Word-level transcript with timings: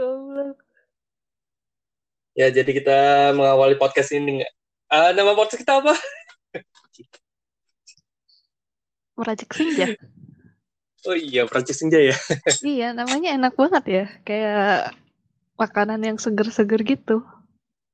Goblok. 0.00 0.56
Ya, 2.32 2.48
jadi 2.48 2.72
kita 2.72 2.98
mengawali 3.36 3.76
podcast 3.76 4.16
ini 4.16 4.40
nggak? 4.40 4.52
Uh, 4.88 5.10
nama 5.12 5.36
podcast 5.36 5.60
kita 5.60 5.84
apa? 5.84 5.92
Meracik 9.20 9.52
senja. 9.52 9.92
Oh 11.04 11.12
iya, 11.12 11.44
Prancis 11.44 11.80
Senja 11.84 12.00
ya. 12.00 12.16
iya, 12.64 12.96
namanya 12.96 13.36
enak 13.36 13.52
banget 13.60 13.84
ya. 13.88 14.04
Kayak 14.24 14.96
makanan 15.60 16.00
yang 16.00 16.16
seger-seger 16.16 16.80
gitu. 16.80 17.20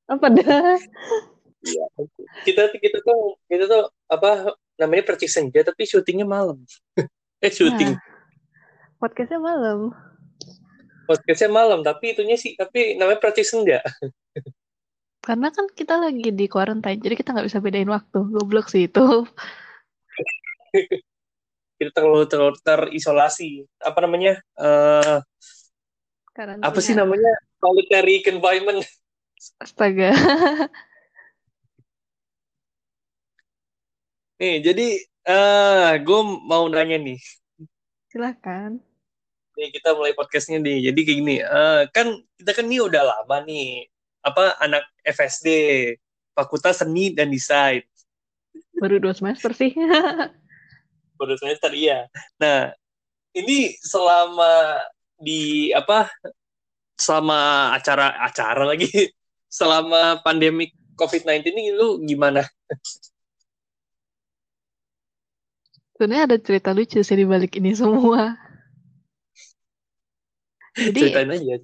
Apa 0.07 0.31
dah? 0.31 0.79
Iya. 1.67 1.87
Kita 2.47 2.71
kita 2.71 3.03
tuh 3.03 3.35
kita 3.51 3.67
tuh 3.67 3.91
apa 4.07 4.55
namanya 4.79 5.11
Percik 5.11 5.31
Senja 5.31 5.67
tapi 5.67 5.91
syutingnya 5.91 6.27
malam. 6.27 6.63
eh 7.47 7.51
syuting. 7.51 7.99
Nah, 7.99 8.03
podcastnya 9.03 9.43
malam. 9.43 10.06
Podcastnya 11.07 11.51
malam 11.51 11.81
tapi 11.87 12.13
itunya 12.13 12.35
sih 12.35 12.59
tapi 12.59 12.99
namanya 12.99 13.23
Percik 13.23 13.47
Senja. 13.47 13.81
Karena 15.27 15.51
kan 15.51 15.67
kita 15.75 15.99
lagi 15.99 16.31
di 16.31 16.47
quarantine, 16.47 17.03
jadi 17.03 17.19
kita 17.19 17.35
nggak 17.35 17.51
bisa 17.51 17.59
bedain 17.59 17.91
waktu. 17.91 18.19
Goblok 18.31 18.71
sih 18.71 18.87
itu. 18.87 19.27
kita 21.83 21.91
terlalu 21.91 22.31
terlalu 22.31 22.55
terisolasi. 22.63 23.67
Apa 23.83 24.07
namanya? 24.07 24.39
eh 24.55 25.19
Karantina. 26.31 26.71
apa 26.71 26.79
sih 26.79 26.95
namanya? 26.95 27.33
Solitary 27.59 28.23
confinement. 28.23 28.87
Astaga. 29.59 30.15
Nih, 34.37 34.61
jadi 34.61 34.87
eh 35.27 35.91
gue 36.07 36.21
mau 36.45 36.69
nanya 36.71 37.01
nih. 37.03 37.19
Silahkan. 38.13 38.79
Nih 39.57 39.73
kita 39.73 39.97
mulai 39.97 40.13
podcastnya 40.13 40.61
nih. 40.61 40.93
Jadi 40.93 41.01
kayak 41.01 41.19
gini, 41.25 41.37
eh, 41.41 41.83
kan 41.91 42.13
kita 42.37 42.53
kan 42.53 42.65
nih 42.69 42.81
udah 42.85 43.03
lama 43.03 43.37
nih 43.49 43.89
apa 44.21 44.61
anak 44.61 44.85
FSD 45.01 45.49
Fakultas 46.37 46.85
Seni 46.85 47.17
dan 47.17 47.33
Desain. 47.33 47.81
Baru 48.77 49.01
dua 49.01 49.17
semester 49.17 49.57
sih. 49.57 49.73
Baru 51.19 51.33
semester 51.41 51.73
iya. 51.73 52.05
Nah, 52.37 52.77
ini 53.33 53.73
selama 53.81 54.85
di 55.17 55.73
apa 55.73 56.13
selama 57.01 57.73
acara-acara 57.73 58.69
lagi 58.69 58.89
selama 59.49 60.21
pandemi 60.21 60.69
COVID-19 61.01 61.57
ini 61.57 61.73
lu 61.73 62.05
gimana? 62.05 62.45
Sebenarnya 65.97 66.29
ada 66.29 66.37
cerita 66.37 66.77
lucu 66.77 67.01
sih 67.01 67.17
di 67.17 67.25
balik 67.25 67.57
ini 67.57 67.73
semua. 67.73 68.37
Jadi 70.77 71.01
Ceritain 71.09 71.33
aja. 71.33 71.57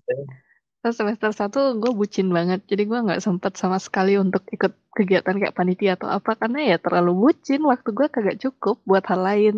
semester 0.91 1.31
1 1.31 1.79
gue 1.79 1.93
bucin 1.95 2.29
banget. 2.33 2.65
Jadi 2.67 2.83
gue 2.91 2.99
nggak 2.99 3.23
sempet 3.23 3.55
sama 3.55 3.79
sekali 3.79 4.19
untuk 4.19 4.43
ikut 4.51 4.73
kegiatan 4.97 5.37
kayak 5.39 5.55
panitia 5.55 5.95
atau 5.95 6.11
apa. 6.11 6.35
Karena 6.35 6.75
ya 6.75 6.77
terlalu 6.81 7.29
bucin. 7.29 7.63
Waktu 7.63 7.93
gue 7.93 8.07
kagak 8.11 8.37
cukup 8.43 8.81
buat 8.89 9.05
hal 9.07 9.23
lain. 9.23 9.57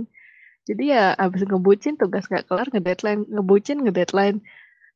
Jadi 0.68 0.92
ya 0.96 1.12
abis 1.16 1.44
ngebucin 1.44 2.00
tugas 2.00 2.28
gak 2.28 2.48
kelar 2.48 2.68
nge-deadline. 2.72 3.24
Ngebucin 3.30 3.84
nge-deadline. 3.84 4.44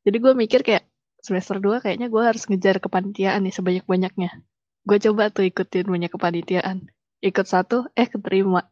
Jadi 0.05 0.17
gue 0.21 0.33
mikir 0.37 0.61
kayak 0.61 0.85
semester 1.19 1.57
2 1.57 1.83
kayaknya 1.83 2.07
gue 2.09 2.23
harus 2.23 2.45
ngejar 2.45 2.77
kepanitiaan 2.81 3.41
nih 3.45 3.53
sebanyak-banyaknya. 3.53 4.29
Gue 4.87 4.97
coba 4.97 5.29
tuh 5.29 5.45
ikutin 5.45 5.85
banyak 5.87 6.11
kepanitiaan. 6.13 6.89
Ikut 7.19 7.45
satu, 7.45 7.91
eh 7.93 8.07
keterima. 8.07 8.65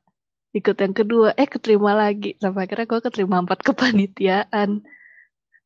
Ikut 0.56 0.78
yang 0.80 0.96
kedua, 0.96 1.36
eh 1.36 1.46
keterima 1.46 1.94
lagi. 1.94 2.40
Sampai 2.40 2.66
akhirnya 2.66 2.88
gue 2.88 3.00
keterima 3.04 3.38
empat 3.44 3.60
kepanitiaan. 3.68 4.82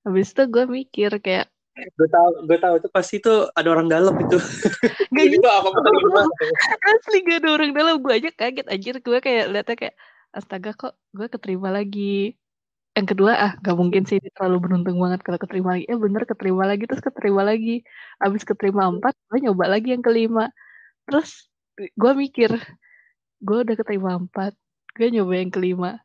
Habis 0.02 0.34
itu 0.34 0.44
gue 0.50 0.66
mikir 0.66 1.12
kayak, 1.22 1.52
Gue 1.72 2.08
tahu, 2.12 2.30
gue 2.52 2.58
tahu 2.60 2.74
itu 2.84 2.90
pasti 2.92 3.16
itu 3.24 3.48
ada 3.56 3.70
orang 3.72 3.88
dalam 3.88 4.12
itu. 4.20 4.36
gak 5.16 5.26
gitu. 5.32 5.40
terima. 5.40 6.22
Asli 6.92 7.18
gak 7.24 7.40
ada 7.42 7.50
orang 7.56 7.72
dalam. 7.72 7.96
Gue 8.04 8.14
aja 8.20 8.30
kaget 8.36 8.68
anjir. 8.68 8.96
Gue 9.00 9.18
kayak 9.24 9.46
liatnya 9.56 9.76
kayak, 9.80 9.96
astaga 10.36 10.76
kok 10.76 10.94
gue 11.16 11.28
keterima 11.32 11.72
lagi. 11.72 12.36
Yang 12.92 13.08
kedua, 13.16 13.32
ah 13.40 13.52
gak 13.64 13.76
mungkin 13.80 14.04
sih. 14.04 14.20
Terlalu 14.36 14.58
beruntung 14.68 15.00
banget 15.00 15.24
kalau 15.24 15.40
keterima 15.40 15.80
lagi. 15.80 15.86
Eh 15.88 15.96
bener 15.96 16.24
keterima 16.28 16.64
lagi, 16.68 16.84
terus 16.84 17.02
keterima 17.02 17.42
lagi. 17.48 17.88
Habis 18.20 18.44
keterima 18.44 18.84
empat, 18.92 19.16
gue 19.32 19.40
nyoba 19.48 19.66
lagi 19.72 19.96
yang 19.96 20.04
kelima. 20.04 20.52
Terus 21.08 21.48
gue 21.80 22.12
mikir, 22.14 22.52
gue 23.40 23.58
udah 23.64 23.76
keterima 23.80 24.20
empat. 24.20 24.54
Gue 24.92 25.08
nyoba 25.08 25.34
yang 25.40 25.52
kelima. 25.56 26.04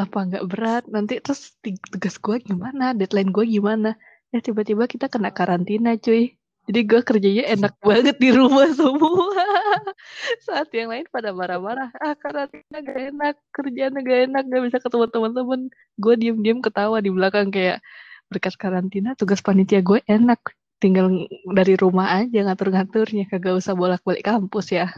Apa 0.00 0.18
nggak 0.24 0.44
berat? 0.48 0.84
Nanti 0.88 1.20
terus 1.20 1.52
tugas 1.60 2.16
gue 2.16 2.36
gimana? 2.40 2.96
Deadline 2.96 3.30
gue 3.36 3.44
gimana? 3.44 4.00
Ya 4.32 4.40
tiba-tiba 4.40 4.88
kita 4.88 5.12
kena 5.12 5.28
karantina 5.28 5.92
cuy. 6.00 6.40
Jadi 6.68 6.80
gue 6.86 7.00
kerjanya 7.02 7.44
enak 7.52 7.74
banget 7.88 8.16
di 8.16 8.30
rumah 8.32 8.68
semua. 8.72 9.36
Saat 10.46 10.72
yang 10.72 10.88
lain 10.92 11.04
pada 11.12 11.36
marah-marah. 11.36 11.92
Ah 12.00 12.16
karantina 12.16 12.78
gak 12.80 13.00
enak. 13.12 13.34
Kerjaan 13.52 13.94
gak 14.00 14.20
enak. 14.30 14.44
Gak 14.48 14.62
bisa 14.70 14.78
ketemu 14.80 15.04
teman-teman. 15.12 15.60
Gue 16.00 16.14
diem-diem 16.16 16.58
ketawa 16.64 16.96
di 17.04 17.10
belakang 17.12 17.52
kayak 17.52 17.84
berkat 18.32 18.54
karantina 18.56 19.12
tugas 19.20 19.44
panitia 19.44 19.84
gue 19.84 20.00
enak. 20.08 20.40
Tinggal 20.80 21.12
ng- 21.12 21.28
dari 21.52 21.76
rumah 21.76 22.24
aja 22.24 22.40
ngatur-ngaturnya. 22.48 23.28
Kagak 23.28 23.60
usah 23.60 23.76
bolak-balik 23.76 24.24
kampus 24.24 24.72
ya. 24.72 24.88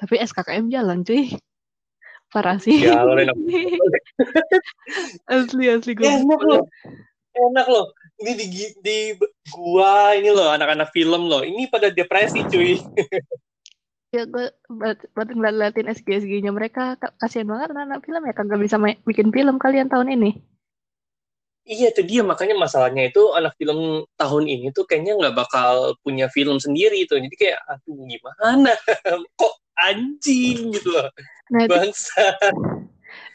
Tapi 0.00 0.16
SKKM 0.20 0.72
jalan 0.72 1.04
cuy. 1.04 1.36
Parah 2.30 2.58
sih. 2.58 2.82
Jalan 2.82 3.20
enak. 3.26 3.36
asli 5.30 5.64
asli 5.70 5.92
gue. 5.94 6.06
Enak 6.06 6.40
loh. 6.42 6.62
Enak 7.36 7.66
loh. 7.68 7.86
Ini 8.16 8.32
di 8.32 8.46
di 8.80 8.98
gua 9.52 10.16
ini 10.16 10.32
loh 10.32 10.48
anak-anak 10.48 10.88
film 10.90 11.28
loh. 11.28 11.44
Ini 11.44 11.68
pada 11.68 11.92
depresi 11.92 12.42
cuy. 12.46 12.76
Ya 14.14 14.22
gue 14.22 14.48
buat 14.70 15.02
buat 15.12 15.28
ngeliatin 15.28 15.90
SG-SG-nya 15.90 16.54
mereka 16.54 16.94
ka- 16.96 17.12
kasihan 17.18 17.50
banget 17.50 17.74
anak-anak 17.74 18.00
film 18.06 18.22
ya 18.24 18.32
kagak 18.38 18.60
bisa 18.62 18.78
main, 18.78 18.96
bikin 19.02 19.34
film 19.34 19.58
kalian 19.58 19.90
tahun 19.90 20.14
ini. 20.14 20.30
Iya 21.66 21.90
itu 21.90 22.06
dia 22.06 22.22
makanya 22.22 22.54
masalahnya 22.54 23.10
itu 23.10 23.34
anak 23.34 23.58
film 23.58 24.06
tahun 24.14 24.44
ini 24.46 24.70
tuh 24.70 24.86
kayaknya 24.86 25.18
nggak 25.18 25.34
bakal 25.34 25.98
punya 26.06 26.30
film 26.30 26.62
sendiri 26.62 27.02
itu. 27.02 27.18
Jadi 27.18 27.34
kayak 27.34 27.58
aduh 27.66 27.98
gimana? 28.06 28.72
Kok 29.42 29.54
anjing 29.74 30.70
gitu 30.70 30.88
loh. 30.94 31.10
Nah 31.52 31.60
itu, 31.66 31.74
Bangsa. 31.74 32.22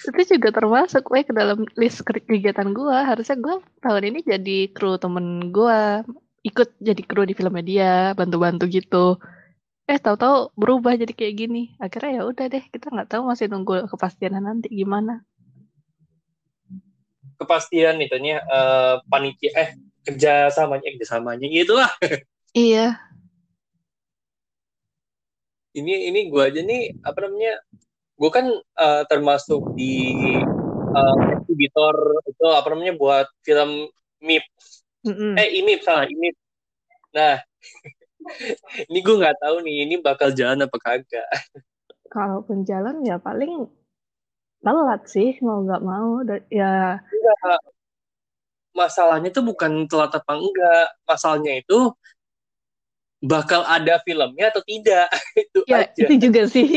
itu 0.11 0.21
juga 0.35 0.49
termasuk 0.51 1.03
gue 1.07 1.21
ke 1.23 1.33
dalam 1.33 1.63
list 1.79 2.03
ke- 2.03 2.23
kegiatan 2.25 2.69
gue. 2.73 2.97
Harusnya 3.09 3.37
gue 3.39 3.55
tahun 3.79 4.03
ini 4.11 4.19
jadi 4.25 4.57
kru 4.73 4.97
temen 4.99 5.53
gue 5.53 5.79
ikut 6.41 6.69
jadi 6.81 7.01
kru 7.05 7.23
di 7.29 7.33
filmnya 7.37 7.63
dia 7.63 7.91
bantu-bantu 8.17 8.65
gitu. 8.67 9.21
Eh 9.87 9.99
tahu-tahu 9.99 10.55
berubah 10.57 10.97
jadi 10.97 11.13
kayak 11.13 11.35
gini. 11.37 11.63
Akhirnya 11.79 12.21
ya 12.21 12.23
udah 12.27 12.45
deh 12.51 12.63
kita 12.67 12.91
nggak 12.91 13.09
tahu 13.11 13.23
masih 13.29 13.47
nunggu 13.51 13.87
kepastian 13.91 14.39
nanti 14.39 14.67
gimana. 14.71 15.23
Kepastian 17.39 17.97
itunya 18.01 18.41
eh, 18.41 18.95
panitia 19.09 19.51
eh 19.57 19.69
kerjasamanya 20.05 20.85
eh, 20.87 20.91
kerjasamanya 20.97 21.47
itulah. 21.47 21.91
Iya. 22.51 22.99
Ini 25.71 26.11
ini 26.11 26.27
gua 26.27 26.51
aja 26.51 26.59
nih 26.59 26.99
apa 26.99 27.17
namanya? 27.23 27.63
Gua 28.21 28.29
kan 28.29 28.45
eh, 28.53 29.03
termasuk 29.09 29.73
di 29.73 29.97
exhibitor 31.33 31.95
itu 32.29 32.45
apa 32.51 32.67
namanya 32.69 32.93
buat 32.93 33.27
film 33.41 33.89
MIP. 34.21 34.45
Mm-mm. 35.01 35.33
Eh 35.33 35.47
IMIP 35.57 35.81
salah 35.81 36.05
IMIP. 36.05 36.35
Nah 37.17 37.41
ini 38.89 38.99
gue 39.01 39.15
nggak 39.17 39.37
tahu 39.41 39.65
nih 39.65 39.75
ini 39.89 39.95
bakal 39.97 40.29
jalan 40.29 40.61
apa 40.69 40.77
kagak. 40.77 41.25
Kalaupun 42.11 42.61
jalan 42.67 43.01
ya 43.01 43.17
paling 43.17 43.65
telat 44.61 45.01
sih 45.09 45.41
mau 45.41 45.65
nggak 45.65 45.81
mau. 45.81 46.21
Ya 46.53 47.01
Enggak. 47.01 47.59
Masalahnya 48.71 49.33
tuh 49.33 49.43
bukan 49.43 49.89
telat 49.89 50.13
apa 50.13 50.33
enggak. 50.37 50.87
Masalahnya 51.09 51.65
itu 51.65 51.91
bakal 53.21 53.65
ada 53.65 53.97
filmnya 54.05 54.53
atau 54.53 54.61
tidak. 54.65 55.09
itu 55.49 55.59
Ya, 55.65 55.89
aja. 55.89 56.05
itu 56.05 56.13
juga 56.29 56.41
sih. 56.45 56.67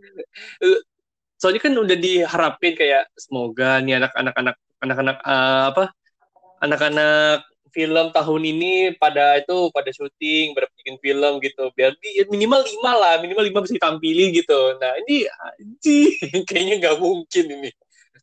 Soalnya 1.40 1.60
kan 1.60 1.74
udah 1.76 1.96
diharapin 1.98 2.72
kayak 2.72 3.10
semoga 3.18 3.82
nih 3.84 4.00
anak-anak 4.00 4.34
anak 4.38 4.56
anak-anak 4.80 5.16
eh, 5.20 5.64
apa? 5.74 5.84
Anak-anak 6.64 7.44
film 7.74 8.06
tahun 8.14 8.42
ini 8.46 8.94
pada 8.96 9.42
itu 9.42 9.68
pada 9.74 9.90
syuting, 9.90 10.54
pada 10.54 10.70
bikin 10.78 10.96
film 11.02 11.32
gitu. 11.42 11.68
Biar 11.74 11.92
ya 12.00 12.24
minimal 12.30 12.62
lima 12.62 12.92
lah, 12.94 13.14
minimal 13.18 13.44
lima 13.44 13.60
bisa 13.66 13.76
ditampilin 13.76 14.30
gitu. 14.30 14.78
Nah 14.78 14.94
ini 15.04 15.26
anjing, 15.26 16.14
kayaknya 16.48 16.74
nggak 16.80 16.96
mungkin 17.02 17.44
ini. 17.50 17.70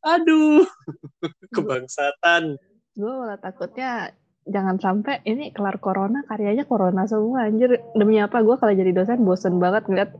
Aduh, 0.01 0.65
kebangsatan. 1.55 2.57
Gue 2.97 3.11
malah 3.11 3.37
takutnya 3.37 4.15
jangan 4.49 4.81
sampai 4.81 5.21
ini 5.29 5.53
kelar 5.53 5.77
corona 5.77 6.25
karyanya 6.25 6.65
corona 6.65 7.05
semua 7.05 7.45
anjir 7.45 7.77
demi 7.93 8.17
apa 8.17 8.41
gue 8.41 8.57
kalau 8.57 8.73
jadi 8.73 8.89
dosen 8.89 9.21
bosen 9.21 9.61
banget 9.61 9.85
ngeliat 9.85 10.11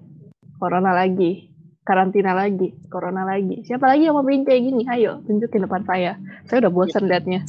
corona 0.62 0.94
lagi 0.94 1.50
karantina 1.82 2.38
lagi 2.38 2.70
corona 2.94 3.26
lagi. 3.26 3.66
Siapa 3.66 3.90
lagi 3.90 4.06
yang 4.06 4.14
mau 4.14 4.26
bikin 4.26 4.46
kayak 4.46 4.62
gini? 4.62 4.84
Ayo 4.86 5.26
tunjukin 5.26 5.66
depan 5.66 5.82
saya. 5.90 6.22
Saya 6.46 6.68
udah 6.68 6.72
bosen 6.74 7.10
liatnya. 7.10 7.42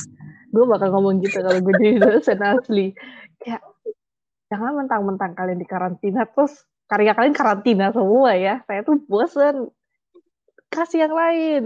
Gue 0.48 0.64
bakal 0.64 0.88
ngomong 0.92 1.20
gitu 1.20 1.44
kalau 1.44 1.60
gue 1.60 1.74
jadi 1.76 2.00
dosen 2.00 2.40
asli. 2.40 2.96
Kayak 3.36 3.60
jangan 4.48 4.72
mentang-mentang 4.84 5.36
kalian 5.36 5.60
di 5.60 5.68
karantina 5.68 6.24
terus 6.24 6.64
karya 6.88 7.12
kalian 7.12 7.36
karantina 7.36 7.92
semua 7.92 8.32
ya. 8.32 8.64
Saya 8.64 8.80
tuh 8.84 8.96
bosen. 9.04 9.68
Kasih 10.72 11.04
yang 11.04 11.12
lain. 11.12 11.62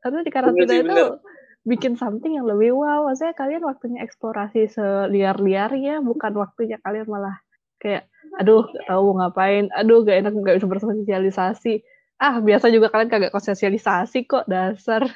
Karena 0.00 0.24
di 0.24 0.32
karantina 0.32 0.72
sih, 0.72 0.80
itu 0.80 0.88
bener. 0.88 1.20
bikin 1.68 1.92
something 2.00 2.40
yang 2.40 2.48
lebih 2.48 2.72
wow. 2.72 3.04
Maksudnya 3.04 3.36
kalian 3.36 3.62
waktunya 3.68 4.00
eksplorasi 4.00 4.72
seliar-liarnya 4.72 6.00
bukan 6.00 6.32
waktunya 6.40 6.80
kalian 6.80 7.04
malah 7.12 7.36
kayak 7.76 8.08
aduh 8.36 8.66
gak 8.68 8.86
tahu 8.90 9.00
mau 9.12 9.14
ngapain. 9.26 9.70
Aduh 9.72 10.02
gak 10.02 10.24
enak 10.24 10.32
gak 10.42 10.56
bisa 10.60 10.68
bersosialisasi. 10.68 11.74
Ah 12.16 12.40
biasa 12.40 12.72
juga 12.72 12.88
kalian 12.88 13.12
kagak 13.12 13.32
sosialisasi 13.36 14.24
kok 14.24 14.48
dasar. 14.48 15.06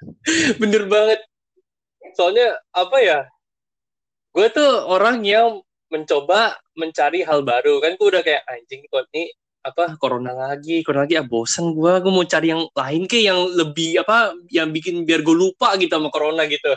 Bener 0.60 0.88
banget. 0.88 1.20
Soalnya 2.16 2.58
apa 2.72 2.96
ya 3.00 3.18
gue 4.30 4.46
tuh 4.54 4.86
orang 4.86 5.26
yang 5.26 5.60
mencoba 5.90 6.56
mencari 6.78 7.22
hal 7.26 7.44
baru. 7.44 7.78
Kan 7.84 7.98
gue 8.00 8.08
udah 8.08 8.22
kayak 8.24 8.42
anjing 8.48 8.86
kok 8.88 9.06
ini 9.12 9.30
apa 9.60 9.92
corona 10.00 10.32
lagi 10.32 10.80
corona 10.80 11.04
lagi 11.04 11.20
ah 11.20 11.26
bosen 11.28 11.76
gue 11.76 11.92
gue 12.00 12.08
mau 12.08 12.24
cari 12.24 12.48
yang 12.48 12.64
lain 12.72 13.04
ke 13.04 13.20
yang 13.20 13.44
lebih 13.44 14.00
apa 14.00 14.32
yang 14.48 14.72
bikin 14.72 15.04
biar 15.04 15.20
gue 15.20 15.36
lupa 15.36 15.76
gitu 15.76 15.92
sama 15.92 16.08
corona 16.08 16.48
gitu. 16.48 16.72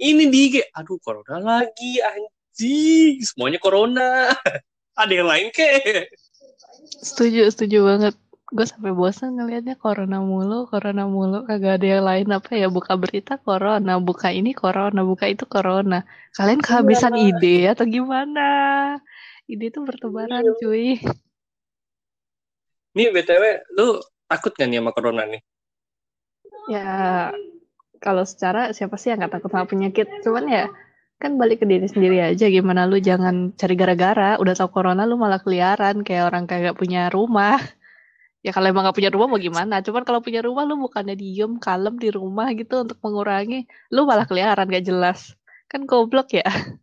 Ini 0.00 0.24
di 0.32 0.62
aduh 0.72 0.96
corona 1.02 1.36
lagi 1.42 1.98
anjing 2.00 2.39
semuanya 3.24 3.58
corona. 3.62 4.28
Ada 5.00 5.12
yang 5.16 5.28
lain 5.32 5.48
ke 5.54 5.64
setuju 7.00 7.48
setuju 7.48 7.78
banget. 7.86 8.14
Gue 8.50 8.66
sampai 8.66 8.90
bosan 8.90 9.38
ngelihatnya 9.38 9.78
corona 9.78 10.18
mulu 10.20 10.66
corona 10.66 11.06
mulu. 11.06 11.46
Kagak 11.46 11.80
ada 11.80 11.86
yang 11.86 12.04
lain 12.04 12.28
apa 12.34 12.50
ya 12.58 12.66
buka 12.66 12.98
berita 12.98 13.38
corona 13.38 14.02
buka 14.02 14.34
ini 14.34 14.50
corona 14.52 15.06
buka 15.06 15.30
itu 15.30 15.46
corona. 15.46 16.02
Kalian 16.34 16.58
kehabisan 16.58 17.14
Iya. 17.14 17.30
ide 17.30 17.56
atau 17.70 17.86
gimana? 17.86 18.48
Ide 19.46 19.70
itu 19.70 19.78
bertebaran 19.86 20.42
Iya. 20.42 20.52
cuy. 20.58 20.98
Nih 22.98 23.08
btw 23.14 23.44
lu 23.78 24.02
takut 24.26 24.50
gak 24.50 24.66
nih 24.66 24.82
sama 24.82 24.90
corona 24.90 25.22
nih? 25.30 25.40
Ya 26.66 27.30
kalau 28.02 28.26
secara 28.26 28.74
siapa 28.74 28.98
sih 28.98 29.14
yang 29.14 29.22
nggak 29.22 29.38
takut 29.38 29.50
sama 29.54 29.70
penyakit? 29.70 30.10
Cuman 30.26 30.50
ya 30.50 30.64
kan 31.20 31.36
balik 31.36 31.60
ke 31.60 31.66
diri 31.68 31.84
sendiri 31.84 32.16
aja 32.24 32.48
gimana 32.48 32.88
lu 32.88 32.96
jangan 32.96 33.52
cari 33.52 33.76
gara-gara. 33.76 34.40
Udah 34.40 34.56
tau 34.56 34.72
corona 34.72 35.04
lu 35.04 35.20
malah 35.20 35.36
keliaran 35.44 36.00
kayak 36.00 36.32
orang 36.32 36.48
kagak 36.48 36.74
punya 36.74 37.12
rumah. 37.12 37.60
Ya 38.40 38.56
kalau 38.56 38.72
emang 38.72 38.88
gak 38.88 38.96
punya 38.96 39.12
rumah 39.12 39.28
mau 39.28 39.36
gimana? 39.36 39.84
Cuman 39.84 40.00
kalau 40.00 40.24
punya 40.24 40.40
rumah 40.40 40.64
lu 40.64 40.80
bukannya 40.80 41.12
diem 41.12 41.60
kalem 41.60 42.00
di 42.00 42.08
rumah 42.08 42.48
gitu 42.56 42.88
untuk 42.88 42.96
mengurangi 43.04 43.68
lu 43.92 44.08
malah 44.08 44.24
keliaran 44.24 44.64
gak 44.64 44.80
jelas. 44.88 45.36
Kan 45.68 45.84
goblok 45.84 46.32
ya. 46.32 46.48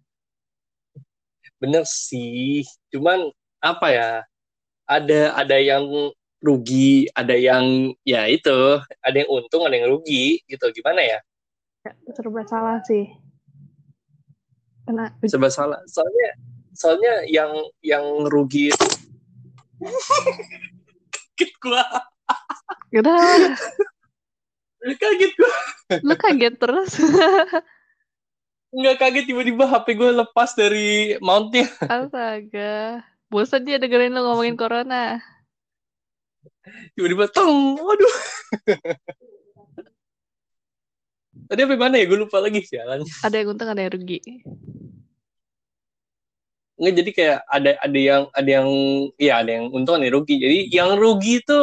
Bener 1.58 1.82
sih. 1.90 2.62
Cuman 2.94 3.34
apa 3.58 3.90
ya? 3.90 4.12
Ada 4.86 5.34
ada 5.34 5.58
yang 5.58 6.14
rugi 6.46 7.10
ada 7.18 7.34
yang 7.34 7.90
ya 8.06 8.30
itu. 8.30 8.78
Ada 9.02 9.26
yang 9.26 9.30
untung 9.42 9.66
ada 9.66 9.82
yang 9.82 9.98
rugi 9.98 10.46
gitu. 10.46 10.70
Gimana 10.78 11.02
ya? 11.02 11.18
Serba 12.14 12.46
salah 12.46 12.86
sih 12.86 13.10
karena 14.88 15.12
serba 15.28 15.52
salah. 15.52 15.84
Soalnya 15.84 16.30
soalnya 16.72 17.14
yang 17.28 17.52
yang 17.84 18.06
rugi 18.32 18.72
itu 18.72 18.88
kaget 21.36 21.52
gua. 21.60 21.84
Udah. 22.96 23.52
Kaget 24.96 25.32
gua. 25.36 25.56
Lu 26.00 26.16
kaget 26.16 26.56
terus. 26.56 26.92
Nggak 28.78 28.96
kaget 29.00 29.26
tiba-tiba 29.32 29.64
HP 29.64 29.96
gue 29.96 30.12
lepas 30.12 30.52
dari 30.56 31.16
mountnya. 31.24 31.72
Astaga. 31.88 33.04
Bosan 33.28 33.64
dia 33.64 33.80
dengerin 33.80 34.12
lu 34.12 34.24
ngomongin 34.24 34.60
corona. 34.60 35.20
Tiba-tiba 36.96 37.32
tong 37.32 37.80
waduh 37.80 38.16
tadi 41.48 41.60
apa 41.64 41.76
mana 41.80 41.96
ya 41.98 42.06
gue 42.06 42.20
lupa 42.20 42.38
lagi 42.44 42.62
jalan 42.68 43.02
ada 43.24 43.36
yang 43.36 43.48
untung 43.52 43.70
ada 43.72 43.82
yang 43.82 43.94
rugi 43.96 44.20
nggak 46.78 46.94
jadi 46.94 47.12
kayak 47.18 47.40
ada 47.50 47.72
ada 47.82 48.00
yang 48.00 48.24
ada 48.38 48.50
yang 48.62 48.70
ya 49.18 49.34
ada 49.42 49.52
yang 49.58 49.66
untung 49.74 49.98
ada 49.98 50.06
yang 50.06 50.16
rugi 50.22 50.36
jadi 50.38 50.58
yang 50.70 50.90
rugi 50.94 51.42
itu 51.42 51.60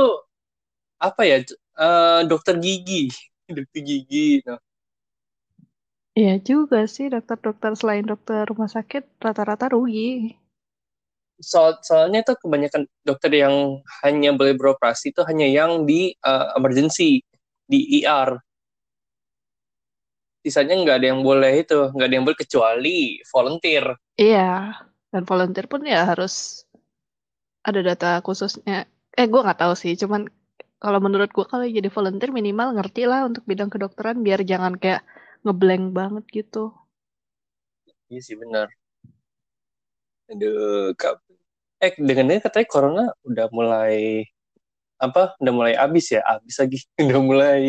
apa 0.99 1.23
ya 1.23 1.37
eh, 1.79 2.21
dokter 2.27 2.59
gigi 2.59 3.13
dokter 3.57 3.81
gigi 3.85 4.43
nah. 4.43 4.59
Iya 6.15 6.39
juga 6.39 6.87
sih 6.87 7.11
dokter-dokter 7.11 7.75
selain 7.75 8.07
dokter 8.07 8.47
rumah 8.47 8.71
sakit 8.71 9.19
rata-rata 9.19 9.67
rugi. 9.75 10.31
Soal, 11.43 11.83
soalnya 11.83 12.23
tuh 12.23 12.39
kebanyakan 12.39 12.87
dokter 13.03 13.35
yang 13.35 13.83
hanya 14.07 14.31
boleh 14.31 14.55
beroperasi 14.55 15.11
itu 15.11 15.27
hanya 15.27 15.51
yang 15.51 15.83
di 15.83 16.15
uh, 16.23 16.55
emergency 16.55 17.19
di 17.67 17.99
ER. 17.99 18.39
Sisanya 20.45 20.77
nggak 20.77 20.97
ada 21.01 21.07
yang 21.09 21.21
boleh 21.25 21.65
itu, 21.65 21.89
nggak 21.89 22.07
ada 22.07 22.15
yang 22.15 22.27
boleh 22.29 22.37
kecuali 22.39 22.97
volunteer. 23.33 23.85
Iya, 24.21 24.77
dan 25.09 25.23
volunteer 25.25 25.67
pun 25.73 25.81
ya 25.89 26.05
harus 26.05 26.63
ada 27.65 27.81
data 27.81 28.21
khususnya. 28.21 28.85
Eh, 29.17 29.25
gue 29.25 29.41
nggak 29.41 29.61
tahu 29.65 29.73
sih, 29.73 29.97
cuman 29.97 30.29
kalau 30.77 31.01
menurut 31.01 31.33
gue 31.33 31.47
kalau 31.49 31.65
jadi 31.65 31.89
volunteer 31.89 32.29
minimal 32.29 32.77
ngerti 32.77 33.09
lah 33.09 33.25
untuk 33.25 33.41
bidang 33.49 33.73
kedokteran 33.73 34.21
biar 34.21 34.45
jangan 34.45 34.77
kayak 34.77 35.01
ngeblank 35.49 35.97
banget 35.97 36.25
gitu. 36.29 36.77
Iya 38.13 38.21
sih 38.21 38.37
benar. 38.37 38.69
Aduh, 40.29 40.93
kap. 41.01 41.25
Eh, 41.81 41.93
dengan 41.97 42.37
katanya 42.41 42.69
corona 42.69 43.05
udah 43.25 43.47
mulai 43.49 44.25
apa? 45.01 45.37
Udah 45.41 45.53
mulai 45.53 45.75
habis 45.77 46.13
ya? 46.13 46.21
Habis 46.25 46.57
lagi. 46.61 46.79
udah 47.09 47.21
mulai, 47.21 47.61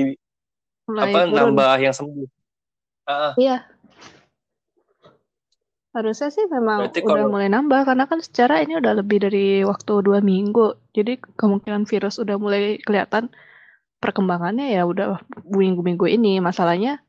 Mulai 0.88 1.04
apa? 1.12 1.20
turun. 1.24 1.36
Nambah 1.36 1.76
yang 1.80 1.96
sembuh. 1.96 2.28
Ah, 3.06 3.34
Iya. 3.38 3.66
Harusnya 5.96 6.28
sih 6.28 6.44
memang 6.52 6.92
Berarti 6.92 7.00
udah 7.08 7.16
kalau- 7.16 7.32
mulai 7.32 7.48
nambah 7.48 7.82
karena 7.88 8.04
kan 8.04 8.20
secara 8.20 8.60
ini 8.60 8.76
udah 8.76 9.00
lebih 9.00 9.24
dari 9.24 9.64
waktu 9.64 10.04
dua 10.04 10.20
minggu. 10.20 10.76
Jadi 10.92 11.24
kemungkinan 11.40 11.88
virus 11.88 12.20
udah 12.20 12.36
mulai 12.36 12.84
kelihatan 12.84 13.32
perkembangannya 14.04 14.76
ya 14.76 14.84
udah 14.84 15.24
minggu-minggu 15.48 16.04
ini. 16.12 16.44
Masalahnya 16.44 17.00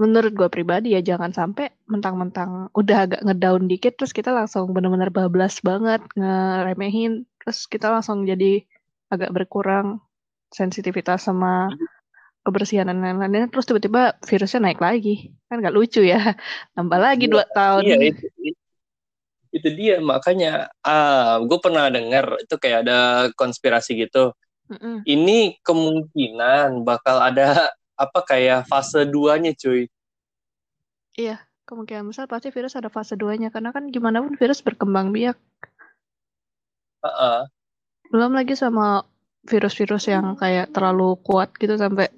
menurut 0.00 0.32
gue 0.32 0.48
pribadi 0.48 0.96
ya 0.96 1.04
jangan 1.04 1.28
sampai 1.28 1.68
mentang-mentang 1.84 2.72
udah 2.72 3.04
agak 3.04 3.20
ngedown 3.20 3.68
dikit 3.68 4.00
terus 4.00 4.16
kita 4.16 4.32
langsung 4.32 4.72
bener-bener 4.72 5.12
bablas 5.12 5.60
banget 5.60 6.00
ngeremehin 6.16 7.28
terus 7.36 7.68
kita 7.68 7.92
langsung 7.92 8.24
jadi 8.24 8.64
agak 9.12 9.28
berkurang 9.28 10.00
sensitivitas 10.48 11.28
sama 11.28 11.68
kebersihan 12.40 12.88
dan 12.88 13.04
lain-lainnya 13.04 13.52
terus 13.52 13.68
tiba-tiba 13.68 14.16
virusnya 14.24 14.60
naik 14.64 14.80
lagi 14.80 15.30
kan 15.46 15.60
nggak 15.60 15.76
lucu 15.76 16.00
ya 16.00 16.34
nambah 16.76 16.98
lagi 17.00 17.24
Iya, 17.28 17.32
dua 17.32 17.44
tahun 17.52 17.82
Iya 17.84 17.96
itu, 18.10 18.24
itu, 19.50 19.68
dia 19.74 19.96
makanya 19.98 20.70
ah 20.86 21.42
gue 21.42 21.58
pernah 21.58 21.90
dengar 21.90 22.38
itu 22.38 22.54
kayak 22.54 22.86
ada 22.86 22.98
konspirasi 23.34 23.98
gitu. 23.98 24.30
Mm-mm. 24.70 25.02
Ini 25.02 25.58
kemungkinan 25.66 26.86
bakal 26.86 27.18
ada 27.18 27.74
apa 27.98 28.20
kayak 28.22 28.70
fase 28.70 29.02
2-nya 29.10 29.58
cuy. 29.58 29.90
kemungkinan 31.70 32.10
besar 32.10 32.26
pasti 32.26 32.50
virus 32.50 32.74
ada 32.74 32.90
fase 32.90 33.14
2-nya 33.14 33.54
karena 33.54 33.70
kan 33.70 33.86
gimana 33.94 34.18
pun 34.18 34.34
virus 34.34 34.58
berkembang 34.58 35.14
biak 35.14 35.38
Heeh. 37.06 37.46
belum 38.10 38.34
lagi 38.34 38.58
sama 38.58 39.06
virus-virus 39.46 40.10
yang 40.10 40.34
kayak 40.34 40.74
terlalu 40.74 41.14
kuat 41.22 41.54
gitu 41.54 41.78
sampai 41.78 42.10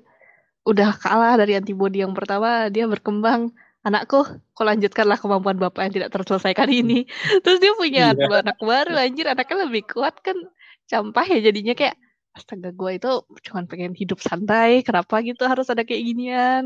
udah 0.62 0.94
kalah 0.98 1.34
dari 1.38 1.58
antibodi 1.58 2.02
yang 2.02 2.14
pertama 2.14 2.70
dia 2.70 2.86
berkembang. 2.86 3.50
Anakku 3.82 4.22
kau 4.54 4.62
lanjutkanlah 4.62 5.18
kemampuan 5.18 5.58
bapak 5.58 5.90
yang 5.90 5.94
tidak 6.02 6.10
terselesaikan 6.14 6.70
ini. 6.70 7.02
Terus 7.42 7.58
dia 7.58 7.74
punya 7.74 8.14
dua 8.14 8.46
anak 8.46 8.62
baru 8.62 8.94
anjir. 8.94 9.26
Anaknya 9.26 9.66
lebih 9.66 9.90
kuat 9.90 10.22
kan 10.22 10.38
campah 10.86 11.26
ya 11.26 11.50
jadinya 11.50 11.74
kayak 11.74 11.98
astaga 12.32 12.72
gue 12.72 12.90
itu 12.96 13.12
cuman 13.48 13.64
pengen 13.68 13.92
hidup 13.92 14.16
santai 14.20 14.80
kenapa 14.80 15.20
gitu 15.20 15.44
harus 15.44 15.68
ada 15.68 15.84
kayak 15.84 16.00
ginian 16.00 16.64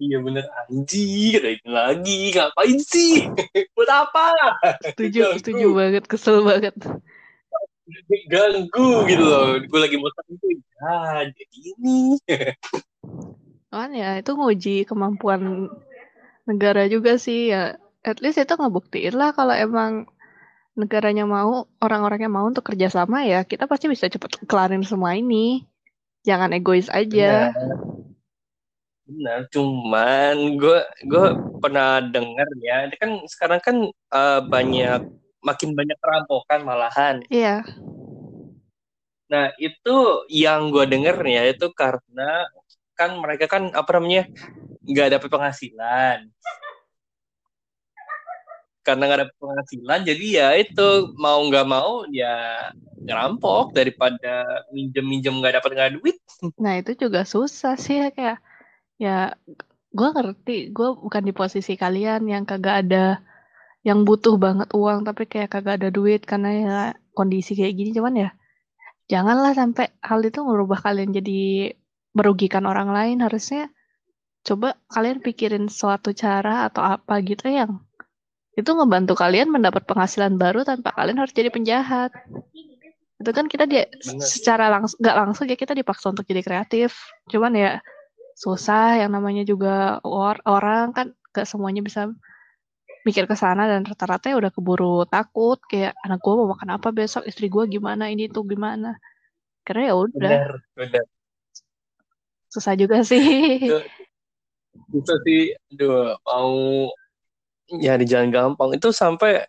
Iya 0.00 0.16
bener. 0.24 0.48
Ini 0.72 1.60
lagi. 1.68 2.32
Ngapain 2.32 2.80
sih? 2.80 3.20
Buat 3.76 4.08
apa? 4.08 4.32
setuju 4.80 5.36
setuju 5.36 5.76
banget 5.76 6.08
kesel 6.08 6.40
banget 6.40 6.72
Ganggu 8.30 8.88
gitu 9.10 9.24
loh. 9.24 9.58
Gue 9.64 9.80
lagi 9.80 9.96
mau 9.98 10.10
santai. 10.14 10.54
Ah, 10.80 11.20
jadi 11.28 11.56
ini. 11.76 12.16
kan 13.70 13.94
ya 13.94 14.18
itu 14.18 14.34
nguji 14.34 14.82
kemampuan 14.82 15.70
negara 16.42 16.90
juga 16.90 17.14
sih 17.22 17.54
ya 17.54 17.78
at 18.02 18.18
least 18.18 18.42
itu 18.42 18.54
ngebuktiin 18.58 19.14
lah 19.14 19.30
kalau 19.30 19.54
emang 19.54 20.10
negaranya 20.74 21.22
mau 21.22 21.70
orang-orangnya 21.78 22.26
mau 22.26 22.50
untuk 22.50 22.66
kerjasama 22.66 23.22
ya 23.22 23.46
kita 23.46 23.70
pasti 23.70 23.86
bisa 23.86 24.10
cepet 24.10 24.42
kelarin 24.50 24.82
semua 24.82 25.14
ini 25.14 25.62
jangan 26.26 26.50
egois 26.50 26.90
aja 26.90 27.54
benar 29.06 29.46
cuman 29.54 30.58
gue 30.58 30.80
gue 31.06 31.26
pernah 31.62 32.02
dengar 32.02 32.46
ya 32.62 32.90
kan 32.98 33.22
sekarang 33.26 33.60
kan 33.62 33.76
uh, 34.10 34.40
banyak 34.42 35.06
makin 35.40 35.72
banyak 35.72 35.96
perampokan 36.00 36.60
malahan. 36.64 37.16
Iya. 37.28 37.64
nah 39.30 39.46
itu 39.62 40.26
yang 40.26 40.74
gue 40.74 40.90
denger 40.90 41.14
ya 41.22 41.54
itu 41.54 41.70
karena 41.70 42.50
kan 42.98 43.14
mereka 43.14 43.46
kan 43.46 43.70
apa 43.70 43.86
namanya 43.96 44.26
nggak 44.84 45.08
dapat 45.16 45.28
penghasilan. 45.30 46.18
Karena 48.82 49.02
nggak 49.06 49.18
ada 49.22 49.28
penghasilan 49.38 50.00
jadi 50.02 50.26
ya 50.34 50.48
itu 50.58 51.14
mau 51.14 51.38
nggak 51.46 51.66
mau 51.68 52.02
ya 52.10 52.68
ngerampok 53.00 53.70
daripada 53.70 54.66
minjem 54.74 55.06
minjem 55.06 55.34
nggak 55.38 55.62
dapat 55.62 55.70
nggak 55.78 55.92
duit. 56.02 56.18
Nah 56.62 56.80
itu 56.80 56.96
juga 56.96 57.22
susah 57.22 57.78
sih 57.78 58.02
ya 58.02 58.08
kayak 58.10 58.38
ya 58.98 59.38
gue 59.90 60.08
ngerti 60.10 60.70
gue 60.70 60.88
bukan 60.96 61.22
di 61.24 61.32
posisi 61.34 61.74
kalian 61.74 62.26
yang 62.28 62.44
kagak 62.44 62.86
ada 62.86 63.22
yang 63.80 64.04
butuh 64.04 64.36
banget 64.36 64.68
uang 64.76 65.08
tapi 65.08 65.24
kayak 65.24 65.56
kagak 65.56 65.80
ada 65.80 65.88
duit 65.88 66.20
karena 66.28 66.48
ya 66.52 66.78
kondisi 67.16 67.56
kayak 67.56 67.74
gini. 67.76 67.90
Cuman 67.96 68.14
ya 68.16 68.30
janganlah 69.08 69.56
sampai 69.56 69.88
hal 70.04 70.20
itu 70.22 70.44
merubah 70.44 70.78
kalian 70.80 71.16
jadi 71.16 71.72
merugikan 72.12 72.68
orang 72.68 72.92
lain. 72.92 73.24
Harusnya 73.24 73.72
coba 74.44 74.76
kalian 74.92 75.20
pikirin 75.24 75.66
suatu 75.68 76.12
cara 76.16 76.68
atau 76.68 76.80
apa 76.84 77.20
gitu 77.24 77.48
yang 77.48 77.80
itu 78.56 78.66
ngebantu 78.66 79.16
kalian 79.16 79.48
mendapat 79.48 79.88
penghasilan 79.88 80.36
baru 80.36 80.66
tanpa 80.66 80.92
kalian 80.92 81.16
harus 81.24 81.32
jadi 81.32 81.48
penjahat. 81.48 82.12
Itu 83.20 83.30
kan 83.32 83.48
kita 83.48 83.64
dia 83.64 83.88
Bener. 83.88 84.20
secara 84.20 84.68
langsung 84.68 85.00
nggak 85.00 85.16
langsung 85.16 85.44
ya 85.48 85.56
kita 85.56 85.72
dipaksa 85.72 86.12
untuk 86.12 86.28
jadi 86.28 86.44
kreatif. 86.44 86.96
Cuman 87.32 87.56
ya 87.56 87.80
susah. 88.36 89.00
Yang 89.00 89.10
namanya 89.16 89.44
juga 89.48 89.74
or- 90.04 90.44
orang 90.44 90.92
kan 90.92 91.06
gak 91.32 91.46
semuanya 91.48 91.80
bisa 91.80 92.10
mikir 93.06 93.24
ke 93.24 93.36
sana 93.36 93.66
dan 93.66 93.86
rata-rata 93.86 94.32
ya 94.32 94.36
udah 94.36 94.52
keburu 94.52 95.08
takut 95.08 95.56
kayak 95.68 95.96
anak 96.04 96.20
gue 96.20 96.34
mau 96.36 96.52
makan 96.52 96.76
apa 96.76 96.88
besok 96.92 97.24
istri 97.24 97.48
gue 97.48 97.64
gimana 97.68 98.08
ini 98.12 98.28
tuh 98.28 98.44
gimana. 98.44 99.00
Karena 99.64 99.92
ya 99.92 99.94
udah. 99.96 100.32
Benar 100.40 100.52
benar. 100.76 101.04
Susah 102.50 102.74
juga 102.74 103.00
sih. 103.06 103.68
Itu 103.68 103.78
itu 104.94 105.14
sih 105.26 105.42
aduh 105.74 106.18
mau 106.26 106.54
ya 107.78 107.94
di 107.96 108.06
jalan 108.08 108.30
gampang. 108.34 108.76
Itu 108.76 108.90
sampai 108.90 109.44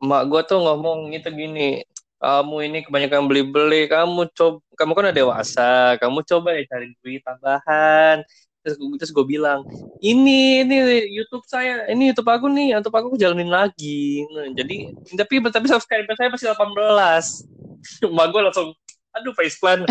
emak 0.00 0.22
gue 0.32 0.40
tuh 0.48 0.58
ngomong 0.64 1.12
gitu 1.12 1.28
gini 1.32 1.84
kamu 2.20 2.56
ini 2.68 2.78
kebanyakan 2.84 3.28
beli-beli 3.28 3.88
kamu 3.88 4.28
coba 4.36 4.60
kamu 4.76 4.92
kan 4.92 5.04
udah 5.08 5.16
dewasa 5.16 5.70
kamu 5.96 6.20
coba 6.24 6.48
ya 6.56 6.62
cari 6.68 6.92
duit 7.00 7.24
tambahan 7.24 8.24
terus 8.60 8.76
terus 8.76 9.12
gue 9.12 9.24
bilang 9.24 9.64
ini 10.04 10.64
ini 10.64 10.76
YouTube 11.08 11.44
saya 11.48 11.88
ini 11.88 12.12
YouTube 12.12 12.28
aku 12.28 12.46
nih 12.52 12.76
YouTube 12.76 12.96
aku 12.96 13.16
jalanin 13.16 13.48
lagi 13.48 14.24
Nah, 14.28 14.52
jadi 14.52 14.92
tapi 15.16 15.40
tapi 15.48 15.66
subscriber 15.68 16.12
saya 16.16 16.28
masih 16.28 16.52
18 16.52 18.04
emak 18.12 18.26
gue 18.28 18.40
langsung 18.44 18.68
aduh 19.10 19.32
faceplant 19.34 19.88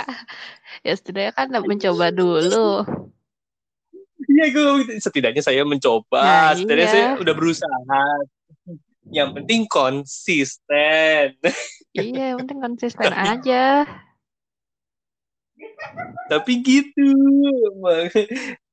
ya 0.86 0.92
setidaknya 0.94 1.32
kan 1.34 1.50
mencoba 1.66 2.14
dulu 2.14 2.86
Iya 4.30 4.46
gue 4.54 5.00
setidaknya 5.02 5.42
saya 5.42 5.66
mencoba, 5.66 6.22
Nah, 6.22 6.52
setidaknya 6.54 6.86
iya. 6.86 6.94
saya 6.94 7.06
udah 7.18 7.34
berusaha. 7.34 8.04
Yang 9.10 9.28
penting 9.42 9.60
konsisten. 9.66 11.34
iya 11.98 12.24
yang 12.30 12.38
penting 12.46 12.62
konsisten 12.62 13.10
aja 13.34 13.82
Tapi 16.30 16.52
gitu, 16.62 17.08
Bang. 17.82 18.06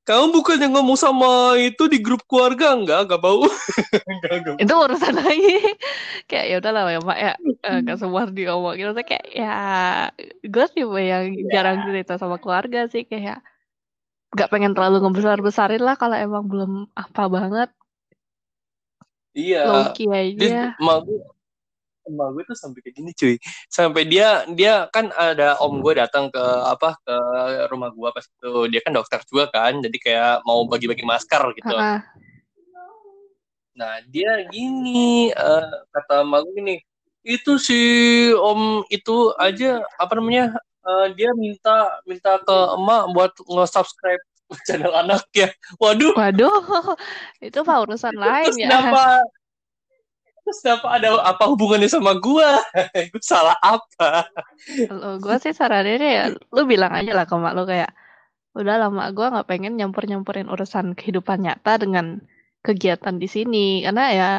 Kamu 0.08 0.32
bukan 0.32 0.64
yang 0.64 0.72
ngomong 0.72 0.96
sama 0.96 1.60
itu 1.60 1.84
di 1.92 2.00
grup 2.00 2.24
keluarga 2.32 2.72
enggak? 2.72 3.12
Enggak 3.12 3.20
bau. 3.20 3.44
Enggak, 4.08 4.34
enggak. 4.40 4.56
itu 4.64 4.74
urusan 4.74 5.16
lagi 5.20 5.56
kayak 6.32 6.46
ya 6.48 6.56
udahlah 6.64 6.82
ya 6.88 7.00
mak 7.04 7.18
ya 7.20 7.34
eh, 7.44 7.78
gak 7.84 8.00
semua 8.00 8.24
diomongin 8.32 8.88
Maksudnya 8.88 9.04
kayak 9.04 9.26
ya 9.36 9.56
gue 10.48 10.66
sih 10.72 10.88
yang 10.88 11.24
jarang 11.52 11.84
cerita 11.84 12.16
sama 12.16 12.40
keluarga 12.40 12.88
sih 12.88 13.04
kayak 13.04 13.44
gak 14.32 14.48
pengen 14.48 14.72
terlalu 14.72 15.04
ngebesar 15.04 15.44
besarin 15.44 15.84
lah 15.84 16.00
kalau 16.00 16.16
emang 16.16 16.48
belum 16.48 16.88
apa 16.96 17.24
banget 17.28 17.70
Iya. 19.38 19.62
low 19.70 19.84
key 19.94 20.10
Dia, 20.34 20.74
aja 20.74 20.82
gue, 20.82 21.20
emak 22.08 22.28
gue 22.34 22.44
tuh 22.48 22.58
sampai 22.58 22.80
kayak 22.82 22.96
gini 22.96 23.12
cuy. 23.14 23.36
Sampai 23.68 24.08
dia 24.08 24.48
dia 24.56 24.88
kan 24.90 25.12
ada 25.14 25.60
om 25.60 25.84
gue 25.84 25.94
datang 26.00 26.32
ke 26.32 26.44
apa 26.68 26.96
ke 27.04 27.16
rumah 27.70 27.92
gue 27.92 28.10
pas 28.10 28.26
itu. 28.26 28.52
Dia 28.72 28.80
kan 28.82 28.92
dokter 28.96 29.20
juga 29.28 29.52
kan, 29.52 29.78
jadi 29.84 29.98
kayak 30.00 30.34
mau 30.48 30.64
bagi-bagi 30.66 31.04
masker 31.04 31.54
gitu. 31.60 31.76
Heeh. 31.76 32.00
Nah, 33.78 34.02
dia 34.10 34.42
gini, 34.50 35.30
eh, 35.30 35.74
kata 35.94 36.26
emak 36.26 36.50
gue 36.50 36.54
gini, 36.58 36.76
itu 37.22 37.62
si 37.62 37.78
om 38.34 38.82
itu 38.90 39.30
aja, 39.38 39.86
apa 40.02 40.18
namanya, 40.18 40.58
eh, 40.82 41.08
dia 41.14 41.30
minta 41.38 42.02
minta 42.10 42.42
ke 42.42 42.58
emak 42.74 43.04
buat 43.14 43.32
nge-subscribe 43.38 44.24
channel 44.66 44.94
anaknya. 44.98 45.54
Waduh, 45.78 46.18
waduh 46.18 46.58
itu 47.48 47.60
mah 47.62 47.78
urusan 47.86 48.18
lain 48.18 48.50
terus 48.50 48.58
ya 48.58 48.66
kenapa, 48.66 49.22
terus 50.50 50.64
kenapa 50.64 50.88
ada 50.96 51.20
apa 51.28 51.44
hubungannya 51.52 51.92
sama 51.92 52.16
gua? 52.16 52.64
Gue 53.12 53.20
salah 53.20 53.60
apa? 53.60 54.32
Kalau 54.88 55.20
gue 55.20 55.36
sih 55.44 55.52
sarannya 55.52 56.00
ya, 56.00 56.26
lu 56.32 56.64
bilang 56.64 56.96
aja 56.96 57.12
lah 57.12 57.28
ke 57.28 57.36
mak 57.36 57.52
lu 57.52 57.68
kayak, 57.68 57.92
udah 58.56 58.88
lama 58.88 59.12
gue 59.12 59.28
nggak 59.28 59.48
pengen 59.52 59.76
nyampur-nyampurin 59.76 60.48
urusan 60.48 60.96
kehidupan 60.96 61.44
nyata 61.44 61.84
dengan 61.84 62.24
kegiatan 62.64 63.20
di 63.20 63.28
sini, 63.28 63.68
karena 63.84 64.06
ya 64.16 64.30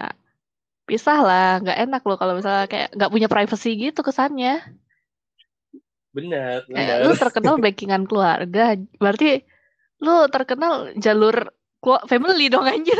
pisah 0.88 1.21
lah, 1.21 1.61
nggak 1.61 1.79
enak 1.85 2.03
lo 2.09 2.17
kalau 2.17 2.33
misalnya 2.41 2.65
kayak 2.65 2.88
nggak 2.97 3.12
punya 3.12 3.29
privacy 3.29 3.77
gitu 3.77 4.00
kesannya. 4.00 4.65
Benar, 6.17 6.65
Kayak 6.73 6.97
lu 7.05 7.12
benar. 7.12 7.21
terkenal 7.29 7.55
backingan 7.61 8.09
keluarga, 8.09 8.81
berarti 8.97 9.45
lu 10.00 10.25
terkenal 10.33 10.97
jalur 10.97 11.53
family 12.09 12.49
dong 12.49 12.65
anjir. 12.65 12.97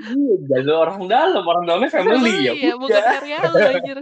Iya, 0.00 0.34
jalur 0.48 0.88
orang 0.88 1.04
dalam, 1.04 1.44
orang 1.44 1.64
dalamnya 1.68 1.92
family 1.92 2.48
ya. 2.48 2.52
ya, 2.56 2.74
bukan 2.80 2.96
udah. 2.96 3.12
serial 3.20 3.42
lu 3.44 3.58
anjir. 3.60 3.98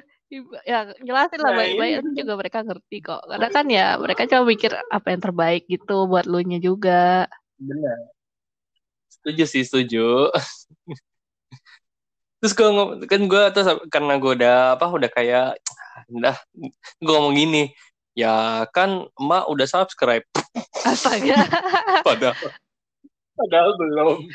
Ya 0.62 0.78
jelasin 1.02 1.38
lah 1.42 1.50
Nah, 1.50 1.58
baik-baik 1.58 1.90
iya. 1.90 1.98
nanti 1.98 2.12
juga 2.22 2.34
mereka 2.38 2.58
ngerti 2.62 2.96
kok. 3.02 3.22
Karena 3.26 3.48
kan 3.50 3.66
ya 3.66 3.86
mereka 3.98 4.22
cuma 4.30 4.42
mikir 4.46 4.72
apa 4.78 5.06
yang 5.10 5.20
terbaik 5.20 5.62
gitu 5.66 6.06
buat 6.06 6.30
lu 6.30 6.38
nya 6.46 6.62
juga. 6.62 7.26
Benar. 7.58 8.14
Setuju 9.10 9.44
sih, 9.50 9.66
setuju. 9.66 10.30
Terus 12.40 12.56
gue 12.56 12.68
kan 13.04 13.20
gue 13.28 13.42
terus 13.52 13.68
karena 13.92 14.16
gue 14.16 14.32
udah 14.32 14.80
apa 14.80 14.88
udah 14.88 15.12
kayak 15.12 15.60
udah 16.08 16.32
gue 17.04 17.12
ngomong 17.12 17.36
gini 17.36 17.68
ya 18.16 18.64
kan 18.74 19.06
emak 19.16 19.44
udah 19.46 19.66
subscribe 19.68 20.24
Astaga. 20.82 21.46
padahal 22.08 22.50
padahal 23.38 23.70
belum 23.78 24.18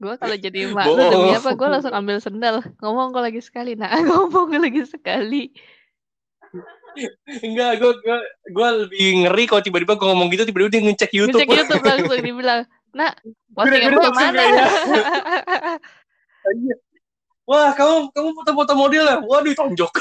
gue 0.00 0.14
kalau 0.16 0.36
jadi 0.40 0.72
emak 0.72 0.86
lu 0.88 0.96
demi 0.96 1.30
apa? 1.36 1.52
Gue 1.52 1.68
langsung 1.68 1.92
ambil 1.92 2.16
sendal. 2.24 2.64
Ngomong 2.80 3.12
gue 3.12 3.20
lagi 3.20 3.40
sekali 3.44 3.76
nah 3.76 3.92
ngomong 4.08 4.48
gue 4.48 4.60
lagi 4.60 4.82
sekali. 4.88 5.52
Enggak 7.44 7.84
gue 7.84 7.92
gue 8.00 8.18
gue 8.48 8.68
lebih 8.88 9.06
ngeri 9.28 9.44
kalau 9.44 9.60
tiba-tiba 9.60 10.00
gue 10.00 10.06
ngomong 10.08 10.32
gitu 10.32 10.48
tiba-tiba 10.48 10.72
dia 10.72 10.82
ngecek 10.88 11.12
YouTube. 11.12 11.44
Ngecek 11.44 11.52
YouTube 11.52 11.84
langsung 11.84 12.20
dibilang 12.24 12.60
nah 12.90 13.14
postingan 13.54 13.92
langsung 13.94 14.16
mana? 14.18 14.42
Iya. 16.48 16.74
wah 17.50 17.70
kamu 17.76 18.10
kamu 18.16 18.28
foto-foto 18.40 18.72
model 18.72 19.04
ya? 19.04 19.16
Waduh 19.20 19.52
tonjok. 19.52 19.92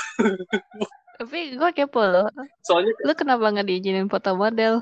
Tapi 1.19 1.59
gue 1.59 1.69
kepo 1.75 1.99
loh. 1.99 2.31
Soalnya 2.63 2.95
lu 3.03 3.11
kenapa 3.19 3.51
nggak 3.51 3.67
diizinin 3.67 4.07
foto 4.07 4.31
model? 4.39 4.79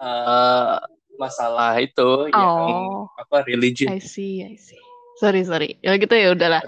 Eh, 0.00 0.76
masalah 1.20 1.76
itu 1.76 2.32
yang 2.32 2.40
oh. 2.40 3.04
apa 3.20 3.44
religion. 3.44 3.92
I 3.92 4.00
see 4.00 4.40
I 4.40 4.56
see. 4.56 4.80
Sorry 5.20 5.44
sorry. 5.44 5.76
Ya 5.84 5.92
gitu 6.00 6.16
ya 6.16 6.32
udahlah. 6.32 6.64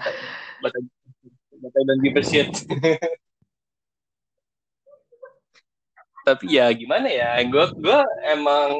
But 0.61 0.77
I, 0.77 0.81
but 1.57 1.73
I 1.73 1.81
don't 1.81 2.01
give 2.05 2.13
a 2.13 2.21
shit. 2.21 2.53
Tapi 6.23 6.55
ya 6.55 6.71
gimana 6.71 7.11
ya, 7.11 7.35
gue 7.43 7.65
gue 7.75 7.99
emang 8.31 8.71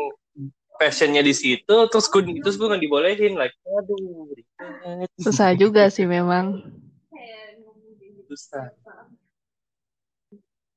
passionnya 0.80 1.20
di 1.20 1.36
situ, 1.36 1.76
terus 1.92 2.08
gue 2.08 2.40
terus 2.40 2.56
gue 2.56 2.68
nggak 2.72 2.84
dibolehin, 2.88 3.36
like, 3.36 3.52
aduh, 3.68 4.32
susah 5.20 5.52
juga 5.52 5.92
sih 5.92 6.08
memang. 6.08 6.64
Susah. 8.32 8.72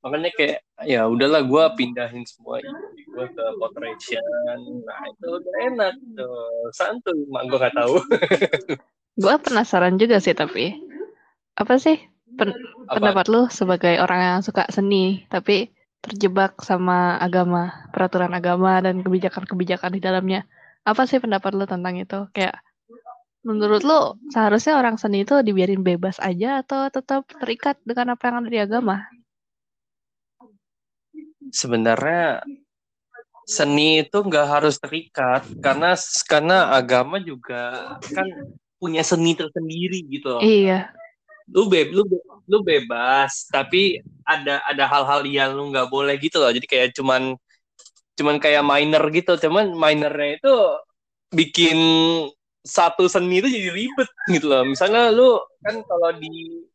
Makanya 0.07 0.31
kayak 0.39 0.59
ya 0.87 1.11
udahlah 1.11 1.43
gue 1.43 1.65
pindahin 1.75 2.23
semua 2.23 2.63
gue 2.63 3.27
ke 3.27 3.45
Potration, 3.59 4.23
nah 4.87 5.03
itu 5.11 5.27
udah 5.35 5.55
enak 5.67 5.95
tuh, 6.15 6.71
santuy, 6.71 7.27
mak 7.27 7.51
gue 7.51 7.59
nggak 7.59 7.75
tahu. 7.75 7.99
gue 9.27 9.35
penasaran 9.43 9.99
juga 9.99 10.23
sih 10.23 10.31
tapi 10.31 10.79
apa 11.59 11.75
sih 11.83 11.99
pen- 12.39 12.55
Apa? 12.87 13.01
pendapat 13.01 13.27
lu 13.27 13.51
sebagai 13.51 13.99
orang 13.99 14.21
yang 14.23 14.39
suka 14.47 14.69
seni 14.71 15.27
tapi 15.27 15.75
terjebak 16.07 16.55
sama 16.63 17.19
agama, 17.19 17.91
peraturan 17.91 18.31
agama 18.31 18.79
dan 18.79 19.03
kebijakan-kebijakan 19.03 19.91
di 19.91 19.99
dalamnya. 19.99 20.47
Apa 20.87 21.03
sih 21.11 21.19
pendapat 21.19 21.51
lo 21.59 21.67
tentang 21.67 21.99
itu? 21.99 22.31
Kayak 22.31 22.63
menurut 23.43 23.83
lo 23.83 24.15
seharusnya 24.31 24.79
orang 24.79 25.03
seni 25.03 25.27
itu 25.27 25.35
dibiarin 25.43 25.83
bebas 25.83 26.23
aja 26.23 26.63
atau 26.63 26.87
tetap 26.95 27.27
terikat 27.43 27.75
dengan 27.83 28.15
apa 28.15 28.23
yang 28.31 28.47
ada 28.47 28.51
di 28.55 28.61
agama? 28.63 29.03
Sebenarnya 31.53 32.43
seni 33.47 34.03
itu 34.03 34.19
nggak 34.19 34.47
harus 34.59 34.83
terikat 34.83 35.47
karena 35.63 35.95
karena 36.27 36.75
agama 36.75 37.23
juga 37.23 37.95
kan 38.11 38.27
punya 38.77 39.07
seni 39.07 39.39
tersendiri 39.39 40.03
gitu 40.11 40.35
loh. 40.35 40.43
Iya. 40.43 40.91
Lu 41.55 41.71
beb 41.71 41.95
lu 41.95 42.03
lu 42.47 42.59
bebas 42.67 43.47
tapi 43.47 44.03
ada 44.27 44.59
ada 44.67 44.85
hal-hal 44.91 45.23
yang 45.31 45.55
lu 45.55 45.71
nggak 45.71 45.87
boleh 45.87 46.19
gitu 46.19 46.43
loh. 46.43 46.51
Jadi 46.51 46.67
kayak 46.67 46.99
cuman 46.99 47.39
cuman 48.19 48.37
kayak 48.43 48.67
minor 48.67 49.05
gitu. 49.15 49.39
Cuman 49.39 49.71
minornya 49.79 50.43
itu 50.43 50.55
bikin 51.31 51.79
satu 52.67 53.07
seni 53.07 53.39
itu 53.39 53.47
jadi 53.47 53.71
ribet 53.71 54.11
gitu 54.35 54.51
loh. 54.51 54.67
Misalnya 54.67 55.15
lu 55.15 55.39
kan 55.63 55.79
kalau 55.87 56.11
di 56.19 56.67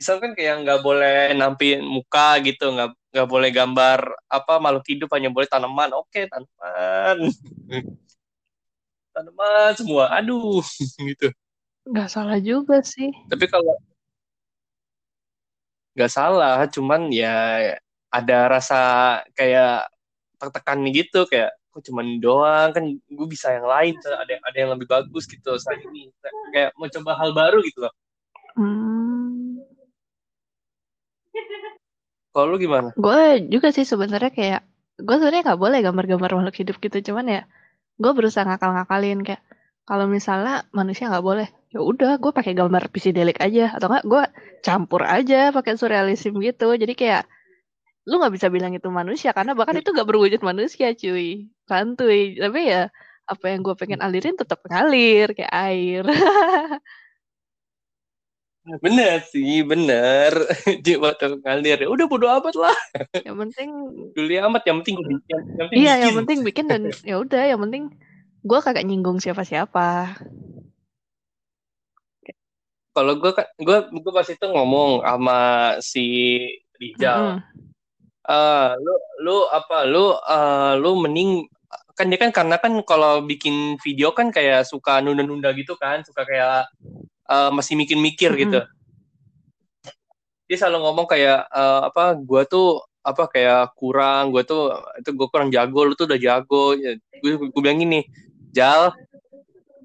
misalkan 0.00 0.32
kayak 0.32 0.64
nggak 0.64 0.80
boleh 0.80 1.36
nampin 1.36 1.84
muka 1.84 2.40
gitu, 2.40 2.72
nggak 2.72 2.96
nggak 3.14 3.30
boleh 3.30 3.54
gambar 3.54 4.10
apa 4.26 4.58
makhluk 4.58 4.90
hidup 4.90 5.08
hanya 5.14 5.30
boleh 5.30 5.46
tanaman. 5.46 5.94
Oke 5.94 6.26
tanaman. 6.26 7.30
Tanaman 9.14 9.72
semua. 9.78 10.10
Aduh 10.18 10.58
gitu. 11.14 11.30
Nggak 11.86 12.10
salah 12.10 12.42
juga 12.42 12.82
sih. 12.82 13.14
Tapi 13.30 13.46
kalau 13.46 13.78
nggak 15.94 16.10
salah 16.10 16.66
cuman 16.66 17.14
ya 17.14 17.62
ada 18.10 18.38
rasa 18.50 18.80
kayak 19.38 19.86
tertekan 20.42 20.82
gitu 20.90 21.22
kayak 21.30 21.54
kok 21.70 21.86
cuman 21.86 22.18
doang 22.18 22.74
kan 22.74 22.82
gue 22.98 23.26
bisa 23.30 23.54
yang 23.54 23.66
lain 23.70 23.94
ada 24.02 24.26
yang 24.26 24.42
ada 24.42 24.56
yang 24.58 24.70
lebih 24.74 24.90
bagus 24.90 25.30
gitu 25.30 25.54
saat 25.54 25.78
ini. 25.86 26.10
Kayak 26.50 26.74
mau 26.74 26.90
coba 26.90 27.14
hal 27.14 27.30
baru 27.30 27.62
gitu 27.62 27.86
loh. 27.86 27.94
Hmm. 28.58 29.62
Kalau 32.34 32.50
lu 32.50 32.58
gimana? 32.58 32.90
Gue 32.98 33.46
juga 33.46 33.70
sih 33.70 33.86
sebenarnya 33.86 34.34
kayak 34.34 34.60
gue 34.98 35.14
sebenarnya 35.14 35.54
nggak 35.54 35.60
boleh 35.62 35.78
gambar-gambar 35.86 36.30
makhluk 36.34 36.56
hidup 36.58 36.76
gitu. 36.82 37.14
Cuman 37.14 37.30
ya 37.30 37.42
gue 37.94 38.10
berusaha 38.10 38.42
ngakal-ngakalin 38.42 39.22
kayak 39.22 39.42
kalau 39.86 40.10
misalnya 40.10 40.66
manusia 40.74 41.06
nggak 41.06 41.22
boleh 41.22 41.46
ya 41.70 41.78
udah 41.78 42.18
gue 42.18 42.32
pakai 42.34 42.58
gambar 42.58 42.90
psikidelik 42.90 43.38
aja. 43.38 43.70
Atau 43.78 43.86
enggak 43.86 44.04
gue 44.10 44.22
campur 44.66 45.06
aja 45.06 45.54
pakai 45.54 45.78
surrealism 45.78 46.42
gitu. 46.42 46.74
Jadi 46.74 46.98
kayak 46.98 47.30
lu 48.10 48.18
nggak 48.18 48.34
bisa 48.34 48.50
bilang 48.50 48.74
itu 48.74 48.90
manusia 48.90 49.30
karena 49.30 49.54
bahkan 49.54 49.78
itu 49.78 49.94
nggak 49.94 50.08
berwujud 50.10 50.42
manusia 50.42 50.90
cuy. 50.90 51.46
Santuy 51.70 52.34
tapi 52.34 52.66
ya 52.66 52.90
apa 53.24 53.46
yang 53.46 53.64
gue 53.64 53.74
pengen 53.78 54.04
alirin 54.04 54.36
tetap 54.36 54.60
ngalir 54.68 55.32
kayak 55.32 55.48
air 55.54 56.04
Bener 58.64 59.20
sih, 59.28 59.60
bener. 59.60 60.32
Jiwa 60.84 61.12
ngalir. 61.20 61.84
Ya 61.84 61.88
udah 61.88 62.06
bodo 62.08 62.26
amat 62.32 62.56
lah. 62.56 62.76
Yang 63.20 63.36
penting 63.48 63.68
dulu 64.16 64.32
amat, 64.48 64.62
yang 64.64 64.76
penting 64.80 64.96
yang, 65.04 65.12
yang 65.28 65.66
penting 65.68 65.76
Iya, 65.76 65.92
bikin. 65.92 66.04
yang 66.04 66.14
penting 66.16 66.38
bikin 66.40 66.66
dan 66.72 66.82
ya 67.10 67.16
udah, 67.20 67.44
yang 67.44 67.60
penting 67.60 67.92
gue 68.44 68.58
kagak 68.64 68.88
nyinggung 68.88 69.20
siapa-siapa. 69.20 70.16
Kalau 72.94 73.12
gue 73.20 73.32
gue 73.36 73.78
gue 73.90 74.12
pas 74.14 74.28
itu 74.28 74.46
ngomong 74.48 75.04
sama 75.04 75.38
si 75.84 76.06
Rijal. 76.80 77.20
Mm 77.20 77.28
-hmm. 77.36 77.40
uh, 78.32 78.68
lu 78.80 78.94
lu 79.20 79.36
apa 79.52 79.76
lu 79.84 80.14
uh, 80.14 80.72
lu 80.80 80.96
mending 81.04 81.44
kan 81.94 82.10
dia 82.10 82.18
kan 82.18 82.32
karena 82.34 82.56
kan 82.58 82.74
kalau 82.82 83.22
bikin 83.22 83.78
video 83.78 84.10
kan 84.10 84.32
kayak 84.34 84.66
suka 84.66 84.98
nunda-nunda 84.98 85.54
gitu 85.54 85.78
kan, 85.78 86.02
suka 86.02 86.26
kayak 86.26 86.66
uh, 87.28 87.50
masih 87.52 87.74
mikir-mikir 87.78 88.30
mm 88.32 88.36
-hmm. 88.36 88.44
gitu. 88.44 88.60
Dia 90.44 90.56
selalu 90.60 90.78
ngomong 90.84 91.06
kayak 91.08 91.48
uh, 91.48 91.88
apa 91.88 92.16
gue 92.20 92.42
tuh 92.48 92.84
apa 93.04 93.28
kayak 93.28 93.76
kurang 93.76 94.32
gue 94.32 94.44
tuh 94.48 94.72
itu 94.96 95.12
gue 95.12 95.28
kurang 95.28 95.52
jago 95.52 95.80
lu 95.84 95.92
tuh 95.96 96.08
udah 96.08 96.20
jago. 96.20 96.76
Ya, 96.76 96.96
gue 96.96 97.30
gue 97.36 97.60
bilang 97.60 97.80
gini 97.80 98.04
jal 98.52 98.92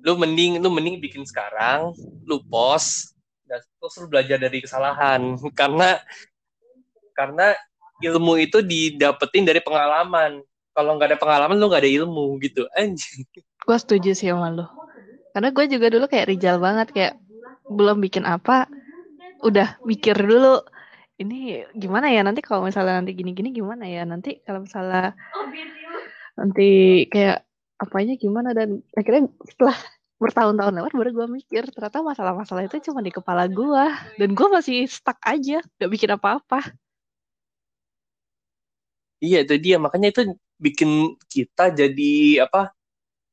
lu 0.03 0.15
mending 0.15 0.63
lu 0.63 0.71
mending 0.71 1.03
bikin 1.03 1.27
sekarang 1.27 1.91
lu 2.23 2.39
post 2.47 3.15
dan 3.43 3.59
terus 3.79 3.95
lu 3.99 4.07
belajar 4.07 4.37
dari 4.39 4.63
kesalahan. 4.63 5.35
Karena 5.59 5.99
karena 7.15 7.51
ilmu 7.99 8.39
itu 8.39 8.63
didapetin 8.63 9.43
dari 9.43 9.59
pengalaman. 9.59 10.39
Kalau 10.71 10.95
nggak 10.95 11.11
ada 11.11 11.19
pengalaman 11.19 11.59
lu 11.59 11.67
nggak 11.67 11.83
ada 11.83 11.91
ilmu 11.91 12.39
gitu. 12.39 12.63
Anjing 12.71 13.27
gue 13.69 13.77
setuju 13.77 14.17
sih 14.17 14.33
sama 14.33 14.49
lu. 14.49 14.65
Karena 15.29 15.53
gue 15.53 15.65
juga 15.69 15.87
dulu 15.93 16.05
kayak 16.09 16.25
Rijal 16.25 16.57
banget 16.57 16.89
kayak 16.89 17.13
belum 17.69 18.01
bikin 18.01 18.25
apa 18.25 18.65
udah 19.45 19.79
mikir 19.85 20.17
dulu 20.17 20.59
ini 21.19 21.63
gimana 21.75 22.09
ya 22.11 22.23
nanti 22.25 22.41
kalau 22.41 22.65
misalnya 22.65 23.03
nanti 23.03 23.13
gini-gini 23.15 23.53
gimana 23.53 23.85
ya 23.85 24.03
nanti 24.03 24.41
kalau 24.43 24.63
misalnya 24.65 25.13
nanti 26.35 26.69
kayak 27.11 27.43
apanya 27.79 28.15
gimana 28.19 28.51
dan 28.51 28.83
akhirnya 28.95 29.31
setelah 29.47 29.77
bertahun-tahun 30.19 30.75
lewat 30.75 30.91
baru 30.91 31.09
gue 31.15 31.27
mikir 31.39 31.63
ternyata 31.71 32.03
masalah-masalah 32.03 32.67
itu 32.67 32.91
cuma 32.91 32.99
di 32.99 33.11
kepala 33.11 33.47
gue 33.47 33.83
dan 34.19 34.29
gue 34.35 34.47
masih 34.51 34.83
stuck 34.87 35.15
aja 35.23 35.63
gak 35.79 35.91
bikin 35.91 36.11
apa-apa. 36.11 36.59
Iya 39.19 39.43
itu 39.43 39.55
dia 39.59 39.75
makanya 39.79 40.11
itu 40.11 40.35
bikin 40.59 41.15
kita 41.27 41.71
jadi 41.71 42.43
apa 42.47 42.71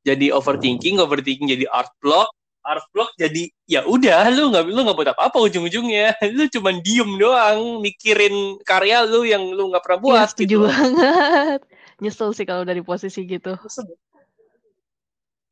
jadi 0.07 0.31
overthinking 0.35 1.03
overthinking 1.03 1.51
jadi 1.51 1.66
art 1.70 1.90
block 1.99 2.31
art 2.66 2.83
block 2.90 3.14
jadi 3.14 3.46
ya 3.70 3.87
udah 3.87 4.26
lu 4.35 4.50
nggak 4.50 4.64
lu 4.66 4.81
nggak 4.83 4.98
buat 4.98 5.11
apa 5.14 5.22
apa 5.31 5.38
ujung-ujungnya. 5.38 6.18
Lu 6.37 6.50
cuma 6.50 6.74
diem 6.74 7.11
doang 7.18 7.79
mikirin 7.79 8.59
karya 8.66 9.07
lu 9.07 9.22
yang 9.22 9.42
lu 9.55 9.70
nggak 9.70 9.83
pernah 9.87 10.00
buat 10.02 10.26
ya, 10.26 10.31
setuju 10.31 10.57
gitu. 10.59 10.66
banget. 10.66 11.61
Nyesel 12.02 12.31
sih 12.35 12.46
kalau 12.46 12.66
dari 12.66 12.83
posisi 12.83 13.22
gitu. 13.24 13.55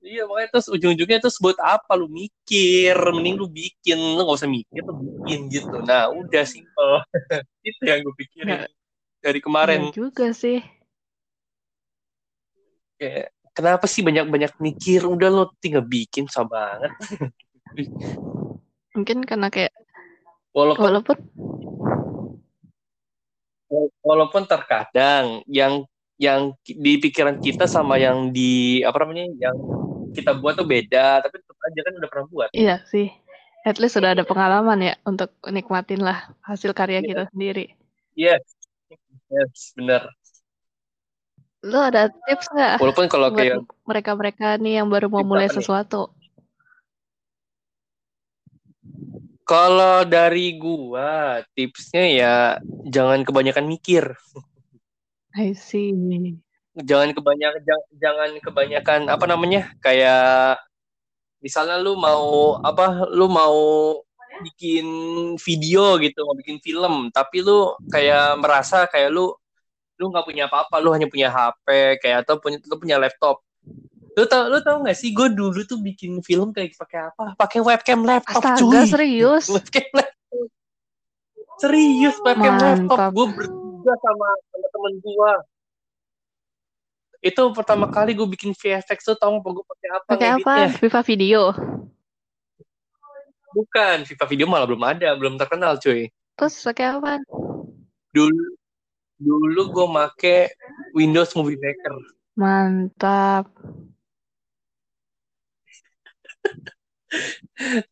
Iya 0.05 0.29
makanya 0.29 0.49
terus 0.53 0.69
ujung-ujungnya 0.69 1.19
terus 1.25 1.41
buat 1.41 1.57
apa? 1.63 1.97
Lu 1.97 2.13
mikir 2.13 2.93
mending 2.93 3.41
lu 3.41 3.49
bikin. 3.49 3.97
Lu 3.97 4.23
nggak 4.27 4.39
usah 4.39 4.51
mikir 4.51 4.83
lu 4.85 4.95
bikin 5.01 5.49
gitu. 5.49 5.81
Nah 5.83 6.13
udah 6.13 6.45
simple. 6.45 6.95
Itu 7.69 7.83
yang 7.83 8.05
gue 8.05 8.15
pikirin 8.21 8.69
ya. 8.69 8.69
dari 9.25 9.41
kemarin. 9.41 9.91
Juga 9.91 10.31
sih. 10.37 10.61
Kayak 13.01 13.34
kenapa 13.55 13.87
sih 13.87 14.03
banyak-banyak 14.03 14.59
mikir? 14.59 15.07
Udah 15.07 15.31
lo 15.31 15.45
tinggal 15.63 15.87
bikin 15.87 16.27
susah 16.27 16.45
banget. 16.45 16.93
Mungkin 18.95 19.25
karena 19.25 19.49
kayak 19.51 19.73
walaupun 20.55 20.85
walaupun 20.87 21.17
walaupun 24.03 24.43
terkadang 24.47 25.43
yang 25.51 25.83
yang 26.15 26.55
di 26.63 27.03
pikiran 27.03 27.43
kita 27.43 27.67
sama 27.67 27.99
yang 27.99 28.31
di 28.31 28.83
apa 28.87 29.03
namanya 29.03 29.27
yang 29.35 29.57
kita 30.15 30.31
buat 30.39 30.55
tuh 30.55 30.63
beda 30.63 31.27
tapi 31.27 31.43
tetap 31.43 31.59
aja 31.59 31.81
kan 31.83 31.93
udah 31.99 32.11
pernah 32.11 32.27
buat. 32.31 32.49
Iya 32.55 32.83
sih. 32.87 33.11
At 33.65 33.81
least 33.81 33.97
sudah 33.97 34.13
ada 34.13 34.29
pengalaman 34.29 34.93
ya 34.93 34.95
untuk 35.09 35.33
nikmatin 35.49 36.05
lah 36.05 36.31
hasil 36.45 36.71
karya 36.77 37.01
yeah. 37.03 37.09
kita 37.09 37.23
sendiri. 37.33 37.67
Yes 38.15 38.45
yes 39.35 39.75
benar 39.75 40.03
Lu 41.65 41.81
ada 41.81 42.13
tips 42.29 42.53
nggak? 42.53 42.77
Walaupun 42.77 43.09
kalau 43.09 43.33
kayak 43.33 43.65
mereka-mereka 43.89 44.61
nih 44.61 44.85
yang 44.85 44.93
baru 44.93 45.09
mau 45.09 45.25
mulai 45.25 45.49
sesuatu. 45.49 46.13
Kalau 49.45 50.05
dari 50.05 50.57
gua, 50.57 51.41
tipsnya 51.57 52.05
ya 52.09 52.37
jangan 52.85 53.25
kebanyakan 53.25 53.65
mikir. 53.69 54.13
I 55.37 55.57
see. 55.57 55.93
Jangan 56.77 57.17
kebanyakan 57.17 57.61
jangan, 57.65 57.89
jangan 57.97 58.31
kebanyakan 58.41 59.01
apa 59.09 59.25
namanya? 59.25 59.73
Kayak 59.81 60.61
misalnya 61.41 61.81
lu 61.81 61.97
mau 61.97 62.61
apa? 62.61 63.09
Lu 63.09 63.29
mau 63.29 63.57
bikin 64.45 64.87
video 65.41 65.97
gitu, 66.01 66.25
mau 66.29 66.37
bikin 66.37 66.61
film, 66.61 67.09
tapi 67.09 67.41
lu 67.41 67.73
kayak 67.89 68.37
merasa 68.41 68.89
kayak 68.89 69.13
lu 69.13 69.33
lu 69.95 70.11
nggak 70.11 70.27
punya 70.27 70.45
apa-apa 70.51 70.77
lu 70.83 70.91
hanya 70.91 71.07
punya 71.07 71.31
HP 71.31 71.99
kayak 72.03 72.27
atau 72.27 72.39
punya 72.43 72.59
lu 72.65 72.77
punya 72.79 72.97
laptop. 72.99 73.41
Lu 74.15 74.25
tau 74.31 74.47
lu 74.47 74.63
tau 74.63 74.79
gak 74.87 74.95
sih 74.95 75.11
gue 75.11 75.27
dulu 75.27 75.67
tuh 75.67 75.83
bikin 75.83 76.23
film 76.23 76.55
kayak 76.55 76.79
pakai 76.79 77.11
apa? 77.11 77.35
Pakai 77.35 77.59
webcam 77.59 78.07
laptop 78.07 78.43
Astaga, 78.43 78.63
cuy. 78.63 78.87
serius? 78.87 79.45
Webcam 79.55 79.87
laptop 79.91 80.15
serius 81.59 82.17
webcam 82.23 82.55
Mantap. 82.55 82.87
laptop. 82.87 83.11
Gue 83.15 83.27
berdua 83.35 83.95
sama 84.03 84.29
temen 84.53 84.95
gue 85.03 85.33
itu 87.25 87.41
pertama 87.57 87.89
kali 87.89 88.13
gue 88.13 88.29
bikin 88.29 88.53
VFX 88.53 89.01
tuh 89.01 89.17
tau 89.17 89.33
gak 89.41 89.49
gue 89.49 89.65
pakai 89.65 89.89
apa 89.97 90.09
pakai 90.13 90.29
apa? 90.37 90.53
Viva 90.77 91.01
Video? 91.01 91.43
Bukan 93.57 94.05
Viva 94.05 94.25
Video 94.29 94.45
malah 94.45 94.69
belum 94.69 94.85
ada 94.85 95.17
belum 95.17 95.41
terkenal 95.41 95.81
cuy. 95.81 96.13
Terus 96.37 96.55
pakai 96.61 97.01
apa? 97.01 97.25
Dulu 98.13 98.45
dulu 99.25 99.73
gue 99.73 99.87
make 99.89 100.37
Windows 100.93 101.33
Movie 101.33 101.57
Maker. 101.57 101.97
Mantap. 102.37 103.49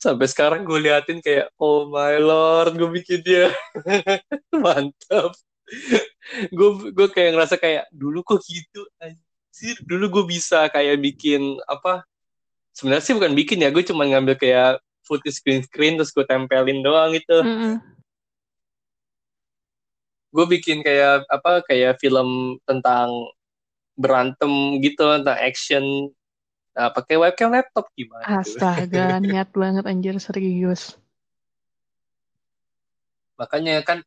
sampai 0.02 0.26
sekarang 0.26 0.66
gue 0.66 0.78
liatin 0.82 1.22
kayak 1.22 1.54
oh 1.58 1.86
my 1.86 2.18
lord 2.18 2.74
gue 2.74 2.90
bikin 3.00 3.22
dia. 3.22 3.48
Mantap. 4.64 5.32
Gue 6.50 6.92
gue 6.92 7.08
kayak 7.08 7.30
ngerasa 7.38 7.56
kayak 7.56 7.88
dulu 7.94 8.26
kok 8.26 8.42
gitu 8.44 8.84
anjir. 8.98 9.76
Dulu 9.86 10.20
gue 10.20 10.24
bisa 10.38 10.66
kayak 10.68 10.98
bikin 11.00 11.58
apa 11.70 12.02
sebenarnya 12.74 13.04
sih 13.04 13.14
bukan 13.14 13.32
bikin 13.36 13.62
ya 13.62 13.70
gue 13.70 13.84
cuma 13.84 14.08
ngambil 14.08 14.36
kayak 14.36 14.80
footage 15.04 15.38
screen 15.38 15.60
screen 15.62 15.94
terus 16.00 16.10
gue 16.10 16.26
tempelin 16.26 16.82
doang 16.82 17.14
gitu. 17.14 17.42
Mm 17.42 17.56
-mm. 17.56 17.74
Gue 20.32 20.44
bikin 20.48 20.80
kayak 20.80 21.28
apa 21.28 21.60
kayak 21.68 22.00
film 22.00 22.56
tentang 22.64 23.12
berantem 23.94 24.80
gitu 24.80 25.04
tentang 25.20 25.36
action 25.36 25.84
nah, 26.72 26.88
pakai 26.88 27.20
webcam 27.20 27.52
laptop 27.52 27.92
gimana? 27.92 28.40
Astaga, 28.40 29.20
niat 29.22 29.52
banget 29.52 29.84
anjir 29.84 30.16
serius. 30.16 30.96
makanya 33.42 33.82
kan 33.82 33.98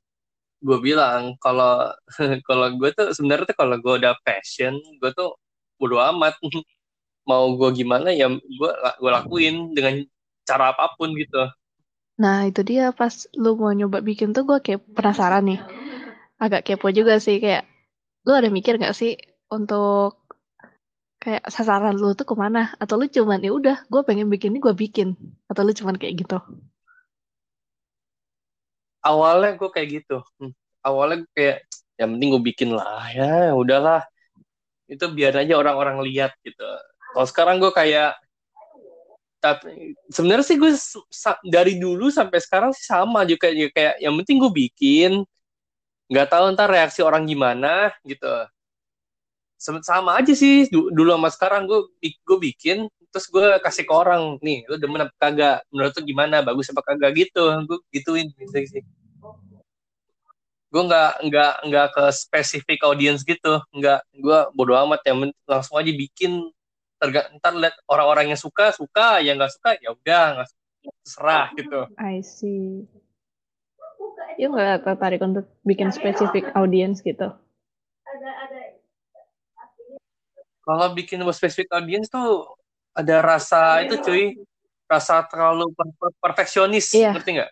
gue 0.63 0.77
bilang 0.79 1.35
kalau 1.43 1.91
kalau 2.47 2.67
gue 2.79 2.89
tuh 2.95 3.11
sebenarnya 3.11 3.51
tuh 3.51 3.57
kalau 3.59 3.75
gue 3.75 3.93
udah 3.99 4.15
passion 4.23 4.79
gue 5.03 5.11
tuh 5.11 5.35
bodo 5.75 5.99
amat 5.99 6.39
mau 7.29 7.51
gue 7.57 7.69
gimana 7.83 8.15
ya 8.15 8.31
gue 8.31 8.71
gue 9.01 9.11
lakuin 9.11 9.75
dengan 9.75 9.99
cara 10.47 10.71
apa 10.71 10.95
pun 10.95 11.11
gitu 11.17 11.51
Nah, 12.15 12.47
itu 12.47 12.63
dia 12.63 12.95
pas 12.95 13.11
lu 13.35 13.59
mau 13.59 13.75
nyoba 13.75 13.99
bikin 13.99 14.31
tuh 14.31 14.47
gue 14.47 14.63
kayak 14.63 14.88
penasaran 14.95 15.51
nih. 15.51 15.59
Agak 16.41 16.67
kepo 16.67 16.91
juga 16.91 17.19
sih 17.21 17.39
kayak 17.39 17.63
lu 18.26 18.34
ada 18.36 18.50
mikir 18.52 18.76
gak 18.82 18.95
sih 18.98 19.15
untuk 19.52 20.19
kayak 21.24 21.48
sasaran 21.48 21.95
lu 21.95 22.13
tuh 22.17 22.28
ke 22.28 22.36
mana? 22.38 22.76
Atau 22.82 23.00
lu 23.00 23.08
cuman 23.08 23.39
ya 23.41 23.52
udah 23.56 23.78
gue 23.88 24.02
pengen 24.04 24.28
bikin 24.28 24.56
ini 24.56 24.60
gue 24.60 24.76
bikin. 24.76 25.15
Atau 25.48 25.63
lu 25.63 25.71
cuman 25.71 25.95
kayak 25.95 26.26
gitu? 26.26 26.38
awalnya 29.06 29.54
gue 29.56 29.69
kayak 29.69 29.89
gitu 30.02 30.17
Hmm. 30.41 30.52
awalnya 30.82 31.21
gue 31.21 31.32
kayak 31.38 31.58
yang 32.02 32.10
penting 32.17 32.30
gue 32.34 32.43
bikin 32.43 32.69
lah 32.74 33.06
ya 33.13 33.54
udahlah 33.54 34.02
itu 34.89 35.06
biar 35.13 35.38
aja 35.38 35.54
orang-orang 35.56 36.02
lihat 36.10 36.34
gitu 36.41 36.65
kalau 37.13 37.28
sekarang 37.30 37.56
gue 37.62 37.69
kayak 37.69 38.17
tapi 39.39 39.93
sebenarnya 40.10 40.45
sih 40.45 40.58
gue 40.58 40.74
dari 41.45 41.78
dulu 41.78 42.10
sampai 42.10 42.41
sekarang 42.41 42.74
sih 42.74 42.82
sama 42.89 43.21
juga 43.30 43.54
kayak 43.54 43.71
kayak 43.78 43.95
yang 44.02 44.17
penting 44.17 44.41
gue 44.41 44.52
bikin 44.52 45.12
nggak 46.06 46.28
tahu 46.30 46.46
ntar 46.54 46.70
reaksi 46.70 47.02
orang 47.02 47.26
gimana 47.26 47.89
gitu. 48.06 48.30
Sama 49.58 50.20
aja 50.22 50.34
sih 50.38 50.70
du- 50.70 50.94
dulu 50.94 51.15
sama 51.18 51.30
sekarang. 51.34 51.65
Gue 51.65 51.89
gue 52.02 52.38
bikin 52.38 52.86
terus 53.10 53.32
gue 53.32 53.58
kasih 53.63 53.88
ke 53.88 53.94
orang 53.96 54.36
nih 54.44 54.68
lu 54.68 54.76
demen 54.78 55.08
apa 55.08 55.15
kagak? 55.18 55.58
Menurut 55.72 55.96
lu 55.98 56.02
gimana? 56.06 56.44
Bagus 56.46 56.70
apa 56.70 56.84
kagak? 56.86 57.12
Gitu. 57.15 57.44
Gue 57.65 57.80
gituin 57.89 58.30
gitu 58.36 58.54
sih. 58.68 58.84
Gue 60.70 60.82
nggak 60.86 61.24
nggak 61.32 61.54
nggak 61.72 61.88
ke 61.96 62.04
spesifik 62.13 62.84
audiens 62.86 63.24
gitu. 63.26 63.63
Nggak 63.74 64.06
gue 64.13 64.39
bodo 64.54 64.76
amat. 64.86 65.02
Ya 65.08 65.13
langsung 65.50 65.80
aja 65.80 65.89
bikin. 65.89 66.52
Terga 66.96 67.28
ntar 67.39 67.52
lihat 67.58 67.76
orang-orang 67.89 68.36
yang 68.36 68.39
suka 68.39 68.76
suka. 68.76 69.24
Yang 69.26 69.36
nggak 69.41 69.54
suka 69.58 69.70
ya 69.82 69.89
udah 69.96 70.24
nggak 70.38 70.48
terserah 71.02 71.48
gitu. 71.58 71.80
I 71.98 72.22
see. 72.22 72.86
Lu 74.36 74.52
gak 74.52 74.84
tertarik 74.84 75.21
untuk 75.24 75.45
bikin 75.63 75.89
spesifik 75.95 76.52
audience 76.56 77.00
gitu? 77.02 77.32
kalau 80.65 80.98
bikin 80.98 81.21
spesifik 81.30 81.69
audiens 81.78 82.10
tuh 82.10 82.58
ada 82.98 83.21
rasa 83.21 83.86
itu 83.86 83.95
cuy. 84.02 84.26
rasa 84.86 85.26
terlalu 85.26 85.69
per- 85.74 85.98
per- 85.98 86.17
perfeksionis 86.21 86.93
Iya. 86.93 87.10
ngerti 87.13 87.30
nggak? 87.41 87.52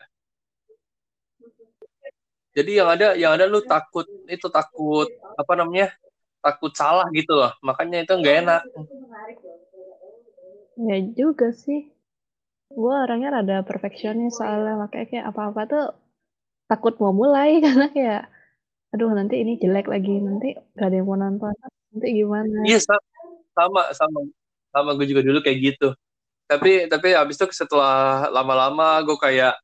Jadi 2.53 2.71
yang 2.77 2.89
ada 2.93 3.17
yang 3.17 3.33
ada 3.33 3.49
lu 3.49 3.65
takut 3.65 4.05
itu 4.29 4.45
takut 4.53 5.09
apa 5.33 5.53
namanya 5.57 5.89
takut 6.45 6.69
salah 6.77 7.09
gitu 7.09 7.33
loh. 7.33 7.49
Makanya 7.65 8.05
itu 8.05 8.13
nggak 8.13 8.35
enak. 8.45 8.61
Ya 10.77 10.97
juga 11.17 11.49
sih. 11.57 11.89
Gue 12.69 12.93
orangnya 12.93 13.41
rada 13.41 13.65
perfeksionis 13.65 14.37
soalnya 14.37 14.77
makanya 14.77 15.05
kayak 15.09 15.25
apa-apa 15.33 15.61
tuh 15.65 15.85
takut 16.67 16.95
mau 16.99 17.13
mulai 17.13 17.59
karena 17.65 17.87
kayak 17.91 18.21
aduh 18.93 19.09
nanti 19.09 19.41
ini 19.41 19.57
jelek 19.57 19.89
lagi 19.89 20.21
nanti 20.21 20.53
gak 20.77 20.87
ada 20.93 20.95
yang 21.01 21.07
mau 21.09 21.17
nonton 21.17 21.53
nanti 21.93 22.07
gimana? 22.13 22.61
Iya 22.65 22.79
sa- 22.81 23.05
sama 23.53 23.89
sama 23.93 24.19
sama 24.73 24.89
gue 24.97 25.05
juga 25.09 25.21
dulu 25.21 25.41
kayak 25.41 25.57
gitu. 25.73 25.93
Tapi 26.49 26.89
tapi 26.89 27.13
abis 27.17 27.37
itu 27.41 27.45
setelah 27.53 28.29
lama-lama 28.29 29.01
gue 29.01 29.17
kayak 29.17 29.57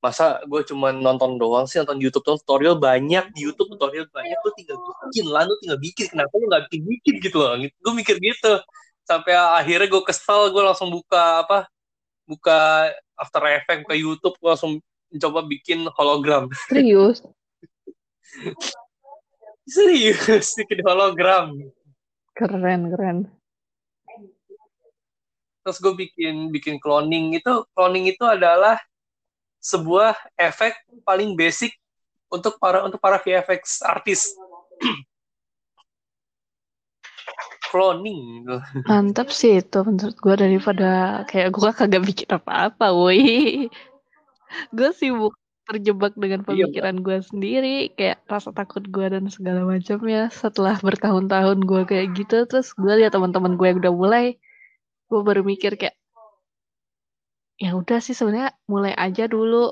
masa 0.00 0.40
gue 0.48 0.64
cuma 0.64 0.92
nonton 0.96 1.36
doang 1.36 1.68
sih 1.68 1.76
nonton 1.76 2.00
YouTube 2.00 2.24
tutorial 2.24 2.72
banyak 2.80 3.36
di 3.36 3.44
YouTube 3.44 3.76
tutorial 3.76 4.08
banyak 4.08 4.36
lu 4.40 4.50
tinggal 4.56 4.76
bikin 4.80 5.26
lah 5.28 5.44
lu 5.44 5.54
tinggal 5.60 5.78
bikin. 5.80 6.06
Kenapa 6.08 6.32
lu 6.36 6.44
nggak 6.48 6.62
bikin 6.68 6.80
bikin 6.88 7.14
gitu 7.20 7.36
loh? 7.40 7.56
Gue 7.56 7.92
mikir 7.96 8.16
gitu. 8.20 8.52
Sampai 9.04 9.36
akhirnya 9.36 9.88
gue 9.88 10.02
kesel 10.04 10.52
gue 10.52 10.62
langsung 10.64 10.88
buka 10.92 11.44
apa 11.44 11.68
buka 12.24 12.92
After 13.16 13.42
Effects 13.48 13.84
buka 13.84 13.96
YouTube 13.96 14.34
gue 14.40 14.50
langsung 14.52 14.80
coba 15.18 15.42
bikin 15.42 15.90
hologram. 15.98 16.46
Serius? 16.70 17.24
Serius 19.70 20.54
bikin 20.54 20.80
hologram. 20.86 21.54
Keren 22.34 22.90
keren. 22.94 23.18
Terus 25.60 25.78
gue 25.78 25.94
bikin 26.06 26.50
bikin 26.54 26.78
cloning. 26.78 27.36
Itu 27.36 27.66
cloning 27.74 28.10
itu 28.10 28.24
adalah 28.24 28.80
sebuah 29.60 30.16
efek 30.40 30.72
paling 31.04 31.36
basic 31.36 31.76
untuk 32.32 32.56
para 32.56 32.82
untuk 32.86 32.98
para 33.02 33.20
VFX 33.20 33.84
artis. 33.84 34.30
Cloning. 37.70 38.50
Mantap 38.90 39.30
sih 39.30 39.62
itu 39.62 39.78
menurut 39.86 40.18
gue 40.18 40.34
daripada 40.34 41.22
kayak 41.30 41.54
gue 41.54 41.70
kagak 41.70 42.02
bikin 42.02 42.26
apa-apa 42.34 42.90
woi 42.90 43.70
gue 44.74 44.90
sibuk 44.94 45.34
terjebak 45.70 46.18
dengan 46.18 46.42
Iya, 46.42 46.66
pemikiran 46.66 46.96
gue 47.06 47.18
sendiri 47.22 47.94
kayak 47.94 48.26
rasa 48.26 48.50
takut 48.50 48.82
gue 48.90 49.06
dan 49.06 49.30
segala 49.30 49.62
macamnya. 49.62 50.26
Setelah 50.34 50.76
bertahun-tahun 50.82 51.58
gue 51.62 51.82
kayak 51.86 52.06
gitu 52.18 52.36
terus 52.50 52.74
gue 52.74 52.90
lihat 52.98 53.14
teman-teman 53.14 53.54
gue 53.54 53.66
yang 53.70 53.78
udah 53.78 53.94
mulai 53.94 54.24
gue 55.10 55.20
baru 55.22 55.42
mikir 55.46 55.78
kayak 55.78 55.94
ya 57.60 57.76
udah 57.76 57.98
sih 58.02 58.16
sebenarnya 58.16 58.50
mulai 58.66 58.92
aja 58.98 59.30
dulu. 59.30 59.70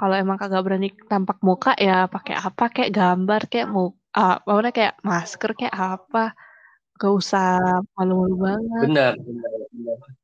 Kalau 0.00 0.14
emang 0.16 0.38
kagak 0.40 0.64
berani 0.64 0.88
tampak 1.10 1.38
muka 1.44 1.76
ya 1.76 2.08
pakai 2.08 2.34
apa 2.38 2.64
kayak 2.72 2.90
gambar 2.94 3.40
kayak 3.50 3.68
mau 3.68 3.92
ah, 4.16 4.40
apa 4.40 4.70
kayak 4.70 4.94
masker 5.02 5.50
kayak 5.58 5.76
apa. 5.76 6.32
Gak 7.00 7.12
usah 7.16 7.80
malu-malu 7.96 8.34
banget. 8.38 8.86
Benar 8.92 9.12
benar 9.24 9.50
benar 9.72 10.19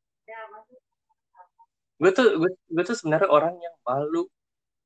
gue 1.96 2.10
tuh 2.12 2.26
gue, 2.36 2.50
gue 2.52 2.82
tuh 2.84 2.96
sebenarnya 2.96 3.28
orang 3.32 3.54
yang 3.56 3.76
malu 3.84 4.28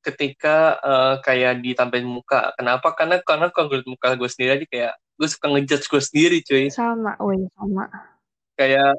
ketika 0.01 0.81
eh, 0.81 1.15
kayak 1.21 1.61
ditampilin 1.61 2.09
muka. 2.09 2.55
Kenapa? 2.57 2.95
Karena 2.97 3.21
karena 3.21 3.53
kalau 3.53 3.69
gue 3.69 3.81
muka 3.85 4.17
gue 4.17 4.29
sendiri 4.31 4.51
aja 4.61 4.67
kayak 4.67 4.93
gue 5.21 5.29
suka 5.29 5.47
ngejudge 5.53 5.87
gue 5.91 6.03
sendiri 6.03 6.37
cuy. 6.47 6.67
Sama 6.73 7.19
woi 7.21 7.45
sama. 7.53 7.85
Kayak 8.57 8.97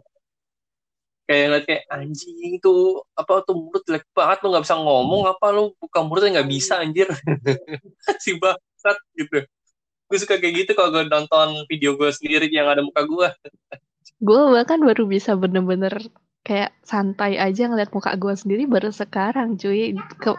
kayak 1.25 1.43
ngeliat 1.47 1.65
kayak 1.65 1.83
anjing 1.87 2.59
tuh 2.59 3.07
apa 3.15 3.39
tuh 3.47 3.55
mulut 3.55 3.81
jelek 3.87 4.03
banget 4.11 4.37
lu 4.43 4.51
nggak 4.51 4.65
bisa 4.67 4.75
ngomong 4.75 5.21
apa 5.31 5.45
lu 5.55 5.71
buka 5.79 5.99
mulutnya 6.03 6.41
nggak 6.41 6.49
bisa 6.51 6.73
anjir. 6.83 7.07
Si 8.23 8.37
bangsat 8.37 8.97
gitu. 9.17 9.39
Gue 10.11 10.17
suka 10.19 10.35
kayak 10.37 10.53
gitu 10.67 10.71
kalau 10.77 10.91
gue 10.91 11.07
nonton 11.07 11.65
video 11.71 11.95
gue 11.95 12.11
sendiri 12.11 12.51
yang 12.51 12.67
ada 12.67 12.83
muka 12.83 13.01
gue 13.07 13.29
gue 14.21 14.41
bahkan 14.53 14.77
baru 14.77 15.09
bisa 15.09 15.33
bener-bener 15.33 15.97
kayak 16.47 16.71
santai 16.83 17.37
aja 17.37 17.69
ngeliat 17.69 17.91
muka 17.93 18.11
gue 18.17 18.33
sendiri 18.33 18.63
baru 18.65 18.89
sekarang 18.93 19.57
cuy. 19.61 19.93
Ke 20.23 20.33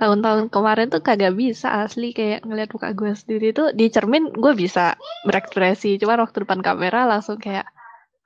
tahun-tahun 0.00 0.52
kemarin 0.54 0.88
tuh 0.92 1.02
kagak 1.04 1.34
bisa 1.36 1.68
asli 1.84 2.12
kayak 2.18 2.44
ngeliat 2.48 2.70
muka 2.74 2.90
gue 2.96 3.12
sendiri 3.16 3.48
tuh. 3.58 3.68
Di 3.78 3.86
cermin 3.94 4.32
gue 4.34 4.52
bisa 4.56 4.96
berekspresi 5.28 6.00
cuma 6.00 6.20
waktu 6.24 6.44
depan 6.44 6.60
kamera 6.64 7.04
langsung 7.10 7.38
kayak 7.40 7.66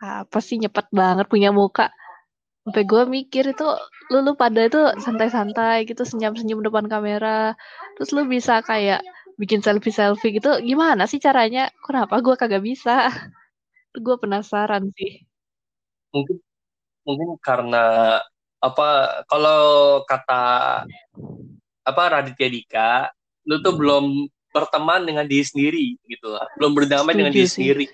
apa 0.02 0.38
sih 0.42 0.56
nyepet 0.62 0.86
banget 0.94 1.26
punya 1.32 1.50
muka. 1.54 1.90
Sampai 2.66 2.84
gue 2.90 3.02
mikir 3.08 3.44
itu 3.54 3.66
lu 4.12 4.18
lu 4.26 4.32
pada 4.38 4.60
itu 4.68 4.80
santai-santai 5.04 5.86
gitu 5.90 6.02
senyum-senyum 6.06 6.60
depan 6.66 6.86
kamera. 6.92 7.56
Terus 7.98 8.10
lu 8.16 8.22
bisa 8.28 8.60
kayak 8.64 9.00
bikin 9.40 9.60
selfie-selfie 9.64 10.36
gitu 10.38 10.50
gimana 10.64 11.04
sih 11.10 11.20
caranya? 11.22 11.70
Kenapa 11.86 12.14
gue 12.24 12.34
kagak 12.40 12.62
bisa? 12.64 13.08
Gue 14.06 14.16
penasaran 14.22 14.84
sih. 14.98 15.26
Mungkin 16.14 16.38
mungkin 17.10 17.34
karena 17.42 18.18
apa 18.60 18.88
kalau 19.26 19.60
kata 20.04 20.42
apa 21.80 22.02
Raditya 22.12 22.48
Dika 22.48 22.90
lu 23.48 23.58
tuh 23.58 23.72
belum 23.74 24.28
berteman 24.50 25.06
dengan 25.06 25.24
diri 25.24 25.44
sendiri 25.46 25.84
gitu 26.04 26.34
lah. 26.34 26.44
Belum 26.58 26.74
berdamai 26.74 27.14
dengan 27.14 27.32
diri 27.32 27.46
Setuju 27.46 27.54
sih. 27.54 27.56
sendiri. 27.70 27.86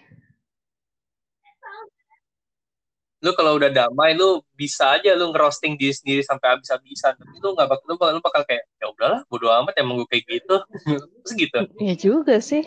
Lu 3.24 3.32
kalau 3.32 3.56
udah 3.56 3.72
damai 3.72 4.12
lu 4.12 4.44
bisa 4.52 4.96
aja 4.96 5.16
lu 5.16 5.32
ngerosting 5.32 5.76
diri 5.76 5.92
sendiri 5.92 6.22
sampai 6.22 6.56
habis-habisan. 6.56 7.16
Tapi 7.16 7.36
lu 7.40 7.56
nggak 7.56 7.68
bakal 7.68 7.84
lu, 7.88 7.94
bakal- 7.96 8.14
lu 8.16 8.20
bakal 8.20 8.42
kayak 8.44 8.64
ya 8.76 8.86
udahlah 8.92 9.20
bodo 9.28 9.48
amat 9.52 9.74
emang 9.80 10.00
gue 10.04 10.08
kayak 10.08 10.24
gitu. 10.28 10.56
Terus 11.24 11.32
gitu. 11.36 11.58
Ya 11.80 11.94
juga 11.96 12.36
sih. 12.40 12.64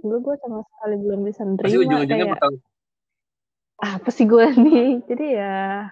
Dulu 0.00 0.32
gue 0.32 0.34
sama 0.40 0.64
sekali 0.64 0.94
belum 0.96 1.20
bisa 1.28 1.44
pasti 1.44 1.76
nerima 1.76 1.80
ujung-ujungnya 1.84 2.24
kayak 2.24 2.34
bakal 2.40 2.50
apa 3.80 4.08
sih 4.12 4.28
gue 4.28 4.44
nih. 4.64 5.02
Jadi 5.08 5.26
ya 5.36 5.88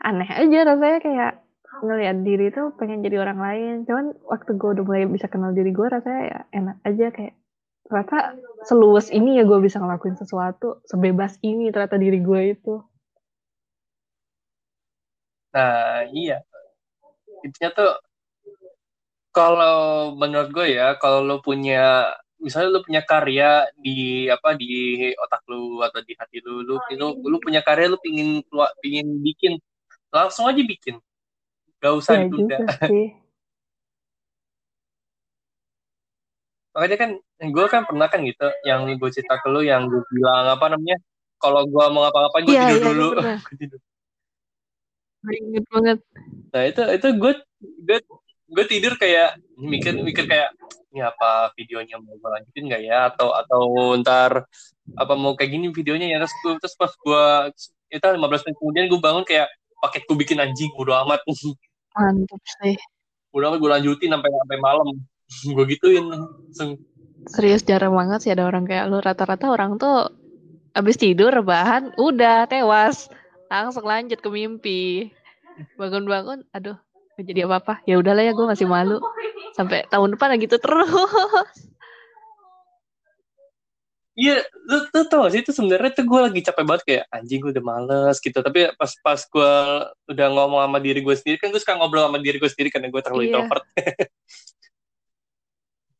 aneh 0.00 0.30
aja 0.32 0.58
rasanya 0.64 0.98
kayak 1.04 1.32
ngelihat 1.80 2.16
diri 2.24 2.46
tuh 2.52 2.72
pengen 2.76 3.04
jadi 3.04 3.20
orang 3.20 3.38
lain. 3.40 3.74
Cuman 3.84 4.16
waktu 4.24 4.56
gue 4.56 4.68
udah 4.80 4.84
mulai 4.84 5.06
bisa 5.08 5.28
kenal 5.28 5.52
diri 5.52 5.70
gue 5.70 5.86
rasanya 5.86 6.22
ya 6.26 6.40
enak 6.56 6.76
aja 6.84 7.06
kayak 7.12 7.34
ternyata 7.90 8.38
seluas 8.70 9.10
ini 9.10 9.42
ya 9.42 9.44
gue 9.48 9.58
bisa 9.58 9.82
ngelakuin 9.82 10.14
sesuatu 10.14 10.78
sebebas 10.86 11.34
ini 11.42 11.74
ternyata 11.74 11.98
diri 11.98 12.22
gue 12.22 12.42
itu. 12.54 12.74
nah 15.50 16.06
iya 16.14 16.38
intinya 17.42 17.70
tuh 17.74 17.92
kalau 19.34 20.14
menurut 20.14 20.50
gue 20.54 20.78
ya 20.78 20.94
kalau 20.98 21.26
lu 21.26 21.42
punya 21.42 22.14
misalnya 22.40 22.68
lu 22.74 22.80
punya 22.82 23.02
karya 23.04 23.68
di 23.76 24.26
apa 24.32 24.56
di 24.56 24.70
otak 25.14 25.44
lu 25.46 25.84
atau 25.84 26.00
di 26.00 26.12
hati 26.16 26.40
lu 26.40 26.64
lu 26.64 26.76
lu, 26.96 27.06
lu 27.28 27.36
punya 27.38 27.60
karya 27.60 27.92
lu 27.92 27.98
pingin 28.00 28.40
keluar 28.48 28.72
pingin 28.80 29.06
bikin 29.20 29.60
langsung 30.10 30.48
aja 30.48 30.60
bikin. 30.64 30.96
Gak 31.80 31.92
usah 31.96 32.12
Ya 32.18 32.28
ditunda. 32.28 32.56
makanya 36.70 36.96
kan 37.02 37.10
gue 37.50 37.66
kan 37.66 37.82
pernah 37.82 38.06
kan 38.06 38.22
gitu 38.22 38.46
yang 38.62 38.86
gue 38.86 39.10
cerita 39.10 39.42
ke 39.42 39.48
lu 39.50 39.60
yang 39.66 39.90
gue 39.90 40.06
bilang 40.14 40.54
apa 40.54 40.70
namanya 40.70 41.02
kalau 41.40 41.66
gue 41.66 41.84
mau 41.90 42.06
ngapa-ngapain 42.06 42.44
gue 42.46 42.54
Iya, 42.54 42.62
tidur 42.70 42.78
iya, 42.78 42.88
dulu. 42.94 43.08
inget 45.30 45.64
banget. 45.68 45.98
nah 46.48 46.62
itu 46.64 46.80
itu 46.96 47.08
gue 47.20 47.32
gue 47.60 47.98
gue 48.50 48.64
tidur 48.64 48.96
kayak 48.96 49.36
mikir 49.60 49.92
mikir 50.00 50.24
kayak 50.24 50.48
ini 50.90 51.00
apa 51.06 51.54
videonya 51.54 52.02
mau 52.02 52.18
gue 52.18 52.30
lanjutin 52.30 52.64
nggak 52.66 52.82
ya 52.82 52.98
atau 53.14 53.30
atau 53.34 53.62
ntar 54.02 54.44
apa 54.98 55.14
mau 55.14 55.38
kayak 55.38 55.54
gini 55.54 55.66
videonya 55.70 56.10
ya 56.10 56.18
terus 56.18 56.34
gue 56.42 56.52
terus 56.58 56.74
pas 56.74 56.90
gue 56.90 57.24
itu 57.90 58.02
15 58.02 58.18
menit 58.18 58.56
kemudian 58.58 58.84
gue 58.90 59.00
bangun 59.00 59.24
kayak 59.26 59.46
paket 59.80 60.02
gue 60.06 60.16
bikin 60.18 60.38
anjing 60.42 60.70
bodo 60.74 60.94
amat 61.06 61.22
Mantap 61.94 62.42
sih. 62.62 62.76
bodo 63.30 63.44
amat 63.54 63.58
gue 63.62 63.70
lanjutin 63.70 64.10
sampai 64.10 64.30
sampai 64.30 64.58
malam 64.58 64.88
gue 65.56 65.64
gituin 65.78 66.04
langsung 66.10 66.78
Serius 67.28 67.60
jarang 67.68 67.92
banget 67.92 68.24
sih 68.24 68.32
ada 68.32 68.48
orang 68.48 68.64
kayak 68.64 68.88
lu. 68.88 68.96
Rata-rata 68.96 69.52
orang 69.52 69.76
tuh 69.76 70.08
abis 70.72 70.96
tidur 70.96 71.44
bahan 71.44 71.92
udah 72.00 72.48
tewas. 72.48 73.12
Langsung 73.52 73.84
lanjut 73.84 74.24
ke 74.24 74.28
mimpi. 74.32 75.12
Bangun-bangun, 75.76 76.48
aduh 76.56 76.80
jadi 77.20 77.44
apa-apa. 77.44 77.84
Ya 77.84 78.00
udahlah 78.00 78.24
ya 78.24 78.32
gue 78.32 78.46
masih 78.48 78.64
malu. 78.64 78.96
Sampai 79.60 79.84
tahun 79.92 80.16
depan 80.16 80.40
gitu 80.40 80.56
terus. 80.56 80.88
Iya, 84.16 84.36
lu, 84.68 84.76
lu 84.90 85.02
tau 85.08 85.28
sih 85.32 85.40
itu 85.40 85.48
sebenarnya 85.48 85.96
tuh 85.96 86.04
gue 86.04 86.20
lagi 86.20 86.40
capek 86.44 86.64
banget 86.66 86.82
kayak 86.84 87.04
anjing 87.08 87.40
gue 87.40 87.56
udah 87.56 87.64
males 87.64 88.16
gitu. 88.20 88.36
Tapi 88.36 88.68
pas 88.76 88.92
pas 89.00 89.20
gue 89.20 89.52
udah 90.12 90.26
ngomong 90.32 90.60
sama 90.60 90.78
diri 90.80 91.00
gue 91.00 91.14
sendiri 91.16 91.36
kan 91.40 91.48
gue 91.48 91.60
suka 91.60 91.76
ngobrol 91.76 92.04
sama 92.04 92.20
diri 92.20 92.36
gue 92.36 92.50
sendiri 92.50 92.68
karena 92.68 92.88
gue 92.88 93.00
terlalu 93.00 93.22
Iya. 93.24 93.28
introvert. 93.32 93.64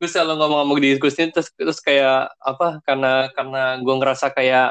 gue 0.00 0.08
selalu 0.08 0.32
ngomong 0.36 0.58
sama 0.64 0.74
diri 0.80 0.96
gue 0.96 1.10
sendiri 1.12 1.30
terus 1.36 1.48
terus 1.52 1.78
kayak 1.80 2.32
apa 2.40 2.80
karena 2.88 3.12
karena 3.36 3.62
gue 3.80 3.94
ngerasa 4.00 4.26
kayak 4.32 4.68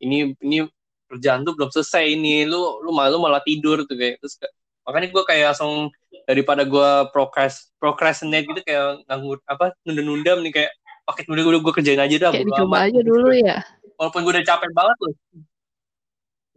ini 0.00 0.36
ini 0.40 0.68
kerjaan 1.08 1.44
tuh 1.44 1.56
belum 1.56 1.72
selesai 1.72 2.04
ini 2.12 2.44
lu 2.44 2.80
lu 2.80 2.92
malu 2.92 3.16
malah 3.20 3.40
tidur 3.40 3.84
tuh 3.88 3.96
kayak 3.96 4.20
terus 4.20 4.36
kayak- 4.36 4.56
makanya 4.90 5.08
gue 5.08 5.24
kayak 5.24 5.46
langsung 5.54 5.94
daripada 6.26 6.66
gue 6.66 6.90
procrast 7.10 7.70
procrastinate 7.78 8.44
gitu 8.44 8.60
kayak 8.60 9.06
nganggur 9.06 9.38
apa 9.46 9.70
nunda-nunda 9.82 10.34
nih 10.36 10.52
kayak 10.52 10.72
paket 11.06 11.24
udah 11.26 11.42
gue 11.46 11.62
gue 11.62 11.74
kerjain 11.74 11.98
aja 11.98 12.16
dah 12.18 12.30
Kayak 12.34 12.46
dicoba 12.50 12.74
amat." 12.76 12.86
aja 12.90 13.00
dulu 13.00 13.28
ya. 13.30 13.58
walaupun 13.94 14.20
gue 14.22 14.32
udah 14.34 14.46
capek 14.46 14.70
banget 14.70 14.96
loh 14.98 15.14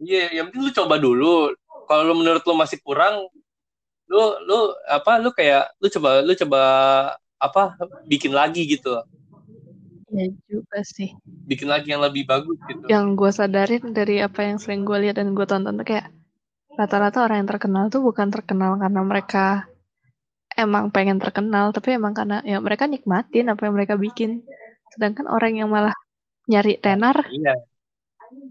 iya 0.02 0.22
yang 0.34 0.50
penting 0.50 0.62
lu 0.64 0.72
coba 0.74 0.94
dulu 0.98 1.34
kalau 1.86 2.02
lu 2.02 2.14
menurut 2.16 2.42
lu 2.42 2.54
masih 2.54 2.78
kurang 2.80 3.30
lu 4.04 4.22
lu 4.42 4.58
apa 4.84 5.16
lu 5.16 5.30
kayak 5.30 5.70
lu 5.78 5.86
coba 5.88 6.20
lu 6.20 6.32
coba 6.34 6.60
apa 7.38 7.78
bikin 8.04 8.34
lagi 8.34 8.66
gitu 8.66 8.98
Ya 10.14 10.30
juga 10.46 10.78
sih. 10.86 11.10
bikin 11.42 11.66
lagi 11.66 11.90
yang 11.90 11.98
lebih 11.98 12.22
bagus 12.22 12.54
gitu 12.70 12.86
Yang 12.86 13.18
gue 13.18 13.30
sadarin 13.34 13.84
dari 13.90 14.22
apa 14.22 14.46
yang 14.46 14.62
sering 14.62 14.86
gue 14.86 14.94
lihat 15.02 15.18
dan 15.18 15.34
gue 15.34 15.42
tonton 15.42 15.74
tuh 15.74 15.82
kayak 15.82 16.06
rata-rata 16.78 17.18
orang 17.24 17.36
yang 17.42 17.50
terkenal 17.50 17.84
tuh 17.94 18.02
bukan 18.02 18.28
terkenal 18.34 18.72
karena 18.82 19.00
mereka 19.06 19.44
emang 20.54 20.90
pengen 20.94 21.18
terkenal, 21.22 21.74
tapi 21.74 21.88
emang 21.98 22.14
karena 22.18 22.38
ya 22.46 22.58
mereka 22.62 22.84
nikmatin 22.86 23.50
apa 23.52 23.60
yang 23.66 23.74
mereka 23.78 23.94
bikin. 23.98 24.42
Sedangkan 24.94 25.26
orang 25.26 25.52
yang 25.58 25.68
malah 25.70 25.94
nyari 26.50 26.78
tenar 26.78 27.16
iya 27.32 27.54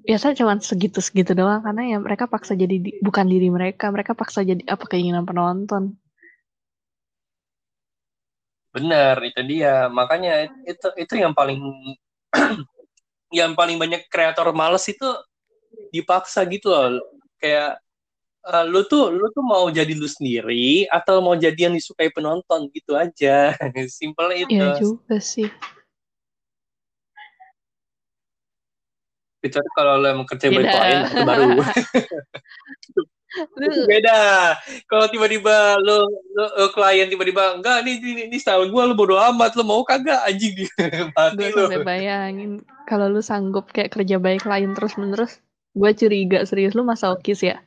biasa 0.07 0.36
cuma 0.39 0.53
segitu-segitu 0.69 1.31
doang 1.39 1.62
karena 1.65 1.83
ya 1.95 1.97
mereka 2.05 2.25
paksa 2.33 2.53
jadi 2.62 2.75
di- 2.86 2.97
bukan 3.07 3.25
diri 3.33 3.47
mereka, 3.57 3.86
mereka 3.95 4.12
paksa 4.19 4.39
jadi 4.49 4.63
apa 4.73 4.86
keinginan 4.91 5.23
penonton. 5.29 5.83
benar 8.73 9.21
itu 9.21 9.41
dia 9.45 9.86
makanya 9.93 10.49
itu 10.65 10.88
itu 10.97 11.13
yang 11.21 11.33
paling 11.38 11.62
yang 13.39 13.53
paling 13.53 13.77
banyak 13.77 14.09
kreator 14.09 14.49
males 14.53 14.86
itu 14.89 15.05
dipaksa 15.93 16.41
gitu 16.49 16.73
loh 16.73 17.01
kayak 17.38 17.77
eh, 18.43 18.65
lu 18.67 18.82
tuh 18.88 19.12
lu 19.12 19.27
tuh 19.32 19.43
mau 19.43 19.65
jadi 19.71 19.93
lu 19.95 20.08
sendiri 20.08 20.88
atau 20.91 21.19
mau 21.23 21.36
jadi 21.36 21.69
yang 21.69 21.75
disukai 21.75 22.12
penonton? 22.12 22.67
Gitu 22.71 22.93
aja. 22.95 23.56
Simple 23.99 24.32
itu. 24.36 24.53
Iya 24.53 24.79
juga 24.79 25.17
sih. 25.19 25.49
kecuali 29.43 29.69
kalau 29.75 29.99
lo 29.99 30.08
emang 30.08 30.23
kerja 30.23 30.47
balik 30.47 30.71
klien 30.71 30.99
itu 31.03 31.19
baru. 31.27 31.47
Itu 33.34 33.89
beda. 33.89 34.56
Kalau 34.86 35.10
tiba-tiba 35.10 35.82
lo, 35.82 36.06
lo, 36.38 36.45
lo 36.53 36.67
klien 36.69 37.10
tiba-tiba 37.10 37.58
enggak 37.58 37.82
ini 37.84 37.91
ini, 37.99 38.21
ini 38.29 38.38
style 38.38 38.69
gue 38.69 38.84
lo 38.86 38.93
bodo 38.93 39.17
amat 39.17 39.58
lo 39.58 39.65
mau 39.65 39.82
kagak 39.82 40.21
anjing. 40.23 40.69
Mati 41.17 41.49
gue 41.49 41.60
lo 41.60 41.82
bayangin 41.84 42.62
kalau 42.86 43.10
lu 43.10 43.25
sanggup 43.25 43.73
kayak 43.73 43.91
kerja 43.97 44.21
baik 44.21 44.45
lain 44.45 44.77
terus 44.77 44.95
menerus 45.01 45.41
gue 45.73 45.91
curiga 45.97 46.45
serius 46.45 46.77
lu 46.77 46.86
masokis 46.86 47.41
ya 47.41 47.58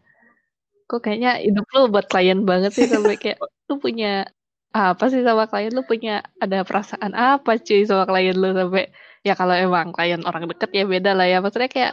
kok 0.87 1.01
kayaknya 1.03 1.43
hidup 1.43 1.67
lu 1.75 1.91
buat 1.91 2.07
klien 2.07 2.47
banget 2.47 2.71
sih 2.75 2.87
sampai 2.87 3.19
kayak 3.19 3.39
lu 3.67 3.75
punya 3.83 4.31
apa 4.71 5.05
sih 5.09 5.23
sama 5.27 5.49
klien? 5.51 5.73
Lu 5.75 5.83
punya 5.83 6.23
ada 6.39 6.63
perasaan 6.63 7.13
apa 7.17 7.59
cuy 7.59 7.83
sama 7.89 8.05
klien 8.07 8.37
lu? 8.37 8.53
Sampai 8.55 8.93
ya 9.27 9.35
kalau 9.35 9.55
emang 9.57 9.91
klien 9.91 10.21
orang 10.23 10.47
deket 10.47 10.71
ya 10.77 10.85
beda 10.85 11.11
lah 11.17 11.27
ya. 11.27 11.39
Maksudnya 11.43 11.71
kayak 11.73 11.93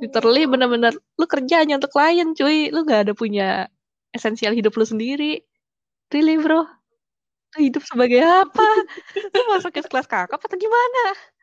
literally 0.00 0.44
bener-bener 0.46 0.92
lu 0.94 1.26
kerja 1.26 1.60
hanya 1.62 1.76
untuk 1.82 1.92
klien 1.92 2.32
cuy. 2.32 2.70
Lu 2.72 2.86
gak 2.88 3.10
ada 3.10 3.12
punya 3.12 3.66
esensial 4.14 4.54
hidup 4.54 4.72
lu 4.78 4.86
sendiri. 4.86 5.42
Really 6.14 6.38
bro? 6.38 6.64
Hidup 7.58 7.82
sebagai 7.84 8.22
apa? 8.22 8.68
Lu 9.34 9.42
masuk 9.50 9.74
ke 9.74 9.82
kelas 9.84 10.06
kakap 10.06 10.38
atau 10.38 10.56
gimana 10.56 11.35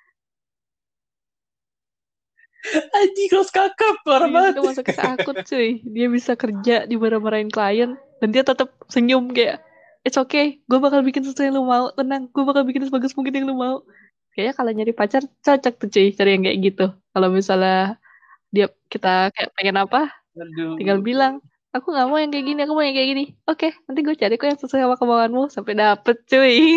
anjing 2.72 3.28
kelas 3.30 3.50
kakap 3.52 3.96
parah 4.08 4.28
Dia 4.28 4.36
banget 4.36 4.52
tuh 4.56 4.64
masuk 4.66 4.86
akut 4.96 5.36
cuy. 5.44 5.70
Dia 5.84 6.08
bisa 6.08 6.32
kerja 6.40 6.76
dimarah-marahin 6.88 7.52
klien 7.52 8.00
dan 8.24 8.30
dia 8.32 8.44
tetap 8.44 8.72
senyum 8.88 9.32
kayak 9.36 9.60
it's 10.04 10.20
okay, 10.20 10.60
gue 10.68 10.80
bakal 10.80 11.00
bikin 11.00 11.24
sesuatu 11.24 11.48
yang 11.48 11.56
lu 11.56 11.64
mau, 11.64 11.88
tenang, 11.96 12.28
gue 12.28 12.44
bakal 12.44 12.68
bikin 12.68 12.84
sebagus 12.88 13.16
mungkin 13.16 13.40
yang 13.40 13.48
lu 13.48 13.56
mau. 13.56 13.76
Kayaknya 14.36 14.54
kalau 14.56 14.72
nyari 14.76 14.94
pacar 14.96 15.24
cocok 15.24 15.74
tuh 15.80 15.90
cuy, 15.92 16.08
cari 16.12 16.30
yang 16.36 16.44
kayak 16.44 16.60
gitu. 16.60 16.86
Kalau 17.16 17.28
misalnya 17.32 17.96
dia 18.52 18.68
kita 18.92 19.32
kayak 19.32 19.50
pengen 19.56 19.80
apa, 19.80 20.12
Aduh. 20.36 20.76
tinggal 20.76 21.00
bilang, 21.00 21.40
aku 21.72 21.96
nggak 21.96 22.08
mau 22.12 22.20
yang 22.20 22.32
kayak 22.36 22.46
gini, 22.52 22.60
aku 22.68 22.74
mau 22.76 22.84
yang 22.84 22.96
kayak 22.98 23.10
gini. 23.16 23.26
Oke, 23.48 23.70
nanti 23.88 24.00
gue 24.04 24.16
cari 24.20 24.36
kok 24.36 24.48
yang 24.50 24.60
sesuai 24.60 24.82
sama 24.84 24.96
kemauanmu 25.00 25.44
sampai 25.48 25.74
dapet 25.80 26.18
cuy. 26.28 26.58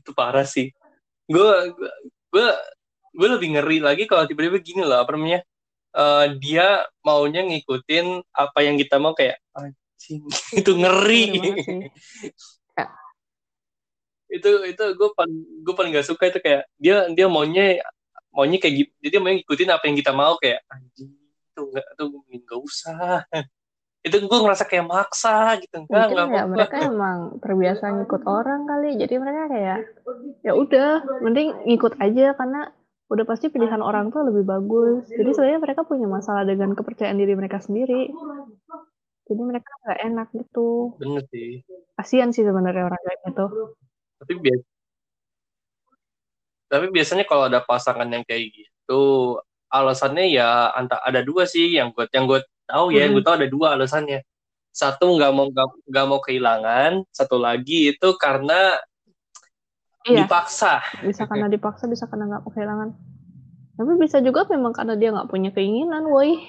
itu 0.00 0.10
parah 0.16 0.46
sih 0.48 0.72
gue 1.28 1.50
gue 2.32 2.46
gue 3.12 3.28
lebih 3.28 3.48
ngeri 3.60 3.78
lagi 3.84 4.04
kalau 4.08 4.24
tiba-tiba 4.24 4.58
gini 4.64 4.82
loh 4.82 5.04
apa 5.04 5.12
namanya 5.12 5.44
Eh, 5.92 6.26
dia 6.40 6.88
maunya 7.04 7.44
ngikutin 7.44 8.24
apa 8.32 8.64
yang 8.64 8.80
kita 8.80 8.96
mau 8.96 9.12
kayak 9.12 9.36
anjing 9.52 10.24
itu 10.64 10.72
ngeri. 10.72 11.24
Itu 14.32 14.64
itu 14.64 14.84
gue 14.96 15.08
paling 15.12 15.60
gue 15.60 15.74
paling 15.76 15.92
gak 15.92 16.08
suka 16.08 16.32
itu 16.32 16.40
kayak 16.40 16.64
dia 16.80 17.04
dia 17.12 17.28
maunya 17.28 17.76
maunya 18.32 18.56
kayak 18.56 18.74
gitu 18.80 19.12
dia 19.12 19.20
mau 19.20 19.28
ngikutin 19.28 19.68
apa 19.68 19.84
yang 19.84 19.96
kita 20.00 20.12
mau 20.16 20.40
kayak 20.40 20.64
anjing 20.72 21.12
itu 21.52 21.60
nggak 21.68 21.86
tuh 22.00 22.08
nggak 22.32 22.60
usah 22.64 23.28
itu 24.02 24.16
gue 24.18 24.38
ngerasa 24.42 24.66
kayak 24.66 24.86
maksa 24.86 25.54
gitu. 25.62 25.86
Enggak 25.86 26.10
mungkin 26.10 26.18
enggak 26.26 26.34
ya 26.34 26.44
mereka 26.50 26.76
emang 26.90 27.18
terbiasa 27.38 27.84
ngikut 27.94 28.22
orang 28.26 28.66
kali. 28.66 28.98
Jadi 28.98 29.14
mereka 29.22 29.42
kayak 29.46 29.78
ya 30.42 30.52
udah 30.58 30.90
mending 31.22 31.54
ngikut 31.70 31.94
aja. 32.02 32.34
Karena 32.34 32.66
udah 33.06 33.24
pasti 33.28 33.46
pilihan 33.46 33.78
orang 33.78 34.10
tuh 34.10 34.26
lebih 34.26 34.42
bagus. 34.42 35.06
Jadi 35.06 35.30
sebenarnya 35.30 35.60
mereka 35.62 35.82
punya 35.86 36.10
masalah 36.10 36.42
dengan 36.42 36.74
kepercayaan 36.74 37.14
diri 37.14 37.38
mereka 37.38 37.62
sendiri. 37.62 38.10
Jadi 39.30 39.42
mereka 39.46 39.70
nggak 39.86 40.00
enak 40.10 40.28
gitu. 40.34 40.98
Bener 40.98 41.22
sih. 41.30 41.62
Kasian 41.94 42.34
sih 42.34 42.42
sebenarnya 42.42 42.90
orang 42.90 43.00
kayak 43.06 43.20
gitu. 43.30 43.46
Tapi 44.18 44.34
biasa 44.42 44.72
tapi 46.72 46.88
biasanya 46.88 47.28
kalau 47.28 47.52
ada 47.52 47.60
pasangan 47.60 48.08
yang 48.08 48.24
kayak 48.24 48.48
gitu 48.48 49.36
alasannya 49.68 50.32
ya 50.32 50.72
anta 50.72 50.96
ada 51.04 51.20
dua 51.20 51.44
sih 51.44 51.76
yang 51.76 51.92
gue 51.92 52.08
yang 52.16 52.24
gue 52.24 52.40
tahu 52.72 52.86
ya 52.90 53.04
Mhm. 53.04 53.12
gue 53.12 53.22
tahu 53.22 53.34
ada 53.36 53.48
dua 53.48 53.66
alasannya. 53.76 54.24
Satu 54.72 55.04
nggak 55.12 55.30
mau 55.36 55.46
nggak 55.52 56.06
mau 56.08 56.20
kehilangan. 56.24 57.04
Satu 57.12 57.36
lagi 57.36 57.92
itu 57.92 58.08
karena 58.16 58.80
iya. 60.08 60.24
dipaksa. 60.24 60.80
Bisa 61.04 61.28
karena 61.28 61.46
dipaksa 61.54 61.84
bisa 61.84 62.08
karena 62.08 62.24
nggak 62.32 62.42
mau 62.42 62.52
kehilangan. 62.52 62.88
Tapi 63.72 63.92
bisa 64.00 64.18
juga 64.24 64.48
memang 64.48 64.72
karena 64.72 64.96
dia 64.96 65.12
nggak 65.12 65.28
punya 65.28 65.52
keinginan 65.52 66.08
woi. 66.08 66.40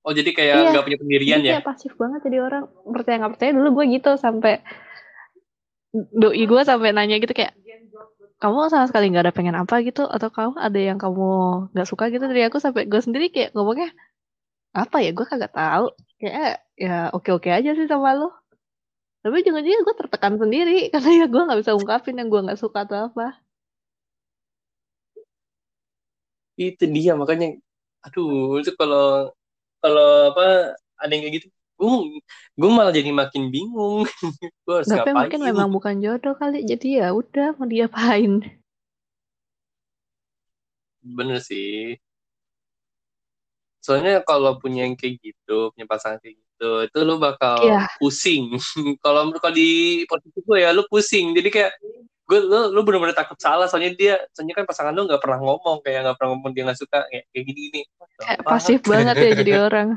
Oh 0.00 0.12
jadi 0.16 0.30
kayak 0.32 0.54
Iya. 0.56 0.68
nggak 0.72 0.84
punya 0.86 0.98
pendirian 0.98 1.38
Jadi 1.42 1.48
ya? 1.48 1.52
kayak 1.60 1.66
pasif 1.68 1.92
banget 2.00 2.20
jadi 2.24 2.38
orang. 2.40 2.64
Percaya 2.88 3.16
nggak 3.20 3.32
percaya 3.36 3.50
dulu 3.52 3.68
gue 3.76 3.84
gitu 4.00 4.10
sampai 4.16 4.64
doi 5.92 6.42
gue 6.46 6.62
sampai 6.62 6.94
nanya 6.94 7.18
gitu 7.18 7.34
kayak 7.34 7.52
kamu 8.40 8.56
sama 8.72 8.86
sekali 8.88 9.04
nggak 9.10 9.24
ada 9.26 9.34
pengen 9.36 9.56
apa 9.62 9.74
gitu? 9.86 10.00
Atau 10.14 10.28
kamu 10.36 10.56
ada 10.66 10.80
yang 10.88 10.98
kamu 11.02 11.24
nggak 11.72 11.88
suka 11.90 12.04
gitu? 12.12 12.24
Dari 12.30 12.42
aku 12.48 12.58
sampai 12.64 12.82
gue 12.90 13.00
sendiri 13.06 13.26
kayak 13.34 13.50
ngomongnya 13.54 13.88
apa 14.82 14.96
ya? 15.04 15.10
Gue 15.16 15.26
kagak 15.30 15.52
tahu. 15.58 15.86
Kayak 16.20 16.64
ya 16.76 16.90
oke 17.16 17.30
oke 17.36 17.48
aja 17.52 17.70
sih 17.78 17.86
sama 17.92 18.10
lo 18.18 18.40
tapi 19.20 19.34
ujung-ujungnya 19.44 19.80
gue 19.84 19.94
tertekan 20.00 20.34
sendiri 20.40 20.78
karena 20.92 21.10
ya 21.20 21.26
gue 21.32 21.42
nggak 21.46 21.60
bisa 21.60 21.72
ungkapin 21.76 22.16
yang 22.20 22.28
gue 22.32 22.40
nggak 22.44 22.60
suka 22.60 22.78
atau 22.88 22.98
apa. 23.12 23.26
Itu 26.60 26.84
dia 26.96 27.12
makanya 27.20 27.46
aduh 28.04 28.60
itu 28.60 28.72
kalau 28.80 29.32
kalau 29.84 30.32
apa 30.32 30.42
ada 31.00 31.10
yang 31.12 31.22
kayak 31.24 31.34
gitu 31.40 31.48
gue 31.80 32.20
gue 32.60 32.70
malah 32.70 32.92
jadi 32.92 33.08
makin 33.08 33.48
bingung. 33.48 34.04
Gue 34.68 34.74
harus 34.76 34.88
tapi 34.92 35.08
ngapain 35.08 35.16
mungkin 35.16 35.40
memang 35.48 35.68
bukan 35.72 35.94
jodoh 36.04 36.36
kali 36.36 36.60
jadi 36.68 36.88
ya 37.04 37.08
udah 37.16 37.56
mau 37.56 37.64
diapain? 37.64 38.44
Bener 41.00 41.40
sih. 41.40 41.96
Soalnya 43.80 44.20
kalau 44.28 44.60
punya 44.60 44.84
yang 44.84 44.92
kayak 44.92 45.24
gitu 45.24 45.72
punya 45.72 45.88
pasangan 45.88 46.20
kayak 46.20 46.36
gitu 46.36 46.84
itu 46.84 46.98
lu 47.00 47.16
bakal 47.16 47.64
Iya. 47.64 47.88
pusing. 47.96 48.60
Kalau 49.04 49.32
kalau 49.40 49.54
di 49.56 50.04
posisi 50.04 50.38
gue 50.44 50.58
ya 50.60 50.76
lu 50.76 50.84
pusing. 50.92 51.32
Jadi 51.32 51.48
kayak 51.48 51.72
gue 52.28 52.38
lu, 52.44 52.76
lu 52.76 52.80
bener-bener 52.84 53.16
takut 53.16 53.40
salah. 53.40 53.64
Soalnya 53.72 53.96
dia 53.96 54.14
soalnya 54.36 54.60
kan 54.60 54.68
pasangan 54.68 54.92
lu 54.92 55.08
nggak 55.08 55.24
pernah 55.24 55.40
ngomong 55.40 55.80
kayak 55.80 56.04
nggak 56.04 56.16
pernah 56.20 56.30
ngomong 56.36 56.52
dia 56.52 56.62
nggak 56.68 56.76
suka 56.76 57.08
kayak 57.08 57.24
kayak 57.32 57.44
gini 57.48 57.60
gini 57.72 57.80
kayak 58.20 58.44
pasif 58.44 58.84
banget 58.92 59.16
ya 59.16 59.30
jadi 59.40 59.52
orang 59.64 59.96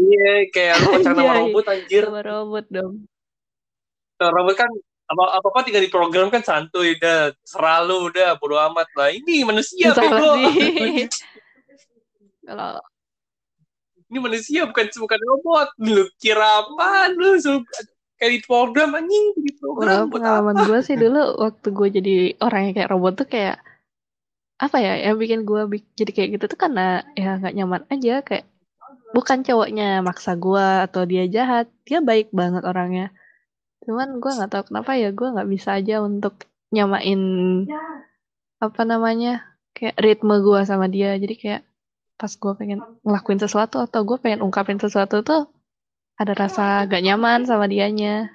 iya 0.00 0.32
kayak 0.48 0.74
lu 0.80 0.86
pacaran 0.96 1.04
sama 1.04 1.20
Anjay. 1.20 1.38
robot 1.44 1.66
anjir. 1.68 2.02
Sama 2.08 2.22
robot 2.24 2.64
dong. 2.72 2.94
Kalau 4.16 4.32
robot 4.36 4.56
kan 4.56 4.70
apa 5.10 5.24
apa 5.42 5.46
apa 5.50 5.60
tinggal 5.66 5.82
di 5.82 5.90
program 5.90 6.30
kan 6.30 6.42
santuy 6.46 6.94
udah 6.96 7.34
selalu 7.44 8.14
udah 8.14 8.38
bodo 8.40 8.56
amat. 8.72 8.88
Lah 8.96 9.10
ini 9.12 9.44
manusia 9.44 9.92
bego. 9.92 10.32
kalau 12.48 12.80
ini 14.10 14.18
manusia 14.18 14.64
bukan 14.64 14.86
bukan 14.88 15.20
robot. 15.28 15.68
Lu 15.82 16.08
kira 16.16 16.64
apa 16.64 17.12
lu 17.12 17.36
kayak 18.20 18.32
di 18.36 18.40
program 18.44 18.92
anjing 18.92 19.32
di 19.40 19.52
program 19.56 20.12
pengalaman 20.12 20.68
gue 20.68 20.80
sih 20.84 20.92
dulu 21.00 21.24
waktu 21.48 21.68
gue 21.72 21.88
jadi 21.88 22.16
orang 22.44 22.60
yang 22.68 22.74
kayak 22.76 22.92
robot 22.92 23.24
tuh 23.24 23.28
kayak 23.32 23.56
apa 24.60 24.76
ya 24.76 25.08
yang 25.08 25.16
bikin 25.16 25.48
gue 25.48 25.80
jadi 25.96 26.12
kayak 26.12 26.28
gitu 26.36 26.44
tuh 26.52 26.60
karena 26.60 27.00
ya 27.16 27.40
nggak 27.40 27.56
nyaman 27.56 27.82
aja 27.88 28.20
kayak 28.20 28.44
bukan 29.10 29.42
cowoknya 29.42 30.02
maksa 30.06 30.38
gue 30.38 30.66
atau 30.86 31.02
dia 31.06 31.26
jahat 31.26 31.66
dia 31.86 31.98
baik 32.00 32.30
banget 32.30 32.62
orangnya. 32.62 33.10
Cuman 33.84 34.22
gue 34.22 34.30
nggak 34.30 34.50
tahu 34.50 34.62
kenapa 34.70 34.94
ya 34.94 35.10
gue 35.10 35.28
nggak 35.34 35.48
bisa 35.50 35.78
aja 35.78 36.04
untuk 36.04 36.46
nyamain 36.70 37.20
apa 38.60 38.82
namanya 38.86 39.42
kayak 39.74 39.98
ritme 39.98 40.38
gue 40.40 40.60
sama 40.62 40.86
dia. 40.86 41.16
Jadi 41.18 41.34
kayak 41.34 41.62
pas 42.20 42.32
gue 42.36 42.52
pengen 42.52 42.84
ngelakuin 43.02 43.40
sesuatu 43.40 43.80
atau 43.80 44.04
gue 44.04 44.20
pengen 44.20 44.44
ungkapin 44.44 44.76
sesuatu 44.76 45.24
tuh 45.24 45.48
ada 46.20 46.36
rasa 46.36 46.84
gak 46.84 47.00
nyaman 47.00 47.48
sama 47.48 47.64
dianya. 47.64 48.28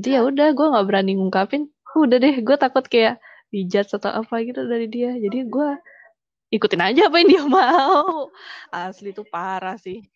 jadi 0.00 0.18
ya. 0.18 0.20
udah 0.24 0.48
gue 0.56 0.66
nggak 0.72 0.86
berani 0.88 1.12
ngungkapin 1.20 1.68
udah 1.94 2.16
deh 2.16 2.40
gue 2.40 2.56
takut 2.56 2.82
kayak 2.88 3.20
dijudge 3.52 3.92
atau 3.94 4.10
apa 4.10 4.34
gitu 4.42 4.64
dari 4.66 4.88
dia. 4.90 5.14
Jadi 5.14 5.46
gue 5.46 5.68
ikutin 6.54 6.82
aja 6.86 7.10
apa 7.10 7.16
yang 7.18 7.28
dia 7.28 7.44
mau. 7.44 8.30
Asli 8.70 9.10
tuh 9.10 9.26
parah 9.26 9.74
sih. 9.74 10.06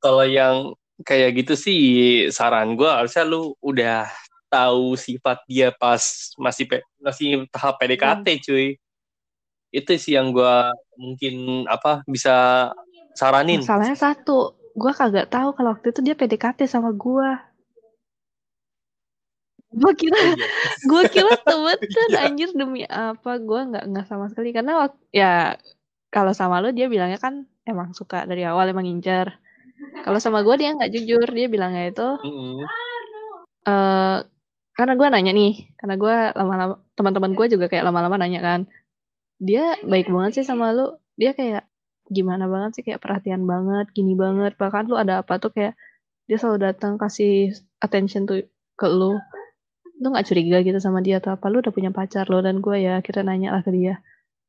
Kalau 0.00 0.24
yang 0.24 0.72
kayak 1.04 1.44
gitu 1.44 1.54
sih 1.54 1.80
saran 2.32 2.74
gue 2.74 2.88
harusnya 2.88 3.24
lu 3.28 3.54
udah 3.62 4.08
tahu 4.48 4.96
sifat 4.96 5.44
dia 5.44 5.68
pas 5.70 6.00
masih 6.40 6.64
pe- 6.64 6.86
masih 6.98 7.44
tahap 7.52 7.76
PDKT 7.76 8.26
cuy. 8.48 8.66
Itu 9.68 9.92
sih 10.00 10.16
yang 10.16 10.32
gue 10.32 10.56
mungkin 10.96 11.64
apa 11.68 12.02
bisa 12.08 12.68
saranin. 13.12 13.60
Masalahnya 13.60 13.96
satu 13.96 14.56
gue 14.78 14.92
kagak 14.94 15.28
tahu 15.28 15.52
kalau 15.52 15.76
waktu 15.76 15.92
itu 15.92 16.00
dia 16.00 16.14
PDKT 16.16 16.64
sama 16.64 16.90
gue 16.94 17.28
gue 19.68 19.92
kira 19.94 20.16
Oh, 20.16 20.32
iya. 20.32 20.46
gue 20.90 21.02
kira 21.12 21.32
temen 21.44 21.78
kan 21.96 22.08
Iya. 22.08 22.18
anjir 22.24 22.50
demi 22.56 22.82
apa 22.88 23.36
gue 23.36 23.60
nggak 23.68 23.84
nggak 23.92 24.06
sama 24.08 24.26
sekali 24.32 24.50
karena 24.56 24.88
waktu 24.88 24.98
ya 25.12 25.56
kalau 26.08 26.32
sama 26.32 26.64
lo 26.64 26.72
dia 26.72 26.88
bilangnya 26.88 27.20
kan 27.20 27.44
emang 27.68 27.92
suka 27.92 28.24
dari 28.24 28.48
awal 28.48 28.64
emang 28.72 28.88
ngincar 28.88 29.36
kalau 30.04 30.18
sama 30.18 30.40
gue 30.40 30.54
dia 30.56 30.72
nggak 30.72 30.90
jujur 30.90 31.26
dia 31.28 31.46
bilangnya 31.46 31.92
itu 31.92 32.06
Mm-mm. 32.24 32.64
eh 33.68 34.18
karena 34.78 34.92
gue 34.94 35.06
nanya 35.10 35.32
nih 35.34 35.52
karena 35.76 35.94
gue 35.98 36.14
lama-lama 36.38 36.74
teman-teman 36.94 37.32
gue 37.34 37.46
juga 37.50 37.66
kayak 37.66 37.84
lama-lama 37.90 38.16
nanya 38.16 38.40
kan 38.40 38.60
dia 39.38 39.76
baik 39.84 40.08
banget 40.10 40.40
sih 40.40 40.44
sama 40.46 40.72
lu 40.74 40.96
dia 41.18 41.34
kayak 41.34 41.66
gimana 42.08 42.48
banget 42.48 42.80
sih 42.80 42.82
kayak 42.86 43.02
perhatian 43.04 43.44
banget 43.44 43.90
gini 43.92 44.16
banget 44.16 44.56
bahkan 44.56 44.88
lu 44.88 44.96
ada 44.96 45.20
apa 45.20 45.36
tuh 45.36 45.52
kayak 45.52 45.76
dia 46.24 46.36
selalu 46.40 46.72
datang 46.72 46.96
kasih 46.96 47.52
attention 47.84 48.24
tuh 48.24 48.46
ke 48.78 48.86
lu 48.88 49.18
lu 49.98 50.06
nggak 50.14 50.26
curiga 50.30 50.56
gitu 50.62 50.78
sama 50.78 51.02
dia 51.02 51.18
atau 51.18 51.34
apa? 51.34 51.46
Lu 51.50 51.58
udah 51.62 51.74
punya 51.74 51.90
pacar 51.90 52.24
lo 52.30 52.38
dan 52.42 52.62
gue 52.62 52.76
ya 52.78 53.02
kita 53.02 53.20
nanya 53.26 53.54
lah 53.54 53.62
ke 53.66 53.70
dia. 53.74 53.98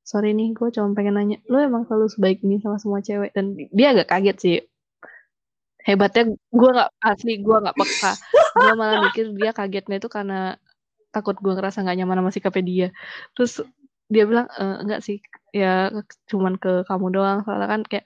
Sorry 0.06 0.34
nih 0.34 0.54
gue 0.58 0.70
cuma 0.74 0.94
pengen 0.98 1.18
nanya. 1.18 1.38
Lu 1.50 1.58
emang 1.62 1.86
selalu 1.90 2.08
sebaik 2.10 2.40
ini 2.46 2.62
sama 2.62 2.78
semua 2.82 3.02
cewek 3.02 3.34
dan 3.34 3.58
dia 3.58 3.88
agak 3.94 4.08
kaget 4.10 4.38
sih. 4.42 4.58
Hebatnya 5.86 6.24
gue 6.34 6.70
nggak 6.76 6.90
asli 7.02 7.34
gue 7.42 7.58
nggak 7.66 7.78
peka. 7.78 8.12
Gue 8.58 8.74
malah 8.78 8.98
mikir 9.10 9.26
dia 9.38 9.52
kagetnya 9.54 9.98
itu 10.02 10.10
karena 10.10 10.58
takut 11.10 11.36
gue 11.42 11.54
ngerasa 11.58 11.82
nggak 11.82 11.98
nyaman 11.98 12.18
sama 12.26 12.32
sikapnya 12.34 12.64
dia. 12.66 12.88
Terus 13.34 13.66
dia 14.10 14.24
bilang 14.30 14.48
e, 14.54 14.64
enggak 14.86 15.02
sih. 15.02 15.18
Ya 15.54 15.90
cuman 16.30 16.62
ke 16.62 16.86
kamu 16.86 17.08
doang. 17.10 17.38
Soalnya 17.46 17.68
kan 17.70 17.82
kayak 17.90 18.06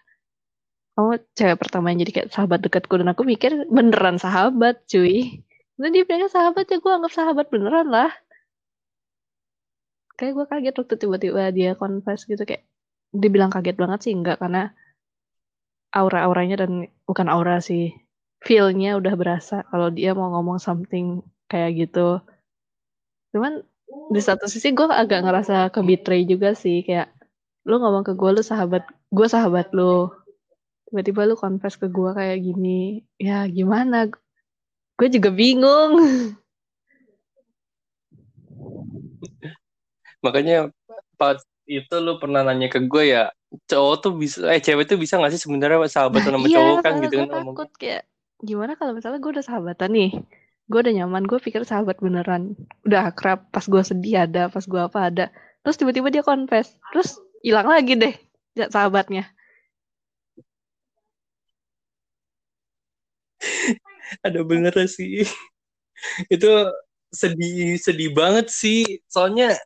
kamu 0.96 1.12
cewek 1.36 1.58
pertama 1.60 1.86
yang 1.92 2.00
jadi 2.08 2.12
kayak 2.16 2.30
sahabat 2.32 2.60
dekatku. 2.64 2.96
Dan 3.00 3.12
aku 3.12 3.28
mikir 3.28 3.68
beneran 3.68 4.16
sahabat 4.16 4.84
cuy 4.88 5.44
dan 5.84 5.92
dia 5.92 6.08
bilangnya 6.08 6.32
sahabat 6.32 6.64
ya 6.72 6.80
gue 6.80 6.92
anggap 6.96 7.12
sahabat 7.12 7.52
beneran 7.52 7.92
lah. 7.92 8.08
Kayak 10.16 10.32
gue 10.40 10.46
kaget 10.48 10.76
waktu 10.80 10.96
tiba-tiba 10.96 11.44
dia 11.52 11.76
confess 11.76 12.24
gitu 12.24 12.40
kayak 12.48 12.64
dia 13.12 13.28
bilang 13.28 13.52
kaget 13.52 13.76
banget 13.76 14.00
sih 14.08 14.16
enggak 14.16 14.40
karena 14.40 14.72
aura-auranya 15.92 16.64
dan 16.64 16.88
bukan 17.04 17.28
aura 17.28 17.60
sih 17.60 17.92
feel-nya 18.40 18.96
udah 18.96 19.14
berasa 19.20 19.68
kalau 19.68 19.92
dia 19.92 20.16
mau 20.16 20.32
ngomong 20.32 20.64
something 20.64 21.20
kayak 21.52 21.76
gitu. 21.76 22.24
Cuman 23.36 23.68
di 24.16 24.22
satu 24.24 24.48
sisi 24.48 24.72
gue 24.72 24.88
agak 24.88 25.28
ngerasa 25.28 25.68
ke 25.68 25.84
betray 25.84 26.24
juga 26.24 26.56
sih 26.56 26.80
kayak 26.88 27.12
lu 27.68 27.84
ngomong 27.84 28.08
ke 28.08 28.16
gue 28.16 28.30
lu 28.32 28.40
sahabat 28.40 28.88
gue 29.12 29.28
sahabat 29.28 29.76
lu. 29.76 30.08
Tiba-tiba 30.88 31.28
lu 31.28 31.36
confess 31.36 31.76
ke 31.76 31.92
gue 31.92 32.10
kayak 32.16 32.40
gini 32.40 33.04
ya 33.20 33.44
gimana 33.52 34.08
gue 34.98 35.08
juga 35.10 35.30
bingung 35.34 35.92
makanya 40.24 40.70
pas 41.18 41.42
itu 41.68 41.96
lu 42.00 42.20
pernah 42.20 42.44
nanya 42.44 42.68
ke 42.68 42.80
gue 42.84 43.04
ya 43.16 43.32
cowok 43.70 43.96
tuh 44.04 44.14
bisa 44.18 44.38
eh 44.52 44.60
cewek 44.60 44.86
tuh 44.90 45.00
bisa 45.00 45.20
gak 45.20 45.32
sih 45.32 45.42
sebenarnya 45.42 45.88
sahabat 45.88 46.26
sama 46.26 46.48
iya 46.48 46.58
cowok 46.60 46.78
kan 46.84 46.94
gitu 47.04 47.16
kan 47.24 47.28
ngomong 47.32 47.56
takut 47.56 47.72
kayak 47.80 48.04
gimana 48.44 48.76
kalau 48.76 48.92
misalnya 48.96 49.20
gue 49.24 49.32
udah 49.40 49.46
sahabatan 49.46 49.90
nih 49.96 50.12
gue 50.68 50.80
udah 50.80 50.94
nyaman 51.04 51.24
gue 51.28 51.40
pikir 51.40 51.64
sahabat 51.64 52.00
beneran 52.00 52.56
udah 52.88 53.12
akrab 53.12 53.48
pas 53.52 53.64
gue 53.64 53.84
sedih 53.84 54.28
ada 54.28 54.48
pas 54.52 54.64
gue 54.64 54.82
apa 54.82 55.00
ada 55.12 55.26
terus 55.64 55.80
tiba-tiba 55.80 56.12
dia 56.12 56.24
confess 56.24 56.76
terus 56.92 57.20
hilang 57.44 57.68
lagi 57.68 58.00
deh 58.00 58.16
sahabatnya. 58.72 59.28
Ada 64.22 64.40
bener 64.46 64.74
sih. 64.86 65.26
Itu 66.30 66.70
sedih 67.10 67.80
sedih 67.82 68.14
banget 68.14 68.54
sih. 68.54 69.02
Soalnya 69.10 69.58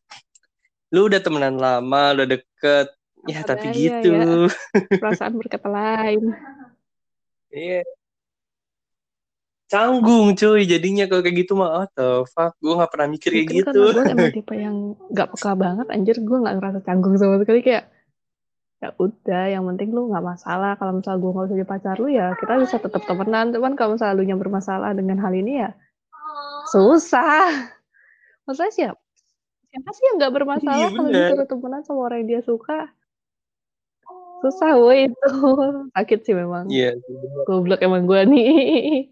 lu 0.94 1.12
udah 1.12 1.20
temenan 1.20 1.60
lama, 1.60 2.16
udah 2.16 2.28
deket. 2.28 2.88
Ya, 3.28 3.44
Ada 3.44 3.60
tapi 3.60 3.68
gitu. 3.76 4.10
Ya. 4.16 4.48
Perasaan 5.04 5.36
berkata 5.36 5.68
lain. 5.68 6.32
Iya. 7.52 7.84
Canggung 9.68 10.32
cuy 10.32 10.64
jadinya 10.64 11.12
kalau 11.12 11.20
kayak 11.20 11.44
gitu 11.44 11.60
mah 11.60 11.84
oh 11.84 11.88
the 11.92 12.24
fuck 12.32 12.56
gue 12.64 12.72
gak 12.72 12.88
pernah 12.88 13.08
mikir 13.12 13.36
kayak 13.36 13.48
gitu 13.52 13.80
gue 14.00 14.04
emang 14.08 14.32
tipe 14.40 14.56
yang 14.56 14.96
gak 15.12 15.28
peka 15.36 15.60
banget 15.60 15.92
anjir 15.92 16.16
gue 16.24 16.38
gak 16.40 16.56
ngerasa 16.56 16.80
canggung 16.88 17.20
sama 17.20 17.36
sekali 17.44 17.60
kayak 17.60 17.92
ya 18.78 18.94
udah 19.02 19.44
yang 19.50 19.66
penting 19.74 19.90
lu 19.90 20.14
gak 20.14 20.26
masalah. 20.26 20.78
Kalau 20.78 20.94
misalnya 21.02 21.20
gue 21.22 21.32
gak 21.34 21.46
usah 21.50 21.56
jadi 21.58 21.68
pacar 21.68 21.96
lu 21.98 22.10
ya 22.14 22.28
kita 22.38 22.54
bisa 22.62 22.78
tetap 22.78 23.02
temenan. 23.10 23.50
Cuman 23.54 23.74
kalau 23.74 23.98
misalnya 23.98 24.16
lu 24.18 24.26
yang 24.26 24.40
bermasalah 24.42 24.94
dengan 24.94 25.18
hal 25.18 25.34
ini 25.34 25.66
ya 25.66 25.70
susah. 26.70 27.74
Maksudnya 28.46 28.74
siapa 28.74 29.02
siapa 29.68 29.90
sih 29.94 30.04
yang 30.10 30.16
gak 30.22 30.34
bermasalah 30.34 30.90
iya, 30.90 30.96
kalau 30.96 31.10
disuruh 31.12 31.48
temenan 31.50 31.82
sama 31.84 32.00
orang 32.08 32.18
yang 32.24 32.30
dia 32.38 32.42
suka? 32.46 32.80
Susah 34.46 34.78
woi 34.78 35.10
itu. 35.10 35.30
Sakit 35.98 36.20
sih 36.22 36.36
memang. 36.38 36.70
Iya 36.70 36.94
goblok 37.50 37.82
emang 37.82 38.06
gue 38.06 38.22
nih. 38.30 39.10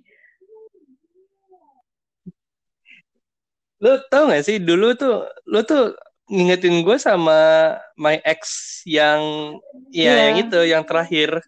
Lu 3.82 3.94
tau 4.14 4.30
gak 4.30 4.46
sih 4.46 4.62
dulu 4.62 4.94
tuh 4.94 5.26
lu 5.50 5.60
tuh 5.66 5.98
ngingetin 6.26 6.82
gue 6.82 6.98
sama 6.98 7.74
my 7.96 8.18
ex 8.26 8.82
yang 8.90 9.56
ya 9.94 10.10
yeah. 10.10 10.18
yang 10.30 10.36
itu 10.42 10.60
yang 10.66 10.84
terakhir. 10.84 11.42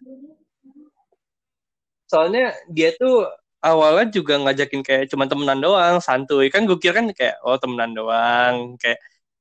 Soalnya 2.08 2.56
dia 2.70 2.94
tuh 2.96 3.28
awalnya 3.60 4.08
juga 4.08 4.38
ngajakin 4.38 4.80
kayak 4.86 5.04
cuma 5.10 5.26
temenan 5.26 5.58
doang 5.60 5.98
santuy. 5.98 6.48
Kan 6.48 6.64
gue 6.64 6.78
kira 6.78 7.02
kan 7.02 7.10
kayak 7.10 7.42
oh 7.42 7.58
temenan 7.58 7.92
doang 7.92 8.78
kayak 8.78 8.98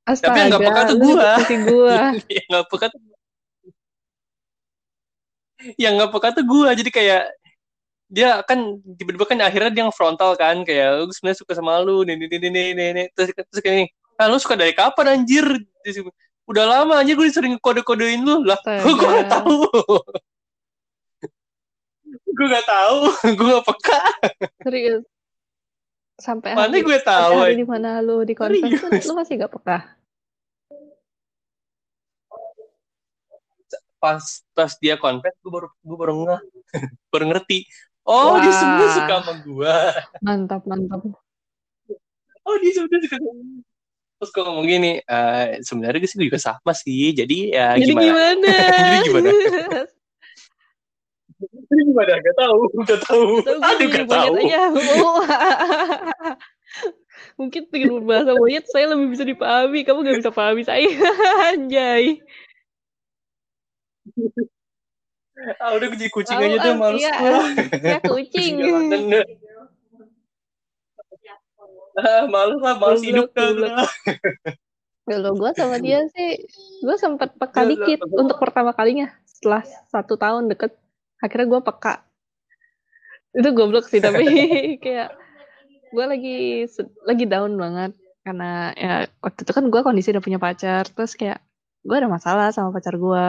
Astaga, 0.08 0.32
tapi 0.32 0.40
yang 0.40 0.52
gak 0.56 0.62
peka 0.64 0.82
tuh 0.88 0.98
gue 1.04 1.30
yang 2.40 2.48
gak 2.48 2.68
peka 2.72 2.88
tuh 2.88 3.02
yang 5.76 5.94
gak 6.00 6.12
peka 6.16 6.30
tuh 6.32 6.46
gue 6.48 6.70
jadi 6.80 6.92
kayak 6.96 7.24
dia 8.08 8.30
kan 8.48 8.80
tiba-tiba 8.96 9.28
kan 9.28 9.44
akhirnya 9.44 9.72
dia 9.76 9.84
frontal 9.92 10.32
kan 10.40 10.64
kayak 10.64 11.04
lu 11.04 11.12
sebenarnya 11.12 11.44
suka 11.44 11.60
sama 11.60 11.84
lu 11.84 12.08
nih 12.08 12.16
nih 12.16 12.40
nih 12.40 12.52
nih 12.72 12.88
nih 12.96 13.06
terus 13.12 13.36
terus 13.36 13.60
kayak 13.60 13.92
ah 14.18 14.26
lu 14.26 14.38
suka 14.42 14.58
dari 14.58 14.74
kapan 14.74 15.22
anjir? 15.22 15.46
Udah 16.48 16.66
lama 16.66 17.04
aja 17.04 17.12
gue 17.14 17.28
sering 17.30 17.60
kode-kodein 17.62 18.24
lu. 18.26 18.42
Lah 18.42 18.58
gue 18.66 18.96
gak 18.98 19.30
tahu. 19.30 19.70
Gue 22.08 22.48
gak 22.50 22.66
tahu. 22.66 23.00
Gue 23.38 23.48
gak 23.52 23.66
peka. 23.68 24.00
Serius. 24.66 25.04
Sampai 26.18 26.58
mana 26.58 26.74
gue 26.74 27.00
tahu 27.06 27.46
hari 27.46 27.62
di 27.62 27.68
mana 27.68 28.02
lu 28.02 28.26
di 28.26 28.34
konser 28.34 28.66
lu 29.06 29.14
masih 29.14 29.38
gak 29.38 29.54
peka? 29.54 29.78
Pas 34.02 34.24
pas 34.58 34.72
dia 34.82 34.98
konfes 34.98 35.34
gue 35.42 35.52
baru 35.54 35.68
gue 35.70 35.98
baru 35.98 36.14
nggak 36.26 36.42
baru 37.14 37.26
ngerti. 37.34 37.70
Oh 38.08 38.34
Wah. 38.34 38.42
dia 38.42 38.54
sebenarnya 38.56 38.90
suka 38.98 39.14
sama 39.20 39.34
gue 39.46 39.76
mantap 40.26 40.62
mantap. 40.66 41.02
Oh 42.48 42.56
dia 42.62 42.72
sebenarnya 42.74 43.04
suka 43.06 43.18
sama 43.22 43.62
terus 44.18 44.34
gue 44.34 44.44
ngomong 44.44 44.66
gini 44.66 44.92
uh, 45.06 45.62
sebenarnya 45.62 46.02
gue 46.02 46.10
sih 46.10 46.18
juga 46.18 46.42
sama 46.42 46.74
sih. 46.74 47.14
Jadi 47.14 47.54
ya 47.54 47.78
jadi 47.78 47.94
gimana, 47.94 48.10
gimana? 48.10 48.54
jadi 48.90 49.00
gimana? 49.06 49.30
Jadi 51.68 51.82
gimana? 51.94 52.18
Gak 52.18 52.38
tahu 52.40 52.60
gak 52.90 53.02
tahu. 53.06 53.26
Aduh 53.46 53.88
gak 53.94 54.08
tahu. 54.10 54.34
aja. 54.42 54.64
mungkin 57.38 57.70
dengan 57.70 58.02
berbahasa 58.02 58.34
monyet 58.34 58.66
saya 58.74 58.90
lebih 58.90 59.14
bisa 59.14 59.22
dipahami. 59.22 59.86
Kamu 59.86 60.02
gak 60.02 60.18
bisa 60.18 60.34
pahami 60.34 60.66
saya. 60.66 60.90
Anjay. 61.54 62.26
Ah 65.62 65.78
udah 65.78 65.94
jadi 65.94 66.10
kucing 66.10 66.34
aja 66.42 66.58
tuh 66.58 66.74
males 66.82 66.98
iya, 66.98 67.14
ya 67.78 68.00
kucing 68.02 68.58
ah, 71.98 72.24
males 72.30 72.62
lah, 72.62 72.76
males 72.78 73.02
hidup 73.04 73.34
kan. 73.34 73.58
Kalau 75.08 75.32
gue 75.40 75.52
sama 75.56 75.80
dia 75.80 76.04
sih, 76.12 76.44
gue 76.84 76.96
sempat 77.00 77.32
peka 77.40 77.64
dikit 77.64 78.06
untuk 78.12 78.38
pertama 78.44 78.76
kalinya 78.76 79.08
setelah 79.24 79.64
satu 79.88 80.20
tahun 80.20 80.52
deket. 80.52 80.76
Akhirnya 81.24 81.48
gue 81.48 81.62
peka. 81.64 82.04
Itu 83.32 83.50
goblok 83.56 83.88
sih 83.88 84.04
tapi 84.04 84.24
kayak 84.84 85.16
gue 85.92 86.06
lagi 86.06 86.38
lagi 87.08 87.26
down 87.26 87.56
banget 87.56 87.96
karena 88.28 88.76
ya 88.76 88.94
waktu 89.24 89.40
itu 89.48 89.52
kan 89.56 89.72
gue 89.72 89.82
kondisi 89.88 90.12
udah 90.12 90.24
punya 90.24 90.36
pacar 90.36 90.84
terus 90.92 91.16
kayak 91.16 91.40
gue 91.88 91.96
ada 91.96 92.12
masalah 92.12 92.52
sama 92.52 92.76
pacar 92.76 93.00
gue 93.00 93.28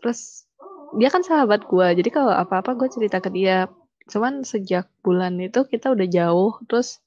terus 0.00 0.48
dia 0.96 1.12
kan 1.12 1.20
sahabat 1.20 1.68
gue 1.68 1.86
jadi 2.00 2.08
kalau 2.08 2.32
apa-apa 2.32 2.72
gue 2.72 2.88
cerita 2.88 3.20
ke 3.20 3.28
dia 3.28 3.68
cuman 4.08 4.48
sejak 4.48 4.88
bulan 5.04 5.36
itu 5.36 5.68
kita 5.68 5.92
udah 5.92 6.06
jauh 6.08 6.56
terus 6.64 7.04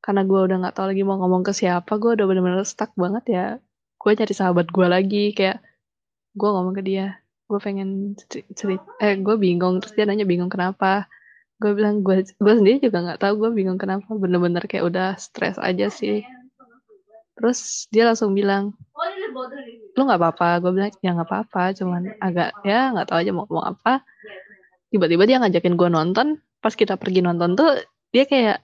karena 0.00 0.24
gue 0.24 0.40
udah 0.40 0.56
nggak 0.64 0.74
tahu 0.76 0.86
lagi 0.90 1.02
mau 1.04 1.20
ngomong 1.20 1.44
ke 1.44 1.52
siapa 1.52 2.00
gue 2.00 2.16
udah 2.16 2.26
bener-bener 2.28 2.64
stuck 2.64 2.92
banget 2.96 3.24
ya. 3.28 3.46
Gue 4.00 4.16
cari 4.16 4.32
sahabat 4.32 4.72
gue 4.72 4.86
lagi 4.88 5.36
kayak 5.36 5.60
gue 6.34 6.48
ngomong 6.48 6.74
ke 6.76 6.82
dia 6.84 7.20
gue 7.50 7.58
pengen 7.58 8.14
cerita 8.54 8.86
eh 9.02 9.18
gue 9.18 9.34
bingung 9.34 9.82
terus 9.82 9.92
dia 9.98 10.08
nanya 10.08 10.24
bingung 10.24 10.48
kenapa. 10.48 11.10
Gue 11.60 11.76
bilang 11.76 12.00
gue 12.00 12.24
gue 12.24 12.54
sendiri 12.56 12.80
juga 12.80 13.04
nggak 13.04 13.20
tahu 13.20 13.32
gue 13.44 13.50
bingung 13.52 13.76
kenapa 13.76 14.08
bener-bener 14.16 14.64
kayak 14.64 14.88
udah 14.88 15.08
stres 15.20 15.60
aja 15.60 15.92
sih. 15.92 16.24
Terus 17.36 17.90
dia 17.92 18.08
langsung 18.08 18.32
bilang 18.32 18.72
lu 19.98 20.00
nggak 20.00 20.20
apa-apa. 20.20 20.64
Gue 20.64 20.72
bilang 20.80 20.92
ya 21.04 21.12
nggak 21.12 21.28
apa-apa 21.28 21.76
cuman 21.76 22.02
agak 22.22 22.56
ya 22.64 22.94
nggak 22.96 23.06
tahu 23.10 23.18
aja 23.20 23.30
mau 23.36 23.44
ngomong 23.44 23.76
apa. 23.76 24.00
Tiba-tiba 24.88 25.22
dia 25.28 25.36
ngajakin 25.42 25.74
gue 25.76 25.88
nonton 25.92 26.40
pas 26.62 26.72
kita 26.72 26.96
pergi 26.96 27.20
nonton 27.20 27.58
tuh 27.58 27.82
dia 28.14 28.24
kayak 28.24 28.62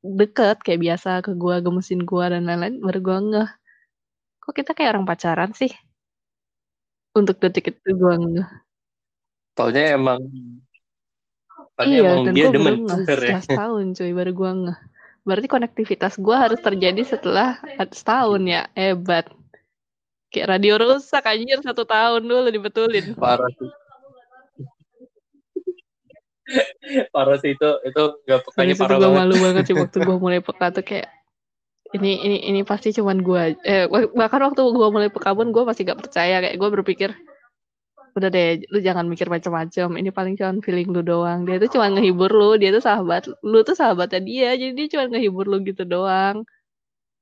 deket 0.00 0.64
kayak 0.64 0.80
biasa 0.80 1.20
ke 1.20 1.36
gue 1.36 1.56
gemesin 1.60 2.02
gue 2.08 2.24
dan 2.24 2.48
lain-lain 2.48 2.80
baru 2.80 3.00
gue 3.00 3.18
ngeh. 3.32 3.50
Kok 4.40 4.54
kita 4.56 4.72
kayak 4.72 4.96
orang 4.96 5.06
pacaran 5.08 5.52
sih? 5.52 5.72
Untuk 7.12 7.36
detik 7.40 7.76
itu 7.76 7.90
gue 7.92 8.14
ngeh. 8.16 8.48
Taunya 9.56 9.96
emang 9.96 10.20
iya 11.80 12.12
emang 12.12 12.28
dan 12.28 12.32
dia 12.36 12.52
gue 12.52 12.60
baru 12.60 12.78
ngeh 12.84 13.00
setelah 13.08 13.40
setahun 13.44 13.84
cuy 13.96 14.12
baru 14.16 14.32
gue 14.32 14.50
ngeh. 14.68 14.78
Berarti 15.20 15.48
konektivitas 15.52 16.14
gue 16.16 16.36
harus 16.36 16.60
terjadi 16.64 17.02
setelah 17.04 17.60
setahun 17.92 18.40
ya? 18.44 18.64
Hebat. 18.72 19.28
Kayak 20.30 20.56
radio 20.56 20.78
rusak 20.78 21.26
anjir 21.26 21.58
satu 21.60 21.84
tahun 21.84 22.24
dulu 22.24 22.48
dibetulin. 22.48 23.18
Parah 23.18 23.50
sih 23.58 23.79
parah 27.14 27.36
sih 27.38 27.54
itu 27.54 27.70
itu 27.86 28.02
gak 28.26 28.40
pekanya 28.50 28.74
parah 28.78 28.98
banget. 28.98 29.18
malu 29.18 29.34
banget 29.38 29.62
sih 29.70 29.76
waktu 29.76 29.98
gue 30.02 30.16
mulai 30.24 30.40
peka 30.42 30.66
tuh 30.74 30.84
kayak 30.84 31.08
ini 31.90 32.22
ini 32.22 32.38
ini 32.50 32.60
pasti 32.62 32.94
cuman 32.94 33.22
gue 33.22 33.42
eh 33.66 33.86
bahkan 34.14 34.42
waktu 34.46 34.62
gue 34.62 34.88
mulai 34.90 35.10
peka 35.10 35.34
pun 35.34 35.50
gue 35.50 35.62
masih 35.62 35.82
gak 35.86 35.98
percaya 35.98 36.42
kayak 36.42 36.56
gue 36.58 36.68
berpikir 36.70 37.10
udah 38.16 38.28
deh 38.30 38.58
lu 38.74 38.78
jangan 38.82 39.06
mikir 39.06 39.30
macam-macam 39.30 39.88
ini 39.94 40.10
paling 40.10 40.34
cuma 40.34 40.58
feeling 40.64 40.90
lu 40.90 41.02
doang. 41.02 41.46
Dia 41.46 41.62
tuh 41.62 41.70
cuma 41.78 41.86
ngehibur 41.94 42.30
lu 42.30 42.58
dia 42.58 42.74
tuh 42.74 42.82
sahabat 42.82 43.30
lu 43.46 43.62
tuh 43.62 43.76
sahabatnya 43.78 44.20
dia 44.22 44.48
jadi 44.58 44.72
dia 44.74 44.86
cuma 44.90 45.04
ngehibur 45.14 45.46
lu 45.46 45.62
gitu 45.62 45.86
doang. 45.86 46.42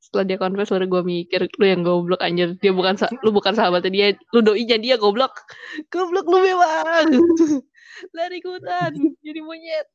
Setelah 0.00 0.24
dia 0.24 0.36
confess 0.40 0.72
baru 0.72 0.86
gue 0.88 1.02
mikir 1.04 1.40
lu 1.60 1.64
yang 1.68 1.82
goblok 1.84 2.24
anjir. 2.24 2.56
Dia 2.62 2.72
bukan 2.72 2.96
lu 3.20 3.30
bukan 3.36 3.52
sahabatnya 3.52 3.90
dia 3.92 4.06
lu 4.32 4.40
doinya 4.40 4.76
dia 4.80 4.96
goblok. 4.96 5.44
Goblok 5.92 6.24
lu 6.24 6.38
memang 6.40 7.06
lari 8.14 8.38
ke 8.42 8.48
hutan 8.48 8.92
jadi 9.26 9.40
monyet. 9.42 9.86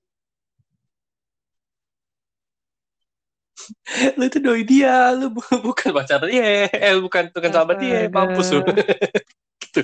Lu 4.19 4.23
itu 4.27 4.39
doi 4.43 4.63
dia 4.67 5.15
lu 5.15 5.31
bukan 5.67 5.89
pacar 5.95 6.19
dia 6.27 6.67
eh 6.67 6.95
bukan 6.99 7.31
bukan 7.31 7.51
sahabat 7.53 7.77
dia 7.79 8.11
mampus 8.11 8.51
lu. 8.51 8.61
Gitu. 9.61 9.81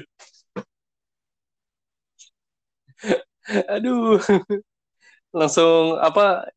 Aduh. 3.71 4.19
Langsung 5.31 5.95
apa 6.01 6.49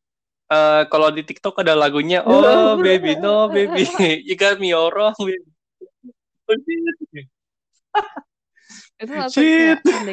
uh, 0.51 0.81
kalau 0.91 1.13
di 1.13 1.23
TikTok 1.23 1.61
ada 1.63 1.77
lagunya 1.77 2.25
oh 2.27 2.75
baby 2.75 3.15
no 3.15 3.47
baby. 3.47 3.87
You 4.27 4.35
got 4.35 4.59
me 4.59 4.75
all 4.75 4.91
wrong 4.91 5.15
baby 5.15 6.73
itu 9.03 9.13
langsung 9.13 9.43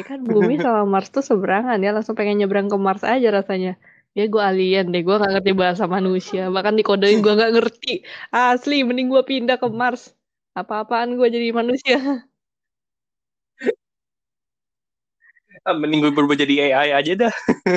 kan 0.03 0.19
bumi 0.21 0.59
sama 0.59 0.83
Mars 0.83 1.09
tuh 1.09 1.23
seberangan 1.23 1.79
ya 1.79 1.95
langsung 1.95 2.13
pengen 2.19 2.43
nyebrang 2.43 2.67
ke 2.67 2.75
Mars 2.75 3.07
aja 3.07 3.31
rasanya 3.31 3.79
ya 4.11 4.27
gue 4.27 4.43
alien 4.43 4.91
deh 4.91 5.01
gue 5.07 5.15
gak 5.15 5.31
ngerti 5.39 5.51
bahasa 5.55 5.87
manusia 5.87 6.51
bahkan 6.51 6.75
dikodein 6.75 7.23
gue 7.23 7.31
gak 7.31 7.55
ngerti 7.55 8.03
asli 8.35 8.83
mending 8.83 9.07
gue 9.07 9.23
pindah 9.23 9.55
ke 9.55 9.67
Mars 9.71 10.11
apa-apaan 10.51 11.15
gue 11.15 11.27
jadi 11.31 11.55
manusia 11.55 12.27
ah, 15.63 15.75
mending 15.77 16.03
gue 16.03 16.11
berubah 16.11 16.35
jadi 16.35 16.73
AI 16.73 16.89
aja 16.97 17.13
dah. 17.27 17.33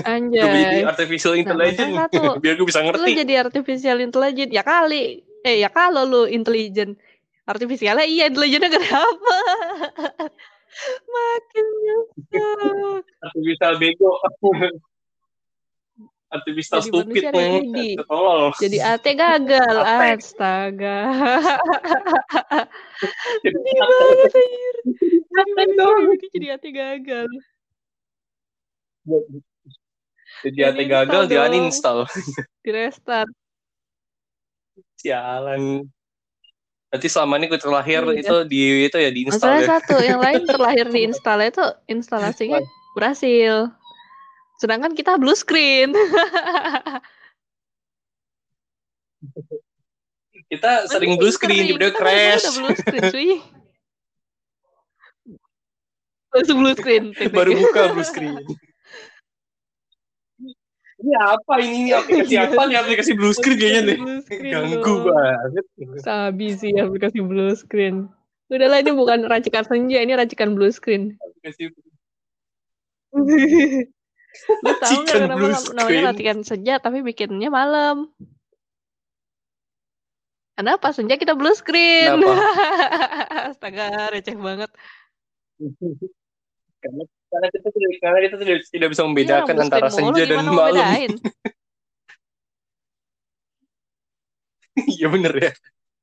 Anjay. 0.09 0.41
Jadi 0.41 0.79
artificial 0.89 1.37
nah, 1.37 1.43
intelligence. 1.45 1.93
Nah, 1.93 2.09
satu, 2.09 2.23
biar 2.43 2.57
gue 2.57 2.65
bisa 2.65 2.81
ngerti. 2.81 3.03
Lu 3.05 3.09
jadi 3.13 3.35
artificial 3.45 3.99
intelligence 4.01 4.53
ya 4.57 4.65
kali. 4.65 5.21
Eh 5.45 5.61
ya 5.61 5.69
kalau 5.69 6.09
lu 6.09 6.23
intelligent 6.25 6.97
artificialnya 7.45 8.09
iya 8.09 8.33
intelligentnya 8.33 8.73
kenapa? 8.73 9.37
Makin 11.07 11.67
nyesek. 11.83 13.05
artificial 13.23 13.73
bego 13.79 14.11
artificial 16.35 16.83
Jadi 16.83 16.91
stupid 16.91 17.23
tolol 18.11 18.51
Jadi 18.59 18.83
AT 18.83 19.07
gagal. 19.15 19.77
Astaga. 19.87 20.99
Jadi 23.45 23.57
Sedih 23.59 23.75
banget 23.79 24.33
anjir. 24.35 24.77
Jadi 26.35 26.47
AT 26.51 26.65
gagal. 26.75 27.29
jadi 30.43 30.57
Di 30.57 30.63
AT 30.65 30.81
gagal 30.89 31.23
dia 31.31 31.47
uninstall 31.47 32.09
Di 32.65 32.71
restart. 32.73 33.31
sialan 34.99 35.87
Berarti 36.95 37.11
selama 37.11 37.43
ini 37.43 37.51
gue 37.51 37.59
terlahir 37.59 38.07
Iya. 38.07 38.23
itu 38.23 38.37
di 38.47 38.87
itu 38.87 38.97
ya 39.03 39.11
di 39.11 39.27
install 39.27 39.67
ya. 39.67 39.69
satu, 39.83 39.99
yang 39.99 40.23
lain 40.23 40.47
terlahir 40.55 40.87
di 40.87 41.11
install 41.11 41.43
itu 41.43 41.67
instalasinya 41.91 42.63
berhasil. 42.95 43.75
Sedangkan 44.63 44.95
kita 44.95 45.19
blue 45.19 45.35
screen. 45.35 45.91
Kita 50.55 50.87
sering 50.87 51.19
blue 51.19 51.35
screen, 51.35 51.75
dulu 51.75 51.91
crash. 51.99 52.47
Udah 52.47 52.63
blue 52.63 52.79
screen, 52.79 53.03
cuy. 53.11 53.43
Langsung 56.31 56.63
blue 56.63 56.79
screen. 56.79 57.11
Baru 57.35 57.59
buka 57.59 57.91
blue 57.91 58.07
screen. 58.07 58.39
Ini 61.05 61.13
apa 61.21 61.55
ini? 61.61 61.77
Ini 61.85 61.93
aplikasi 62.01 62.35
apa 62.41 62.61
nih? 62.65 62.77
Aplikasi 62.81 63.13
blue 63.13 63.37
screen 63.37 63.61
kayaknya 63.61 63.81
nih. 63.93 63.99
Ganggu 64.49 64.95
banget. 65.05 65.65
Sabi 66.01 66.57
sih 66.57 66.73
aplikasi 66.81 67.21
blue 67.21 67.53
screen. 67.53 68.09
Udahlah 68.49 68.81
ini 68.81 68.93
bukan 68.97 69.29
racikan 69.29 69.69
senja, 69.69 70.01
ini 70.01 70.17
racikan 70.17 70.57
blue 70.57 70.73
screen. 70.73 71.21
Aplikasi 71.21 71.77
Lu 73.15 74.73
tahu 74.81 74.97
nggak 75.07 75.15
Racikan 75.15 75.21
kenapa 75.29 75.47
namanya 75.47 75.61
screen. 75.61 76.05
racikan 76.09 76.39
senja 76.43 76.75
tapi 76.81 77.05
bikinnya 77.05 77.53
malam? 77.53 78.09
Kenapa 80.57 80.89
senja 80.95 81.21
kita 81.21 81.37
blue 81.37 81.53
screen? 81.53 82.19
Astaga, 83.53 84.09
receh 84.09 84.35
banget. 84.39 84.71
karena 86.85 87.05
karena 87.35 87.49
kita 87.51 87.69
tidak 87.75 87.91
karena 87.99 88.19
kita 88.23 88.37
tidak, 88.39 88.59
tidak 88.71 88.89
bisa 88.95 89.03
membedakan 89.03 89.55
blue 89.59 89.65
antara 89.67 89.89
senja 89.91 90.23
dan 90.23 90.47
malam. 90.47 90.87
Iya 94.75 95.07
bener 95.07 95.31
ya. 95.39 95.53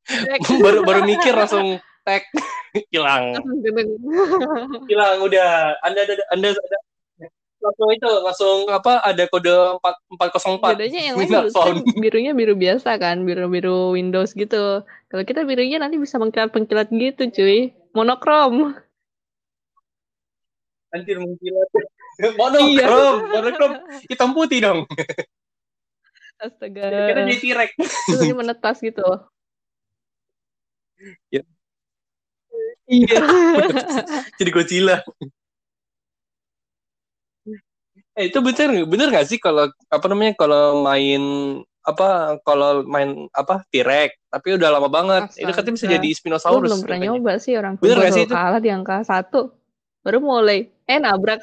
Baru 0.63 0.87
baru 0.87 1.03
mikir 1.03 1.35
langsung 1.35 1.75
tag 2.07 2.23
hilang 2.87 3.35
hilang 4.89 5.15
udah 5.21 5.75
anda 5.83 6.01
ada 6.07 6.15
anda 6.31 6.49
ada 6.55 6.77
langsung 7.61 7.89
itu 7.93 8.09
langsung 8.25 8.57
apa 8.73 9.05
ada 9.05 9.23
kode 9.29 9.53
empat 9.77 9.95
empat 10.09 10.27
kosong 10.33 10.57
empat 10.57 10.81
Bedanya 10.81 11.01
yang 11.13 11.15
lain 11.19 11.85
birunya 11.99 12.31
biru 12.33 12.57
biasa 12.57 12.97
kan, 12.97 13.21
biru-biru 13.21 13.93
Windows 13.93 14.33
gitu. 14.33 14.81
Kalau 14.81 15.23
kita 15.27 15.45
birunya 15.45 15.77
nanti 15.77 16.01
bisa 16.01 16.17
mengkilat-mengkilat 16.17 16.89
gitu, 16.89 17.29
cuy. 17.29 17.69
Monokrom. 17.93 18.73
Anjir 20.91 21.17
mengkilat 21.17 21.69
monokrom 22.35 23.15
monokrom 23.31 23.71
hitam 24.07 24.29
putih 24.35 24.59
dong 24.59 24.79
Astaga. 26.41 26.81
kita 26.89 27.21
jadi 27.21 27.35
tirek 27.37 27.69
Terus 27.77 28.21
ini 28.25 28.33
menetas 28.33 28.81
gitu. 28.81 29.05
Ya. 31.29 31.45
Iya. 32.89 33.17
jadi 34.41 34.49
Godzilla 34.49 35.05
eh 38.11 38.27
itu 38.27 38.37
bener 38.43 38.83
bener 38.83 39.07
nggak 39.07 39.27
sih 39.29 39.39
kalau 39.39 39.71
apa 39.87 40.05
namanya 40.11 40.35
kalau 40.35 40.83
main 40.83 41.23
apa 41.81 42.37
kalau 42.43 42.83
main 42.83 43.31
apa 43.31 43.63
tirek 43.71 44.19
tapi 44.27 44.53
udah 44.59 44.67
lama 44.67 44.91
banget 44.91 45.31
itu 45.39 45.47
katanya 45.49 45.73
bisa 45.79 45.85
Astaga. 45.87 45.95
jadi 45.97 46.09
Gue 46.11 46.17
Spinosaurus 46.19 46.67
belum 46.67 46.79
pernah 46.83 46.97
katanya. 46.99 47.13
nyoba 47.15 47.33
sih 47.39 47.53
orang 47.55 47.73
Bener 47.79 47.97
gak 47.97 48.11
sih 48.13 48.23
itu? 48.27 48.33
kalah 48.35 48.59
di 48.61 48.69
angka 48.69 48.97
satu. 49.07 49.41
Baru 50.01 50.17
mulai. 50.19 50.69
Eh 50.91 50.99
nabrak. 50.99 51.39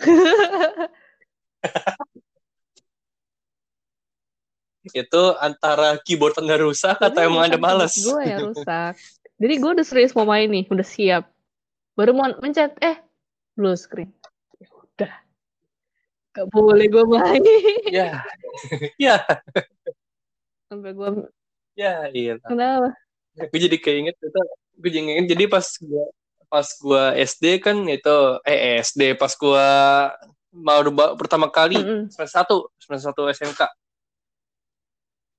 itu 4.88 5.22
antara 5.40 6.00
keyboard 6.04 6.36
anda 6.40 6.56
rusak 6.60 6.96
atau 6.96 7.20
emang 7.20 7.48
anda 7.48 7.60
malas 7.60 7.96
Gue 7.96 8.28
yang 8.28 8.52
rusak. 8.52 8.96
Jadi 9.40 9.54
gue 9.56 9.70
udah 9.80 9.86
serius 9.86 10.12
mau 10.12 10.28
main 10.28 10.48
nih, 10.48 10.68
udah 10.68 10.84
siap. 10.84 11.24
Baru 11.96 12.12
mau 12.12 12.28
mencet, 12.44 12.76
eh 12.84 13.00
blue 13.56 13.76
screen. 13.76 14.12
Ya 14.60 14.68
udah. 14.68 15.12
Gak 16.36 16.46
boleh 16.52 16.86
gue 16.92 17.04
main. 17.08 17.40
ya 17.88 18.20
ya 19.00 19.16
Sampai 20.68 20.92
gue, 20.92 21.08
ya 21.72 22.12
iya 22.12 22.36
kenapa? 22.44 22.92
gue 23.38 23.60
jadi 23.64 23.78
keinget 23.78 24.16
itu 24.18 24.40
gue 24.78 24.90
jadi 24.90 25.06
inget 25.06 25.26
jadi 25.32 25.44
pas 25.46 25.64
gua 25.78 26.10
pas 26.48 26.66
gua 26.80 27.12
SD 27.16 27.60
kan 27.60 27.76
itu 27.88 28.16
eh 28.48 28.80
SD 28.80 29.14
pas 29.20 29.32
gua 29.36 29.68
mau 30.52 30.80
pertama 31.14 31.52
kali 31.52 31.76
semester 32.08 32.40
satu 32.42 32.56
semester 32.80 33.12
satu 33.12 33.22
SMK 33.28 33.62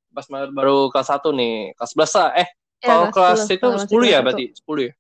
pas 0.10 0.26
baru, 0.26 0.50
baru 0.54 0.78
kelas 0.90 1.08
satu 1.10 1.30
nih 1.34 1.74
kelas 1.78 1.94
11 1.94 2.18
lah. 2.18 2.30
Eh 2.38 2.50
Ya, 2.80 2.96
kalau 2.96 3.06
kelas 3.12 3.44
10, 3.44 3.52
itu 3.52 3.60
kalau 3.60 3.76
10 3.76 3.84
masih 3.84 3.92
ya 3.92 4.00
kelas 4.00 4.24
berarti? 4.24 4.46
10 4.56 4.80
ya? 4.80 4.92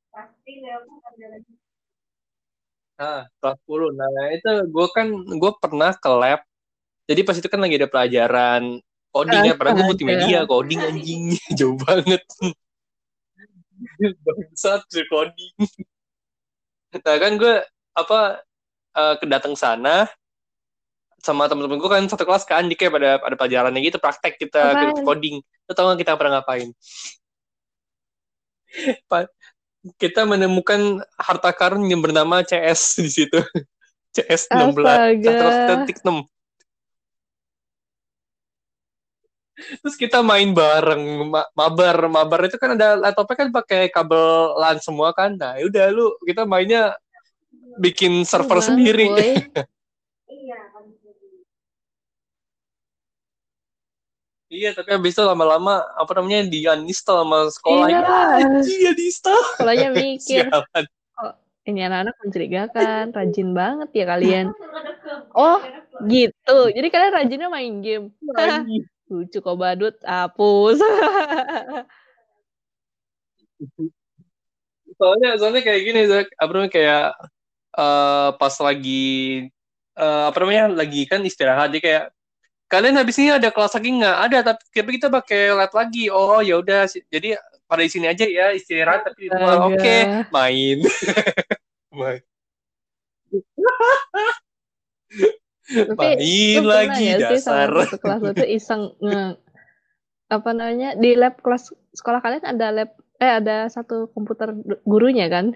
Nah 2.99 3.21
kelas 3.39 3.57
10 3.63 3.95
nah 3.95 4.27
itu 4.35 4.51
gue 4.67 4.87
kan 4.91 5.07
gue 5.15 5.51
pernah 5.63 5.91
ke 5.95 6.09
lab. 6.11 6.41
Jadi 7.07 7.21
pas 7.23 7.35
itu 7.39 7.47
kan 7.47 7.59
lagi 7.63 7.79
ada 7.79 7.87
pelajaran 7.87 8.83
coding 9.15 9.41
ya 9.47 9.53
padahal 9.55 9.79
gue 9.79 9.85
multimedia 9.87 10.39
coding 10.43 10.79
anjing. 10.83 11.23
Jauh 11.57 11.79
banget. 11.79 12.19
Bangsat 14.27 14.83
coding 15.07 15.55
nah 16.89 17.17
kan 17.21 17.31
gue 17.37 17.53
apa 17.93 18.19
eh, 18.97 19.15
kedatang 19.21 19.53
sana 19.53 20.09
sama 21.19 21.51
temen-temen 21.51 21.77
gue 21.77 21.89
kan 21.91 22.03
satu 22.07 22.23
kelas 22.23 22.47
kan 22.47 22.63
di 22.65 22.75
kayak 22.79 22.95
pada 22.95 23.09
pada 23.19 23.35
pelajarannya 23.35 23.81
gitu 23.83 23.99
praktek 23.99 24.39
kita 24.39 24.73
Apaan? 24.73 25.03
coding 25.03 25.35
lo 25.43 25.71
tau 25.75 25.91
gak 25.93 25.99
kita 26.01 26.15
pernah 26.15 26.39
ngapain 26.39 26.71
Pa- 29.11 29.29
kita 29.95 30.27
menemukan 30.27 30.99
harta 31.15 31.51
karun 31.55 31.87
yang 31.87 32.03
bernama 32.03 32.43
CS 32.43 32.99
di 32.99 33.09
situ 33.11 33.39
CS 34.15 34.49
16 34.51 34.79
Astaga. 34.79 35.31
terus 35.35 35.55
kita 35.55 35.75
tik 35.87 35.99
6 36.03 36.23
terus 39.79 39.95
kita 39.95 40.23
main 40.23 40.49
bareng 40.51 41.03
ma- 41.27 41.49
mabar 41.53 42.07
mabar 42.07 42.39
itu 42.47 42.55
kan 42.55 42.73
ada 42.79 42.95
laptopnya 42.95 43.35
kan 43.45 43.49
pakai 43.51 43.81
kabel 43.91 44.55
LAN 44.55 44.77
semua 44.79 45.11
kan 45.11 45.35
nah 45.35 45.55
udah 45.59 45.85
lu 45.91 46.15
kita 46.23 46.43
mainnya 46.47 46.95
bikin 47.79 48.23
server 48.23 48.59
Banget, 48.59 48.67
sendiri 48.71 49.05
boy. 49.07 49.31
iya 54.49 54.73
tapi 54.73 54.89
habis 54.97 55.13
itu 55.13 55.21
lama-lama 55.21 55.85
apa 55.93 56.09
namanya 56.17 56.49
di 56.49 56.65
uninstall 56.65 57.21
sama 57.21 57.39
sekolah 57.53 57.87
Iya. 57.93 58.01
ya 58.01 58.17
anjing 58.41 58.79
ya 58.81 58.91
diinstal 58.97 59.39
Sekolahnya 59.55 59.89
mikir, 59.93 60.43
Sialan. 60.49 60.85
ini 61.69 61.85
anak-anak 61.85 62.15
mencurigakan, 62.25 63.03
rajin 63.13 63.49
banget 63.53 63.89
ya 63.93 64.05
kalian. 64.09 64.45
Oh, 65.37 65.61
gitu. 66.09 66.57
Jadi 66.73 66.87
kalian 66.89 67.13
rajinnya 67.13 67.45
main 67.45 67.77
game. 67.85 68.09
Lucu 69.09 69.41
kok 69.41 69.57
badut, 69.57 69.97
hapus. 70.05 70.77
soalnya 74.99 75.35
soalnya 75.35 75.61
kayak 75.65 75.81
gini 75.83 76.07
Zak. 76.07 76.31
apa 76.39 76.51
namanya 76.55 76.71
kayak 76.71 77.11
eh, 77.75 78.29
pas 78.39 78.55
lagi 78.63 79.43
eh, 79.97 80.23
apa 80.29 80.37
namanya 80.39 80.77
lagi 80.77 81.09
kan 81.09 81.25
istirahat. 81.25 81.73
Dia 81.73 81.81
kayak 81.81 82.13
kalian 82.69 83.01
habis 83.01 83.17
ini 83.17 83.33
ada 83.33 83.49
kelas 83.49 83.73
lagi 83.73 83.89
nggak? 83.97 84.17
Ada 84.29 84.53
tapi 84.53 84.61
tapi 84.69 84.91
kita 85.01 85.09
pakai 85.09 85.57
lab 85.57 85.73
lagi. 85.73 86.13
Oh 86.13 86.37
ya 86.45 86.61
udah. 86.61 86.85
Jadi 86.85 87.33
pada 87.65 87.81
di 87.81 87.89
sini 87.89 88.05
aja 88.05 88.29
ya 88.29 88.53
istirahat 88.53 89.09
tapi 89.09 89.25
di 89.25 89.33
rumah. 89.33 89.73
Oke 89.73 90.29
main 90.29 90.85
main. 91.97 91.97
Main 91.97 92.21
pernah 95.69 96.89
lagi 96.89 97.05
sih 97.05 97.21
dasar 97.21 97.69
sama 97.69 97.85
satu 97.85 97.97
kelas 98.01 98.19
tuh 98.33 98.49
iseng 98.49 98.83
nge, 98.97 99.23
apa 100.29 100.49
namanya 100.53 100.89
di 100.97 101.13
lab 101.13 101.37
kelas 101.41 101.73
sekolah 101.93 102.19
kalian 102.21 102.45
ada 102.45 102.67
lab 102.73 102.89
eh 103.19 103.31
ada 103.37 103.67
satu 103.69 104.09
komputer 104.13 104.55
gurunya 104.87 105.29
kan? 105.29 105.53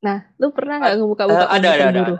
Nah, 0.00 0.24
lu 0.40 0.48
pernah 0.50 0.80
nggak 0.80 0.94
ngebuka-buka 0.96 1.44
Eh, 1.44 1.48
ada, 1.60 1.68
ada, 1.76 1.84
ada. 1.92 2.00
guru? 2.00 2.16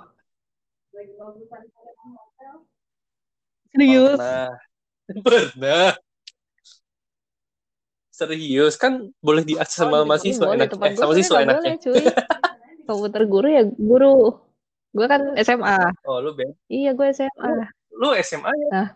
Serius? 3.72 4.20
Pernah. 4.20 4.48
Pernah. 5.26 5.88
Serius 8.12 8.76
kan 8.76 9.08
boleh 9.24 9.48
diakses 9.48 9.80
sama 9.80 10.04
Oh, 10.04 10.04
mahasiswa 10.04 10.44
boleh, 10.44 10.60
enak 10.60 10.76
eh, 10.76 10.92
sama 10.92 11.12
siswa 11.16 11.40
boleh, 11.40 11.74
cuy. 11.80 12.04
Komputer 12.90 13.22
guru 13.24 13.48
ya 13.48 13.62
guru. 13.64 14.49
Gue 14.90 15.06
kan 15.06 15.20
SMA. 15.38 15.78
Oh, 16.06 16.18
lu 16.18 16.34
Ben. 16.34 16.50
Iya, 16.66 16.94
gue 16.94 17.06
SMA. 17.14 17.50
Lu 17.94 18.10
SMA 18.18 18.50
ya? 18.50 18.68
Nah. 18.70 18.88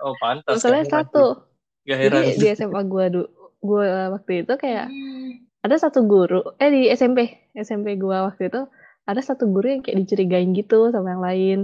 Oh, 0.00 0.16
pantas. 0.20 0.60
Heran. 0.64 0.88
satu. 0.88 1.44
Gak 1.88 1.98
heran. 1.98 2.22
Jadi 2.24 2.40
di 2.40 2.46
SMA 2.52 2.80
gue 2.84 3.04
du 3.12 3.22
gue 3.60 3.88
waktu 4.16 4.44
itu 4.44 4.54
kayak 4.56 4.88
ada 5.60 5.76
satu 5.76 6.08
guru, 6.08 6.40
eh 6.56 6.72
di 6.72 6.88
SMP, 6.88 7.52
SMP 7.52 8.00
gue 8.00 8.16
waktu 8.16 8.48
itu 8.48 8.64
ada 9.04 9.20
satu 9.20 9.44
guru 9.44 9.68
yang 9.68 9.84
kayak 9.84 10.00
dicurigain 10.00 10.56
gitu 10.56 10.88
sama 10.88 11.12
yang 11.12 11.20
lain. 11.24 11.58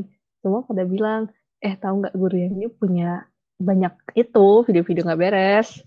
Semua 0.44 0.60
pada 0.68 0.84
bilang, 0.84 1.32
eh 1.64 1.72
tahu 1.80 2.04
nggak 2.04 2.12
guru 2.12 2.36
yang 2.36 2.52
ini 2.60 2.68
punya 2.68 3.24
banyak 3.56 3.96
itu 4.12 4.68
video-video 4.68 5.08
nggak 5.08 5.20
beres. 5.20 5.80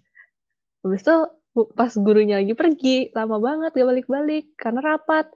Habis 0.82 1.06
itu 1.06 1.16
pas 1.78 1.92
gurunya 1.94 2.42
lagi 2.42 2.54
pergi, 2.58 2.98
lama 3.14 3.38
banget 3.38 3.78
gak 3.78 3.88
balik-balik 3.90 4.46
karena 4.58 4.80
rapat. 4.82 5.30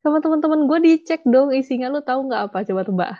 Sama 0.00 0.18
teman-teman 0.24 0.64
gue 0.64 0.78
dicek 0.80 1.20
dong 1.28 1.52
isinya 1.52 1.92
lu 1.92 2.00
tahu 2.00 2.24
nggak 2.28 2.48
apa 2.48 2.64
coba 2.64 2.82
tebak. 2.88 3.12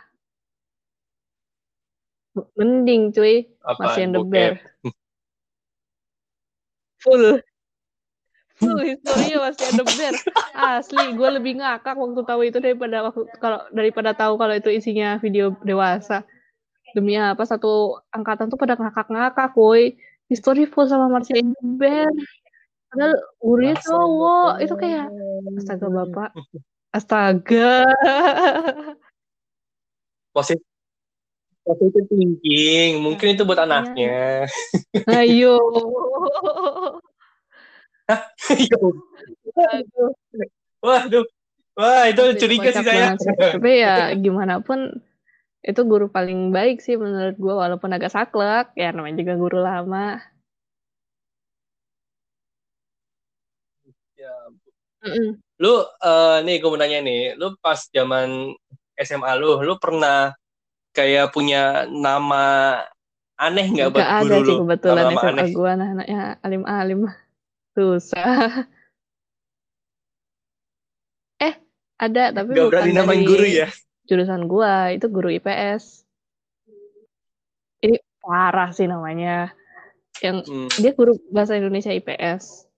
Mending 2.57 3.13
cuy, 3.13 3.53
Apaan? 3.61 3.81
masih 3.85 4.01
yang 4.07 4.13
the 4.17 4.23
bear. 4.25 4.53
Full. 7.05 7.43
Full 8.61 8.81
historinya 8.87 9.37
masih 9.51 9.65
ada 9.77 9.83
bear. 9.85 10.15
Asli, 10.57 11.05
gue 11.13 11.29
lebih 11.37 11.53
ngakak 11.61 11.97
waktu 11.99 12.23
tahu 12.25 12.41
itu 12.49 12.59
daripada 12.63 12.97
waktu 13.05 13.29
kalau 13.43 13.61
daripada 13.75 14.11
tahu 14.17 14.41
kalau 14.41 14.55
itu 14.57 14.71
isinya 14.73 15.21
video 15.21 15.53
dewasa. 15.67 16.25
Demi 16.97 17.15
apa 17.19 17.45
satu 17.45 18.01
angkatan 18.11 18.49
tuh 18.49 18.57
pada 18.57 18.75
ngakak-ngakak, 18.79 19.53
woi. 19.59 20.01
History 20.31 20.65
full 20.71 20.87
sama 20.87 21.11
Marcia 21.11 21.43
the 21.43 21.67
Bear. 21.77 22.07
Padahal 22.91 23.15
Masa 23.39 23.87
cowok. 23.87 24.53
Itu 24.67 24.75
kayak 24.75 25.07
astaga 25.57 25.87
bapak. 25.89 26.31
Astaga. 26.99 27.87
Positif. 30.35 30.67
Positif 31.63 32.03
thinking. 32.11 32.99
Mungkin 32.99 33.39
itu 33.39 33.47
buat 33.47 33.63
Iya. 33.63 33.67
anaknya. 33.71 34.19
Ayo. 35.07 35.55
Yo. 38.71 38.79
Aduh. 39.55 40.11
Waduh. 40.83 41.23
Wah, 41.79 42.11
itu 42.11 42.23
curiga 42.43 42.75
sih 42.75 42.83
saya. 42.83 43.15
Tapi 43.15 43.71
ya 43.79 44.11
gimana 44.19 44.59
pun 44.59 44.99
itu 45.63 45.79
guru 45.87 46.11
paling 46.11 46.51
baik 46.51 46.83
sih 46.83 46.99
menurut 46.99 47.39
gue 47.39 47.55
walaupun 47.55 47.95
agak 47.95 48.11
saklek 48.11 48.75
ya 48.75 48.91
namanya 48.91 49.23
juga 49.23 49.35
guru 49.39 49.63
lama. 49.63 50.19
Lu 55.61 55.75
eh, 55.85 56.37
nih 56.45 56.57
gue 56.61 56.69
mau 56.73 56.81
nanya 56.81 56.99
nih, 57.05 57.37
lu 57.37 57.57
pas 57.61 57.81
zaman 57.93 58.53
SMA 59.01 59.33
lu, 59.41 59.61
lu 59.65 59.75
pernah 59.81 60.33
kayak 60.93 61.33
punya 61.33 61.89
nama 61.89 62.77
aneh 63.41 63.67
nggak 63.73 63.89
buat 63.93 64.05
Gak 64.05 64.13
ada 64.13 64.25
guru 64.25 64.37
sih 64.45 64.53
lu? 64.53 64.57
kebetulan 64.65 65.05
Nama-nama 65.09 65.21
SMA 65.21 65.33
aneh. 65.33 65.51
gue 65.57 65.69
anak-anaknya 65.73 66.21
alim-alim 66.45 67.01
susah. 67.77 68.69
eh 71.49 71.55
ada 71.97 72.23
tapi 72.37 72.51
Gak 72.53 72.65
bukan 72.69 72.93
dari 72.93 73.19
guru 73.25 73.45
ya? 73.49 73.69
jurusan 74.05 74.43
gue 74.51 74.73
itu 74.99 75.07
guru 75.09 75.29
IPS. 75.31 76.05
Ini 77.81 77.97
parah 78.21 78.75
sih 78.77 78.85
namanya. 78.85 79.55
Yang 80.21 80.37
Hmm, 80.51 80.69
dia 80.77 80.93
guru 80.93 81.17
bahasa 81.33 81.57
Indonesia 81.57 81.95
IPS. 81.95 82.69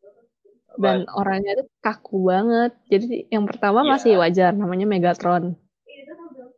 Dan 0.80 1.04
orangnya 1.12 1.52
tuh 1.60 1.66
kaku 1.84 2.16
banget. 2.32 2.70
Jadi 2.92 3.06
yang 3.34 3.44
pertama 3.50 3.80
Iya. 3.84 3.90
masih 3.96 4.12
wajar 4.22 4.50
namanya 4.56 4.86
Megatron. 4.88 5.44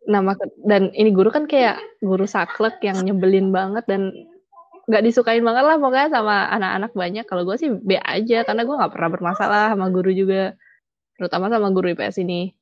Nama 0.05 0.33
dan 0.69 0.93
ini 0.93 1.11
guru 1.17 1.33
kan 1.33 1.45
kayak 1.49 1.81
guru 2.05 2.29
saklek 2.29 2.77
yang 2.85 3.01
nyebelin 3.07 3.49
banget 3.57 3.85
dan 3.89 4.13
nggak 4.89 5.03
disukain 5.07 5.43
banget 5.47 5.65
lah 5.69 5.77
pokoknya 5.81 6.09
sama 6.13 6.35
anak-anak 6.57 6.93
banyak. 6.97 7.25
Kalau 7.31 7.43
gue 7.49 7.57
sih 7.61 7.71
B 7.73 7.97
aja 8.01 8.45
karena 8.49 8.63
gue 8.69 8.77
nggak 8.79 8.93
pernah 8.95 9.11
bermasalah 9.15 9.65
sama 9.77 9.89
guru 9.95 10.11
juga, 10.15 10.55
terutama 11.19 11.47
sama 11.53 11.69
guru 11.75 11.87
IPS 11.95 12.19
ini. 12.25 12.53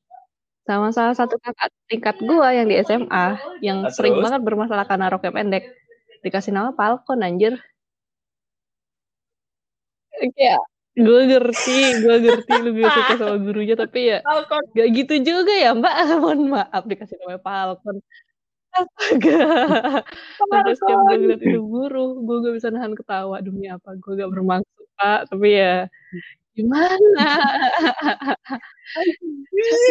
Sama 0.68 0.90
salah 0.96 1.14
satu 1.18 1.36
kakak 1.42 1.70
tingkat 1.90 2.16
gue 2.22 2.48
yang 2.58 2.66
di 2.70 2.76
SMA 2.84 3.26
yang 3.66 3.78
Nah, 3.86 3.92
sering 3.94 4.16
banget 4.24 4.42
bermasalah 4.46 4.86
karena 4.90 5.06
roknya 5.12 5.32
pendek. 5.34 5.64
Dikasih 6.24 6.52
nama 6.56 6.70
Falcon 6.78 7.20
anjir. 7.26 7.54
Kayak 10.36 10.60
gue 10.92 11.20
ngerti, 11.24 12.04
gue 12.04 12.16
ngerti 12.20 12.52
lu 12.60 12.70
gak 12.76 12.92
suka 12.92 13.14
sama 13.16 13.36
gurunya 13.44 13.74
tapi 13.80 14.12
ya 14.12 14.18
Falcon. 14.20 14.62
gak 14.76 14.88
gitu 14.92 15.14
juga 15.24 15.52
ya 15.52 15.70
mbak. 15.72 15.94
Mohon 16.22 16.40
maaf 16.52 16.82
dikasih 16.84 17.16
namanya 17.24 17.40
Falcon. 17.40 17.96
Astaga. 18.72 19.40
Sampai 20.36 20.72
setiap 20.76 20.98
gue 21.08 21.16
ngeliat 21.16 21.40
itu 21.44 21.60
guru 21.64 22.20
gue 22.24 22.36
gak 22.44 22.54
bisa 22.60 22.68
nahan 22.68 22.92
ketawa. 22.92 23.40
Demi 23.40 23.72
apa? 23.72 23.96
Gue 23.96 24.12
gak 24.20 24.30
bermaksud 24.32 24.84
pak. 25.00 25.20
Tapi 25.32 25.48
ya 25.56 25.88
gimana? 26.52 27.28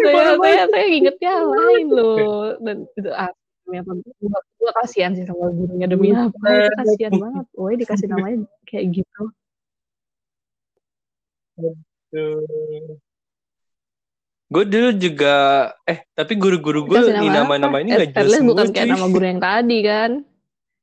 Saya 0.05 0.37
saya 0.37 0.63
saya 0.69 0.85
inget 0.85 1.17
yang 1.17 1.49
lain 1.49 1.85
loh. 1.89 2.53
Dan 2.61 2.85
itu 2.93 3.09
ah 3.09 3.33
gue, 3.65 4.71
kasihan 4.83 5.15
sih 5.17 5.25
sama 5.25 5.49
gurunya 5.49 5.87
demi 5.89 6.13
apa 6.13 6.45
itu 6.45 6.73
kasihan 6.77 7.13
banget. 7.17 7.45
Woi 7.57 7.73
dikasih 7.81 8.07
namanya 8.13 8.45
kayak 8.69 9.01
gitu 9.01 9.33
Gue 14.51 14.63
dulu 14.67 14.89
juga, 14.99 15.35
eh 15.87 16.03
tapi 16.11 16.35
guru-guru 16.35 16.83
gue 16.91 16.99
di 17.07 17.27
nama 17.31 17.55
nama-nama 17.55 17.79
ini 17.79 17.95
gak 17.95 18.11
jelas 18.11 18.35
least 18.35 18.43
bukan 18.43 18.67
semua, 18.67 18.75
kayak 18.75 18.89
nama 18.91 19.07
guru 19.07 19.25
yang 19.25 19.39
tadi 19.39 19.77
kan 19.79 20.11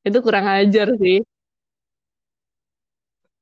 itu 0.08 0.18
kurang 0.24 0.46
ajar 0.48 0.88
sih 0.96 1.20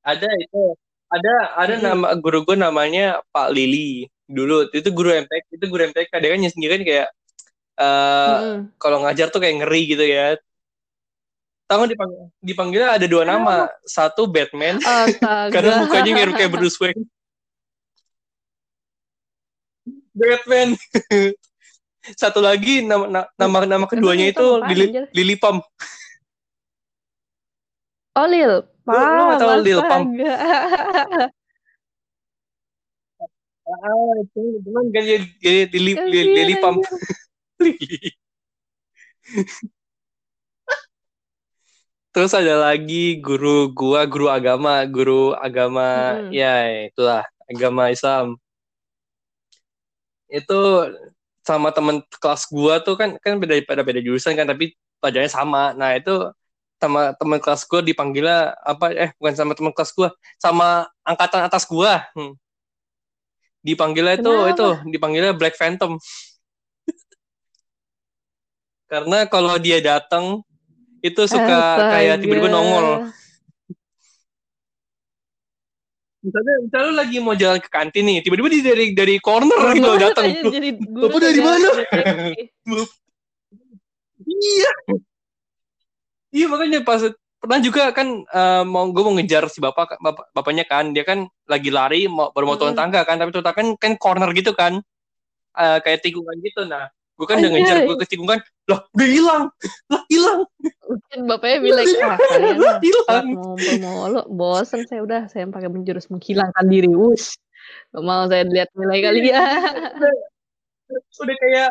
Ada 0.07 0.31
itu, 0.39 0.63
ada 1.11 1.35
ada 1.59 1.75
Mm-mm. 1.79 1.87
nama 1.87 2.09
guru 2.15 2.47
gue 2.47 2.55
namanya 2.55 3.19
Pak 3.35 3.51
Lili 3.51 4.07
dulu. 4.31 4.71
Itu 4.71 4.95
guru 4.95 5.11
MTK, 5.11 5.59
itu 5.59 5.67
guru 5.67 5.83
MTK. 5.91 6.11
Dia 6.23 6.31
kan 6.31 6.47
sendiri 6.47 6.73
kan 6.79 6.83
kayak 6.87 7.09
eh 7.77 8.35
Mm-mm. 8.39 8.59
kalau 8.79 9.03
ngajar 9.03 9.35
tuh 9.35 9.43
kayak 9.43 9.67
ngeri 9.67 9.83
gitu 9.91 10.07
ya. 10.07 10.39
Tahu 11.67 11.91
dipanggil, 11.91 12.31
dipanggilnya 12.39 12.95
ada 12.95 13.07
dua 13.11 13.27
nama, 13.27 13.67
satu 13.83 14.31
Batman 14.31 14.79
karena 15.55 15.83
mukanya 15.83 16.13
mirip 16.15 16.35
kayak 16.39 16.55
Bruce 16.55 16.79
Wayne. 16.79 17.03
Batman. 20.17 20.69
Satu 22.17 22.39
lagi 22.41 22.81
nama 22.87 23.05
na- 23.05 23.29
nama 23.37 23.67
nama 23.67 23.85
keduanya 23.85 24.31
itu 24.31 24.39
itu 24.39 24.47
apaan, 24.63 24.71
Lili? 24.73 24.87
Lili 25.13 25.35
Pam. 25.37 25.59
oh 28.17 28.27
Lil 28.31 28.53
Lu- 28.87 28.95
lu 28.95 29.23
nggak 29.27 29.39
tahu 29.43 29.51
Pam 29.51 29.61
Lil 29.67 29.81
Pam? 29.83 30.03
Ah, 33.67 34.17
cuman 34.31 34.85
kan 34.95 35.03
jadi 35.03 35.27
jadi 35.43 35.79
Lili 35.83 36.23
Lili, 36.23 36.55
Pam. 36.63 36.79
Lili. 37.67 38.15
Terus 42.15 42.33
ada 42.33 42.71
lagi 42.73 43.19
guru 43.21 43.69
gua, 43.75 44.07
guru 44.07 44.31
agama, 44.31 44.81
guru 44.89 45.35
agama, 45.37 46.17
Mm-mm. 46.17 46.33
ya 46.33 46.55
itulah 46.89 47.27
agama 47.51 47.91
Islam. 47.93 48.39
Itu 50.31 50.91
sama 51.47 51.71
temen 51.71 52.03
kelas 52.19 52.51
gua 52.51 52.83
tuh 52.83 52.99
kan 52.99 53.15
kan 53.23 53.39
beda 53.39 53.63
pada 53.63 53.87
beda 53.87 54.03
jurusan 54.03 54.35
kan, 54.35 54.51
tapi 54.51 54.75
pelajarannya 54.99 55.33
sama. 55.33 55.71
Nah 55.79 55.95
itu 55.95 56.27
sama 56.83 57.15
temen 57.17 57.39
kelas 57.41 57.63
gua 57.65 57.81
dipanggilnya 57.81 58.53
apa? 58.67 58.93
Eh 58.93 59.11
bukan 59.17 59.35
sama 59.39 59.53
temen 59.55 59.73
kelas 59.73 59.95
gua, 59.95 60.11
sama 60.43 60.91
angkatan 61.07 61.47
atas 61.47 61.65
gua. 61.65 62.03
Hmm. 62.19 62.35
Dipanggilnya 63.67 64.15
itu 64.19 64.31
Kenapa? 64.31 64.51
itu 64.55 64.67
dipanggilnya 64.95 65.33
Black 65.35 65.59
Phantom. 65.59 65.99
Karena 68.91 69.27
kalau 69.27 69.59
dia 69.59 69.83
datang 69.83 70.43
itu 71.03 71.23
suka 71.27 71.59
kayak 71.95 72.23
tiba-tiba 72.23 72.51
Astaga. 72.51 72.59
nongol. 72.59 72.87
Misalnya, 76.27 76.55
misalnya 76.67 76.87
lu 76.91 76.95
lagi 76.99 77.17
mau 77.23 77.39
jalan 77.39 77.63
ke 77.63 77.71
kantin 77.71 78.03
nih, 78.03 78.19
tiba-tiba 78.19 78.51
dia 78.51 78.63
dari 78.75 78.87
dari 78.99 79.15
corner 79.23 79.63
gitu 79.79 79.95
datang. 79.95 80.27
Bapak 80.83 81.19
dari 81.23 81.41
mana? 81.41 81.69
Iya. 84.27 84.73
Iya 86.35 86.47
makanya 86.51 86.83
pas 86.83 87.01
pernah 87.39 87.63
juga 87.63 87.95
kan 87.95 88.27
eh, 88.27 88.65
mau 88.67 88.91
gue 88.91 89.03
mau 89.07 89.15
ngejar 89.15 89.47
si 89.47 89.63
bapak, 89.63 90.03
bapak 90.03 90.35
bapaknya 90.35 90.67
kan 90.67 90.91
dia 90.91 91.07
kan 91.07 91.31
lagi 91.47 91.71
lari 91.71 92.11
mau 92.11 92.35
baru 92.35 92.45
mau 92.49 92.59
turun 92.59 92.75
Mm-mm. 92.75 92.83
tangga 92.83 93.01
kan 93.07 93.23
tapi 93.23 93.31
turun 93.31 93.47
tangga 93.47 93.61
kan 93.63 93.69
kan 93.79 93.93
corner 93.95 94.31
gitu 94.35 94.51
kan 94.51 94.83
uh, 95.55 95.79
kayak 95.79 96.03
tikungan 96.03 96.35
gitu 96.43 96.67
nah 96.67 96.91
gue 97.17 97.27
kan 97.27 97.41
udah 97.41 97.49
ngejar 97.49 97.77
gue 97.89 97.97
ke 97.97 98.07
tikungan 98.13 98.39
lah 98.69 98.81
udah 98.93 99.09
hilang 99.09 99.45
lah 99.89 100.03
hilang. 100.13 100.41
Mungkin 100.85 101.19
bapaknya 101.25 101.59
bilang 101.65 101.87
ah 102.05 102.17
kalian 102.21 102.57
lah 102.61 102.77
hilang. 102.85 103.27
mau 103.33 103.57
mau 103.57 104.01
lo 104.13 104.23
bosen 104.29 104.85
saya 104.85 105.01
udah 105.01 105.25
saya 105.33 105.49
pakai 105.49 105.73
menjurus 105.73 106.13
menghilangkan 106.13 106.67
diri. 106.69 106.93
Us 106.93 107.41
Gak 107.91 108.05
mau 108.05 108.29
saya 108.31 108.47
lihat 108.47 108.71
nilai 108.77 109.01
kali 109.03 109.33
ya. 109.33 109.43
Udah, 109.97 110.15
udah 111.25 111.37
kayak 111.41 111.71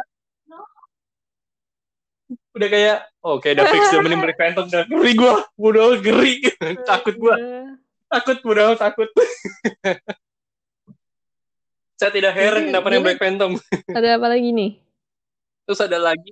udah 2.56 2.72
kayak 2.72 2.98
oh 3.20 3.36
kayak 3.44 3.60
udah 3.60 3.68
fix 3.68 3.84
udah 3.92 4.02
mending 4.02 4.24
Black 4.24 4.40
Phantom 4.40 4.66
udah 4.72 4.84
ngeri 4.88 5.12
gue 5.14 5.34
udah 5.60 5.86
ngeri. 6.00 6.34
Takut 6.90 7.16
gue 7.20 7.36
takut 8.06 8.38
udah 8.48 8.80
takut. 8.80 9.10
Saya 12.00 12.12
tidak 12.12 12.36
heran 12.36 12.72
kenapa 12.72 12.92
yang 12.92 13.04
Black 13.08 13.20
Phantom. 13.20 13.56
ada 13.92 14.20
apa 14.20 14.28
lagi 14.28 14.52
nih 14.52 14.85
terus 15.66 15.82
ada 15.82 15.98
lagi 15.98 16.32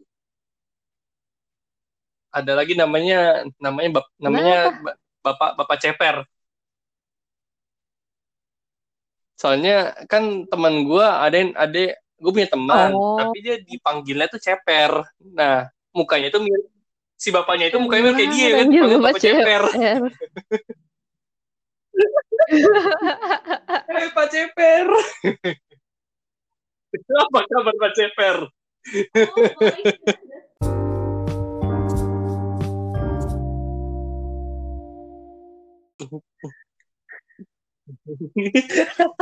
ada 2.34 2.54
lagi 2.58 2.74
namanya 2.74 3.46
namanya 3.62 3.90
bap, 4.02 4.06
namanya 4.18 4.58
Kenapa? 4.74 4.92
bapak 5.22 5.50
bapak 5.58 5.78
ceper 5.82 6.16
soalnya 9.38 9.94
kan 10.08 10.48
teman 10.48 10.88
gue 10.88 11.04
ada 11.06 11.36
yang 11.36 11.52
ada 11.58 11.98
gue 11.98 12.32
punya 12.32 12.50
teman 12.50 12.94
oh. 12.96 13.20
tapi 13.20 13.38
dia 13.44 13.60
dipanggilnya 13.60 14.30
tuh 14.30 14.40
ceper 14.40 15.04
nah 15.34 15.68
mukanya 15.92 16.32
tuh 16.32 16.42
mirip 16.42 16.70
si 17.18 17.30
bapaknya 17.30 17.70
itu 17.70 17.78
mukanya 17.78 18.14
mirip 18.14 18.18
kayak 18.18 18.32
dia 18.34 18.50
kan 18.56 18.68
bapak, 18.72 19.00
bapak 19.02 19.20
ceper, 19.22 19.62
ceper. 19.74 20.02
Hai 23.94 24.08
Pak 24.16 24.28
Ceper. 24.34 24.88
Apa 27.24 27.40
kabar 27.50 27.74
Pak 27.74 27.92
Ceper? 27.98 28.38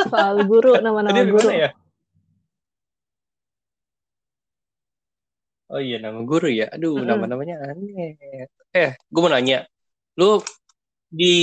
Soal 0.09 0.49
guru, 0.49 0.81
nama-nama 0.81 1.21
guru. 1.29 1.49
Ya? 1.53 1.69
Oh 5.69 5.77
iya, 5.77 6.01
nama 6.01 6.25
guru 6.25 6.49
ya. 6.49 6.67
Aduh, 6.73 6.97
mm 6.97 7.05
-hmm. 7.05 7.09
nama-namanya 7.13 7.55
aneh. 7.69 8.17
Eh, 8.73 8.97
gue 8.97 9.21
mau 9.21 9.29
nanya. 9.29 9.69
Lu 10.17 10.41
di 11.05 11.33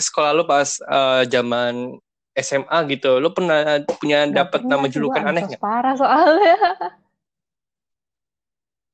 sekolah 0.00 0.32
lu 0.32 0.48
pas 0.48 0.80
uh, 0.88 1.28
zaman 1.28 2.00
SMA 2.32 2.78
gitu, 2.96 3.20
lu 3.20 3.28
pernah 3.34 3.82
punya 3.98 4.24
dapat 4.30 4.64
nama 4.64 4.86
julukan 4.88 5.20
aneh 5.20 5.42
nggak? 5.52 5.60
Parah 5.60 5.94
soalnya. 5.98 6.56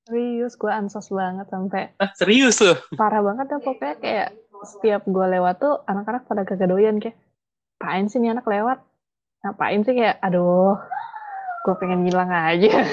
Serius, 0.05 0.53
gue 0.61 0.69
ansos 0.69 1.09
banget 1.09 1.49
sampai. 1.49 1.97
Ah, 1.97 2.13
serius 2.13 2.61
tuh? 2.61 2.77
Parah 3.01 3.25
banget 3.25 3.57
ya 3.57 3.59
pokoknya 3.65 3.97
kayak 4.05 4.29
setiap 4.65 5.03
gue 5.09 5.27
lewat 5.33 5.57
tuh 5.65 5.81
anak-anak 5.89 6.29
pada 6.29 6.43
kagak 6.45 6.69
doyan 6.69 7.01
kayak, 7.01 7.17
pain 7.81 8.05
sih 8.13 8.21
nih 8.21 8.37
anak 8.37 8.45
lewat? 8.45 8.85
Ngapain 9.41 9.81
sih 9.81 9.97
kayak, 9.97 10.21
aduh, 10.21 10.77
gue 11.65 11.75
pengen 11.81 12.05
ngilang 12.05 12.29
aja. 12.29 12.69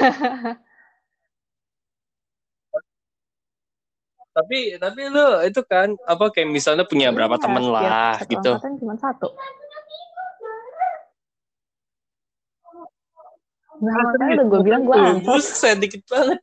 tapi 4.31 4.79
tapi 4.79 5.11
lu 5.11 5.43
itu 5.43 5.59
kan 5.67 5.91
apa 6.07 6.31
kayak 6.31 6.47
misalnya 6.47 6.87
punya 6.87 7.11
iya, 7.11 7.15
berapa 7.15 7.35
temen 7.35 7.67
lah 7.67 8.15
gitu. 8.23 8.55
cuma 8.79 8.95
satu. 8.95 9.27
Nah, 13.81 13.97
makanya 13.97 14.31
udah 14.37 14.45
gue 14.45 14.59
bilang 14.61 14.83
gue 14.85 14.95
ansos. 14.95 15.45
sedikit 15.57 16.05
banget. 16.05 16.39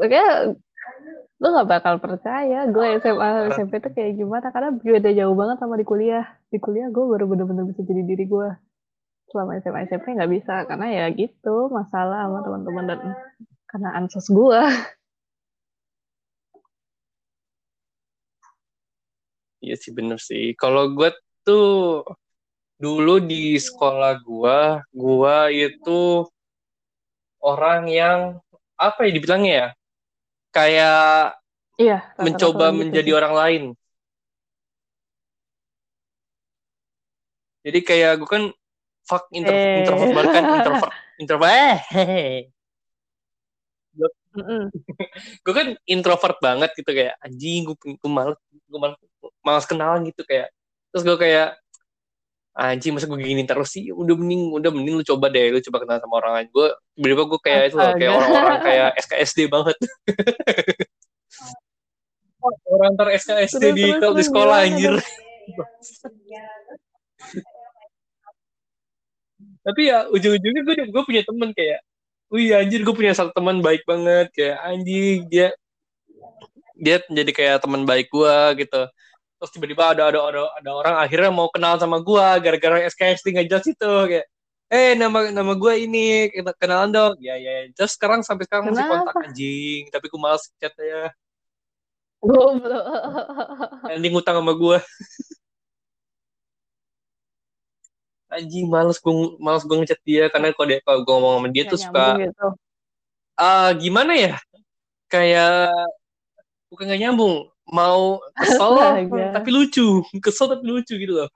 Makanya 0.00 0.56
lu 1.38 1.46
gak 1.54 1.68
bakal 1.70 1.94
percaya 2.00 2.66
gue 2.66 2.86
SMA 2.98 3.52
SMP 3.54 3.78
tuh 3.78 3.92
kayak 3.94 4.16
gimana 4.16 4.48
karena 4.50 4.72
beda 4.74 5.10
jauh 5.12 5.36
banget 5.36 5.56
sama 5.60 5.76
di 5.76 5.84
kuliah. 5.84 6.24
Di 6.48 6.56
kuliah 6.56 6.88
gue 6.88 7.04
baru 7.04 7.28
bener-bener 7.28 7.68
bisa 7.68 7.84
jadi 7.84 8.02
diri 8.02 8.24
gue. 8.24 8.48
Selama 9.28 9.60
SMA 9.60 9.84
SMP 9.84 10.16
nggak 10.16 10.32
bisa 10.32 10.64
karena 10.64 10.88
ya 10.88 11.04
gitu 11.12 11.68
masalah 11.68 12.24
sama 12.24 12.40
teman-teman 12.40 12.84
dan 12.88 13.00
karena 13.68 13.88
ansos 13.92 14.26
gue. 14.32 14.62
Iya 19.60 19.76
sih 19.76 19.92
bener 19.92 20.16
sih. 20.16 20.56
Kalau 20.56 20.96
gue 20.96 21.12
tuh 21.44 22.00
dulu 22.80 23.20
di 23.20 23.58
sekolah 23.60 24.16
gue, 24.22 24.58
gue 24.96 25.36
itu 25.52 26.24
orang 27.42 27.90
yang 27.90 28.18
apa 28.78 29.06
ya 29.06 29.10
dibilangnya 29.14 29.52
ya? 29.52 29.68
Kayak 30.54 31.38
iya, 31.78 31.98
mencoba 32.18 32.72
gitu 32.72 32.78
menjadi 32.82 33.10
orang 33.14 33.34
lain. 33.34 33.62
Jadi 37.66 37.78
kayak 37.84 38.12
gue 38.22 38.28
kan 38.28 38.44
fuck 39.04 39.28
intro, 39.34 39.52
eh. 39.52 39.84
introvert 39.84 40.10
banget 40.14 40.32
kan 40.32 40.44
introvert 40.56 40.92
introvert 41.22 41.52
eh 41.96 42.48
gue 45.44 45.54
kan 45.54 45.68
introvert 45.88 46.38
banget 46.38 46.70
gitu 46.78 46.90
kayak 46.94 47.18
anjing 47.18 47.66
gue, 47.66 47.74
gue 47.74 48.10
malas 48.10 48.38
gue 48.68 48.78
malas, 48.78 48.98
malas 49.42 49.64
kenalan 49.66 50.06
gitu 50.06 50.22
kayak. 50.22 50.52
Terus 50.94 51.02
gue 51.04 51.16
kayak 51.18 51.58
anjing 52.58 52.90
masa 52.90 53.06
gue 53.06 53.22
gini 53.22 53.46
terus 53.46 53.70
sih? 53.70 53.94
Udah 53.94 54.18
mending 54.18 54.50
udah 54.50 54.70
mending 54.74 54.98
lu 54.98 55.04
coba 55.06 55.30
deh 55.30 55.54
lu 55.54 55.62
coba 55.62 55.86
kenal 55.86 56.02
sama 56.02 56.14
orang 56.18 56.32
lain. 56.34 56.48
Gue 56.50 56.68
tiba 56.98 57.24
gue 57.24 57.40
kayak 57.40 57.62
itu 57.70 57.76
loh 57.78 57.92
kayak 57.94 58.12
orang-orang 58.18 58.60
kayak 58.66 58.88
SKSD 59.06 59.38
banget. 59.46 59.78
Orang 62.70 62.94
ter 62.94 63.08
SKSD 63.18 63.64
di, 63.74 63.84
terus, 63.98 64.14
di 64.14 64.24
sekolah 64.24 64.64
anjir. 64.64 64.94
tapi 69.58 69.90
ya 69.90 70.08
ujung-ujungnya 70.08 70.62
gue 70.64 70.74
gue 70.88 71.02
punya 71.04 71.22
temen 71.28 71.52
kayak 71.52 71.84
wih 72.32 72.56
anjir 72.56 72.80
gue 72.86 72.94
punya 72.94 73.12
satu 73.12 73.34
teman 73.34 73.60
baik 73.60 73.84
banget. 73.84 74.32
Kayak 74.32 74.58
anjing 74.64 75.28
dia 75.28 75.48
dia 76.78 77.02
jadi 77.10 77.32
kayak 77.34 77.56
teman 77.66 77.82
baik 77.84 78.06
gue 78.08 78.64
gitu 78.64 78.82
terus 79.38 79.50
tiba-tiba 79.54 79.94
ada 79.94 80.10
ada 80.10 80.20
ada 80.20 80.42
ada 80.58 80.70
orang 80.74 80.94
akhirnya 80.98 81.30
mau 81.30 81.48
kenal 81.48 81.78
sama 81.78 82.02
gua 82.02 82.36
gara-gara 82.42 82.82
SKSD 82.90 83.26
nggak 83.38 83.46
jelas 83.46 83.66
itu 83.70 83.92
kayak 84.10 84.26
eh 84.68 84.92
nama 84.98 85.32
nama 85.32 85.52
gua 85.56 85.78
ini 85.78 86.28
kenalan 86.60 86.90
dong. 86.92 87.14
Ya 87.22 87.38
ya 87.38 87.70
terus 87.72 87.96
sekarang 87.96 88.20
sampai 88.26 88.44
sekarang 88.44 88.68
Kenapa? 88.68 88.82
masih 88.82 88.90
kontak 88.92 89.14
anjing. 89.24 89.82
Tapi 89.94 90.04
gua 90.10 90.20
malas 90.20 90.42
chat 90.60 90.74
ya 90.76 91.08
goblok. 92.18 92.84
Anjing 93.86 94.12
ngutang 94.12 94.36
sama 94.42 94.52
gua. 94.58 94.78
Anjing 98.28 98.68
males 98.68 99.00
gue 99.00 99.40
males 99.40 99.64
gue 99.64 99.76
ngechat 99.80 100.00
dia. 100.04 100.28
Karena 100.28 100.52
kalau 100.52 100.68
dia 100.68 100.84
kalau 100.84 101.00
gue 101.00 101.14
ngomong 101.16 101.40
sama 101.40 101.48
dia 101.48 101.64
tuh 101.64 101.80
suka 101.80 102.20
gitu. 102.20 102.48
uh, 103.40 103.70
gimana 103.80 104.12
ya? 104.12 104.36
Kayak 105.08 105.72
bukan 106.68 106.92
gak 106.92 107.00
nyambung 107.00 107.48
mau 107.68 108.20
kesel 108.34 108.72
tapi 109.32 109.48
lucu. 109.52 110.02
Kesel 110.20 110.46
tapi 110.52 110.64
lucu 110.64 110.94
gitu 110.96 111.12
loh. 111.12 111.28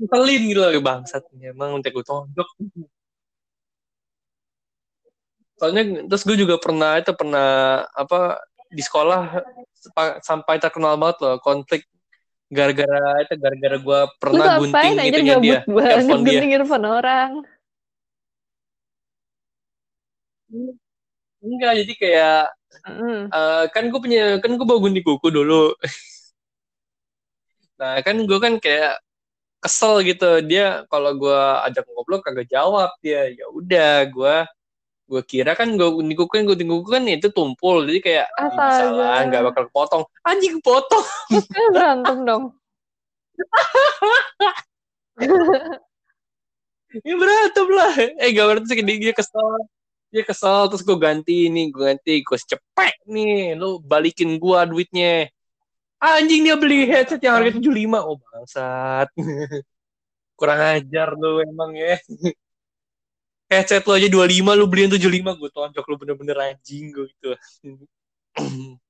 Ngeselin 0.00 0.42
gitu 0.48 0.58
loh 0.60 0.70
bangsat. 0.82 1.22
Emang 1.40 1.78
untuk 1.78 1.92
gue 1.92 2.04
tonjok 2.04 2.48
soalnya 5.62 6.02
terus 6.10 6.26
gue 6.26 6.34
juga 6.34 6.58
pernah 6.58 6.98
itu 6.98 7.14
pernah 7.14 7.86
apa 7.94 8.42
di 8.66 8.82
sekolah 8.82 9.46
sampai 10.18 10.58
terkenal 10.58 10.98
banget 10.98 11.22
loh 11.22 11.38
konflik 11.38 11.86
gara-gara 12.50 13.22
itu 13.22 13.38
gara-gara 13.38 13.76
gue 13.78 14.00
pernah 14.18 14.58
Lu 14.58 14.66
gunting 14.66 14.92
gitu 15.06 15.18
dia 15.38 15.62
earphone 15.62 16.22
dia. 16.26 16.40
Earphone 16.42 16.86
orang. 16.90 17.30
Enggak 21.38 21.72
jadi 21.86 21.92
kayak 21.94 22.42
Mm. 22.82 23.30
Uh, 23.30 23.64
kan 23.70 23.84
gue 23.92 24.00
punya 24.00 24.22
kan 24.42 24.50
gue 24.56 24.66
bawa 24.66 24.80
gunting 24.82 25.06
kuku 25.06 25.28
dulu. 25.30 25.76
nah 27.80 27.98
kan 28.02 28.16
gue 28.22 28.38
kan 28.38 28.54
kayak 28.58 28.98
kesel 29.62 30.02
gitu. 30.02 30.42
Dia 30.42 30.88
kalau 30.90 31.14
gue 31.14 31.40
ajak 31.68 31.86
ngobrol 31.86 32.24
kagak 32.24 32.50
jawab 32.50 32.90
dia. 33.04 33.30
Ya 33.30 33.46
udah 33.52 34.08
gue 34.10 34.36
gue 35.12 35.22
kira 35.28 35.52
kan 35.52 35.76
gue 35.76 35.88
gunting 35.88 36.16
kuku 36.16 36.32
kan 36.40 36.44
gunting 36.48 36.70
kuku 36.70 36.88
kan 36.88 37.04
itu 37.06 37.28
tumpul. 37.30 37.86
Jadi 37.86 38.00
kayak 38.02 38.26
salah 38.56 39.22
nggak 39.28 39.42
bakal 39.52 39.64
potong 39.70 40.02
anjing 40.26 40.58
potong 40.64 41.04
berantem 41.74 42.18
dong. 42.26 42.44
Ya 46.92 47.16
berantem 47.16 47.68
lah. 47.72 47.94
Eh 48.20 48.36
gak 48.36 48.46
berarti 48.52 48.84
dia 48.84 49.16
kesel 49.16 49.64
dia 50.12 50.22
kesel 50.28 50.68
terus 50.68 50.84
gue 50.84 50.96
ganti 51.00 51.48
nih 51.48 51.72
gue 51.72 51.82
ganti 51.88 52.14
gue 52.20 52.38
cepet 52.38 52.94
nih. 53.08 53.56
Lu 53.56 53.80
balikin 53.80 54.36
gue 54.36 54.58
duitnya. 54.68 55.32
Anjing 55.96 56.44
dia 56.44 56.56
beli 56.60 56.84
headset 56.84 57.22
yang 57.24 57.40
harga 57.40 57.56
tujuh 57.56 57.72
lima. 57.72 58.04
Oh 58.04 58.20
bangsat. 58.20 59.08
Kurang 60.38 60.60
ajar 60.60 61.16
lu 61.16 61.40
emang 61.40 61.72
ya. 61.72 61.96
Headset 63.52 63.84
lo 63.84 63.92
aja 63.92 64.08
25 64.08 64.56
lu 64.56 64.64
beliin 64.64 64.88
75 64.88 65.36
gue 65.36 65.50
tonjok 65.52 65.84
lu 65.84 65.96
bener-bener 66.00 66.36
anjing 66.40 66.92
gue 66.92 67.04
gitu. 67.08 67.30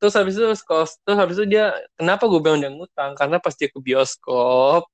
Terus 0.00 0.16
habis 0.16 0.32
itu 0.32 0.48
terus 0.48 1.16
habis 1.20 1.36
itu 1.36 1.44
dia 1.44 1.76
kenapa 1.92 2.24
gue 2.24 2.40
bilang 2.40 2.56
dia 2.56 2.72
ngutang? 2.72 3.12
Karena 3.20 3.36
pas 3.36 3.52
dia 3.52 3.68
ke 3.68 3.76
bioskop 3.76 4.88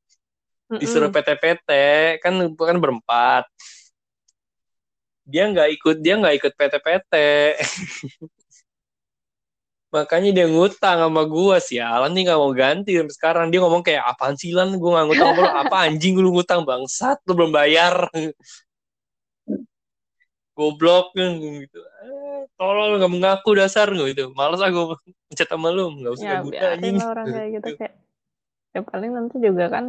disuruh 0.67 1.15
PT-PT 1.15 1.71
kan 2.19 2.35
kan 2.51 2.77
berempat 2.83 3.47
dia 5.27 5.51
nggak 5.51 5.69
ikut 5.75 5.97
dia 5.99 6.15
nggak 6.17 6.35
ikut 6.39 6.53
PT-PT 6.55 7.15
makanya 9.97 10.31
dia 10.35 10.47
ngutang 10.51 10.99
sama 11.01 11.23
gue 11.25 11.57
sih 11.63 11.81
Alan 11.81 12.13
nih 12.13 12.29
nggak 12.29 12.41
mau 12.41 12.53
ganti. 12.53 12.93
Sampai 13.01 13.15
sekarang 13.17 13.47
dia 13.49 13.61
ngomong 13.65 13.81
kayak 13.81 14.05
apaan 14.05 14.37
sih 14.37 14.53
Lan? 14.53 14.77
Gue 14.77 14.91
nggak 14.93 15.07
ngutang 15.09 15.31
lu. 15.33 15.43
Apa 15.65 15.77
anjing 15.89 16.15
lu 16.21 16.37
ngutang 16.37 16.69
bangsat? 16.69 17.17
Lu 17.25 17.33
belum 17.33 17.55
bayar. 17.55 18.11
Goblok 20.57 21.17
gitu. 21.17 21.81
Eh, 21.81 22.41
tolol 22.61 23.01
nggak 23.01 23.13
mengaku 23.13 23.57
dasar 23.57 23.89
gitu. 23.93 24.33
Males 24.37 24.61
aku 24.61 25.01
ngechat 25.33 25.49
sama 25.49 25.73
lu 25.73 25.93
nggak 25.97 26.13
usah 26.13 26.29
ya 26.29 26.39
biarin 26.45 26.77
anjing. 26.77 26.97
orang 27.01 27.27
kayak 27.33 27.49
gitu. 27.61 27.69
kayak 27.77 27.95
ya 28.77 28.81
paling 28.85 29.11
nanti 29.17 29.37
juga 29.41 29.65
kan 29.73 29.85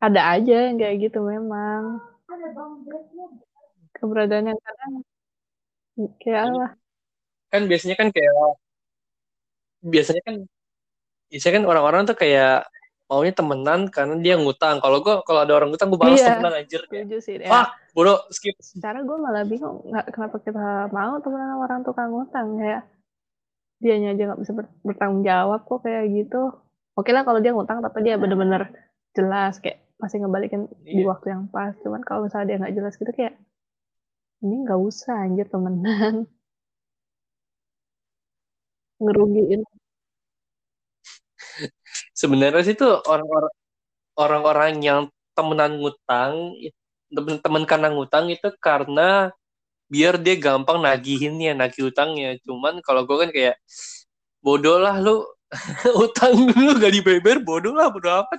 ada 0.00 0.20
aja 0.32 0.56
yang 0.72 0.80
kayak 0.80 0.96
gitu 1.04 1.20
memang 1.20 2.00
keberadaan 4.00 4.50
yang 4.50 4.60
kadang 4.60 4.92
kayak 6.18 6.40
apa? 6.48 6.66
Kan 7.50 7.62
biasanya 7.68 7.96
kan 7.96 8.08
kayak 8.08 8.32
biasanya 9.80 10.22
kan 10.24 10.34
biasanya 11.30 11.54
kan 11.60 11.64
orang-orang 11.66 12.02
tuh 12.04 12.16
kayak 12.16 12.66
maunya 13.10 13.34
temenan 13.34 13.90
karena 13.90 14.14
dia 14.18 14.34
ngutang. 14.38 14.78
Kalau 14.78 15.02
gue 15.02 15.14
kalau 15.26 15.40
ada 15.42 15.52
orang 15.52 15.68
ngutang 15.70 15.90
gue 15.90 15.98
balas 15.98 16.16
Iya. 16.16 16.38
temenan 16.38 16.54
anjir. 16.56 16.80
Setuju 16.86 17.16
sih 17.18 17.34
ya. 17.38 17.48
Fuck, 17.50 17.68
bodoh 17.92 18.18
skip. 18.30 18.54
Secara 18.62 19.02
gue 19.02 19.16
malah 19.18 19.42
bingung 19.42 19.82
nggak 19.84 20.06
kenapa 20.10 20.36
kita 20.38 20.62
mau 20.90 21.18
temenan 21.18 21.48
sama 21.50 21.62
orang 21.66 21.80
tukang 21.82 22.08
ngutang 22.10 22.48
kayak 22.56 22.82
dianya 23.80 24.12
aja 24.14 24.22
nggak 24.30 24.40
bisa 24.40 24.52
ber- 24.52 24.74
bertanggung 24.84 25.22
jawab 25.24 25.60
kok 25.64 25.80
kayak 25.82 26.06
gitu. 26.08 26.42
Oke 26.94 27.10
lah 27.10 27.24
kalau 27.24 27.40
dia 27.40 27.50
ngutang 27.50 27.80
tapi 27.80 27.98
dia 28.04 28.14
bener-bener 28.14 28.70
jelas 29.10 29.58
kayak 29.58 29.82
masih 29.98 30.22
ngebalikin 30.22 30.64
di 30.80 31.02
Iya. 31.02 31.10
waktu 31.10 31.26
yang 31.34 31.42
pas. 31.50 31.74
Cuman 31.82 32.04
kalau 32.04 32.24
misalnya 32.24 32.46
dia 32.46 32.56
nggak 32.62 32.74
jelas 32.76 32.94
gitu 32.94 33.10
kayak 33.10 33.34
ini 34.40 34.54
nggak 34.64 34.80
usah 34.80 35.28
anjir 35.28 35.46
temenan. 35.48 36.24
Ngerugiin. 39.00 39.60
Sebenarnya 42.12 42.62
sih 42.64 42.76
tuh 42.76 43.00
orang-orang 43.04 43.54
orang-orang 44.16 44.72
yang 44.84 45.00
temenan 45.32 45.80
ngutang 45.80 46.56
temen 47.44 47.64
karena 47.64 47.88
ngutang 47.92 48.28
itu 48.28 48.48
karena 48.60 49.32
biar 49.90 50.20
dia 50.20 50.36
gampang 50.36 50.78
nagihinnya 50.84 51.56
nagih 51.56 51.92
utangnya. 51.92 52.36
Cuman 52.44 52.84
kalau 52.84 53.04
gue 53.08 53.16
kan 53.16 53.30
kayak 53.32 53.56
bodoh 54.40 54.80
lah 54.80 54.96
lu 55.00 55.24
utang 56.04 56.48
lu 56.54 56.72
gak 56.78 56.94
dibayar 56.94 57.38
bodoh 57.42 57.74
lah 57.74 57.90
bodoh 57.90 58.22
apa 58.22 58.34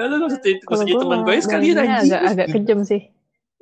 ya 0.00 0.04
lu 0.08 0.26
jadi 0.32 0.58
gue 0.64 0.76
teman 0.96 1.20
gue 1.22 1.28
bayanginnya 1.28 1.82
anjing 1.84 2.12
agak 2.16 2.22
agak 2.32 2.46
kejam 2.56 2.80
sih 2.82 3.12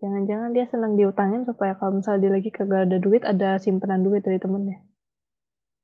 jangan-jangan 0.01 0.51
dia 0.57 0.65
senang 0.73 0.97
diutangin 0.97 1.45
supaya 1.45 1.77
kalau 1.77 2.01
misalnya 2.01 2.21
dia 2.25 2.33
lagi 2.41 2.51
kagak 2.51 2.89
ada 2.89 2.97
duit 2.97 3.23
ada 3.23 3.61
simpanan 3.61 4.01
duit 4.01 4.25
dari 4.25 4.41
temennya. 4.41 4.81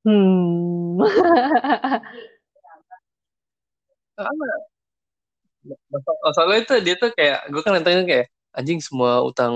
Hmm. 0.09 0.97
Masa- 5.93 6.21
masalahnya 6.25 6.63
itu 6.65 6.75
dia 6.81 6.95
tuh 6.97 7.11
kayak 7.13 7.51
gue 7.53 7.61
kan 7.61 7.77
nantangin 7.77 8.07
kayak 8.09 8.27
anjing 8.57 8.81
semua 8.81 9.21
utang 9.21 9.53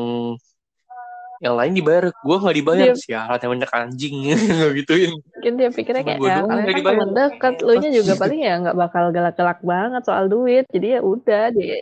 yang 1.40 1.56
lain 1.56 1.72
dibayar 1.72 2.12
gue 2.12 2.36
nggak 2.36 2.56
dibayar. 2.60 2.92
Dia- 2.92 3.00
sialan 3.00 3.40
yang 3.40 3.52
banyak 3.56 3.70
anjing 3.72 4.14
Nggak 4.60 4.72
gituin. 4.84 5.10
Mungkin 5.16 5.52
dia 5.56 5.68
pikirnya 5.72 6.02
kayak 6.04 6.20
ya 6.20 6.44
kalian 6.44 6.66
kan 6.68 6.76
dibayar. 6.76 6.98
temen 7.00 7.10
dekat 7.16 7.54
lu 7.64 7.72
nya 7.80 7.90
juga 7.96 8.12
paling 8.20 8.40
ya 8.44 8.54
nggak 8.60 8.76
bakal 8.76 9.04
galak-galak 9.08 9.60
banget 9.64 10.02
soal 10.04 10.28
duit. 10.28 10.68
Jadi 10.68 10.86
ya 10.98 11.00
udah 11.00 11.44
dia 11.56 11.80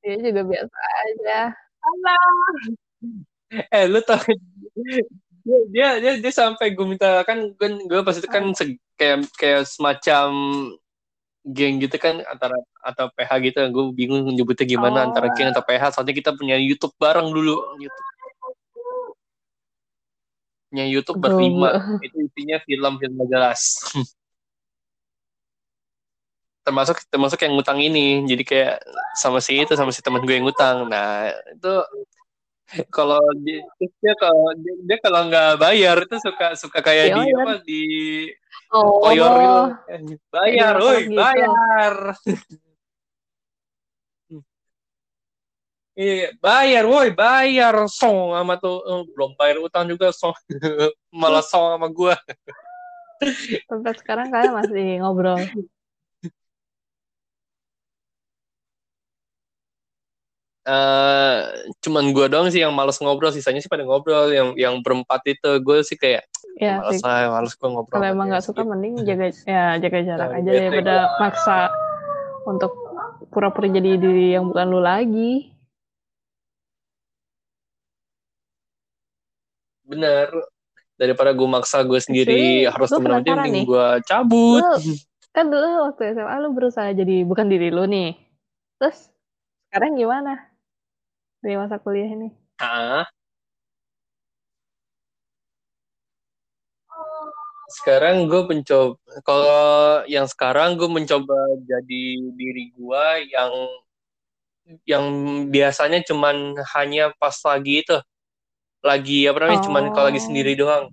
dia 0.00 0.16
juga 0.20 0.42
biasa 0.44 0.76
aja 1.04 1.40
eh 3.50 3.84
lu 3.90 3.98
tau 4.06 4.20
dia 5.42 5.58
dia 5.72 5.88
dia, 5.98 6.12
dia 6.20 6.32
sampai 6.32 6.70
gue 6.76 6.86
minta 6.86 7.24
kan 7.26 7.50
kan 7.58 7.72
gue 7.82 8.00
pas 8.04 8.14
itu 8.14 8.28
kan 8.28 8.44
se- 8.54 8.78
kayak 8.94 9.26
kayak 9.34 9.62
semacam 9.66 10.28
geng 11.40 11.80
gitu 11.80 11.96
kan 11.96 12.20
antara 12.28 12.52
atau 12.84 13.08
PH 13.16 13.30
gitu. 13.48 13.58
Gue 13.72 13.84
bingung 13.96 14.28
nyebutnya 14.28 14.68
gimana 14.68 15.02
Oh. 15.02 15.06
antara 15.08 15.32
geng 15.32 15.48
atau 15.50 15.64
PH 15.64 15.96
soalnya 15.96 16.12
kita 16.12 16.36
punya 16.36 16.60
YouTube 16.60 16.92
bareng 17.00 17.32
dulu. 17.32 17.56
YouTube 17.80 18.06
punya 20.70 20.84
YouTube 20.86 21.18
berlima. 21.18 21.98
Itu 22.04 22.16
isinya 22.28 22.60
film-film 22.62 23.12
gak 23.18 23.28
jelas 23.32 23.60
termasuk 26.70 27.02
termasuk 27.10 27.42
yang 27.42 27.58
ngutang 27.58 27.82
ini. 27.82 28.22
Jadi 28.30 28.42
kayak 28.46 28.78
sama 29.18 29.42
si 29.42 29.58
itu 29.58 29.74
sama 29.74 29.90
si 29.90 29.98
teman 29.98 30.22
gue 30.22 30.38
yang 30.38 30.46
ngutang. 30.46 30.86
Nah 30.86 31.34
itu 31.50 31.74
kalau 32.94 33.18
dia, 33.42 33.66
dia 33.82 34.14
kalau 34.14 34.54
dia, 34.54 34.74
dia 34.86 34.98
kalau 35.02 35.26
nggak 35.26 35.58
bayar 35.58 36.06
itu 36.06 36.16
suka 36.22 36.54
suka 36.54 36.78
kayak 36.78 37.10
di 37.10 37.18
Dioyor. 37.18 37.42
apa 37.42 37.52
di 37.66 37.82
oh. 38.70 39.02
koyor 39.02 39.32
gitu. 39.90 40.22
Bayar 40.30 40.74
woi 40.78 40.98
gitu. 41.02 41.18
bayar. 41.18 41.94
Iya, 46.00 46.32
bayar, 46.40 46.88
woi, 46.88 47.12
bayar, 47.12 47.76
song 47.92 48.32
sama 48.32 48.56
tuh, 48.56 48.80
Eh, 48.88 49.02
belum 49.12 49.36
bayar 49.36 49.60
utang 49.60 49.84
juga, 49.84 50.08
song, 50.16 50.32
malah 51.12 51.44
song 51.44 51.76
sama 51.76 51.92
gua. 51.92 52.16
sampai 53.68 53.92
sekarang 54.00 54.32
kalian 54.32 54.54
masih 54.56 54.86
ngobrol 55.04 55.36
eh 60.60 61.36
cuman 61.80 62.12
gue 62.12 62.26
doang 62.28 62.52
sih 62.52 62.60
yang 62.60 62.76
males 62.76 63.00
ngobrol 63.00 63.32
sisanya 63.32 63.64
sih 63.64 63.72
pada 63.72 63.80
ngobrol 63.80 64.28
yang 64.28 64.52
yang 64.60 64.74
berempat 64.84 65.24
itu 65.24 65.56
gue 65.64 65.80
sih 65.80 65.96
kayak 65.96 66.28
ya 66.60 66.84
males 66.84 67.00
lah 67.00 67.32
males 67.32 67.56
gue 67.56 67.64
ngobrol 67.64 67.96
kalau 67.96 68.08
emang 68.12 68.28
nggak 68.28 68.44
suka 68.44 68.60
gitu. 68.60 68.68
mending 68.68 68.94
jaga 69.08 69.26
ya 69.48 69.80
jaga 69.80 69.98
jarak 70.04 70.28
Nah, 70.28 70.38
aja 70.44 70.50
bete 70.52 70.60
daripada 70.60 70.94
maksa 71.16 71.58
untuk 72.44 72.72
pura-pura 73.30 73.70
jadi 73.70 73.96
diri 73.96 74.34
yang 74.34 74.50
bukan 74.50 74.66
lu 74.68 74.80
lagi. 74.82 75.54
Bener. 79.86 80.28
Daripada 81.00 81.32
gue 81.32 81.48
maksa 81.48 81.80
gue 81.80 81.96
sendiri 81.96 82.68
Actually, 82.68 82.68
harus 82.68 82.88
temen 82.92 83.04
penasaran 83.08 83.38
mending 83.48 83.64
gue 83.64 83.88
cabut. 84.04 84.60
Lu 84.60 84.94
kan 85.30 85.46
dulu 85.46 85.66
waktu 85.88 86.02
SMA 86.18 86.36
lu 86.42 86.48
berusaha 86.52 86.90
jadi 86.92 87.22
bukan 87.24 87.46
diri 87.48 87.72
lu 87.72 87.86
nih. 87.86 88.18
Terus 88.76 89.08
sekarang 89.70 89.94
gimana 89.96 90.49
di 91.40 91.56
masa 91.56 91.80
kuliah 91.80 92.08
ini 92.08 92.28
Ah. 92.60 93.08
sekarang 97.70 98.26
gue 98.26 98.42
mencoba 98.44 98.98
kalau 99.22 100.02
yang 100.10 100.26
sekarang 100.26 100.74
gue 100.74 100.90
mencoba 100.90 101.38
jadi 101.64 102.02
diri 102.34 102.74
gue 102.74 103.04
yang 103.30 103.52
yang 104.84 105.04
biasanya 105.48 106.02
cuman 106.02 106.58
hanya 106.74 107.14
pas 107.16 107.38
lagi 107.46 107.86
itu 107.86 107.96
lagi 108.82 109.24
apa 109.30 109.38
namanya 109.46 109.62
cuman 109.64 109.84
kalau 109.94 110.06
lagi 110.10 110.18
Oh. 110.18 110.26
sendiri 110.26 110.52
doang 110.58 110.90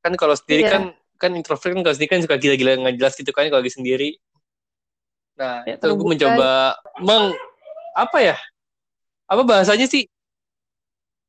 kan 0.00 0.12
kalau 0.16 0.34
sendiri 0.34 0.66
Iya. 0.66 0.72
kan 0.72 0.82
kan 1.20 1.30
introvert 1.38 1.70
kan 1.70 1.82
kalau 1.84 1.94
sendiri 1.94 2.10
kan 2.10 2.20
suka 2.24 2.36
gila-gila 2.40 2.80
nggak 2.80 2.96
jelas 2.98 3.14
gitu 3.14 3.30
kan 3.30 3.46
kalau 3.46 3.62
lagi 3.62 3.70
sendiri 3.70 4.08
nah 5.32 5.64
Ya, 5.64 5.74
itu 5.80 5.86
gue 5.88 6.06
mencoba 6.06 6.76
meng 7.00 7.32
apa 7.96 8.18
ya? 8.20 8.36
Apa 9.28 9.42
bahasanya 9.44 9.88
sih? 9.88 10.04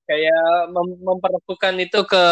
Kayak 0.04 0.68
mem- 0.76 1.00
memperlakukan 1.00 1.74
itu 1.80 2.00
ke 2.04 2.26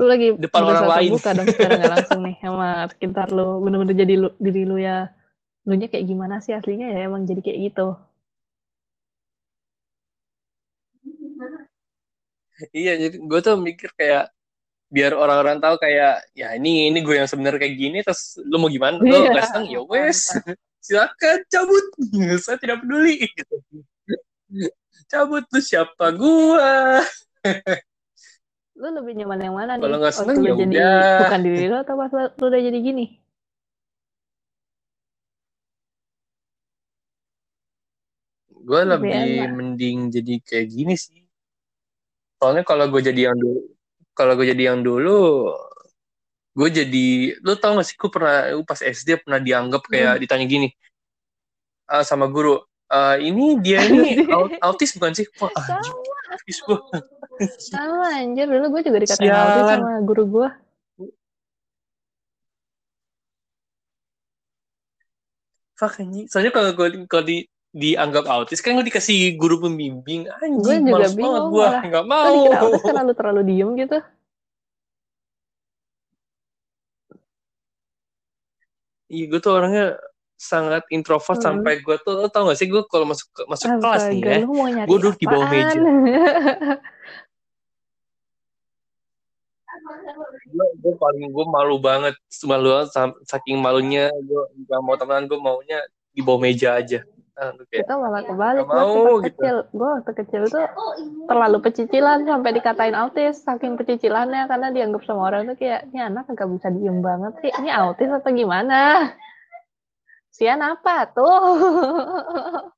lu 0.00 0.08
lagi 0.08 0.26
Depan 0.40 0.64
orang 0.64 0.88
lain. 0.88 1.12
terbuka 1.12 1.30
dong 1.36 1.48
secara 1.52 1.72
nggak 1.76 1.92
langsung 2.00 2.20
nih 2.24 2.36
sama 2.44 2.68
sekitar 2.88 3.28
lu. 3.28 3.60
Bener-bener 3.60 3.92
jadi 3.92 4.14
lu, 4.16 4.28
diri 4.40 4.64
lu 4.64 4.76
ya 4.80 5.12
lu 5.68 5.76
nya 5.76 5.88
kayak 5.92 6.08
gimana 6.08 6.40
sih 6.40 6.56
aslinya 6.56 6.88
ya? 6.96 7.04
Emang 7.04 7.28
jadi 7.28 7.40
kayak 7.44 7.60
gitu. 7.72 7.88
Iya 12.72 12.92
jadi 12.96 13.16
gue 13.20 13.40
tuh 13.44 13.58
mikir 13.60 13.90
kayak 13.98 14.32
biar 14.94 15.12
orang-orang 15.12 15.58
tahu 15.58 15.74
kayak 15.76 16.22
ya 16.38 16.54
ini 16.54 16.88
ini 16.88 17.02
gue 17.02 17.18
yang 17.18 17.26
sebenarnya 17.28 17.60
kayak 17.66 17.76
gini 17.76 17.98
terus 18.00 18.38
lu 18.40 18.56
mau 18.56 18.70
gimana? 18.70 19.02
Lu 19.02 19.28
seneng 19.36 19.66
ya 19.68 19.80
wes 19.84 20.32
silakan 20.84 21.40
cabut. 21.48 21.84
Saya 22.44 22.60
tidak 22.60 22.84
peduli. 22.84 23.24
Gitu 23.24 23.56
cabut 25.08 25.44
lu 25.50 25.60
siapa 25.60 26.10
gua? 26.14 27.02
Lu 28.74 28.88
lebih 28.90 29.14
nyaman 29.22 29.38
yang 29.38 29.54
mana 29.54 29.72
nih? 29.78 29.82
Kalau 29.86 29.96
nggak 30.02 30.14
seneng, 30.14 30.36
ya 30.42 30.54
jadi 30.58 30.74
udah. 30.74 31.18
bukan 31.26 31.40
diri 31.46 31.64
lu 31.70 31.76
atau 31.78 31.94
pas 31.94 32.10
lu 32.10 32.44
udah 32.50 32.60
jadi 32.60 32.78
gini? 32.82 33.06
Gue 38.64 38.80
lebih 38.80 39.12
enak. 39.12 39.52
mending 39.52 40.08
jadi 40.08 40.34
kayak 40.40 40.66
gini 40.72 40.96
sih. 40.96 41.20
Soalnya 42.40 42.64
kalau 42.64 42.88
gue 42.88 43.04
jadi 43.04 43.28
yang 43.28 43.36
dulu 43.36 43.60
kalau 44.16 44.32
gue 44.40 44.46
jadi 44.56 44.72
yang 44.72 44.80
dulu 44.80 45.52
gue 46.54 46.68
jadi 46.70 47.06
lu 47.42 47.58
tau 47.58 47.74
gak 47.74 47.86
sih 47.90 47.96
gue 47.98 48.10
pernah 48.10 48.54
pas 48.62 48.78
SD 48.78 49.18
pernah 49.26 49.42
dianggap 49.42 49.82
kayak 49.90 50.12
Hmm. 50.16 50.22
ditanya 50.22 50.46
gini 50.46 50.68
ah, 51.90 52.06
sama 52.06 52.30
guru 52.30 52.62
"Eh, 52.88 53.16
ini 53.26 53.58
dia 53.58 53.82
ini 53.82 54.22
aut- 54.36 54.60
autis 54.62 54.94
bukan 54.94 55.12
sih? 55.18 55.26
Wah 55.40 55.50
anjing, 55.50 55.96
autis 56.30 56.58
gue 56.62 56.78
Sama 57.58 58.06
anjir, 58.14 58.46
dulu 58.46 58.78
gue 58.78 58.82
juga 58.86 58.98
dikatain 59.02 59.34
autis 59.34 59.64
sama 59.66 59.92
guru 60.06 60.24
gue. 60.30 60.48
fuck 65.74 65.98
soalnya 66.30 66.54
kalau 66.54 66.70
gue 66.70 66.86
kalau 67.10 67.24
di 67.26 67.42
dianggap 67.74 68.30
autis 68.30 68.62
kan 68.62 68.78
gue 68.78 68.86
dikasih 68.86 69.34
guru 69.34 69.66
pembimbing. 69.66 70.30
Gue 70.30 70.78
anjing 70.78 70.86
juga 70.86 70.94
males 70.94 71.10
banget 71.10 71.18
bingung, 71.18 71.46
gue 71.50 71.66
malah. 71.66 71.82
nggak 71.82 72.04
mau 72.06 72.26
dikira 72.30 72.56
autis 72.62 72.82
karena 72.86 73.02
lu 73.02 73.14
terlalu 73.18 73.42
diem 73.50 73.70
gitu. 73.74 73.98
Iya 79.08 79.24
gue 79.28 79.40
tuh 79.40 79.52
orangnya 79.52 79.96
sangat 80.34 80.82
introvert 80.90 81.38
Hmm. 81.38 81.46
sampai 81.62 81.80
gue 81.80 81.96
tuh 82.02 82.12
lo 82.20 82.28
tau 82.28 82.50
gak 82.50 82.58
sih 82.58 82.66
gue 82.68 82.82
kalau 82.90 83.06
masuk 83.08 83.30
masuk 83.46 83.70
kelas 83.78 84.10
nih 84.10 84.20
Astaga, 84.20 84.32
ya 84.34 84.86
Gua 84.86 84.98
duduk 84.98 85.16
di 85.16 85.26
bawah 85.26 85.48
meja. 85.48 85.78
gue 90.44 90.66
gue 90.78 90.94
paling 90.94 91.34
gue 91.34 91.46
malu 91.50 91.76
banget 91.82 92.14
malu 92.46 92.86
saking 93.26 93.58
malunya 93.58 94.06
gue 94.22 94.42
nggak 94.64 94.80
mau 94.80 94.94
temenan 94.94 95.26
gue 95.26 95.38
maunya 95.40 95.82
di 96.14 96.22
bawah 96.22 96.38
meja 96.38 96.78
aja 96.78 97.02
gue 97.02 97.23
kayak 97.34 97.82
Kita 97.82 97.94
malah 97.94 98.22
kebalik. 98.22 98.62
Nggak 98.62 98.70
Gue 98.70 98.78
mau, 98.78 98.94
waktu 98.94 99.10
gitu. 99.10 99.26
kecil, 99.26 99.56
gue 99.68 99.88
waktu 99.90 100.12
kecil 100.14 100.42
tuh 100.46 100.66
terlalu 101.26 101.58
pecicilan 101.60 102.18
sampai 102.22 102.50
dikatain 102.52 102.94
autis. 102.94 103.42
Saking 103.42 103.74
pecicilannya 103.74 104.46
karena 104.46 104.68
dianggap 104.70 105.02
sama 105.02 105.28
orang 105.28 105.50
tuh 105.50 105.56
kayak, 105.56 105.90
ini 105.90 106.00
anak 106.00 106.30
agak 106.30 106.46
bisa 106.48 106.70
diem 106.70 106.98
banget 106.98 107.32
sih. 107.40 107.50
Ini 107.50 107.70
autis 107.82 108.08
atau 108.08 108.30
gimana? 108.30 109.10
Sian 110.30 110.58
apa 110.58 111.10
tuh? 111.10 111.34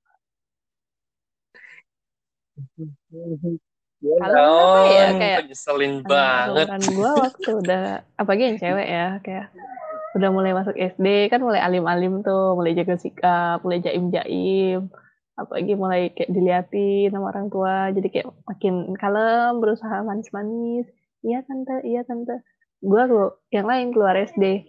ya 3.96 4.16
Kalau 4.20 4.52
apa 4.60 4.80
ya, 4.92 5.06
kayak- 5.16 5.44
nyeselin 5.48 5.94
banget 6.04 6.66
Umuran 6.68 6.82
gue 6.84 7.10
waktu 7.16 7.50
udah, 7.50 7.84
apalagi 8.20 8.42
yang 8.44 8.58
cewek 8.60 8.88
ya, 8.88 9.06
kayak 9.20 9.46
udah 10.14 10.30
mulai 10.30 10.54
masuk 10.54 10.78
SD 10.78 11.32
kan 11.32 11.42
mulai 11.42 11.58
alim-alim 11.58 12.22
tuh, 12.22 12.54
mulai 12.54 12.78
jaga 12.78 12.94
sikap, 12.94 13.60
mulai 13.66 13.82
jaim-jaim, 13.82 14.86
apalagi 15.36 15.72
mulai 15.76 16.14
kayak 16.16 16.32
diliatin 16.32 17.12
sama 17.12 17.34
orang 17.34 17.52
tua, 17.52 17.92
jadi 17.92 18.08
kayak 18.08 18.26
makin 18.48 18.74
kalem, 18.96 19.60
berusaha 19.60 20.00
manis-manis, 20.06 20.86
iya 21.20 21.44
tante, 21.44 21.84
iya 21.84 22.06
tante. 22.06 22.40
Gue 22.80 23.02
lo 23.08 23.44
yang 23.52 23.68
lain 23.68 23.92
keluar 23.92 24.16
SD, 24.16 24.64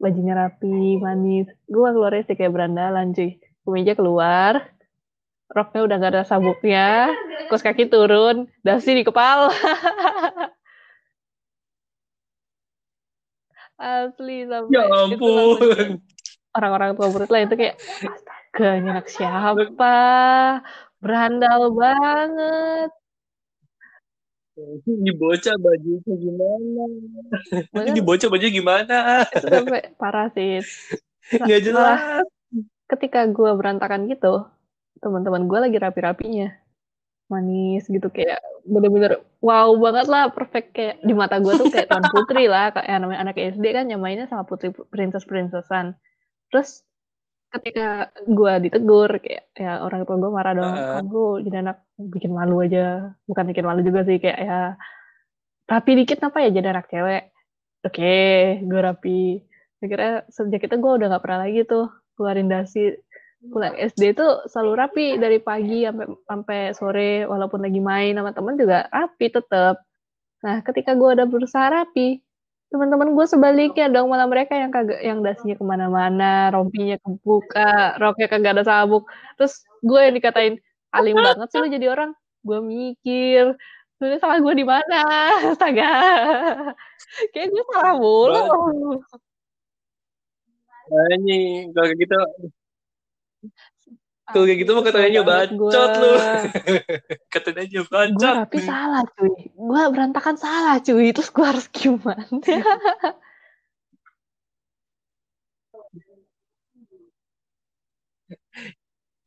bajunya 0.00 0.36
rapi, 0.36 1.00
manis. 1.00 1.48
Gue 1.68 1.88
keluar 1.92 2.12
SD 2.16 2.36
kayak 2.36 2.52
berandalan 2.52 3.12
cuy, 3.12 3.36
kemeja 3.64 3.92
keluar, 3.92 4.64
roknya 5.52 5.80
udah 5.84 5.96
gak 6.00 6.12
ada 6.16 6.22
sabuknya, 6.24 7.12
kos 7.52 7.60
kaki 7.62 7.92
turun, 7.92 8.48
dasi 8.64 8.96
di 8.96 9.04
kepala. 9.04 9.52
Asli 13.76 14.48
sampai 14.48 14.72
ya 14.72 14.88
ampun. 14.88 16.00
orang-orang 16.56 16.96
tua 16.96 17.12
murid 17.12 17.28
lah 17.28 17.44
itu 17.44 17.54
kayak 17.60 17.76
astaga 18.00 18.68
ini 18.80 18.88
anak 18.88 19.08
siapa? 19.12 19.96
Berandal 20.96 21.76
banget. 21.76 22.90
Ini 24.88 25.12
bocah 25.20 25.52
bajunya 25.60 26.14
gimana? 26.16 26.82
Bahkan 27.76 27.92
ini 27.92 28.00
bocah 28.00 28.28
bajunya 28.32 28.52
gimana? 28.56 28.96
sampai 29.36 29.92
parah 30.00 30.32
sih. 30.32 30.64
Nggak 31.36 31.60
jelas. 31.60 32.00
ketika 32.86 33.26
gue 33.26 33.50
berantakan 33.58 34.06
gitu 34.06 34.46
teman-teman 35.02 35.50
gue 35.50 35.58
lagi 35.58 35.76
rapi-rapinya 35.76 36.54
manis 37.26 37.90
gitu 37.90 38.06
kayak 38.06 38.38
bener-bener 38.62 39.18
wow 39.42 39.74
banget 39.74 40.06
lah 40.06 40.30
perfect. 40.30 40.74
Kayak 40.74 41.02
di 41.02 41.14
mata 41.14 41.42
gue 41.42 41.52
tuh 41.58 41.66
kayak 41.70 41.90
tuan 41.90 42.06
putri 42.06 42.46
lah 42.46 42.70
kayak 42.70 43.02
namanya 43.02 43.26
anak 43.26 43.36
SD 43.38 43.74
kan 43.74 43.86
nyamainnya 43.90 44.30
sama 44.30 44.46
putri 44.46 44.70
princess 44.90 45.26
princessan 45.26 45.98
terus 46.50 46.86
ketika 47.50 48.10
gue 48.26 48.52
ditegur 48.68 49.10
kayak 49.22 49.48
ya 49.54 49.82
orang 49.82 50.02
tua 50.04 50.16
gue 50.18 50.30
marah 50.30 50.52
dong 50.54 50.74
Heeh. 50.76 50.94
kamu 51.02 51.24
jadi 51.46 51.56
anak 51.62 51.78
bikin 51.98 52.32
malu 52.34 52.56
aja. 52.62 53.16
Bukan 53.26 53.44
bikin 53.50 53.64
malu 53.64 53.80
juga 53.82 54.06
sih 54.06 54.18
kayak 54.18 54.38
ya 54.38 54.60
rapi 55.66 55.92
dikit 55.98 56.22
apa 56.22 56.38
ya 56.46 56.50
jadi 56.54 56.68
anak 56.74 56.86
cewek? 56.90 57.22
Oke 57.86 58.14
gue 58.62 58.80
rapi. 58.82 59.20
Akhirnya 59.82 60.26
sejak 60.30 60.66
itu 60.66 60.76
gue 60.78 60.92
udah 60.98 61.06
gak 61.12 61.22
pernah 61.22 61.40
lagi 61.46 61.62
tuh 61.68 61.86
keluarin 62.16 62.48
dasi 62.48 62.96
pulang 63.52 63.74
SD 63.76 64.16
itu 64.16 64.26
selalu 64.48 64.72
rapi 64.74 65.06
dari 65.20 65.38
pagi 65.38 65.84
sampai 65.84 66.06
sampai 66.24 66.60
sore 66.72 67.12
walaupun 67.28 67.62
lagi 67.62 67.78
main 67.78 68.16
sama 68.16 68.32
temen 68.32 68.56
juga 68.56 68.88
rapi 68.88 69.26
tetap 69.28 69.80
nah 70.40 70.60
ketika 70.64 70.92
gue 70.96 71.08
udah 71.16 71.26
berusaha 71.28 71.66
rapi 71.68 72.20
teman-teman 72.66 73.14
gue 73.14 73.26
sebaliknya 73.30 73.86
dong 73.86 74.10
malah 74.10 74.26
mereka 74.26 74.58
yang 74.58 74.74
kagak 74.74 74.98
yang 74.98 75.22
dasinya 75.22 75.54
ke 75.54 75.64
mana-mana 75.64 76.50
rompinya 76.50 76.98
kebuka 76.98 77.94
roknya 78.02 78.26
kagak 78.26 78.52
ada 78.58 78.64
sabuk. 78.66 79.06
Terus 79.38 79.62
gue 79.86 80.00
yang 80.02 80.14
dikatain 80.18 80.54
alim 80.90 81.14
banget 81.14 81.48
sih 81.50 81.58
lu 81.62 81.68
jadi 81.70 81.86
orang. 81.94 82.10
Gue 82.42 82.58
mikir 82.62 83.54
sebenarnya 83.96 84.20
salah 84.22 84.38
gue 84.42 84.54
di 84.58 84.66
mana? 84.66 85.02
Astaga. 85.54 85.92
Kayak 87.32 87.48
gue 87.54 87.64
salah 87.70 87.94
mulu. 87.94 88.42
Anjing 90.86 91.74
kalau 91.74 91.90
gitu 91.98 92.18
kalau 94.26 94.42
kayak 94.42 94.58
gitu 94.66 94.74
mah 94.74 94.82
katanya 94.82 95.22
bacot 95.22 95.92
lu. 96.02 96.12
katanya 97.34 97.62
aja 97.62 97.78
gue 97.78 97.86
bacot 97.86 98.34
rapi 98.42 98.58
salah 98.58 99.06
cuy. 99.14 99.30
Gue 99.54 99.82
berantakan 99.94 100.34
salah 100.34 100.82
cuy. 100.82 101.14
Terus 101.14 101.30
gue 101.30 101.46
harus 101.46 101.66
gimana? 101.70 102.26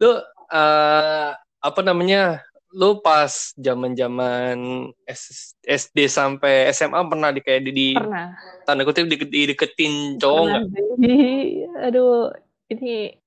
Lu 0.03 0.11
eh, 0.51 1.31
apa 1.39 1.79
namanya? 1.79 2.43
Lu 2.75 2.99
pas 2.99 3.55
zaman 3.55 3.95
zaman 3.95 4.59
SD 5.63 6.11
sampai 6.11 6.67
SMA 6.75 6.99
pernah 7.07 7.31
di 7.31 7.39
kayak 7.39 7.61
di, 7.65 7.71
di 7.71 7.87
pernah. 7.95 8.35
tanda 8.67 8.83
kutip 8.83 9.07
di, 9.07 9.15
dideketin 9.15 10.21
cowok 10.21 10.43
pernah 10.45 10.61
nggak? 10.61 10.63
sih 11.01 11.65
aduh 11.81 12.29
ini 12.69 13.17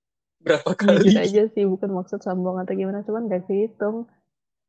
berapa 0.42 0.70
kali? 0.74 1.14
aja 1.14 1.46
sih 1.54 1.64
bukan 1.64 1.90
maksud 1.94 2.20
sombong 2.20 2.58
atau 2.62 2.74
gimana 2.74 3.06
cuman 3.06 3.30
gak 3.30 3.46
kehitung. 3.46 4.10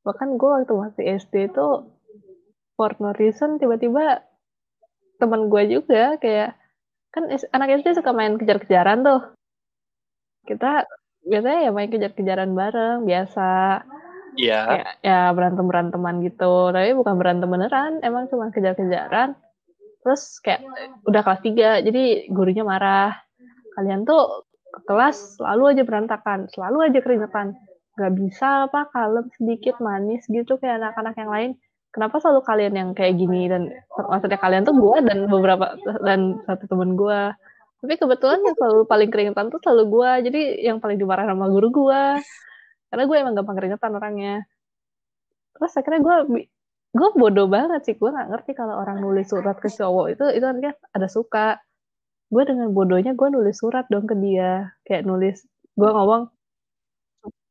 Bahkan 0.05 0.38
gue 0.38 0.49
waktu 0.49 0.74
masih 0.74 1.03
SD 1.19 1.53
itu 1.53 1.67
for 2.78 2.91
no 3.01 3.13
reason 3.17 3.57
tiba-tiba 3.57 4.26
teman 5.21 5.47
gue 5.47 5.63
juga 5.69 6.17
kayak 6.17 6.57
kan 7.13 7.30
anak 7.30 7.82
SD 7.82 8.01
suka 8.01 8.11
main 8.13 8.38
kejar-kejaran 8.38 9.05
tuh. 9.05 9.21
Kita 10.43 10.86
biasanya 11.24 11.59
ya 11.69 11.71
main 11.71 11.89
kejar-kejaran 11.89 12.51
bareng 12.53 13.05
biasa. 13.07 13.49
Iya. 14.34 14.61
Kayak 14.65 14.91
ya 15.05 15.19
berantem 15.32 15.65
beranteman 15.69 16.26
gitu. 16.26 16.74
Tapi 16.74 16.91
bukan 16.97 17.15
berantem 17.21 17.49
beneran 17.49 18.01
emang 18.01 18.28
cuma 18.28 18.49
kejar-kejaran. 18.49 19.38
Terus 20.03 20.41
kayak 20.43 20.67
udah 21.07 21.21
kelas 21.24 21.41
3 21.45 21.86
jadi 21.86 22.03
gurunya 22.28 22.65
marah. 22.67 23.13
Kalian 23.78 24.03
tuh 24.03 24.43
ke 24.74 24.80
kelas 24.89 25.38
selalu 25.38 25.78
aja 25.78 25.84
berantakan 25.86 26.49
selalu 26.49 26.89
aja 26.89 26.99
keringetan. 27.05 27.53
Nggak 27.93 28.13
bisa 28.17 28.65
apa 28.65 28.89
kalem 28.89 29.30
sedikit 29.38 29.78
manis 29.78 30.26
gitu 30.26 30.57
kayak 30.57 30.82
anak-anak 30.82 31.15
yang 31.21 31.32
lain. 31.32 31.51
Kenapa 31.93 32.17
selalu 32.17 32.41
kalian 32.41 32.74
yang 32.74 32.89
kayak 32.97 33.21
gini? 33.21 33.45
Dan 33.45 33.69
maksudnya 34.09 34.41
kalian 34.41 34.65
tuh 34.65 34.74
gue 34.74 34.97
dan 35.05 35.17
beberapa 35.30 35.78
dan 36.01 36.41
satu 36.49 36.65
temen 36.65 36.97
gue 36.97 37.21
tapi 37.84 37.99
kebetulan 37.99 38.39
yang 38.47 38.55
selalu 38.55 38.88
paling 38.88 39.11
keringetan 39.11 39.51
tuh 39.51 39.59
selalu 39.59 39.84
gue 39.91 40.11
jadi 40.32 40.41
yang 40.71 40.80
paling 40.80 40.95
dimarah 40.95 41.28
sama 41.28 41.51
guru 41.51 41.67
gue 41.84 42.03
karena 42.88 43.03
gue 43.03 43.17
emang 43.19 43.36
gampang 43.36 43.57
keringetan 43.59 43.91
orangnya. 43.91 44.36
Terus 45.57 45.74
akhirnya 45.76 45.99
gue 45.99 46.47
gue 46.95 47.09
bodoh 47.19 47.51
banget 47.51 47.84
sih. 47.84 47.99
Gue 47.99 48.15
nggak 48.15 48.32
ngerti 48.32 48.51
kalau 48.55 48.80
orang 48.80 49.03
nulis 49.03 49.28
surat 49.28 49.59
ke 49.59 49.67
cowok 49.67 50.15
itu 50.15 50.26
itu 50.32 50.45
artinya 50.47 50.71
ada 50.95 51.07
suka 51.11 51.59
gue 52.34 52.43
dengan 52.49 52.69
bodohnya 52.73 53.13
gue 53.19 53.27
nulis 53.29 53.55
surat 53.61 53.86
dong 53.93 54.05
ke 54.09 54.15
dia. 54.17 54.73
Kayak 54.86 55.03
nulis 55.09 55.38
gue 55.77 55.89
ngomong 55.89 56.29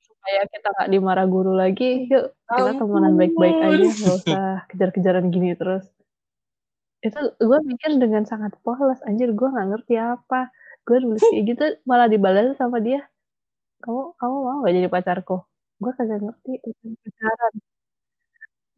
supaya 0.06 0.40
kita 0.52 0.68
nggak 0.74 0.90
dimarah 0.94 1.26
guru 1.26 1.52
lagi 1.58 2.06
yuk 2.06 2.30
kita 2.46 2.78
temenan 2.78 3.14
baik-baik 3.18 3.58
aja 3.58 3.86
nggak 3.90 4.16
usah 4.22 4.46
kejar-kejaran 4.70 5.26
gini 5.34 5.54
terus. 5.58 5.84
Itu 7.02 7.18
gue 7.38 7.58
mikir 7.66 7.98
dengan 7.98 8.22
sangat 8.30 8.54
polos 8.62 8.98
anjir 9.08 9.30
gue 9.34 9.48
nggak 9.54 9.68
ngerti 9.70 9.94
apa. 9.98 10.50
Gue 10.86 10.98
nulis 11.02 11.22
kayak 11.22 11.44
gitu 11.50 11.64
malah 11.86 12.06
dibalas 12.10 12.58
sama 12.58 12.78
dia. 12.82 13.06
Kamu 13.82 14.14
kamu 14.18 14.36
mau 14.46 14.62
gak 14.62 14.74
jadi 14.78 14.88
pacarku? 14.94 15.36
Gue 15.82 15.92
kagak 15.98 16.22
ngerti. 16.22 16.52
Pacaran. 17.02 17.54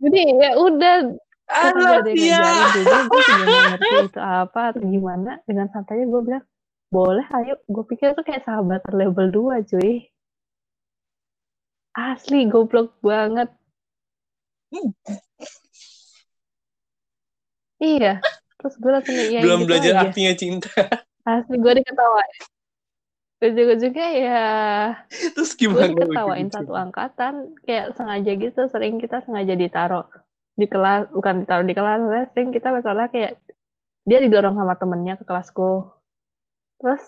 Jadi 0.03 0.21
ya 0.41 0.51
udah 0.61 0.95
iya. 1.49 2.41
ngajarin 2.41 2.69
juga 2.77 2.97
gue 3.09 3.21
juga 3.29 3.45
ngerti 3.69 3.89
itu 4.09 4.21
apa 4.21 4.61
atau 4.73 4.83
gimana. 4.85 5.31
Dengan 5.45 5.67
santainya 5.73 6.07
gue 6.09 6.21
bilang 6.25 6.45
boleh 6.89 7.27
ayo. 7.39 7.55
Gue 7.69 7.85
pikir 7.91 8.17
tuh 8.17 8.25
kayak 8.25 8.45
sahabat 8.47 8.83
level 8.91 9.29
2 9.31 9.71
cuy. 9.71 10.09
Asli 11.95 12.49
goblok 12.51 12.99
banget. 13.05 13.49
Iya. 17.83 18.19
Terus 18.59 18.75
gue 18.81 18.91
langsung 18.91 19.17
iya 19.19 19.45
Belum 19.45 19.61
gitu 19.63 19.69
belajar 19.69 19.93
aja. 19.93 20.01
artinya 20.09 20.33
cinta. 20.35 20.71
asli 21.25 21.57
gue 21.57 21.73
diketawain 21.81 22.37
ujung-ujungnya 23.45 24.09
ya 24.25 24.45
Terus 25.37 25.53
gue 25.69 25.69
gimana? 25.69 25.89
diketawain 25.93 26.49
satu 26.49 26.73
angkatan. 26.73 27.53
Kayak 27.65 27.93
sengaja 27.97 28.33
gitu 28.41 28.61
sering 28.73 28.97
kita 28.97 29.21
sengaja 29.25 29.53
ditaruh 29.53 30.07
di 30.55 30.67
kelas 30.71 31.11
bukan 31.11 31.43
ditaruh 31.43 31.67
di 31.67 31.75
kelas 31.75 32.31
sering 32.31 32.55
kita 32.55 32.71
masalah 32.71 33.11
kayak 33.11 33.43
dia 34.07 34.19
didorong 34.23 34.55
sama 34.55 34.75
temennya 34.79 35.15
ke 35.19 35.25
kelasku. 35.27 35.91
Terus 36.79 37.03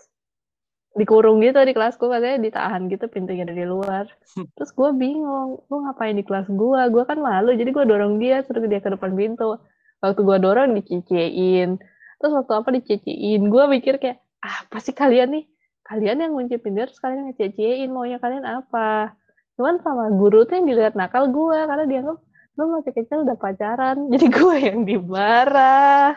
dikurung 0.97 1.45
gitu 1.45 1.61
di 1.61 1.77
kelasku 1.77 2.09
katanya 2.09 2.41
ditahan 2.41 2.89
gitu 2.89 3.07
pintunya 3.13 3.45
dari 3.45 3.69
luar. 3.69 4.09
Terus 4.35 4.71
gue 4.73 4.91
bingung 4.97 5.61
gue 5.69 5.79
ngapain 5.79 6.17
di 6.17 6.25
kelas 6.25 6.49
gue 6.49 6.81
gue 6.91 7.05
kan 7.05 7.19
malu 7.21 7.53
jadi 7.53 7.69
gue 7.69 7.85
dorong 7.85 8.17
dia 8.17 8.43
suruh 8.43 8.65
dia 8.65 8.81
ke 8.81 8.91
depan 8.91 9.13
pintu. 9.15 9.61
Waktu 10.01 10.21
gue 10.25 10.39
dorong 10.41 10.73
diciciin 10.77 11.79
terus 12.17 12.33
waktu 12.33 12.53
apa 12.57 12.69
diciciin 12.73 13.53
gue 13.53 13.65
mikir 13.69 14.01
kayak 14.01 14.19
ah 14.41 14.65
pasti 14.73 14.97
kalian 14.97 15.37
nih? 15.37 15.45
Kalian 15.87 16.19
yang 16.19 16.33
ngunci 16.35 16.59
pintu 16.59 16.83
terus 16.89 16.99
kalian 16.99 17.31
ngececein 17.31 17.93
maunya 17.93 18.19
kalian 18.19 18.43
apa? 18.43 19.15
Cuman 19.55 19.79
sama 19.85 20.11
guru 20.11 20.49
tuh 20.49 20.59
yang 20.59 20.67
dilihat 20.67 20.95
nakal 20.99 21.29
gue 21.31 21.59
karena 21.63 21.85
dianggap 21.87 22.19
lu 22.57 22.65
masih 22.73 22.93
kecil 22.97 23.23
udah 23.25 23.37
pacaran 23.37 23.97
jadi 24.13 24.27
gue 24.33 24.57
yang 24.61 24.81
dimarah 24.89 26.17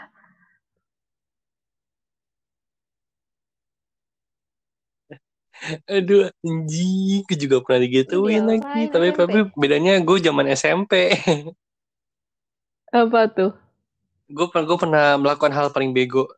Aduh, 5.92 6.32
anjing, 6.40 7.20
gue 7.28 7.36
juga 7.36 7.60
pernah 7.60 7.84
digituin 7.84 8.40
Iya, 8.40 8.48
lagi. 8.48 8.82
Tapi 8.88 9.08
SMP. 9.12 9.20
tapi 9.20 9.38
bedanya 9.60 10.00
gue 10.00 10.18
zaman 10.24 10.48
SMP. 10.56 11.12
apa 12.90 13.30
tuh 13.30 13.52
gue 14.30 14.46
pernah 14.50 14.66
gue 14.66 14.78
pernah 14.78 15.06
melakukan 15.18 15.52
hal 15.54 15.68
paling 15.74 15.92
bego. 15.92 16.30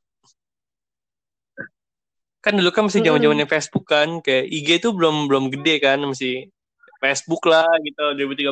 Kan 2.42 2.58
dulu 2.58 2.74
kan 2.74 2.90
masih 2.90 3.06
zaman 3.06 3.22
zamannya 3.22 3.46
Facebook 3.46 3.86
kan, 3.86 4.18
kayak 4.26 4.50
IG 4.50 4.82
itu 4.82 4.90
belum 4.90 5.30
belum 5.30 5.54
gede 5.54 5.78
kan, 5.78 6.02
masih 6.02 6.50
Facebook 6.98 7.46
lah 7.46 7.68
gitu 7.86 8.02
2013. 8.18 8.50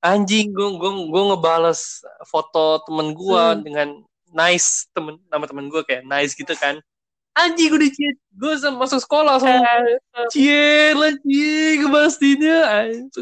Anjing, 0.00 0.56
gue 0.56 0.68
gue 0.80 0.90
gue 1.12 1.22
ngebales 1.28 2.00
foto 2.24 2.80
temen 2.88 3.12
gue 3.12 3.44
Hmm. 3.52 3.60
dengan 3.60 3.88
nice 4.32 4.88
temen 4.96 5.20
nama 5.28 5.44
temen 5.44 5.68
gue 5.68 5.84
kayak 5.84 6.08
nice 6.08 6.32
gitu 6.32 6.56
kan. 6.56 6.80
Anjing 7.36 7.68
gue 7.68 7.80
di 7.84 7.92
gue 8.32 8.52
masuk 8.74 8.98
sekolah 9.04 9.36
langsung 9.36 9.60
Cie, 10.32 10.96
lah 10.96 11.12
cie. 11.20 11.78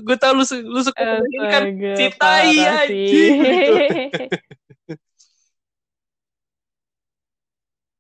Gue 0.00 0.16
tau 0.16 0.32
lu, 0.38 0.46
lu 0.46 0.80
suka 0.86 1.18
ini 1.26 1.46
kan 1.50 1.62
Astaga, 1.66 1.92
si 1.98 2.06
tai, 2.14 2.56
parah 2.62 2.82
anjing. 2.86 3.34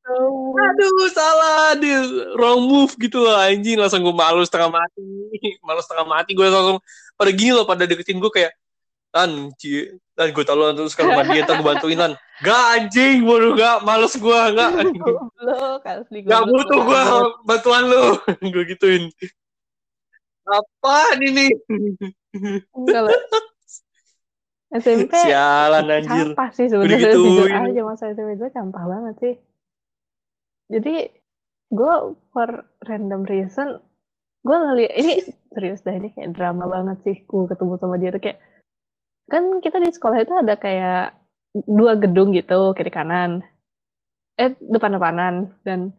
Oh, 0.08 0.56
Aduh, 0.56 1.04
salah. 1.12 1.76
Dia 1.76 2.00
wrong 2.40 2.64
move 2.64 2.96
gitu 2.96 3.28
lah, 3.28 3.52
anjing. 3.52 3.76
Langsung 3.76 4.00
gue 4.00 4.14
malu 4.16 4.40
setengah 4.40 4.72
mati. 4.72 5.04
Malu 5.68 5.84
setengah 5.84 6.06
mati. 6.08 6.32
Gue 6.32 6.48
langsung, 6.48 6.80
pada 7.12 7.28
gini 7.28 7.52
loh, 7.52 7.68
pada 7.68 7.84
deketin 7.84 8.16
gue 8.16 8.32
kayak, 8.32 8.56
Tan, 9.08 9.30
cie. 9.56 10.00
Dan 10.12 10.34
gue 10.34 10.44
tau 10.44 10.58
lu 10.58 10.74
terus 10.74 10.92
kalau 10.98 11.14
sama 11.14 11.24
dia, 11.30 11.46
ntar 11.46 11.58
gue 11.58 11.66
bantuin, 11.66 11.98
Tan. 11.98 12.12
Gak, 12.44 12.64
anjing. 12.76 13.24
Bodoh, 13.24 13.56
gak. 13.56 13.82
Males 13.86 14.14
gue, 14.14 14.40
gak. 14.54 14.70
goblok 15.00 15.82
asli 15.86 16.18
Gak 16.26 16.44
butuh 16.44 16.80
gue 16.84 17.02
bantuan 17.48 17.82
lu. 17.88 18.18
gue 18.54 18.64
gituin. 18.68 19.08
Apaan 20.48 21.18
ini? 21.20 21.52
Kalau 22.88 23.12
SMP 24.68 25.16
Sialan, 25.16 25.88
anjir. 25.88 26.36
campah 26.36 26.48
sih 26.52 26.68
sebenarnya 26.68 27.16
jujur 27.16 27.48
aja 27.48 27.80
masa 27.88 28.12
SMP 28.12 28.36
gue 28.36 28.52
campah 28.52 28.84
banget 28.84 29.14
sih 29.16 29.34
jadi 30.68 31.08
gue 31.72 31.94
for 32.36 32.68
random 32.84 33.24
reason 33.24 33.80
gue 34.44 34.56
ngeliat 34.56 34.92
ini 35.00 35.24
serius 35.56 35.80
dah 35.80 35.96
ini 35.96 36.12
kayak 36.12 36.36
drama 36.36 36.68
banget 36.68 37.00
sih 37.00 37.16
gue 37.24 37.48
ketemu 37.48 37.72
sama 37.80 37.96
dia 37.96 38.12
tuh 38.12 38.20
kayak 38.20 38.38
kan 39.32 39.44
kita 39.64 39.76
di 39.84 39.90
sekolah 39.96 40.18
itu 40.24 40.34
ada 40.42 40.54
kayak 40.64 41.02
dua 41.78 41.92
gedung 42.02 42.28
gitu 42.36 42.72
kiri 42.76 42.90
kanan 42.92 43.30
eh 44.38 44.50
depan-depanan 44.58 45.34
dan 45.66 45.90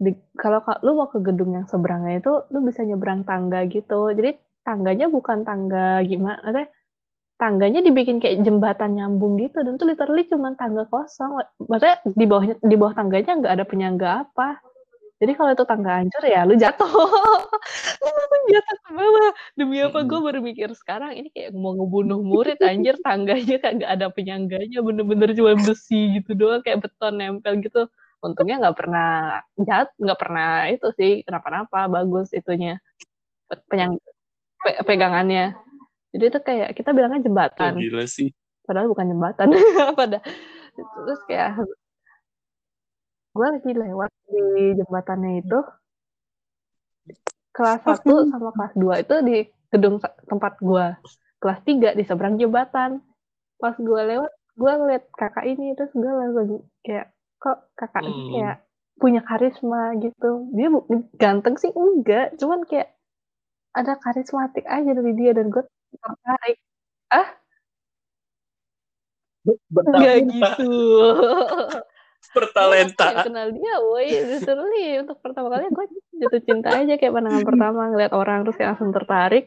di, 0.00 0.12
kalau 0.36 0.60
ka- 0.66 0.80
lu 0.84 0.96
mau 0.98 1.08
ke 1.12 1.20
gedung 1.24 1.52
yang 1.56 1.66
seberangnya 1.68 2.20
itu 2.22 2.32
lu 2.52 2.58
bisa 2.68 2.82
nyebrang 2.84 3.22
tangga 3.28 3.64
gitu. 3.68 4.12
Jadi 4.16 4.36
tangganya 4.66 5.06
bukan 5.12 5.44
tangga 5.48 6.00
gimana 6.04 6.38
maksudnya 6.44 6.68
tangganya 7.40 7.80
dibikin 7.86 8.18
kayak 8.22 8.42
jembatan 8.46 8.90
nyambung 8.98 9.40
gitu. 9.40 9.60
Dan 9.66 9.76
tuh 9.80 9.88
literally 9.90 10.24
cuma 10.28 10.54
tangga 10.56 10.84
kosong. 10.88 11.40
Maksudnya 11.70 11.96
di 12.04 12.24
bawahnya 12.28 12.56
di 12.62 12.76
bawah 12.80 12.94
tangganya 12.96 13.32
nggak 13.40 13.54
ada 13.56 13.64
penyangga 13.68 14.08
apa 14.28 14.48
jadi 15.20 15.32
kalau 15.36 15.52
itu 15.52 15.64
tangga 15.68 16.00
hancur 16.00 16.24
ya 16.24 16.48
lu 16.48 16.56
jatuh. 16.56 16.88
Lu 18.00 18.38
jatuh 18.48 18.76
ke 18.80 18.90
bawah. 18.96 19.30
Demi 19.52 19.76
apa? 19.84 20.00
Gue 20.08 20.20
baru 20.24 20.40
mikir 20.40 20.72
sekarang 20.72 21.12
ini 21.12 21.28
kayak 21.28 21.52
mau 21.52 21.76
ngebunuh 21.76 22.24
murid 22.24 22.56
anjir 22.64 22.96
tangganya 23.06 23.60
kagak 23.60 23.90
ada 24.00 24.08
penyangganya. 24.08 24.80
Bener-bener 24.80 25.36
cuma 25.36 25.52
besi 25.60 26.16
gitu 26.16 26.32
doang 26.32 26.64
kayak 26.64 26.88
beton 26.88 27.20
nempel 27.20 27.60
gitu. 27.60 27.84
Untungnya 28.24 28.64
nggak 28.64 28.76
pernah 28.80 29.08
jat 29.60 29.92
nggak 30.00 30.18
pernah 30.18 30.48
itu 30.72 30.88
sih 30.96 31.20
kenapa-napa 31.28 31.84
bagus 31.92 32.32
itunya. 32.32 32.80
Penyang 33.68 34.00
pe- 34.64 34.80
pegangannya. 34.88 35.52
Jadi 36.16 36.24
itu 36.32 36.38
kayak 36.40 36.68
kita 36.72 36.96
bilangnya 36.96 37.20
Oh, 37.20 37.26
jembatan 37.28 37.72
gila 37.76 38.08
sih. 38.08 38.32
padahal 38.64 38.88
bukan 38.88 39.04
jembatan. 39.12 39.52
Pada 40.00 40.24
terus 40.80 41.20
kayak 41.28 41.60
gue 43.40 43.48
lagi 43.56 43.72
lewat 43.72 44.10
di 44.28 44.76
jembatannya 44.76 45.40
itu. 45.40 45.58
Kelas 47.56 47.80
1 47.80 48.28
sama 48.28 48.52
kelas 48.52 48.74
2 48.76 49.00
itu 49.00 49.14
di 49.24 49.36
gedung 49.72 49.96
tempat 50.28 50.60
gue 50.60 50.86
kelas 51.40 51.60
3 51.64 51.96
di 51.96 52.04
seberang 52.04 52.36
jembatan. 52.36 53.00
Pas 53.56 53.72
gue 53.80 54.00
lewat 54.12 54.32
gue 54.60 54.72
ngeliat 54.76 55.04
kakak 55.16 55.48
ini 55.48 55.72
terus 55.72 55.88
gue 55.96 56.12
langsung 56.12 56.68
kayak 56.84 57.16
kok 57.40 57.64
kakak 57.80 58.04
ini 58.04 58.12
Hmm. 58.12 58.32
kayak 58.36 58.56
punya 59.00 59.20
karisma 59.24 59.96
gitu? 60.04 60.52
Dia 60.52 60.68
ganteng 61.16 61.56
sih 61.56 61.72
enggak. 61.72 62.36
Cuman 62.36 62.68
kayak 62.68 62.92
ada 63.72 63.96
karismatik 64.04 64.68
aja 64.68 64.90
dari 64.92 65.16
dia 65.16 65.32
dan 65.32 65.48
gue 65.48 65.64
tertarik. 65.96 66.60
Enggak 69.72 70.16
gitu 70.28 70.68
Bertalenta. 72.30 73.06
Gue 73.10 73.14
kayak 73.16 73.26
kenal 73.26 73.48
dia, 73.50 73.74
woi, 73.82 74.08
literally 74.36 74.86
untuk 75.02 75.18
pertama 75.18 75.48
kali 75.50 75.66
gue 75.72 75.86
jatuh 76.20 76.42
cinta 76.44 76.68
aja 76.76 76.94
kayak 77.00 77.12
pandangan 77.16 77.42
pertama 77.42 77.80
ngeliat 77.90 78.12
orang 78.14 78.44
terus 78.46 78.56
kayak 78.60 78.70
langsung 78.76 78.92
tertarik. 78.94 79.44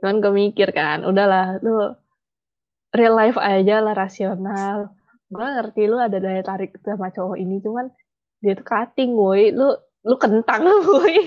Cuman 0.00 0.16
gue 0.18 0.32
mikir 0.32 0.68
kan, 0.74 1.06
udahlah 1.06 1.60
lu 1.62 1.94
real 2.90 3.14
life 3.14 3.38
aja 3.38 3.84
lah 3.84 3.94
rasional. 3.94 4.94
Gue 5.30 5.46
ngerti 5.46 5.82
lu 5.86 5.96
ada 6.00 6.18
daya 6.18 6.42
tarik 6.42 6.74
sama 6.82 7.12
cowok 7.14 7.36
ini, 7.38 7.62
cuman 7.62 7.86
dia 8.42 8.58
tuh 8.58 8.66
cutting, 8.66 9.14
woi, 9.14 9.54
lu 9.54 9.70
lu 10.04 10.16
kentang, 10.18 10.64
woi. 10.90 11.18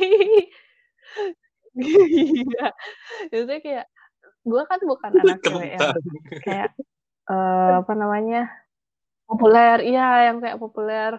Iya, 1.77 2.67
itu 3.29 3.53
kayak 3.61 3.85
gue 4.47 4.61
kan 4.63 4.79
bukan 4.81 5.11
anak 5.21 5.39
cewek 5.43 5.71
yang 5.75 5.91
kayak 6.41 6.71
eh, 7.27 7.71
apa 7.83 7.93
namanya 7.93 8.47
populer 9.27 9.77
iya 9.83 10.31
yang 10.31 10.39
kayak 10.39 10.57
populer. 10.57 11.11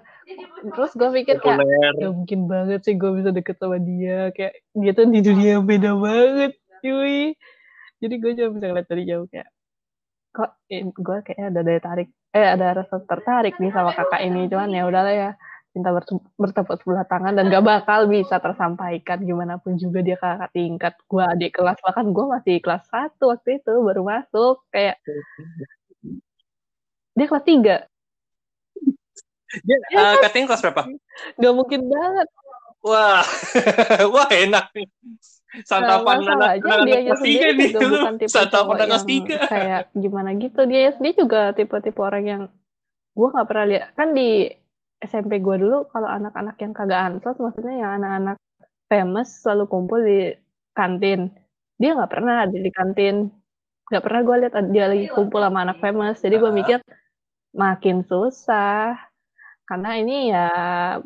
Terus 0.72 0.92
gue 0.96 1.08
pikir 1.22 1.36
kayak 1.44 1.60
Populer. 1.60 1.92
ya 2.00 2.08
mungkin 2.08 2.40
banget 2.48 2.80
sih 2.82 2.96
gue 2.96 3.10
bisa 3.20 3.30
deket 3.30 3.60
sama 3.60 3.76
dia. 3.76 4.32
Kayak 4.32 4.64
dia 4.72 4.92
tuh 4.96 5.06
di 5.12 5.20
dunia 5.20 5.60
yang 5.60 5.66
beda 5.68 5.92
banget 5.92 6.52
cuy. 6.80 7.36
Jadi 8.00 8.14
gue 8.16 8.30
cuma 8.40 8.48
bisa 8.56 8.66
ngeliat 8.72 8.88
dari 8.88 9.04
jauh 9.04 9.26
kayak 9.28 9.48
kok 10.28 10.50
eh, 10.72 10.82
gue 10.88 11.18
kayak 11.24 11.40
ada 11.52 11.60
daya 11.66 11.80
tarik 11.82 12.08
eh 12.30 12.46
ada 12.46 12.66
rasa 12.84 12.96
tertarik 13.04 13.54
nih 13.60 13.72
sama 13.76 13.92
kakak 13.92 14.24
ini. 14.24 14.48
Cuman 14.48 14.72
ya 14.72 14.82
udahlah 14.88 15.14
ya 15.14 15.30
cinta 15.76 15.92
bertepuk 16.40 16.80
sebelah 16.80 17.04
tangan 17.04 17.36
dan 17.36 17.52
gak 17.52 17.60
bakal 17.60 18.08
bisa 18.08 18.40
tersampaikan 18.40 19.20
gimana 19.20 19.60
pun 19.60 19.76
juga 19.76 20.00
dia 20.00 20.16
kakak 20.16 20.48
tingkat 20.56 20.94
gue 21.04 21.22
adik 21.22 21.60
kelas. 21.60 21.76
Bahkan 21.84 22.08
gue 22.08 22.24
masih 22.24 22.56
kelas 22.64 22.88
satu 22.88 23.36
waktu 23.36 23.60
itu 23.60 23.72
baru 23.84 24.00
masuk 24.00 24.64
kayak 24.72 24.96
dia 27.18 27.26
kelas 27.28 27.44
tiga 27.44 27.76
Dia, 29.64 29.76
eh, 29.96 30.16
katanya 30.20 30.44
kelas 30.52 30.62
berapa? 30.64 30.82
Gak 31.40 31.54
mungkin 31.56 31.80
banget. 31.88 32.28
Wah, 32.84 33.24
wah 34.14 34.28
enak. 34.30 34.70
santapan 35.64 36.22
Nah, 36.22 36.36
anak 36.36 36.60
anak 36.60 37.20
tiga 37.24 37.48
nih. 37.56 37.72
tipe 37.72 38.28
santapan 38.28 38.76
anak 38.84 39.02
tiga. 39.08 39.36
kayak 39.52 39.82
gimana 39.96 40.36
gitu. 40.36 40.68
Dia 40.68 40.92
sendiri 40.94 41.24
juga 41.24 41.56
tipe-tipe 41.56 41.98
orang 41.98 42.24
yang 42.24 42.42
gue 43.16 43.28
nggak 43.32 43.48
pernah 43.48 43.66
lihat. 43.66 43.88
Kan 43.96 44.12
di 44.12 44.46
SMP 45.00 45.40
gue 45.40 45.56
dulu 45.58 45.88
kalau 45.90 46.06
anak-anak 46.06 46.56
yang 46.60 46.72
kagak 46.76 47.00
ansos 47.00 47.38
maksudnya 47.40 47.74
yang 47.80 47.90
anak-anak 48.02 48.36
famous 48.92 49.28
selalu 49.42 49.64
kumpul 49.66 50.00
di 50.04 50.36
kantin. 50.76 51.32
Dia 51.80 51.96
nggak 51.96 52.12
pernah 52.12 52.44
ada 52.46 52.54
di 52.54 52.70
kantin. 52.70 53.32
Nggak 53.88 54.04
pernah 54.04 54.20
gue 54.22 54.36
lihat 54.44 54.54
dia 54.70 54.84
lagi 54.86 55.06
kumpul 55.10 55.40
sama 55.42 55.64
anak 55.64 55.80
famous. 55.80 56.20
Jadi 56.20 56.36
gue 56.38 56.52
mikir 56.52 56.78
makin 57.56 58.04
susah 58.04 59.07
karena 59.68 59.90
ini 60.00 60.32
ya 60.32 60.46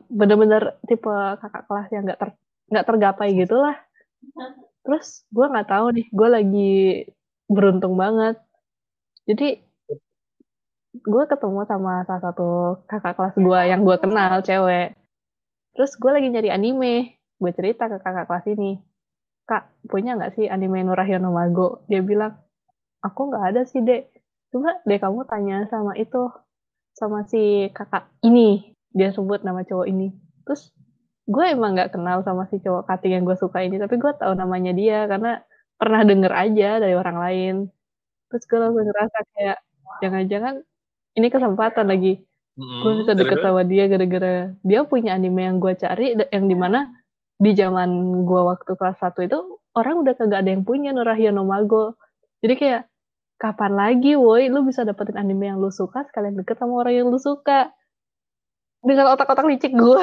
bener-bener 0.06 0.78
tipe 0.86 1.10
kakak 1.42 1.66
kelas 1.66 1.88
yang 1.90 2.02
nggak 2.06 2.20
ter 2.22 2.30
nggak 2.70 2.86
tergapai 2.86 3.28
gitu 3.34 3.58
lah 3.58 3.76
terus 4.86 5.26
gue 5.34 5.46
nggak 5.50 5.68
tahu 5.68 5.86
nih 5.94 6.06
gue 6.10 6.28
lagi 6.30 6.72
beruntung 7.52 7.94
banget. 7.94 8.40
Jadi 9.28 9.60
gue 10.92 11.24
ketemu 11.24 11.60
sama 11.68 12.04
salah 12.04 12.22
satu 12.22 12.50
kakak 12.88 13.14
kelas 13.16 13.34
gue 13.36 13.60
yang 13.68 13.80
gue 13.84 13.96
kenal 14.00 14.40
cewek. 14.40 14.96
Terus 15.76 15.92
gue 15.96 16.10
lagi 16.10 16.28
nyari 16.32 16.50
anime. 16.52 16.96
Gue 17.38 17.52
cerita 17.54 17.86
ke 17.90 17.98
kakak 18.00 18.26
kelas 18.28 18.46
ini 18.50 18.80
kak 19.42 19.74
punya 19.90 20.14
nggak 20.14 20.38
sih 20.38 20.46
anime 20.46 20.86
Nurahyono 20.86 21.30
Mago? 21.34 21.84
Dia 21.90 22.00
bilang 22.02 22.38
aku 23.04 23.20
nggak 23.30 23.44
ada 23.54 23.62
sih 23.68 23.82
dek. 23.84 24.10
Coba 24.52 24.82
deh 24.84 24.98
kamu 25.00 25.20
tanya 25.28 25.64
sama 25.72 25.96
itu 25.96 26.28
sama 27.02 27.26
si 27.26 27.66
kakak 27.74 28.06
ini. 28.22 28.78
Dia 28.94 29.10
sebut 29.10 29.42
nama 29.42 29.66
cowok 29.66 29.90
ini. 29.90 30.14
Terus 30.46 30.70
gue 31.26 31.44
emang 31.50 31.74
nggak 31.74 31.98
kenal 31.98 32.22
sama 32.22 32.46
si 32.46 32.62
cowok 32.62 32.86
cutting 32.86 33.18
yang 33.18 33.24
gue 33.26 33.34
suka 33.34 33.58
ini. 33.66 33.82
Tapi 33.82 33.98
gue 33.98 34.12
tahu 34.14 34.38
namanya 34.38 34.70
dia 34.70 35.10
karena 35.10 35.42
pernah 35.74 36.06
denger 36.06 36.30
aja 36.30 36.78
dari 36.78 36.94
orang 36.94 37.18
lain. 37.18 37.54
Terus 38.30 38.44
gue 38.46 38.58
langsung 38.62 38.86
ngerasa 38.86 39.18
kayak 39.34 39.58
jangan-jangan 39.98 40.54
ini 41.18 41.26
kesempatan 41.26 41.86
lagi. 41.90 42.22
Gue 42.54 42.92
bisa 43.02 43.16
deket 43.16 43.40
sama 43.40 43.64
dia 43.64 43.88
gara-gara 43.88 44.52
dia 44.62 44.80
punya 44.86 45.16
anime 45.18 45.42
yang 45.42 45.56
gue 45.58 45.72
cari 45.72 46.14
yang 46.30 46.46
di 46.46 46.54
mana 46.54 46.86
di 47.40 47.56
zaman 47.56 48.22
gue 48.22 48.40
waktu 48.44 48.76
kelas 48.76 49.00
1 49.02 49.26
itu 49.26 49.38
orang 49.72 50.04
udah 50.04 50.14
kagak 50.14 50.44
ada 50.44 50.50
yang 50.52 50.62
punya 50.62 50.92
Nurahyono 50.92 51.48
Mago. 51.48 51.96
Jadi 52.44 52.54
kayak 52.60 52.91
kapan 53.42 53.72
lagi 53.74 54.14
woi? 54.14 54.46
Lu 54.46 54.62
bisa 54.62 54.86
dapetin 54.86 55.18
anime 55.18 55.50
yang 55.50 55.58
lu 55.58 55.74
suka 55.74 56.06
sekalian 56.06 56.38
deket 56.38 56.62
sama 56.62 56.86
orang 56.86 56.94
yang 56.94 57.08
lu 57.10 57.18
suka. 57.18 57.74
Dengan 58.82 59.10
otak-otak 59.10 59.46
licik 59.46 59.74
gue 59.74 60.02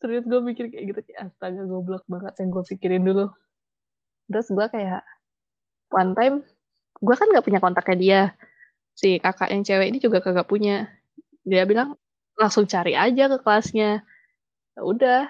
serius 0.00 0.24
gue 0.30 0.40
mikir 0.44 0.68
kayak 0.68 0.84
gitu 0.92 1.00
kayak 1.08 1.32
astaga 1.32 1.64
goblok 1.64 2.04
banget 2.04 2.36
yang 2.36 2.48
gue 2.52 2.64
pikirin 2.76 3.02
dulu. 3.08 3.26
Terus 4.28 4.46
gue 4.52 4.66
kayak 4.68 5.00
one 5.88 6.12
time 6.12 6.36
gue 7.00 7.14
kan 7.16 7.26
gak 7.32 7.46
punya 7.48 7.60
kontaknya 7.64 7.96
dia. 7.96 8.22
Si 8.96 9.16
kakak 9.16 9.52
yang 9.52 9.64
cewek 9.64 9.88
ini 9.88 9.98
juga 10.00 10.20
kagak 10.20 10.48
punya. 10.48 10.92
Dia 11.48 11.64
bilang 11.64 11.96
langsung 12.36 12.68
cari 12.68 12.92
aja 12.92 13.32
ke 13.32 13.40
kelasnya. 13.40 14.04
Ya 14.76 14.80
udah 14.84 15.20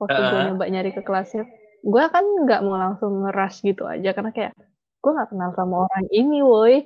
waktu 0.00 0.20
gue 0.20 0.40
nyoba 0.48 0.64
nyari 0.72 0.90
ke 0.96 1.04
kelasnya 1.04 1.44
gue 1.82 2.04
kan 2.10 2.24
nggak 2.46 2.60
mau 2.66 2.76
langsung 2.78 3.22
ngeras 3.24 3.62
gitu 3.62 3.86
aja. 3.86 4.10
Karena 4.12 4.30
kayak 4.34 4.52
gue 5.08 5.16
nggak 5.16 5.30
kenal 5.32 5.50
sama 5.56 5.88
orang 5.88 6.04
ini 6.12 6.44
woi. 6.44 6.84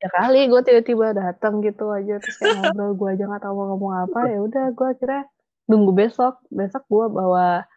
Ya 0.00 0.08
kali 0.08 0.48
gue 0.48 0.60
tiba-tiba 0.64 1.12
datang 1.12 1.60
gitu 1.60 1.92
aja 1.92 2.16
terus 2.16 2.40
kayak 2.40 2.56
ngobrol 2.64 2.96
gue 2.96 3.08
aja 3.12 3.24
nggak 3.28 3.42
tahu 3.44 3.52
mau 3.52 3.66
ngomong 3.76 3.94
apa. 4.08 4.20
Ya 4.32 4.38
udah 4.40 4.64
gue 4.72 4.88
akhirnya 4.88 5.22
nunggu 5.68 5.92
besok. 5.92 6.40
Besok 6.48 6.88
gue 6.88 7.06
bawa 7.12 7.68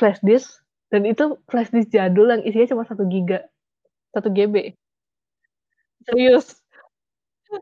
flash 0.00 0.24
disk 0.24 0.64
dan 0.88 1.04
itu 1.04 1.36
flash 1.52 1.68
disk 1.68 1.92
jadul 1.92 2.32
yang 2.32 2.40
isinya 2.40 2.72
cuma 2.72 2.88
satu 2.88 3.04
giga 3.04 3.44
satu 4.16 4.32
GB 4.32 4.72
serius. 6.08 6.56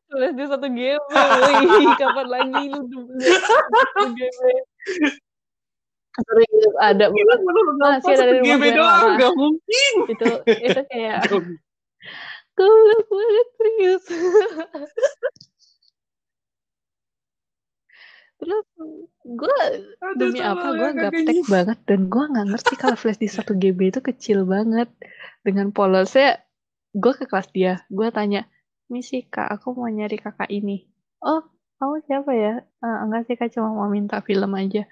Flash 0.07 0.35
disk 0.39 0.51
satu 0.55 0.71
GB 0.71 1.11
kapan 2.01 2.27
lagi 2.31 2.63
lu 2.71 2.87
satu 2.87 4.07
GB 4.15 4.39
serius 6.19 6.75
ada 6.83 7.05
masih 7.11 8.15
ada 8.19 8.33
gue 8.43 8.71
doang 8.75 9.13
gak 9.17 9.35
mungkin. 9.39 9.93
Itu 10.11 10.29
itu 10.47 10.81
kayak 10.91 11.31
goblok 12.59 13.07
banget 13.09 13.49
serius 13.57 14.05
terus 18.41 18.65
gue 19.21 19.57
demi 20.17 20.41
apa 20.41 20.73
gue 20.73 20.91
gaptek 20.97 21.45
banget 21.45 21.79
dan 21.85 22.09
gue 22.09 22.25
nggak 22.25 22.47
ngerti 22.57 22.73
kalau 22.81 22.97
flash 22.97 23.21
di 23.21 23.29
satu 23.29 23.53
GB 23.53 23.93
itu 23.93 24.01
kecil 24.01 24.49
banget. 24.49 24.89
Dengan 25.45 25.73
polosnya 25.73 26.41
gue 26.97 27.13
ke 27.17 27.29
kelas 27.29 27.53
dia 27.53 27.85
gue 27.93 28.09
tanya 28.13 28.49
misi 28.89 29.29
kak 29.29 29.49
aku 29.61 29.77
mau 29.77 29.93
nyari 29.93 30.17
kakak 30.17 30.49
ini. 30.49 30.89
Oh 31.21 31.45
kamu 31.81 31.97
siapa 32.09 32.33
ya? 32.33 32.55
Uh, 32.81 32.97
enggak 33.05 33.29
sih 33.29 33.37
kak 33.37 33.53
cuma 33.53 33.73
mau 33.77 33.89
minta 33.93 34.25
film 34.25 34.53
aja 34.57 34.89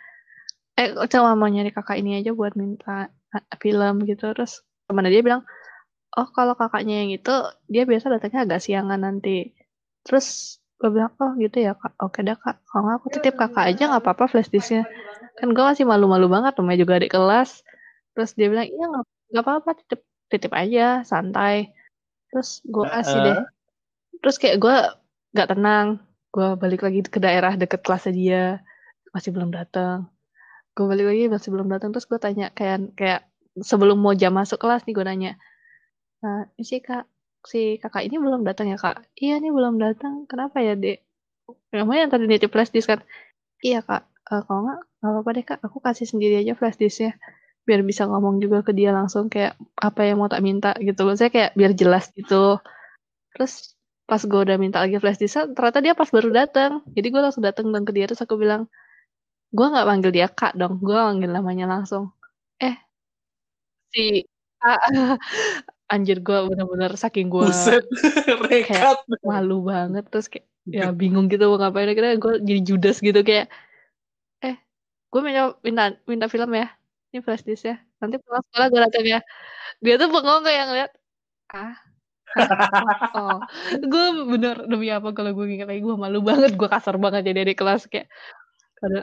eh 0.79 0.95
cuma 1.11 1.35
mau 1.35 1.51
nyari 1.51 1.75
kakak 1.75 1.99
ini 1.99 2.23
aja 2.23 2.31
buat 2.31 2.55
minta 2.55 3.11
film 3.59 4.07
gitu. 4.07 4.31
Terus 4.31 4.63
teman 4.87 5.11
dia 5.11 5.23
bilang 5.27 5.43
oh 6.15 6.29
kalau 6.31 6.55
kakaknya 6.55 7.05
yang 7.05 7.11
itu 7.19 7.35
dia 7.67 7.83
biasa 7.83 8.15
datangnya 8.15 8.47
agak 8.47 8.61
siangan 8.63 9.01
nanti. 9.03 9.51
Terus 10.07 10.59
gue 10.79 10.91
bilang 10.95 11.11
oh 11.19 11.35
gitu 11.43 11.59
ya 11.59 11.75
kak. 11.75 11.99
Oke 11.99 12.23
dah 12.23 12.39
kak. 12.39 12.63
Kalau 12.71 12.95
aku 12.95 13.11
titip 13.11 13.35
kakak 13.35 13.75
aja 13.75 13.91
nggak 13.91 14.03
apa-apa 14.07 14.31
flash 14.31 14.55
disknya. 14.55 14.87
Kan 15.43 15.51
gue 15.51 15.65
masih 15.67 15.83
malu-malu 15.83 16.31
banget 16.31 16.55
namanya 16.55 16.79
juga 16.87 17.03
adik 17.03 17.11
kelas. 17.11 17.67
Terus 18.15 18.31
dia 18.39 18.47
bilang 18.47 18.71
iya 18.71 18.85
nggak 19.35 19.45
apa-apa 19.45 19.71
titip 19.83 20.01
titip 20.31 20.53
aja 20.55 21.03
santai. 21.03 21.75
Terus 22.31 22.63
gue 22.63 22.87
kasih 22.87 23.19
deh. 23.27 23.39
Terus 24.23 24.37
kayak 24.39 24.57
gue 24.63 24.77
nggak 25.35 25.49
tenang. 25.59 25.99
Gue 26.31 26.55
balik 26.55 26.87
lagi 26.87 27.03
ke 27.03 27.19
daerah 27.19 27.59
deket 27.59 27.83
kelasnya 27.83 28.15
dia. 28.15 28.45
Masih 29.11 29.35
belum 29.35 29.51
datang 29.51 30.07
gue 30.79 30.87
balik 30.87 31.11
lagi 31.11 31.27
masih 31.27 31.51
belum 31.51 31.67
datang 31.67 31.91
terus 31.91 32.07
gue 32.07 32.23
tanya 32.23 32.55
kayak 32.55 32.95
kayak 32.95 33.27
sebelum 33.59 33.99
mau 33.99 34.15
jam 34.15 34.31
masuk 34.31 34.63
kelas 34.63 34.87
nih 34.87 34.95
gue 34.95 35.05
nanya 35.05 35.33
nah 36.23 36.47
si 36.63 36.79
kak 36.79 37.11
si 37.47 37.79
kakak 37.79 38.05
ini 38.09 38.17
belum 38.19 38.43
datang 38.43 38.73
ya 38.73 38.79
kak? 38.81 39.07
Iya 39.15 39.39
nih 39.39 39.53
belum 39.55 39.79
datang. 39.79 40.27
Kenapa 40.27 40.59
ya 40.61 40.75
dek? 40.75 41.05
Namanya 41.73 42.09
yang 42.09 42.13
tadi 42.13 42.25
nitip 42.27 42.51
flash 42.51 42.73
disk 42.75 42.91
kan. 42.91 43.01
Iya 43.63 43.85
kak. 43.85 44.03
Uh, 44.29 44.43
kalau 44.45 44.61
nggak 44.67 44.81
nggak 45.01 45.13
apa-apa 45.13 45.31
deh 45.37 45.45
kak. 45.47 45.59
Aku 45.65 45.79
kasih 45.79 46.07
sendiri 46.09 46.43
aja 46.43 46.53
flash 46.59 46.77
disknya 46.81 47.15
biar 47.69 47.85
bisa 47.85 48.09
ngomong 48.09 48.41
juga 48.41 48.65
ke 48.65 48.73
dia 48.73 48.97
langsung 48.97 49.29
kayak 49.29 49.53
apa 49.77 50.01
yang 50.09 50.21
mau 50.21 50.29
tak 50.33 50.41
minta 50.41 50.73
gitu. 50.81 51.05
Loh 51.05 51.17
saya 51.17 51.29
kayak 51.29 51.53
biar 51.57 51.73
jelas 51.77 52.09
gitu. 52.17 52.61
Terus 53.37 53.77
pas 54.09 54.25
gue 54.25 54.41
udah 54.41 54.57
minta 54.57 54.81
lagi 54.81 54.97
flash 54.97 55.21
disk 55.21 55.53
ternyata 55.53 55.79
dia 55.85 55.93
pas 55.97 56.09
baru 56.09 56.33
datang. 56.33 56.85
Jadi 56.97 57.07
gue 57.13 57.21
langsung 57.21 57.45
datang 57.45 57.69
dan 57.73 57.85
ke 57.85 57.93
dia 57.93 58.09
terus 58.09 58.21
aku 58.25 58.41
bilang 58.41 58.69
gue 59.57 59.67
nggak 59.73 59.87
panggil 59.89 60.11
dia 60.13 60.29
kak 60.29 60.53
dong 60.61 60.81
gue 60.85 60.97
panggil 60.97 61.31
namanya 61.33 61.65
langsung. 61.69 62.13
Eh 62.61 62.77
si 63.93 64.25
anjir 65.93 66.21
gue 66.21 66.39
bener-bener 66.53 66.93
saking 67.01 67.33
gue 67.33 67.49
kayak 68.53 69.01
malu 69.25 69.65
banget 69.65 70.05
terus 70.13 70.29
kayak 70.29 70.47
ya 70.69 70.93
bingung 70.93 71.27
gitu 71.33 71.49
mau 71.51 71.59
ngapain. 71.61 71.89
Akhirnya 71.89 72.15
gue 72.21 72.33
jadi 72.45 72.61
judes 72.69 72.99
gitu 73.01 73.21
kayak 73.25 73.49
eh 74.45 74.57
gue 75.13 75.21
minta 75.25 75.57
minta 75.65 75.83
minta 76.11 76.27
film 76.29 76.51
ya 76.55 76.69
ini 77.13 77.19
flash 77.25 77.45
disk 77.49 77.65
ya. 77.71 77.77
Nanti 78.01 78.17
pulang 78.21 78.45
sekolah 78.53 78.67
gue 78.73 78.81
datang 78.85 79.07
ya. 79.09 79.21
Dia 79.85 79.95
tuh 80.01 80.09
bengong 80.13 80.45
kayak 80.47 80.65
ngeliat 80.69 80.93
ah 81.55 81.75
oh, 83.17 83.41
gue 83.81 84.05
bener 84.37 84.57
demi 84.69 84.93
apa 84.93 85.17
kalau 85.17 85.33
gue 85.33 85.45
ingat 85.49 85.69
lagi 85.73 85.81
gue 85.81 85.97
malu 85.97 86.21
banget 86.21 86.53
gue 86.61 86.69
kasar 86.69 87.01
banget 87.01 87.33
jadi 87.33 87.41
di 87.49 87.55
kelas 87.57 87.89
kayak 87.89 88.09
karena 88.81 89.01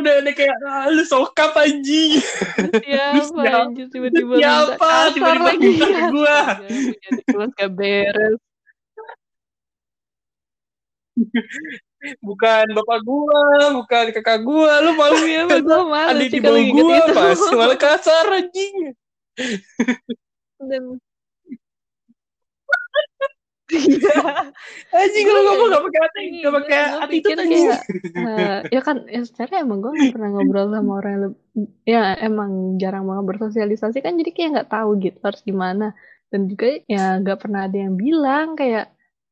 udah 0.00 0.12
ada 0.24 0.32
kayak 0.32 0.56
ah, 0.64 0.88
lu 0.88 1.04
sokap 1.04 1.52
anjing. 1.60 2.20
Siapa 2.88 3.68
anjing 3.68 3.88
tiba-tiba 3.92 4.40
siapa? 4.40 5.12
tiba-tiba 5.12 5.44
lagi. 5.44 5.60
minta 5.60 5.86
ke 5.86 6.02
gua. 6.08 6.40
jadi 7.04 7.22
kelas 7.28 7.50
gak 7.52 7.70
beres. 7.76 8.40
Bukan 12.22 12.64
bapak 12.72 13.00
gua 13.04 13.42
bukan 13.76 14.04
kakak 14.16 14.40
gua. 14.40 14.80
Lu 14.80 14.96
malu 14.96 15.20
ya 15.28 15.44
gua 15.60 15.84
malu 15.84 16.08
ada 16.16 16.24
di 16.24 16.40
bawah 16.40 16.64
gua 16.72 17.00
pas 17.12 17.40
malah 17.52 17.78
kasar 17.78 18.24
anjing. 18.32 18.96
dan 20.58 20.82
Anjing 24.96 25.24
kalau 25.28 25.42
ngomong 25.44 25.68
gak 25.68 25.84
pakai 25.84 26.00
hati, 26.00 26.22
gak 26.40 26.54
pakai 26.56 26.78
attitude 27.04 27.40
anjing. 27.40 27.66
Uh, 28.16 28.58
ya 28.72 28.80
kan, 28.80 29.04
ya 29.04 29.20
secara 29.28 29.60
emang 29.60 29.84
gue 29.84 29.92
gak 29.92 30.12
pernah 30.16 30.30
ngobrol 30.32 30.72
sama 30.72 30.92
orang 31.04 31.12
yang 31.12 31.22
lebih, 31.28 31.40
ya 31.84 32.02
emang 32.24 32.80
jarang 32.80 33.04
banget 33.04 33.24
bersosialisasi 33.28 34.00
kan 34.00 34.16
jadi 34.16 34.30
kayak 34.32 34.50
gak 34.64 34.70
tahu 34.72 34.96
gitu 35.04 35.18
harus 35.20 35.42
gimana. 35.44 35.92
Dan 36.32 36.48
juga 36.48 36.80
ya 36.88 37.20
gak 37.20 37.38
pernah 37.44 37.68
ada 37.68 37.76
yang 37.76 37.94
bilang 38.00 38.56
kayak 38.56 38.88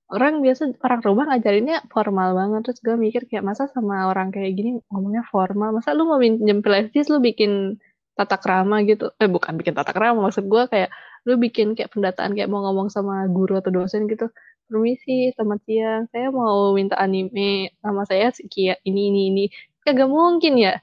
Orang 0.06 0.38
biasa 0.38 0.70
orang 0.86 1.02
rumah 1.02 1.24
ngajarinnya 1.34 1.90
formal 1.90 2.30
banget, 2.38 2.60
terus 2.62 2.78
gue 2.78 2.94
mikir 2.94 3.26
kayak, 3.26 3.42
"Masa 3.42 3.66
sama 3.66 4.06
orang 4.06 4.30
kayak 4.30 4.54
gini 4.54 4.78
ngomongnya 4.86 5.26
formal? 5.26 5.74
Masa 5.74 5.98
lu 5.98 6.06
mau 6.06 6.22
minjem 6.22 6.62
flashdisk 6.62 7.10
lu 7.10 7.18
bikin 7.18 7.82
tata 8.14 8.38
krama 8.38 8.86
gitu?" 8.86 9.10
Eh, 9.18 9.26
bukan 9.26 9.58
bikin 9.58 9.74
tata 9.74 9.90
krama, 9.90 10.30
maksud 10.30 10.46
gue 10.46 10.62
kayak 10.70 10.94
lu 11.26 11.34
bikin 11.36 11.74
kayak 11.76 11.90
pendataan 11.92 12.32
kayak 12.38 12.48
mau 12.48 12.62
ngomong 12.64 12.88
sama 12.88 13.26
guru 13.26 13.58
atau 13.58 13.74
dosen 13.74 14.06
gitu, 14.06 14.30
"Permisi, 14.70 15.34
selamat 15.34 15.60
siang, 15.66 16.02
saya 16.14 16.30
mau 16.30 16.72
minta 16.78 16.96
anime, 16.96 17.74
nama 17.82 18.02
saya 18.06 18.30
sekia 18.30 18.78
ini 18.86 19.10
ini 19.10 19.20
ini." 19.34 19.44
Kagak 19.84 20.08
mungkin 20.10 20.54
ya. 20.58 20.78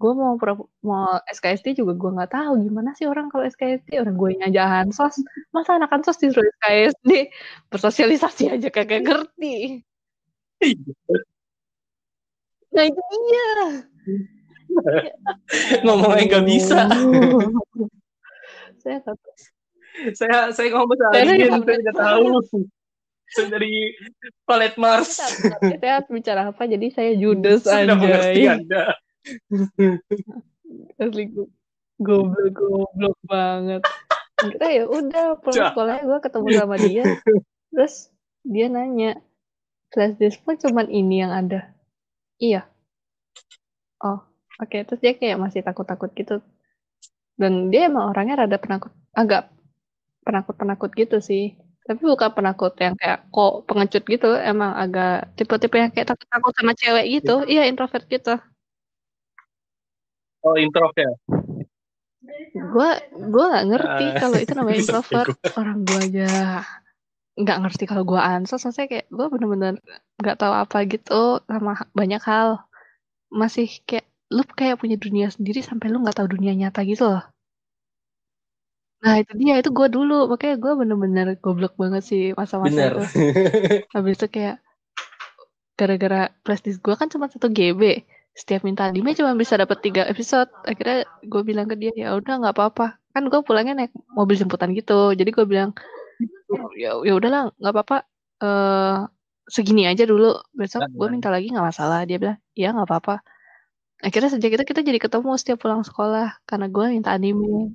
Gue 0.00 0.16
mau 0.16 0.32
pura 0.40 0.56
mau 0.80 1.20
SKSD 1.28 1.76
juga 1.84 1.92
gue 1.92 2.10
nggak 2.16 2.32
tahu 2.32 2.64
gimana 2.64 2.96
sih 2.96 3.04
orang 3.04 3.28
kalau 3.28 3.44
SKSD, 3.44 4.00
orang 4.00 4.16
guenya 4.16 4.48
aja 4.48 4.80
Ansos, 4.80 5.20
masa 5.52 5.76
anak 5.76 5.92
Ansos 5.92 6.16
disuruh 6.16 6.48
SKSD? 6.56 7.28
Bersosialisasi 7.68 8.48
aja 8.48 8.68
kagak 8.72 9.04
ngerti. 9.04 9.84
Nah 12.72 12.84
itu 12.86 13.00
dia. 13.12 13.48
Ngomongnya 15.84 16.24
nggak 16.32 16.46
bisa. 16.48 16.88
Saya 18.80 19.04
takut. 19.04 19.36
Saya 20.14 20.54
saya 20.54 20.68
ngomong 20.74 20.96
seharian, 20.96 21.60
saya 21.62 21.78
tidak 21.82 21.96
tahu. 21.96 22.24
Saya 23.30 23.46
dari 23.46 23.94
Planet 24.42 24.74
Mars. 24.74 25.18
Saya 25.18 26.02
harus 26.02 26.10
bicara 26.10 26.50
apa, 26.50 26.62
jadi 26.66 26.86
saya 26.90 27.14
judes 27.14 27.62
Sudah 27.62 27.94
mengerti. 27.94 28.42
Anda. 28.50 28.98
Asli 30.98 31.30
goblok 32.00 32.50
goblok 32.56 33.18
banget. 33.28 33.82
Akhirnya 34.40 34.70
ya 34.72 34.84
udah 34.88 35.26
pulang 35.44 35.68
sekolahnya 35.70 36.02
gue 36.08 36.18
ketemu 36.24 36.48
sama 36.56 36.76
dia, 36.80 37.04
terus 37.68 37.94
dia 38.40 38.66
nanya, 38.72 39.20
"Flashdisk 39.92 40.40
pun 40.48 40.56
cuman 40.56 40.88
ini 40.88 41.20
yang 41.20 41.28
ada?" 41.28 41.76
"Iya." 42.40 42.64
"Oh, 44.00 44.24
oke." 44.56 44.80
Terus 44.80 45.00
dia 45.04 45.12
kayak 45.12 45.36
masih 45.36 45.60
takut-takut 45.60 46.08
gitu. 46.16 46.40
Dan 47.36 47.68
dia 47.68 47.92
emang 47.92 48.08
orangnya 48.08 48.48
rada 48.48 48.56
penakut, 48.56 48.96
agak 49.12 49.52
penakut-penakut 50.26 50.90
gitu 50.94 51.18
sih. 51.20 51.56
Tapi 51.84 52.06
bukan 52.06 52.30
penakut 52.30 52.76
yang 52.78 52.94
kayak 52.94 53.26
kok 53.34 53.66
pengecut 53.66 54.04
gitu, 54.06 54.30
emang 54.36 54.76
agak 54.78 55.32
tipe-tipe 55.34 55.74
yang 55.74 55.90
kayak 55.90 56.08
takut-takut 56.14 56.52
sama 56.54 56.72
cewek 56.76 57.06
gitu. 57.18 57.42
Iya, 57.50 57.66
introvert 57.66 58.06
gitu. 58.06 58.38
Oh, 60.46 60.54
introvert 60.54 60.96
ya? 60.96 61.10
Gua 62.70 63.00
gua 63.32 63.44
nggak 63.50 63.66
ngerti 63.72 64.04
Ah, 64.06 64.16
kalau 64.20 64.36
itu 64.38 64.52
namanya 64.52 64.78
introvert. 64.84 65.28
Orang 65.56 65.78
gua 65.88 66.00
aja 66.04 66.30
nggak 67.40 67.58
ngerti 67.64 67.84
kalau 67.88 68.04
gua 68.04 68.20
ansos, 68.36 68.60
maksudnya 68.62 68.88
kayak 68.92 69.06
gua 69.08 69.26
bener-bener 69.32 69.74
nggak 70.20 70.36
tahu 70.36 70.52
apa 70.52 70.78
gitu 70.84 71.40
sama 71.48 71.72
banyak 71.96 72.22
hal. 72.22 72.48
Masih 73.32 73.66
kayak 73.88 74.06
lu 74.30 74.46
kayak 74.46 74.78
punya 74.78 74.94
dunia 74.94 75.26
sendiri 75.32 75.58
sampai 75.64 75.90
lu 75.90 76.02
nggak 76.04 76.22
tahu 76.22 76.28
dunia 76.38 76.52
nyata 76.54 76.84
gitu 76.86 77.08
loh. 77.18 77.24
Nah 79.04 79.14
itu 79.24 79.32
dia, 79.40 79.54
itu 79.60 79.70
gua 79.72 79.88
dulu, 79.88 80.12
makanya 80.30 80.54
gua 80.60 80.72
bener-bener 80.80 81.26
goblok 81.40 81.72
banget 81.80 82.02
sih 82.10 82.22
masa-masa 82.40 82.80
Bener. 82.84 82.92
itu. 82.92 83.00
Habis 83.94 84.14
itu 84.20 84.26
kayak 84.36 84.56
gara-gara 85.78 86.20
flashdisk 86.46 86.78
gua 86.86 86.96
kan 87.00 87.08
cuma 87.12 87.26
1 87.32 87.48
GB, 87.52 87.82
setiap 88.38 88.62
minta 88.68 88.82
anime 88.88 89.10
cuma 89.18 89.32
bisa 89.42 89.54
dapet 89.62 89.78
3 89.86 90.02
episode. 90.12 90.50
Akhirnya 90.66 91.06
gua 91.32 91.42
bilang 91.48 91.66
ke 91.70 91.76
dia, 91.80 91.92
"Ya 91.96 92.08
udah 92.18 92.34
nggak 92.42 92.54
apa-apa." 92.56 92.86
Kan 93.14 93.22
gua 93.32 93.40
pulangnya 93.46 93.74
naik 93.78 93.92
mobil 94.18 94.36
jemputan 94.40 94.70
gitu. 94.78 95.14
Jadi 95.18 95.30
gua 95.36 95.46
bilang, 95.52 95.70
"Ya 96.78 96.90
ya 97.08 97.12
udahlah 97.18 97.52
nggak 97.60 97.74
apa-apa, 97.76 97.96
eee, 98.44 98.96
segini 99.50 99.82
aja 99.90 100.04
dulu, 100.08 100.26
besok 100.58 100.84
Heeh. 100.96 101.10
minta 101.14 101.28
lagi 101.34 101.46
nggak 101.52 101.66
masalah." 101.70 102.00
Dia 102.08 102.18
bilang, 102.22 102.38
"Iya 102.58 102.68
nggak 102.76 102.88
apa-apa." 102.90 103.14
Akhirnya 104.06 104.30
sejak 104.34 104.50
itu 104.60 104.64
kita 104.70 104.82
jadi 104.88 105.00
ketemu 105.02 105.30
setiap 105.40 105.58
pulang 105.64 105.82
sekolah, 105.88 106.26
karena 106.48 106.66
gua 106.72 106.86
minta 106.94 107.10
anime. 107.16 107.74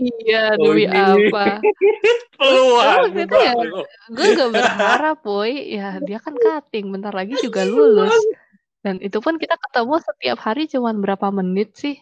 Iya, 0.00 0.56
Oh 0.56 0.72
demi 0.72 0.88
apa. 0.88 1.60
Peluang 2.40 3.12
itu 3.12 3.36
ya 3.36 3.52
gue 4.08 4.26
nggak 4.32 4.50
berharap 4.56 5.18
woy, 5.28 5.76
ya 5.76 6.00
dia 6.00 6.16
kan 6.24 6.32
cutting, 6.40 6.88
bentar 6.88 7.12
lagi 7.12 7.36
juga 7.44 7.68
lulus. 7.68 8.16
Dan 8.80 8.96
itu 9.04 9.20
pun 9.20 9.36
kita 9.36 9.60
ketemu 9.60 10.00
setiap 10.00 10.38
hari 10.40 10.64
cuman 10.64 11.04
berapa 11.04 11.28
menit 11.28 11.76
sih, 11.76 12.00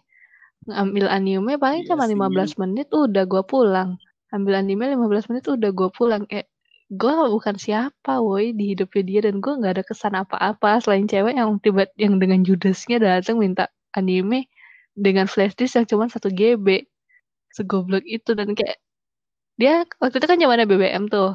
ngambil 0.71 1.11
anime 1.11 1.59
paling 1.59 1.83
Iya 1.83 1.89
cuma 1.91 2.07
sih. 2.07 2.15
15 2.15 2.55
menit 2.63 2.87
udah 2.95 3.25
gua 3.27 3.43
pulang. 3.43 3.99
Ambil 4.31 4.55
anime 4.63 4.87
15 4.95 5.27
menit 5.35 5.45
udah 5.51 5.71
gua 5.75 5.91
pulang, 5.91 6.23
kayak 6.31 6.47
gua 6.95 7.27
bukan 7.27 7.59
siapa 7.59 8.23
woy 8.23 8.55
di 8.55 8.79
hidupnya 8.79 9.03
dia 9.03 9.21
dan 9.27 9.43
gua 9.43 9.59
nggak 9.59 9.73
ada 9.75 9.85
kesan 9.85 10.15
apa-apa 10.15 10.79
selain 10.87 11.11
cewek 11.11 11.35
yang 11.35 11.59
tiba 11.59 11.91
yang 11.99 12.23
dengan 12.23 12.47
judesnya 12.47 13.03
datang 13.03 13.43
minta 13.43 13.67
anime 13.91 14.47
dengan 14.95 15.27
flashdisk 15.27 15.83
yang 15.83 15.87
cuma 15.91 16.07
1 16.07 16.31
GB. 16.31 16.87
Segoblok 17.57 18.05
itu 18.05 18.31
dan 18.39 18.53
kayak 18.59 18.77
dia 19.59 19.83
waktu 19.99 20.17
itu 20.23 20.27
kan 20.31 20.39
zamannya 20.39 20.67
BBM 20.71 21.05
tuh. 21.11 21.35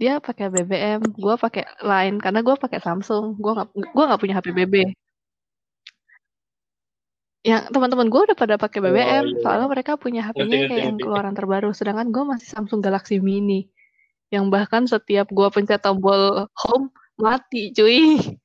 Dia 0.00 0.16
pakai 0.16 0.48
BBM, 0.48 1.00
gua 1.20 1.36
pakai 1.36 1.62
Line 1.84 2.16
karena 2.24 2.40
gua 2.40 2.56
pakai 2.56 2.80
Samsung, 2.80 3.36
gua 3.36 3.52
nggak 3.60 3.68
gua 3.92 4.04
nggak 4.08 4.20
punya 4.22 4.34
HP 4.40 4.48
BB. 4.56 4.74
Yang 7.44 7.62
teman-teman 7.72 8.08
gua 8.12 8.20
udah 8.28 8.36
pada 8.36 8.56
pakai 8.56 8.80
Oh, 8.80 8.84
BBM, 8.88 9.24
iya. 9.28 9.40
soalnya 9.44 9.68
mereka 9.68 9.92
punya 10.00 10.20
HP-nya 10.24 10.58
kayak 10.68 10.82
yang 10.92 10.96
keluaran 11.00 11.36
terbaru, 11.36 11.72
sedangkan 11.76 12.08
gua 12.12 12.24
masih 12.36 12.48
Samsung 12.48 12.80
Galaxy 12.80 13.20
Mini. 13.20 13.68
Yang 14.32 14.44
bahkan 14.52 14.82
setiap 14.88 15.28
gua 15.32 15.48
pencet 15.52 15.80
tombol 15.84 16.48
home, 16.56 16.88
mati 17.20 17.72
cuy. 17.76 18.16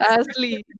Asli, 0.00 0.62
itu 0.62 0.72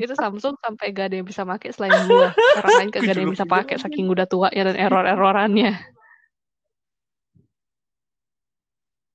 itu 0.00 0.14
Samsung 0.18 0.58
sampai 0.60 0.92
gak 0.92 1.12
ada 1.12 1.16
yang 1.20 1.28
bisa 1.28 1.46
make 1.46 1.70
selain 1.72 1.94
gua. 2.10 2.34
Orang 2.60 2.72
lain 2.78 2.90
kagak 2.90 3.12
ada 3.14 3.20
yang 3.22 3.32
bisa 3.32 3.46
pakai 3.46 3.76
saking 3.80 4.06
udah 4.10 4.26
tuanya 4.28 4.72
dan 4.72 4.76
error-errorannya. 4.76 5.72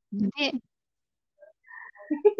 Jadi 0.09 0.57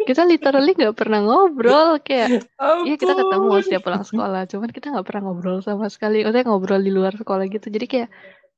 kita 0.02 0.26
literally 0.26 0.74
nggak 0.74 0.98
pernah 0.98 1.22
ngobrol, 1.22 2.02
kayak 2.02 2.42
iya 2.82 2.94
kita 2.98 3.14
ketemu 3.14 3.62
setiap 3.62 3.82
pulang 3.86 4.02
sekolah, 4.02 4.42
cuman 4.50 4.68
kita 4.74 4.90
nggak 4.90 5.06
pernah 5.06 5.22
ngobrol 5.30 5.62
sama 5.62 5.86
sekali, 5.86 6.26
maksudnya 6.26 6.50
ngobrol 6.50 6.82
di 6.82 6.90
luar 6.90 7.14
sekolah 7.14 7.46
gitu. 7.46 7.70
Jadi 7.70 7.86
kayak 7.86 8.08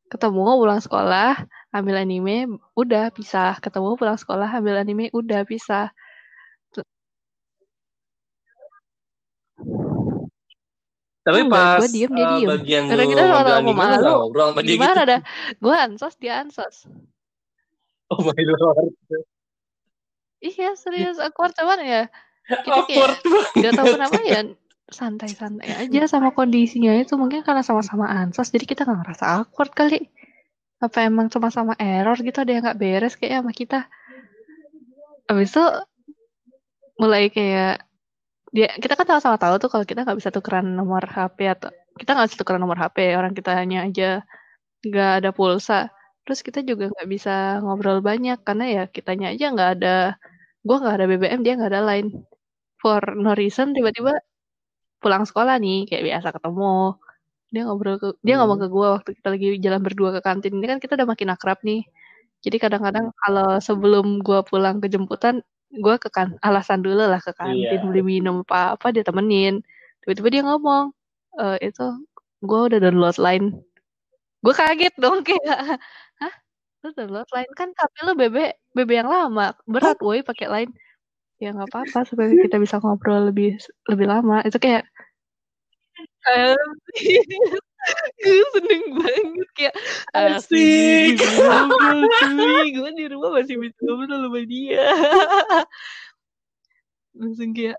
ketemu 0.09 0.41
pulang 0.57 0.81
sekolah, 0.81 1.45
ambil 1.77 2.01
anime, 2.01 2.49
udah 2.73 3.13
pisah, 3.13 3.61
ketemu 3.61 4.01
pulang 4.01 4.17
sekolah, 4.17 4.49
ambil 4.49 4.81
anime, 4.81 5.13
udah 5.13 5.45
pisah. 5.45 5.93
Tapi 11.23 11.39
Enggak, 11.47 11.55
pas, 11.55 11.79
gua 11.79 11.89
diem, 11.95 12.11
dia 12.11 12.25
eee, 12.27 12.33
diem. 12.35 12.49
bagian 12.51 12.85
Karena 12.91 13.05
kita 13.07 13.23
anime 13.23 13.31
lu 13.31 13.37
nggak 13.63 13.75
malu, 13.79 14.15
sama 14.35 14.61
gitu? 14.61 14.73
gimana 14.75 15.01
dah, 15.07 15.21
gua 15.63 15.75
ansos, 15.87 16.15
dia 16.19 16.33
ansos. 16.43 16.77
Oh 18.11 18.21
my 18.27 18.43
lord. 18.43 18.93
Iya 20.43 20.75
serius 20.75 21.23
awkward, 21.23 21.55
cuman 21.55 21.79
ya 21.87 22.03
kita 22.67 22.83
Awkward 22.83 22.87
kayak 22.91 23.55
nggak 23.55 23.73
tahu 23.79 23.87
kenapa 23.95 24.19
ya 24.27 24.41
santai-santai 24.91 25.71
aja 25.87 26.01
sama 26.11 26.35
kondisinya 26.35 26.91
itu, 26.99 27.15
mungkin 27.15 27.47
karena 27.47 27.63
sama-sama 27.63 28.11
ansos 28.11 28.51
jadi 28.51 28.67
kita 28.67 28.83
nggak 28.83 29.07
ngerasa 29.07 29.25
awkward 29.47 29.71
kali. 29.71 30.11
Apa 30.83 31.07
emang 31.07 31.31
sama-sama 31.31 31.79
error 31.79 32.19
gitu, 32.19 32.43
ada 32.43 32.51
yang 32.51 32.67
nggak 32.67 32.81
beres 32.83 33.15
kayaknya 33.15 33.47
sama 33.47 33.53
kita. 33.55 33.81
Habis 35.31 35.55
itu 35.55 35.65
mulai 36.99 37.31
kayak 37.31 37.87
dia 38.55 38.67
kita 38.83 38.95
kan 38.99 39.07
sama-sama 39.09 39.37
tahu 39.43 39.55
tuh 39.63 39.69
kalau 39.73 39.85
kita 39.91 40.01
nggak 40.05 40.19
bisa 40.21 40.31
tukeran 40.37 40.67
nomor 40.79 41.03
HP 41.15 41.39
atau 41.55 41.71
kita 42.01 42.11
nggak 42.15 42.27
bisa 42.29 42.39
tukeran 42.41 42.61
nomor 42.65 42.79
HP, 42.83 42.99
orang 43.19 43.33
kitanya 43.39 43.79
aja 43.89 44.05
nggak 44.87 45.11
ada 45.23 45.31
pulsa. 45.37 45.75
Terus 46.25 46.41
kita 46.47 46.61
juga 46.71 46.85
nggak 46.93 47.09
bisa 47.15 47.31
ngobrol 47.65 47.99
banyak 48.11 48.39
karena 48.47 48.65
ya 48.77 48.83
kitanya 48.97 49.27
aja 49.35 49.45
nggak 49.55 49.71
ada 49.81 49.89
gua 50.67 50.77
nggak 50.83 50.95
ada 50.99 51.07
BBM, 51.11 51.41
dia 51.47 51.53
nggak 51.59 51.71
ada 51.75 51.83
Line. 51.89 52.09
For 52.83 53.03
no 53.25 53.31
reason 53.41 53.69
tiba-tiba 53.77 54.13
pulang 55.03 55.25
sekolah 55.29 55.55
nih, 55.65 55.77
kayak 55.91 56.05
biasa 56.09 56.29
ketemu, 56.37 56.97
dia 57.53 57.63
ngobrol 57.69 57.97
ke 58.03 58.09
dia 58.27 58.35
ngomong 58.41 58.59
Hmm. 58.61 58.67
ke 58.71 58.75
gua 58.77 58.89
waktu 59.01 59.11
kita 59.19 59.29
lagi 59.35 59.47
jalan 59.65 59.81
berdua 59.87 60.11
ke 60.17 60.21
kantin, 60.27 60.53
ini 60.59 60.67
kan 60.71 60.79
kita 60.85 60.93
udah 60.99 61.09
makin 61.13 61.29
akrab 61.35 61.59
nih. 61.69 61.81
Jadi 62.45 62.57
kadang-kadang 62.65 63.07
kalau 63.23 63.49
sebelum 63.69 64.07
gua 64.27 64.41
pulang 64.47 64.77
ke 64.83 64.89
jemputan, 64.95 65.37
gua 65.81 65.97
ke 66.03 66.09
kan 66.13 66.37
alasan 66.45 66.81
dulu 66.85 67.05
lah 67.09 67.21
ke 67.23 67.33
kantin 67.37 67.81
Iya. 67.81 67.87
beli 67.89 68.03
minum 68.05 68.37
apa-apa, 68.45 68.93
dia 68.95 69.05
temenin. 69.07 69.63
Tiba-tiba 70.05 70.29
dia 70.35 70.43
ngomong, 70.49 70.85
eee, 71.41 71.57
itu, 71.73 71.87
"Gua 72.45 72.61
udah 72.69 72.79
download 72.83 73.17
Line." 73.23 73.47
Gua 74.45 74.55
kaget 74.57 74.95
dong 75.01 75.23
kayak, 75.29 75.81
"Hah? 76.23 76.35
Lu 76.85 76.91
download 76.97 77.29
Line? 77.37 77.51
Kan 77.59 77.71
HP 77.79 77.95
lu 78.09 78.13
BB 78.19 78.39
BB 78.77 78.91
yang 79.05 79.11
lama, 79.13 79.55
berat 79.69 79.99
woy 80.05 80.21
pakai 80.27 80.49
Line." 80.53 80.73
"Ya 81.43 81.53
nggak 81.57 81.71
apa-apa 81.73 82.01
supaya 82.09 82.33
kita 82.39 82.57
bisa 82.63 82.79
ngobrol 82.83 83.31
lebih 83.33 83.59
lebih 83.91 84.07
lama." 84.11 84.43
Itu 84.49 84.59
kayak 84.63 84.85
gue 88.23 88.49
seneng 88.55 88.85
banget 88.99 89.49
kayak 89.59 89.75
Asik. 90.15 91.19
ngobrol 91.19 92.01
cuy. 92.07 92.67
Gue 92.75 92.91
di 92.95 93.05
rumah 93.11 93.31
masih 93.35 93.59
bisa 93.59 93.79
ngobrol 93.83 94.19
sama 94.23 94.41
dia. 94.47 94.87
Langsung 97.19 97.51
kayak 97.53 97.79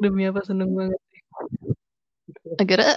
demi 0.00 0.24
apa 0.24 0.40
seneng 0.40 0.72
banget 0.72 1.00
akhirnya 2.58 2.94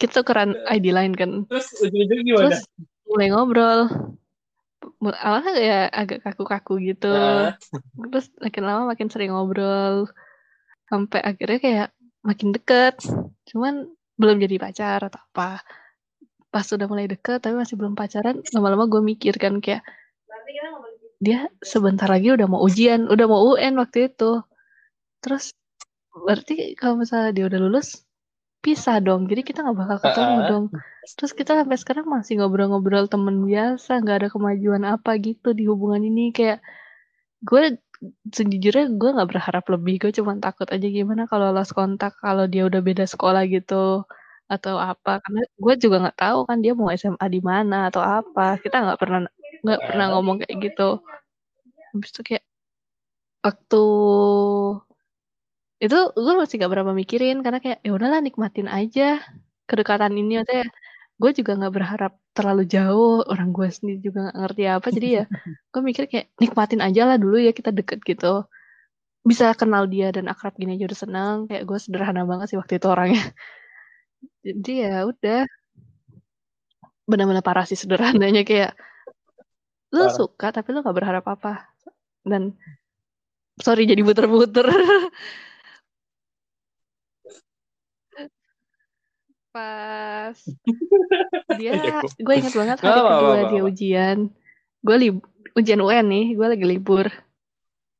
kita 0.00 0.22
tukeran 0.22 0.58
ID 0.66 0.90
lain 0.90 1.14
kan. 1.14 1.46
Terus 1.46 1.68
ujung-ujung 1.78 2.20
gimana? 2.26 2.42
terus 2.50 2.60
mulai 3.06 3.28
ngobrol. 3.30 3.80
Awalnya 5.02 5.52
ya 5.62 5.80
agak 5.94 6.26
kaku-kaku 6.26 6.82
gitu. 6.82 7.10
Nah, 7.10 7.54
terus 8.10 8.34
makin 8.42 8.64
lama 8.66 8.82
makin 8.90 9.08
sering 9.10 9.30
ngobrol. 9.30 10.10
Sampai 10.90 11.22
akhirnya 11.22 11.60
kayak 11.62 11.88
makin 12.26 12.50
deket. 12.50 12.98
Cuman 13.46 13.94
belum 14.18 14.42
jadi 14.42 14.58
pacar 14.58 15.06
atau 15.06 15.22
apa 15.32 15.62
pas 16.52 16.66
udah 16.68 16.86
mulai 16.86 17.08
deket 17.08 17.40
tapi 17.40 17.56
masih 17.56 17.80
belum 17.80 17.96
pacaran 17.96 18.44
lama-lama 18.52 18.84
gue 18.92 19.00
mikir 19.00 19.34
kan 19.40 19.58
kayak 19.64 19.80
dia 21.22 21.46
sebentar 21.62 22.10
lagi 22.10 22.34
udah 22.34 22.46
mau 22.50 22.60
ujian 22.66 23.06
udah 23.06 23.26
mau 23.30 23.54
UN 23.54 23.78
waktu 23.78 24.10
itu. 24.10 24.42
Terus 25.22 25.54
berarti 26.12 26.74
kalau 26.74 26.98
misalnya 26.98 27.30
dia 27.30 27.44
udah 27.46 27.60
lulus 27.62 28.02
pisah 28.58 28.98
dong. 28.98 29.30
Jadi 29.30 29.46
kita 29.46 29.62
nggak 29.62 29.78
bakal 29.78 29.98
ketemu 30.02 30.36
Ah. 30.42 30.46
dong. 30.50 30.64
Terus 31.14 31.32
kita 31.34 31.54
sampai 31.62 31.78
sekarang 31.78 32.06
masih 32.10 32.42
ngobrol-ngobrol 32.42 33.06
temen 33.06 33.46
biasa 33.46 34.02
nggak 34.02 34.16
ada 34.18 34.28
kemajuan 34.34 34.82
apa 34.82 35.14
gitu 35.22 35.54
di 35.54 35.70
hubungan 35.70 36.02
ini. 36.02 36.34
Kayak 36.34 36.58
gue 37.46 37.78
sejujurnya 38.34 38.90
gue 38.98 39.10
nggak 39.14 39.30
berharap 39.30 39.64
lebih. 39.70 40.02
Gue 40.02 40.10
cuma 40.10 40.34
takut 40.42 40.66
aja 40.74 40.86
gimana 40.90 41.30
kalau 41.30 41.54
lost 41.54 41.70
kontak 41.70 42.18
kalau 42.18 42.50
dia 42.50 42.66
udah 42.66 42.82
beda 42.82 43.06
sekolah 43.06 43.46
gitu 43.46 44.02
atau 44.54 44.74
apa 44.90 45.10
karena 45.24 45.40
gue 45.64 45.74
juga 45.82 45.96
nggak 46.02 46.18
tahu 46.22 46.38
kan 46.48 46.58
dia 46.64 46.72
mau 46.78 46.88
SMA 47.00 47.26
di 47.34 47.40
mana 47.50 47.76
atau 47.88 48.02
apa. 48.04 48.42
Kita 48.62 48.76
nggak 48.84 48.98
pernah 49.02 49.20
nggak 49.64 49.80
pernah 49.86 50.06
ngomong 50.12 50.36
kayak 50.42 50.56
gitu. 50.66 50.82
Habis 51.92 52.10
itu 52.12 52.20
kayak 52.28 52.44
waktu 53.46 53.82
itu 55.82 55.98
gue 56.14 56.34
masih 56.38 56.54
gak 56.62 56.72
berapa 56.72 56.92
mikirin 56.94 57.42
karena 57.44 57.58
kayak 57.58 57.78
ya 57.82 57.90
udahlah 57.96 58.20
nikmatin 58.22 58.68
aja 58.70 59.02
kedekatan 59.68 60.14
ini. 60.14 60.32
Maksudnya 60.42 60.66
gue 61.20 61.30
juga 61.38 61.52
nggak 61.58 61.74
berharap 61.76 62.12
terlalu 62.36 62.62
jauh 62.74 63.22
orang 63.30 63.48
gue 63.56 63.68
sendiri 63.70 63.98
juga 64.02 64.18
nggak 64.30 64.38
ngerti 64.42 64.62
apa 64.66 64.88
jadi 64.96 65.08
ya 65.22 65.24
gue 65.72 65.82
mikir 65.84 66.04
kayak 66.10 66.26
nikmatin 66.42 66.80
aja 66.82 67.02
lah 67.08 67.16
dulu 67.22 67.36
ya 67.38 67.52
kita 67.54 67.70
deket 67.74 67.98
gitu. 68.06 68.46
Bisa 69.22 69.54
kenal 69.54 69.86
dia 69.86 70.10
dan 70.10 70.26
akrab 70.32 70.54
gini 70.58 70.74
aja 70.78 70.84
udah 70.90 70.98
seneng 70.98 71.36
kayak 71.46 71.62
gue 71.68 71.78
sederhana 71.78 72.22
banget 72.26 72.54
sih 72.54 72.58
waktu 72.58 72.78
itu 72.78 72.86
orangnya 72.90 73.22
jadi 74.42 74.72
ya 74.84 74.94
udah 75.06 75.40
benar-benar 77.02 77.42
parah 77.42 77.66
sih 77.66 77.76
sederhananya 77.76 78.42
kayak 78.42 78.72
lu 79.92 80.06
Parah. 80.06 80.16
suka 80.16 80.46
tapi 80.50 80.68
lu 80.72 80.80
gak 80.80 80.96
berharap 80.96 81.24
apa 81.26 81.68
dan 82.24 82.54
sorry 83.58 83.84
jadi 83.84 84.00
muter-muter 84.00 84.64
pas 89.52 90.38
dia 91.60 91.70
Ya, 91.76 92.00
kok. 92.00 92.10
gue 92.16 92.34
inget 92.34 92.54
banget 92.56 92.76
Nggak 92.80 92.88
hari 92.88 93.00
apa-apa, 93.00 93.12
kedua 93.12 93.28
nggak 93.28 93.44
dia 93.44 93.52
apa-apa. 93.52 93.70
ujian 93.70 94.18
gue 94.82 94.96
lib 94.98 95.16
ujian 95.52 95.80
UN 95.84 96.06
nih 96.08 96.26
gue 96.32 96.46
lagi 96.48 96.64
libur 96.64 97.06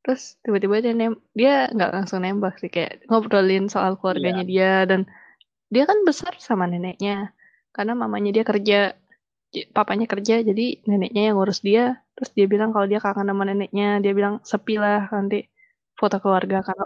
terus 0.02 0.34
tiba-tiba 0.42 0.82
dia 0.82 0.92
nem 0.96 1.12
dia 1.30 1.68
nggak 1.70 1.90
langsung 1.92 2.24
nembak 2.24 2.56
sih 2.58 2.72
kayak 2.72 3.04
ngobrolin 3.06 3.68
soal 3.68 3.94
keluarganya 3.94 4.42
dia 4.42 4.72
dan 4.82 5.04
dia 5.72 5.84
kan 5.90 5.98
besar 6.08 6.32
sama 6.46 6.64
neneknya 6.68 7.32
karena 7.74 7.92
mamanya 7.96 8.30
dia 8.36 8.44
kerja 8.50 8.76
papanya 9.76 10.06
kerja 10.12 10.34
jadi 10.48 10.62
neneknya 10.88 11.22
yang 11.32 11.36
ngurus 11.36 11.60
dia 11.64 11.82
terus 12.16 12.30
dia 12.36 12.46
bilang 12.52 12.70
kalau 12.74 12.86
dia 12.90 13.00
kangen 13.04 13.28
sama 13.32 13.44
neneknya 13.48 13.86
dia 14.04 14.12
bilang 14.18 14.34
sepi 14.50 14.74
lah 14.76 15.08
nanti 15.14 15.36
foto 15.96 16.16
keluarga 16.22 16.56
kalau 16.68 16.84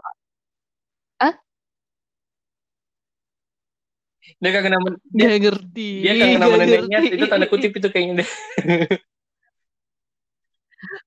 Dia 4.42 4.50
kangen 4.52 4.72
sama 4.74 4.88
dia, 5.14 5.26
gak 5.30 5.38
ngerti 5.38 5.88
dia 6.02 6.12
kangen 6.18 6.40
sama 6.42 6.56
neneknya 6.58 6.98
ngerti. 6.98 7.14
itu 7.14 7.24
tanda 7.30 7.46
kutip 7.46 7.72
itu 7.78 7.88
kayaknya 7.94 8.14
deh. 8.20 8.28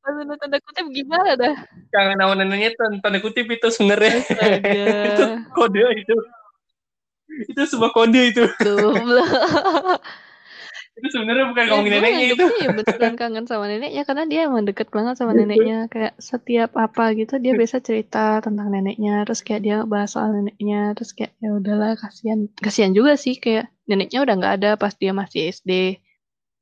tanda 0.03 0.33
tanda 0.39 0.57
kutip 0.63 0.85
gimana 0.89 1.31
dah 1.35 1.55
Kangen 1.91 2.17
sama 2.17 2.33
neneknya 2.39 2.69
itu 2.71 2.83
tanda 3.03 3.19
kutip 3.19 3.45
itu 3.51 3.67
sebenarnya. 3.69 4.23
itu 5.11 5.23
kode 5.51 5.83
itu. 5.99 6.15
Itu 7.47 7.61
sebuah 7.65 7.91
kode 7.93 8.21
itu. 8.33 8.43
Itu 10.99 11.07
sebenarnya 11.15 11.45
bukan 11.47 11.63
Ya, 11.63 11.69
ngomongin 11.71 11.93
neneknya 11.95 12.25
itu. 12.35 12.45
ya 12.59 12.69
beneran 12.75 13.15
kangen 13.15 13.45
sama 13.47 13.71
neneknya 13.71 14.03
karena 14.03 14.23
dia 14.27 14.41
emang 14.51 14.67
deket 14.67 14.91
banget 14.91 15.15
sama 15.15 15.31
neneknya. 15.31 15.87
Kayak 15.87 16.19
setiap 16.19 16.75
apa 16.75 17.15
gitu 17.15 17.39
dia 17.39 17.55
biasa 17.55 17.79
cerita 17.79 18.43
tentang 18.43 18.67
neneknya. 18.67 19.23
Terus 19.23 19.39
kayak 19.47 19.61
dia 19.63 19.75
bahas 19.87 20.11
soal 20.11 20.35
neneknya. 20.35 20.91
Terus 20.99 21.15
kayak 21.15 21.31
ya 21.39 21.49
udahlah 21.55 21.95
kasihan. 21.95 22.51
Kasihan 22.59 22.91
juga 22.91 23.15
sih 23.15 23.39
kayak 23.39 23.71
neneknya 23.87 24.27
udah 24.27 24.33
nggak 24.35 24.53
ada 24.59 24.71
pas 24.75 24.91
dia 24.93 25.15
masih 25.15 25.49
SD 25.55 26.03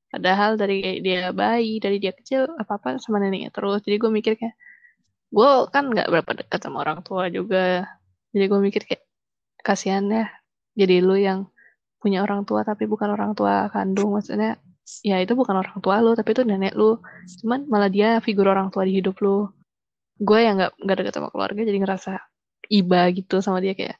padahal 0.08 0.56
dari 0.56 1.04
dia 1.04 1.36
bayi 1.36 1.84
dari 1.84 2.00
dia 2.00 2.16
kecil 2.16 2.48
apa 2.62 2.78
apa 2.78 3.02
sama 3.02 3.18
neneknya 3.18 3.50
terus. 3.50 3.82
Jadi 3.82 3.98
gue 3.98 4.12
mikir 4.14 4.34
kayak 4.38 4.54
gue 5.34 5.50
kan 5.74 5.90
nggak 5.90 6.08
berapa 6.14 6.32
dekat 6.46 6.60
sama 6.62 6.86
orang 6.86 7.02
tua 7.02 7.26
juga. 7.34 7.90
Jadi 8.38 8.46
gue 8.46 8.60
mikir 8.62 8.82
kayak 8.86 9.04
kasihan 9.66 10.06
ya 10.08 10.30
jadi 10.80 10.96
lu 11.02 11.18
yang 11.18 11.40
punya 11.98 12.22
orang 12.22 12.46
tua 12.48 12.62
tapi 12.62 12.86
bukan 12.86 13.10
orang 13.10 13.34
tua 13.34 13.68
kandung 13.74 14.14
maksudnya 14.16 14.62
ya 15.04 15.20
itu 15.20 15.34
bukan 15.36 15.56
orang 15.60 15.78
tua 15.84 16.00
lu 16.00 16.16
tapi 16.16 16.32
itu 16.32 16.44
nenek 16.48 16.74
lu. 16.80 17.02
Cuman 17.44 17.68
malah 17.68 17.90
dia 17.92 18.24
figur 18.24 18.48
orang 18.48 18.72
tua 18.72 18.88
di 18.88 18.94
hidup 19.00 19.20
lu. 19.20 19.52
Gue 20.18 20.40
yang 20.48 20.56
nggak 20.62 20.72
nggak 20.82 20.96
deket 21.04 21.14
sama 21.20 21.30
keluarga 21.34 21.62
jadi 21.62 21.80
ngerasa 21.84 22.12
iba 22.72 23.02
gitu 23.14 23.36
sama 23.44 23.60
dia 23.64 23.74
kayak 23.78 23.98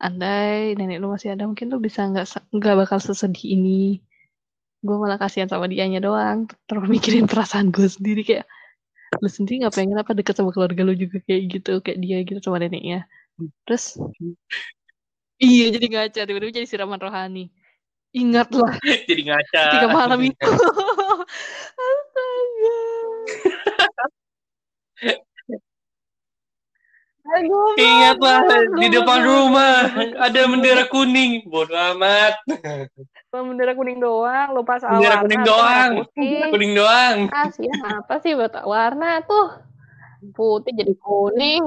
andai 0.00 0.72
nenek 0.78 0.98
lu 1.02 1.12
masih 1.12 1.36
ada 1.36 1.44
mungkin 1.44 1.68
lu 1.72 1.78
bisa 1.80 2.04
nggak 2.08 2.26
nggak 2.52 2.74
bakal 2.86 2.98
sesedih 3.00 3.56
ini. 3.56 4.04
Gue 4.84 4.96
malah 5.00 5.16
kasihan 5.20 5.48
sama 5.48 5.66
dianya 5.72 6.00
doang 6.04 6.50
terus 6.68 6.84
mikirin 6.94 7.24
perasaan 7.30 7.72
gue 7.72 7.88
sendiri 7.88 8.22
kayak 8.26 8.46
lu 9.18 9.26
sendiri 9.26 9.66
nggak 9.66 9.74
pengen 9.74 9.98
apa 9.98 10.12
deket 10.14 10.34
sama 10.38 10.54
keluarga 10.54 10.82
lu 10.86 10.94
juga 10.94 11.18
kayak 11.26 11.42
gitu 11.50 11.72
kayak 11.82 11.98
dia 12.04 12.18
gitu 12.28 12.40
sama 12.44 12.60
neneknya. 12.62 13.08
Terus 13.64 13.96
iya 15.40 15.66
jadi 15.72 15.86
ngaca 15.88 16.20
tiba-tiba 16.28 16.52
jadi 16.62 16.68
siraman 16.68 17.00
rohani 17.00 17.48
ingatlah 18.12 18.76
Jadi 19.08 19.22
ngaca. 19.26 19.62
ketika 19.70 19.88
malam 19.88 20.20
itu 20.22 20.50
astaga 21.90 22.78
Aduh, 27.30 27.78
Ingatlah 27.78 28.42
di 28.74 28.90
depan 28.90 29.22
rumah 29.22 29.86
ada 30.18 30.40
bendera 30.50 30.90
kuning. 30.90 31.46
Bodoh 31.46 31.78
amat. 31.94 32.34
Bendera 33.30 33.78
kuning 33.78 34.02
doang, 34.02 34.50
lupa 34.50 34.82
soal 34.82 34.98
Bendera 34.98 35.22
warna, 35.22 35.22
kuning 35.22 35.38
merah 35.38 35.46
doang. 35.46 35.90
putih. 36.02 36.26
Bendera 36.26 36.48
kuning 36.50 36.72
doang. 36.74 37.16
Ah, 37.30 37.46
siang 37.54 37.82
apa 37.86 38.14
sih 38.18 38.34
buat 38.34 38.50
warna 38.66 39.22
tuh? 39.22 39.46
Putih 40.34 40.72
jadi 40.74 40.94
kuning. 40.98 41.62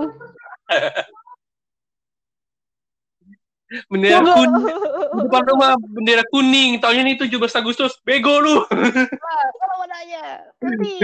Bendera 3.90 4.22
kuning. 4.38 4.66
Depan 5.26 5.44
rumah 5.50 5.72
bendera 5.82 6.24
kuning. 6.30 6.78
Tahun 6.78 6.98
ini 7.02 7.18
17 7.18 7.34
Agustus. 7.58 7.98
Bego 8.06 8.38
lu. 8.42 8.62
Ah, 8.70 9.48
Kalau 9.58 9.76
mau 9.82 9.88
nanya, 9.90 10.46
putih. 10.62 10.98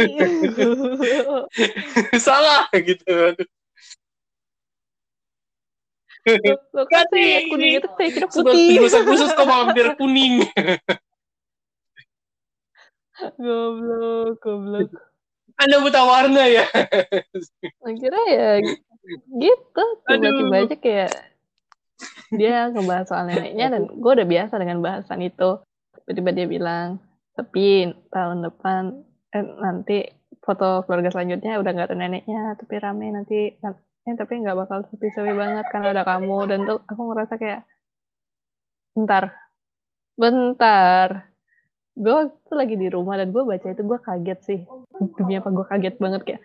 Salah 2.25 2.69
gitu. 2.73 3.33
Loh, 6.75 6.85
kan 6.85 7.05
kuning 7.49 7.81
itu 7.81 7.87
saya 7.97 8.09
kira 8.13 8.27
17 8.29 8.37
putih. 8.37 8.77
Agustus 8.85 9.31
kok 9.33 9.45
malah 9.49 9.65
bendera 9.73 9.93
kuning. 9.97 10.45
Goblok, 13.19 14.39
goblok. 14.39 14.95
Anda 15.59 15.83
buta 15.83 16.07
warna 16.07 16.47
ya. 16.47 16.63
Akhirnya 17.83 18.23
ya 18.31 18.63
gitu, 19.43 19.83
tiba-tiba 20.07 20.55
aja 20.55 20.75
kayak 20.79 21.11
dia 22.29 22.69
ngebahas 22.69 23.05
soal 23.09 23.25
neneknya 23.25 23.73
dan 23.73 23.89
gue 23.89 24.11
udah 24.13 24.27
biasa 24.27 24.53
dengan 24.61 24.79
bahasan 24.85 25.25
itu. 25.25 25.61
Tiba-tiba 26.05 26.29
dia 26.33 26.47
bilang, 26.49 26.87
tapi 27.33 27.89
tahun 28.13 28.45
depan 28.45 28.81
eh, 29.33 29.45
nanti 29.61 29.97
foto 30.41 30.85
keluarga 30.85 31.09
selanjutnya 31.13 31.57
udah 31.57 31.71
nggak 31.73 31.87
ada 31.89 31.97
neneknya, 31.97 32.57
tapi 32.57 32.75
rame 32.77 33.07
nanti 33.13 33.57
eh 34.07 34.15
tapi 34.15 34.41
nggak 34.41 34.57
bakal 34.57 34.87
sepi-sepi 34.89 35.33
banget 35.35 35.65
karena 35.69 35.93
ada 35.93 36.03
kamu 36.07 36.37
dan 36.49 36.59
tuh 36.65 36.79
aku 36.87 37.01
ngerasa 37.13 37.33
kayak 37.37 37.61
bentar, 38.95 39.23
bentar. 40.17 41.29
Gue 41.99 42.31
tuh 42.47 42.55
lagi 42.55 42.79
di 42.79 42.87
rumah 42.87 43.19
dan 43.19 43.29
gue 43.35 43.43
baca 43.43 43.67
itu 43.69 43.83
gue 43.83 43.99
kaget 43.99 44.39
sih. 44.45 44.59
Demi 45.19 45.35
apa 45.35 45.49
gue 45.51 45.65
kaget 45.67 45.95
banget 45.99 46.21
kayak 46.25 46.41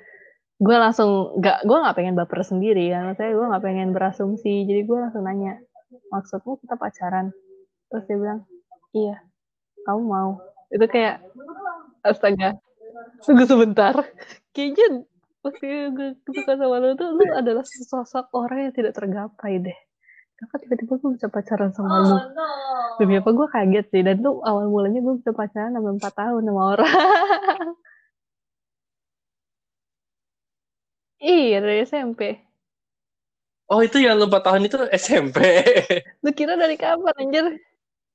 gue 0.54 0.76
langsung 0.78 1.34
nggak 1.42 1.66
gue 1.66 1.78
nggak 1.82 1.96
pengen 1.98 2.14
baper 2.14 2.40
sendiri 2.46 2.94
kan 2.94 3.18
saya 3.18 3.34
gue 3.34 3.42
nggak 3.42 3.64
pengen 3.64 3.90
berasumsi 3.90 4.62
jadi 4.62 4.86
gue 4.86 4.98
langsung 5.02 5.26
nanya 5.26 5.58
maksudmu 6.12 6.58
kita 6.62 6.74
pacaran. 6.78 7.30
Terus 7.90 8.04
dia 8.08 8.16
bilang 8.18 8.40
iya 8.94 9.16
kamu 9.84 10.02
mau. 10.04 10.30
Itu 10.72 10.86
kayak 10.88 11.22
astaga 12.04 12.58
tunggu 13.24 13.44
sebentar. 13.46 13.94
Kayaknya 14.54 15.06
waktu 15.44 15.68
gue 15.92 16.08
suka 16.24 16.56
sama 16.56 16.76
lu 16.80 16.96
tuh 16.96 17.12
lu 17.12 17.24
adalah 17.36 17.64
sosok 17.66 18.32
orang 18.32 18.70
yang 18.70 18.74
tidak 18.74 18.92
tergapai 18.96 19.60
deh. 19.60 19.78
Kenapa 20.34 20.56
tiba-tiba 20.60 20.92
gue 20.98 21.10
bisa 21.14 21.28
pacaran 21.30 21.70
sama 21.70 21.96
lu? 22.02 22.18
Demi 22.98 23.18
apa 23.18 23.30
gue 23.30 23.46
kaget 23.50 23.86
sih? 23.92 24.02
Dan 24.02 24.22
tuh 24.24 24.42
awal 24.42 24.66
mulanya 24.72 25.00
gue 25.04 25.14
bisa 25.20 25.30
pacaran 25.30 25.72
sampai 25.74 25.92
empat 25.94 26.12
tahun 26.14 26.42
sama 26.46 26.62
orang. 26.78 26.92
Iya 31.24 31.64
dari 31.64 31.88
SMP 31.88 32.20
Oh 33.64 33.80
itu 33.80 33.96
yang 33.96 34.20
lu 34.20 34.28
4 34.28 34.44
tahun 34.44 34.62
itu 34.64 34.76
SMP. 34.92 35.38
lu 36.24 36.30
kira 36.32 36.54
dari 36.54 36.76
kapan 36.76 37.14
anjir 37.16 37.44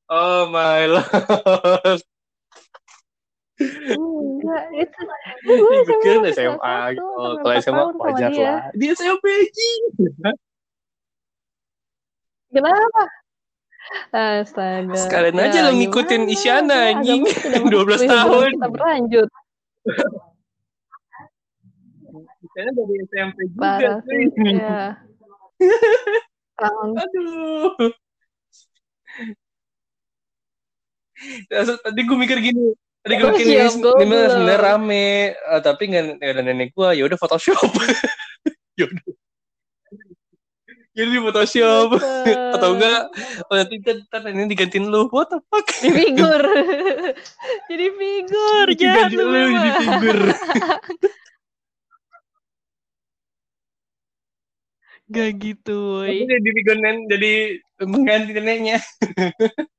Oh 0.09 0.49
my 0.49 0.85
lord. 0.85 2.01
enggak 3.59 4.63
itu 4.71 4.99
Gue 5.43 5.83
kira 5.99 6.29
SMA 6.31 6.77
gitu. 6.95 7.03
Kalau 7.43 7.55
SMA 7.59 7.83
wajar 7.93 8.29
dia. 8.31 8.45
lah. 8.45 8.61
Di 8.71 8.85
SMP 8.89 9.25
kenapa 12.49 13.03
astaga 14.09 14.93
Sekalian 14.95 15.37
Ya, 15.37 15.43
aja 15.49 15.59
lo 15.65 15.71
ngikutin 15.73 16.21
gimana? 16.25 16.33
Isyana 16.33 16.77
anjing. 16.93 17.21
agama 17.25 17.41
tidak 17.41 17.61
merestui 17.65 18.07
12 18.09 18.09
hubungan 18.09 18.09
tahun. 18.09 18.49
kita 18.53 18.67
berlanjut 18.69 19.29
Isyana 22.39 22.71
dari 22.73 22.95
SMP 23.05 23.37
juga. 23.45 23.59
parah 23.59 23.97
ya 24.07 25.08
Tangan 26.59 26.89
Aduh. 26.95 27.91
Terus 31.47 31.69
Tadi 31.83 31.99
gue 32.03 32.17
mikir 32.17 32.37
gini. 32.39 32.75
Tadi 32.99 33.13
gue 33.15 33.27
mikir 33.31 33.47
siap, 33.47 33.79
ini, 34.03 34.17
sebenarnya 34.27 34.59
rame, 34.59 35.31
Eh, 35.35 35.61
tapi 35.63 35.87
nggak 35.87 36.19
ada 36.19 36.41
nenek 36.43 36.75
gue. 36.75 36.89
Ya 36.99 37.03
udah 37.07 37.17
Photoshop. 37.19 37.55
ya 38.79 38.87
udah. 38.87 39.03
Jadi 40.99 41.15
di 41.15 41.21
Photoshop 41.23 41.95
atau 42.59 42.75
enggak 42.75 43.07
oh, 43.47 43.55
nanti 43.55 43.79
ntar, 43.79 44.19
ini 44.35 44.51
digantiin 44.51 44.91
lu. 44.91 45.07
What 45.15 45.31
the 45.31 45.39
fuck? 45.47 45.63
di 45.79 45.95
figur 45.95 46.43
jadi 47.69 47.87
figur 47.95 48.67
lu 49.23 49.47
jadi 49.55 49.71
figur. 49.79 50.19
gak 55.09 55.29
gitu 55.41 56.05
Tapi 56.05 56.21
woy. 56.21 56.29
jadi 56.29 56.49
figur 56.53 56.77
nen, 56.79 56.97
jadi 57.09 57.33
mengganti 57.83 58.31
neneknya. 58.37 58.77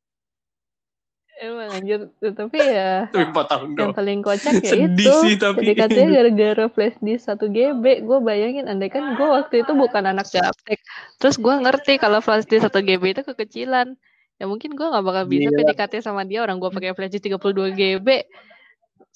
emang 1.40 1.72
anjir 1.72 2.00
tapi 2.20 2.60
ya 2.60 3.08
Tapi 3.08 3.32
4 3.32 3.48
tahun 3.48 3.68
yang 3.72 3.96
paling 3.96 4.20
kocak 4.20 4.60
ya 4.60 4.72
Sedih 4.76 4.92
itu 4.92 5.12
sih, 5.24 5.34
tapi. 5.40 5.64
jadi 5.64 5.72
katanya 5.88 6.08
gara-gara 6.20 6.64
flash 6.68 6.98
disk 7.00 7.32
1 7.32 7.48
GB 7.48 7.84
gue 8.04 8.18
bayangin 8.20 8.68
andai 8.68 8.92
kan 8.92 9.16
gue 9.16 9.24
waktu 9.24 9.64
itu 9.64 9.72
bukan 9.72 10.04
anak 10.04 10.28
gaptek 10.28 10.76
terus 11.16 11.40
gue 11.40 11.54
ngerti 11.64 11.96
kalau 11.96 12.20
flash 12.20 12.44
disk 12.44 12.68
1 12.68 12.84
GB 12.84 13.04
itu 13.16 13.22
kekecilan 13.24 13.96
ya 14.36 14.44
mungkin 14.44 14.76
gue 14.76 14.84
nggak 14.84 15.04
bakal 15.04 15.24
bisa 15.32 15.48
Gila. 15.48 15.56
PDKT 15.64 15.92
sama 16.04 16.28
dia 16.28 16.44
orang 16.44 16.60
gue 16.60 16.68
pakai 16.68 16.92
flash 16.92 17.12
disk 17.16 17.24
32 17.32 17.72
GB 17.72 18.08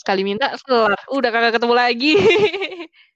sekali 0.01 0.25
minta 0.25 0.49
setelah 0.57 0.97
udah 1.13 1.29
kagak 1.29 1.61
ketemu 1.61 1.75
lagi 1.77 2.13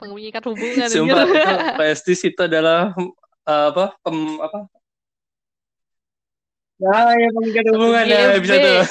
mengikat 0.00 0.42
hubungan 0.46 0.86
Sumpah 0.86 1.26
anjir. 1.26 1.42
itu 1.42 1.54
PSDIS 1.82 2.22
itu 2.30 2.40
adalah 2.46 2.94
eh, 3.46 3.64
apa 3.74 3.98
pem, 4.02 4.18
apa 4.38 4.58
Nah, 6.78 7.10
ya 7.10 7.28
pengikat 7.34 7.64
hubungan 7.74 8.04
ya 8.06 8.38
bisa 8.38 8.54
tuh. 8.54 8.86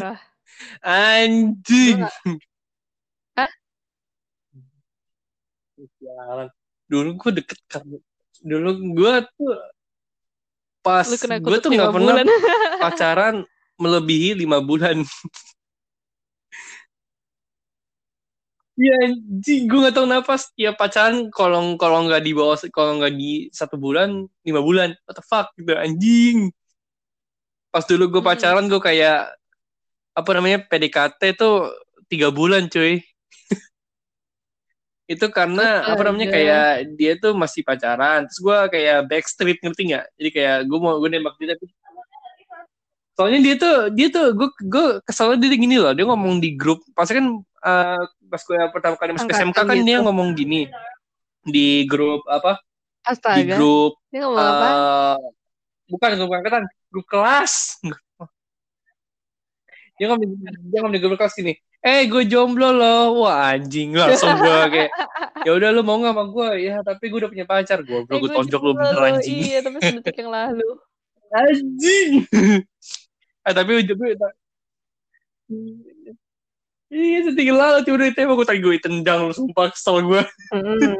Anjing. 0.80 2.00
Hah? 3.36 3.50
Sialan. 6.00 6.48
Dulu 6.88 7.08
gue 7.20 7.30
deket 7.44 7.60
karena 7.68 8.00
dulu 8.40 8.70
gue 8.96 9.14
tuh 9.36 9.54
pas 10.80 11.08
gue 11.18 11.58
tuh 11.58 11.70
nggak 11.72 11.92
pernah 11.92 12.14
pacaran 12.84 13.36
melebihi 13.76 14.32
lima 14.40 14.64
bulan. 14.64 15.04
Iya 18.76 18.92
anjing, 19.08 19.72
gue 19.72 19.78
gak 19.88 19.96
tau 19.96 20.04
kenapa 20.04 20.36
setiap 20.36 20.76
pacaran 20.76 21.32
kalau 21.32 21.80
kalau 21.80 22.04
nggak 22.04 22.20
di 22.20 22.36
bawah 22.36 22.60
kalau 22.68 23.00
nggak 23.00 23.16
di 23.16 23.48
satu 23.48 23.80
bulan 23.80 24.28
lima 24.44 24.60
bulan, 24.60 24.92
what 25.08 25.16
the 25.16 25.24
fuck 25.24 25.48
gitu 25.56 25.72
anjing. 25.72 26.52
Pas 27.72 27.88
dulu 27.88 28.04
gue 28.12 28.20
Hmm. 28.20 28.28
pacaran 28.36 28.68
gue 28.68 28.76
kayak 28.76 29.32
apa 30.12 30.30
namanya 30.36 30.60
PDKT 30.68 31.40
tuh 31.40 31.72
tiga 32.12 32.28
bulan 32.28 32.68
cuy. 32.68 33.00
itu 35.12 35.26
karena 35.32 35.88
apa 35.88 36.02
namanya 36.12 36.28
kayak 36.36 36.92
dia 37.00 37.16
tuh 37.16 37.32
masih 37.32 37.64
pacaran, 37.64 38.28
terus 38.28 38.44
gue 38.44 38.58
kayak 38.76 39.08
backstreet 39.08 39.56
ngerti 39.64 39.82
nggak? 39.88 40.04
Jadi 40.20 40.28
kayak 40.36 40.56
gue 40.68 40.78
mau 40.84 41.00
gue 41.00 41.08
nembak 41.08 41.32
dia 41.40 41.56
tapi 41.56 41.64
soalnya 43.16 43.40
dia 43.40 43.54
tuh 43.56 43.76
dia 43.96 44.08
tuh 44.12 44.36
gue 44.36 44.48
gue 44.68 44.86
kesalnya 45.08 45.48
dia 45.48 45.56
gini 45.56 45.80
loh 45.80 45.96
dia 45.96 46.04
ngomong 46.04 46.36
di 46.36 46.52
grup 46.52 46.84
pasti 46.92 47.16
kan 47.16 47.40
eh, 47.40 48.02
pas 48.26 48.40
gue 48.40 48.58
pertama 48.70 48.94
kali 48.94 49.10
masuk 49.12 49.28
SMK 49.28 49.56
kan 49.56 49.76
dia 49.76 49.96
gitu. 49.96 50.04
ngomong 50.04 50.28
gini 50.32 50.66
di 51.42 51.84
grup 51.84 52.26
apa 52.26 52.58
di 52.58 53.06
Astaga. 53.06 53.54
grup 53.54 53.96
Dia 54.08 54.20
ngomong 54.22 54.40
apa? 54.40 54.66
eh 54.66 55.16
bukan 55.86 56.10
grup 56.16 56.32
angkatan 56.32 56.62
grup 56.88 57.06
kelas 57.06 57.78
dia 59.96 60.06
ngomong 60.06 60.26
dia 60.66 60.78
ngomong 60.80 60.92
di 60.92 61.00
grup 61.00 61.16
kelas 61.16 61.32
gini 61.32 61.54
eh 61.80 62.04
gue 62.04 62.26
jomblo 62.26 62.68
loh 62.68 63.22
wah 63.22 63.54
anjing 63.54 63.94
langsung 63.94 64.34
gue 64.34 64.58
kayak 64.68 64.90
ya 65.40 65.54
udah 65.54 65.70
lu 65.70 65.80
mau 65.80 65.96
nggak 65.96 66.12
sama 66.12 66.24
gue 66.26 66.48
ya 66.66 66.76
tapi 66.82 67.04
gue 67.06 67.18
udah 67.22 67.30
punya 67.30 67.46
pacar 67.46 67.78
gue 67.80 68.02
Eh, 68.02 68.18
gue 68.18 68.30
tonjok 68.32 68.60
lu 68.60 68.72
bener 68.74 68.98
anjing 69.14 69.38
Iya, 69.38 69.58
tapi 69.62 69.76
sedetik 69.80 70.16
yang 70.18 70.34
lalu. 70.34 70.68
anjing 71.30 72.10
ah 73.46 73.54
tapi 73.58 73.70
ujungnya 73.78 74.18
iya 76.96 77.18
setinggi 77.28 77.52
lalu 77.52 77.78
tiba 77.84 77.96
tiba 78.00 78.12
tembak 78.16 78.34
gue 78.40 78.46
tadi 78.48 78.60
gue 78.64 78.80
tendang 78.80 79.28
lu 79.28 79.34
sumpah 79.36 79.68
kesel 79.68 80.00
gue 80.00 80.22
Mm-mm. 80.56 80.96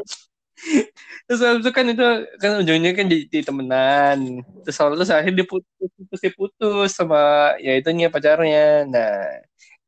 terus 1.28 1.40
habis 1.40 1.64
itu 1.64 1.70
kan 1.72 1.84
itu 1.88 2.06
kan 2.40 2.50
ujungnya 2.64 2.92
kan 2.96 3.04
jadi, 3.08 3.24
jadi 3.28 3.44
temenan 3.48 4.18
terus 4.64 4.76
soalnya 4.76 5.04
terus 5.04 5.12
akhirnya 5.12 5.42
dia 5.42 5.46
putus 5.48 5.90
putus 5.96 6.20
dia 6.20 6.32
putus 6.36 6.90
sama 6.92 7.52
ya 7.60 7.72
itunya 7.76 8.12
pacarnya 8.12 8.84
nah 8.88 9.24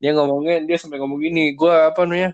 dia 0.00 0.10
ngomongnya 0.16 0.64
dia 0.64 0.76
sampai 0.80 1.00
ngomong 1.00 1.20
gini 1.20 1.52
gue 1.52 1.72
apa 1.72 2.04
namanya 2.04 2.32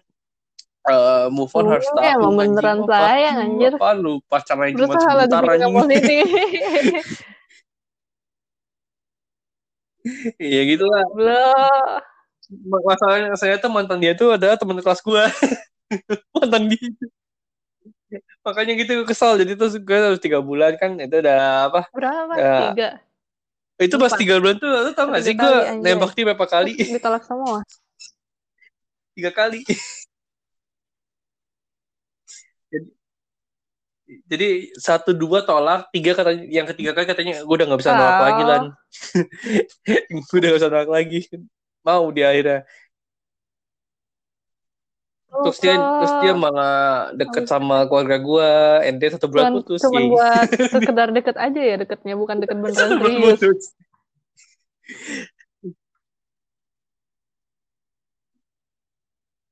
eh 0.85 1.27
move 1.33 1.49
on 1.57 1.73
harus 1.73 1.89
tahu 1.89 2.05
emang 2.05 2.37
beneran 2.37 2.85
sayang, 2.85 3.37
anjir. 3.41 3.73
apa 3.81 3.97
lu 3.97 4.21
pacarnya 4.29 4.77
cuma 4.77 5.01
sebentar 5.01 5.41
anjing 5.49 5.73
positif. 5.73 6.29
ya 10.37 10.61
gitu 10.69 10.85
lah 10.85 11.09
Belum. 11.17 12.05
Masalahnya 12.63 13.35
saya 13.35 13.59
tuh 13.59 13.71
mantan 13.73 13.99
dia 13.99 14.13
tuh 14.15 14.35
adalah 14.35 14.55
teman 14.55 14.79
kelas 14.79 15.01
gue 15.03 15.25
mantan 16.37 16.63
dia. 16.71 16.89
Makanya 18.47 18.73
gitu 18.79 19.03
kesal 19.09 19.35
jadi 19.41 19.59
tuh 19.59 19.75
gue 19.81 19.97
harus 19.97 20.23
tiga 20.23 20.39
bulan 20.39 20.79
kan 20.79 20.95
itu 20.99 21.17
udah 21.19 21.71
apa? 21.71 21.81
Berapa? 21.91 22.33
Ya. 22.39 22.59
Tiga. 22.71 22.89
itu 23.75 23.99
pas 23.99 24.15
tiga 24.15 24.39
bulan 24.39 24.57
tuh 24.63 24.71
lu 24.71 24.93
tau 24.95 25.11
gak 25.11 25.23
sih? 25.27 25.35
Gue 25.35 25.55
nembak 25.83 26.15
dia 26.15 26.25
berapa 26.31 26.47
kali? 26.47 26.79
Terus 26.79 26.95
ditolak 26.95 27.27
semua. 27.27 27.61
tiga 29.15 29.31
kali. 29.31 29.63
Jadi 32.71 32.91
jadi 34.29 34.49
satu 34.77 35.17
dua 35.17 35.43
tolak 35.43 35.89
tiga 35.91 36.13
katanya 36.15 36.45
yang 36.47 36.67
ketiga 36.71 36.93
kali 36.95 37.07
katanya 37.09 37.35
gue 37.43 37.55
udah 37.59 37.67
nggak 37.67 37.81
bisa 37.83 37.93
nolak 37.95 38.21
lagi 38.23 38.43
lan. 38.47 38.63
Gue 40.31 40.37
udah 40.39 40.49
gak 40.55 40.59
bisa 40.61 40.71
nolak 40.71 40.91
lagi 40.91 41.21
mau 41.85 42.09
dia 42.11 42.33
akhirnya 42.33 42.61
terus 45.35 45.59
dia 45.59 45.75
terus 45.77 46.15
dia 46.23 46.33
malah 46.33 47.11
deket 47.13 47.45
sama 47.51 47.85
keluarga 47.91 48.17
gue 48.23 48.51
ente 48.87 49.07
satu 49.13 49.27
bulan 49.29 49.51
cuman, 49.51 49.55
putus 49.61 49.81
cuman 49.83 50.01
sih 50.01 50.07
buat 50.09 50.49
sekedar 50.75 51.09
deket 51.11 51.37
aja 51.37 51.61
ya 51.61 51.75
deketnya 51.77 52.15
bukan 52.17 52.37
deket 52.41 52.57
beneran 52.63 52.91
serius 53.37 53.75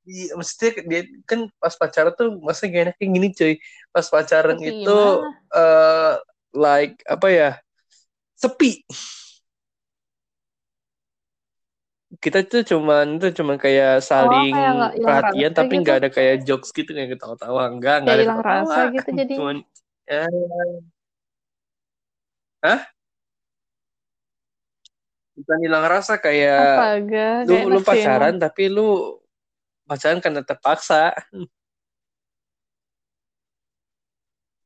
Iya, 0.02 0.34
maksudnya 0.34 0.82
dia 0.82 1.02
kan 1.30 1.46
pas 1.62 1.78
pacaran 1.78 2.10
tuh 2.18 2.42
masa 2.42 2.66
gak 2.66 2.90
enak 2.90 2.94
kayak 2.98 3.10
gini 3.14 3.28
cuy. 3.30 3.54
Pas 3.94 4.06
pacaran 4.10 4.58
Seperti 4.58 4.82
itu 4.82 5.00
eh 5.54 6.14
like 6.58 6.98
apa 7.06 7.28
ya? 7.30 7.50
Sepi. 8.34 8.82
Kita 12.20 12.44
tuh 12.44 12.60
cuman 12.70 13.16
tuh 13.20 13.30
cuman 13.38 13.56
kayak 13.56 14.04
saling 14.04 14.52
Oh, 14.52 14.54
kayak 14.54 14.72
nggak 14.76 14.92
hilang 15.00 15.08
perhatian 15.08 15.50
tapi 15.56 15.72
gitu. 15.72 15.80
nggak 15.80 15.96
ada 16.04 16.08
kayak 16.16 16.34
jokes 16.44 16.68
gitu 16.76 16.90
kayak 16.96 17.10
ketawa-tawa 17.16 17.60
enggak 17.72 17.94
enggak 18.04 18.04
Kayak 18.04 18.20
ada 18.20 18.24
hilang 18.28 18.40
ketawa 18.40 18.52
rasa 18.52 18.80
gitu 18.92 19.10
jadinya. 19.18 19.38
cuman 19.40 19.56
ya 20.10 20.22
Hah? 22.62 22.80
Bukan 25.36 25.58
hilang 25.64 25.84
rasa 25.88 26.12
kayak 26.20 26.60
Astaga, 26.64 27.26
lu 27.48 27.54
gak 27.56 27.64
lu 27.72 27.78
pacaran 27.88 28.34
emang. 28.34 28.42
tapi 28.44 28.62
lu 28.68 28.82
pacaran 29.88 30.20
karena 30.24 30.40
terpaksa. 30.48 31.00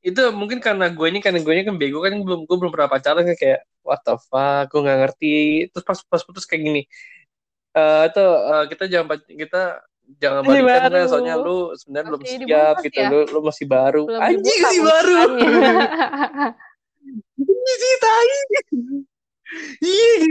Itu 0.09 0.21
mungkin 0.41 0.59
karena 0.67 0.85
gue 0.97 1.07
ini 1.11 1.19
karena 1.25 1.39
gue 1.45 1.53
ini 1.57 1.65
kan 1.69 1.77
bego 1.81 1.99
kan 2.07 2.15
belum 2.27 2.41
gue 2.47 2.57
belum 2.61 2.73
pernah 2.75 2.91
pacaran 2.95 3.23
kan 3.29 3.37
kayak 3.43 3.61
what 3.87 4.01
the 4.07 4.15
fuck 4.31 4.63
gue 4.71 4.79
nggak 4.85 4.99
ngerti 5.03 5.27
terus 5.73 5.85
pas 5.89 5.99
pas 6.13 6.23
putus 6.27 6.45
kayak 6.49 6.63
gini 6.69 6.81
eh 7.77 8.03
itu 8.09 8.25
eh, 8.25 8.65
kita 8.73 8.85
jangan 8.89 9.07
kita 9.29 9.63
jangan 10.23 10.41
Masih 10.47 10.63
balikan 10.63 10.81
baru. 10.81 10.93
nggak 10.95 11.09
soalnya 11.11 11.35
lu 11.37 11.59
sebenarnya 11.77 12.07
belum 12.09 12.23
siap 12.25 12.75
gitu. 12.87 12.99
ya? 12.99 13.09
lu 13.11 13.21
lu 13.29 13.41
masih 13.45 13.67
baru. 13.67 14.03
Belum 14.07 14.23
anjing 14.23 14.61
masih 14.63 14.83
baru. 14.83 15.19
Ini 17.37 17.73
sih 17.77 17.95
tai 18.01 18.35
iya 19.85 20.27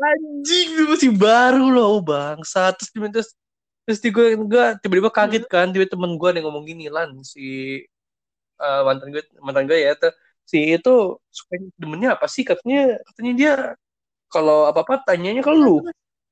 anjing 0.00 0.68
lu 0.78 0.84
masih 0.94 1.10
baru 1.12 1.64
loh 1.68 1.98
oh, 1.98 2.02
bangsa 2.04 2.72
terus 2.76 2.90
terus 2.94 3.28
terus 3.84 3.98
di 4.00 4.08
gue 4.08 4.38
gue 4.40 4.66
tiba-tiba 4.80 5.10
kaget 5.12 5.44
kan 5.50 5.68
tiba 5.68 5.84
temen 5.84 6.16
gue 6.16 6.28
yang 6.32 6.48
ngomong 6.48 6.64
gini 6.64 6.88
lan 6.88 7.20
si 7.20 7.80
eh, 8.60 8.80
mantan 8.86 9.08
gue 9.12 9.22
mantan 9.42 9.64
gue 9.68 9.78
ya 9.78 9.92
tuh. 9.98 10.12
Si 10.44 10.60
itu 10.76 11.16
suka 11.32 11.56
demennya 11.80 12.20
apa 12.20 12.28
sih? 12.28 12.44
Katanya 12.44 13.00
katanya 13.08 13.32
dia 13.32 13.52
kalau 14.28 14.66
apa 14.66 14.82
apa 14.82 14.94
tanyanya 15.04 15.40
ke 15.40 15.52
lu. 15.52 15.80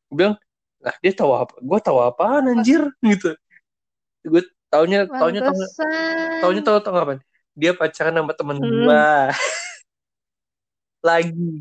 Gue 0.09 0.17
bilang 0.17 0.35
lah 0.83 0.95
dia 0.99 1.13
tahu 1.15 1.31
apa 1.33 1.55
gue 1.57 1.79
tahu 1.79 1.99
apaan 2.03 2.51
anjir? 2.51 2.83
Gitu. 3.07 3.33
Gue 4.23 4.43
taunya 4.67 5.05
taunya 5.07 5.41
tau 5.43 5.53
Pantesan. 5.53 6.41
taunya 6.41 6.63
tahu 6.65 6.79
tahu 6.81 6.97
apa 6.97 7.13
dia 7.53 7.77
pacaran 7.77 8.17
sama 8.17 8.33
temen 8.33 8.57
Hmm. 8.57 8.67
gue 8.67 9.05
lagi. 11.09 11.53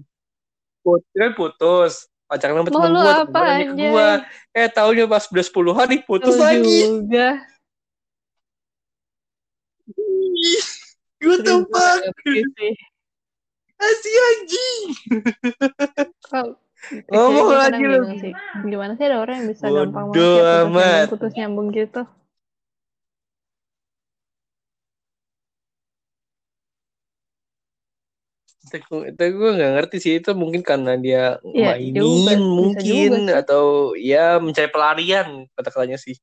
Putus 0.82 1.12
kan 1.14 1.32
putus. 1.36 1.94
Pacaran 2.26 2.64
sama 2.64 2.70
temen 2.72 2.92
gue 2.96 3.12
apa 3.12 3.24
temen 3.28 3.60
ke 3.68 3.74
gue 3.76 4.10
eh 4.54 4.68
taunya 4.72 5.04
pas 5.06 5.24
udah 5.28 5.46
10 5.46 5.74
hari 5.76 5.98
putus 6.02 6.34
Lu 6.34 6.42
lagi. 6.42 6.78
juga. 6.88 7.28
gue 11.22 11.36
tuh 11.46 11.62
asih 13.82 14.16
anjing 14.30 14.84
Kok 16.30 16.48
Ngomong 17.14 17.50
lagi 17.54 17.84
lu. 17.86 18.00
sih. 18.18 18.34
Gimana 18.58 18.98
sih 18.98 19.06
ada 19.06 19.22
orang 19.22 19.46
yang 19.46 19.48
bisa 19.54 19.66
gampang 19.70 20.06
banget 20.12 20.28
ya 20.42 20.44
putus 20.66 20.74
nyambung, 20.74 21.10
putus 21.14 21.32
nyambung 21.38 21.68
gitu. 21.72 22.02
itu 28.72 28.96
itu 29.10 29.24
gue 29.36 29.50
nggak 29.58 29.72
ngerti 29.76 29.98
sih 30.00 30.14
itu 30.22 30.32
mungkin 30.38 30.62
karena 30.62 30.96
dia 30.96 31.42
Iya, 31.44 31.76
mainin 31.76 31.98
juga. 31.98 32.34
Mungkin 32.40 32.84
juga 32.86 33.34
atau 33.42 33.64
ya 33.98 34.38
mencari 34.38 34.70
pelarian 34.70 35.28
kata 35.58 35.70
katanya 35.74 35.98
sih 36.00 36.16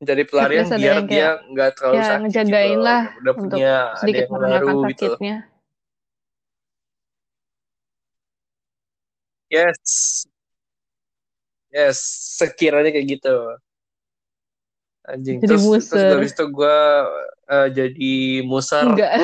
mencari 0.00 0.24
pelarian 0.24 0.64
Terus 0.64 0.72
ada 0.72 0.80
biar 0.80 0.96
dia 1.04 1.28
nggak 1.44 1.70
terlalu 1.76 1.94
ya, 1.94 2.04
sakit 2.06 2.20
ngejagain 2.24 2.72
gitu. 2.72 2.80
lah 2.80 3.02
udah 3.20 3.34
untuk 3.36 3.50
punya 3.52 3.74
ada 3.76 3.98
sedikit 4.00 4.24
yang 4.24 4.40
baru 4.40 4.76
gitu 4.88 5.04
sakitnya. 5.06 5.36
yes 9.50 9.80
yes 11.68 11.98
sekiranya 12.34 12.90
kayak 12.90 13.06
gitu 13.10 13.36
anjing 15.02 15.36
Jadi 15.36 15.46
terus 15.46 15.62
terus 15.64 15.84
muser. 15.90 16.10
habis 16.14 16.32
itu 16.32 16.44
gue 16.46 16.78
eh, 17.46 17.68
jadi 17.70 18.12
musar 18.42 18.84
Enggak. 18.86 19.12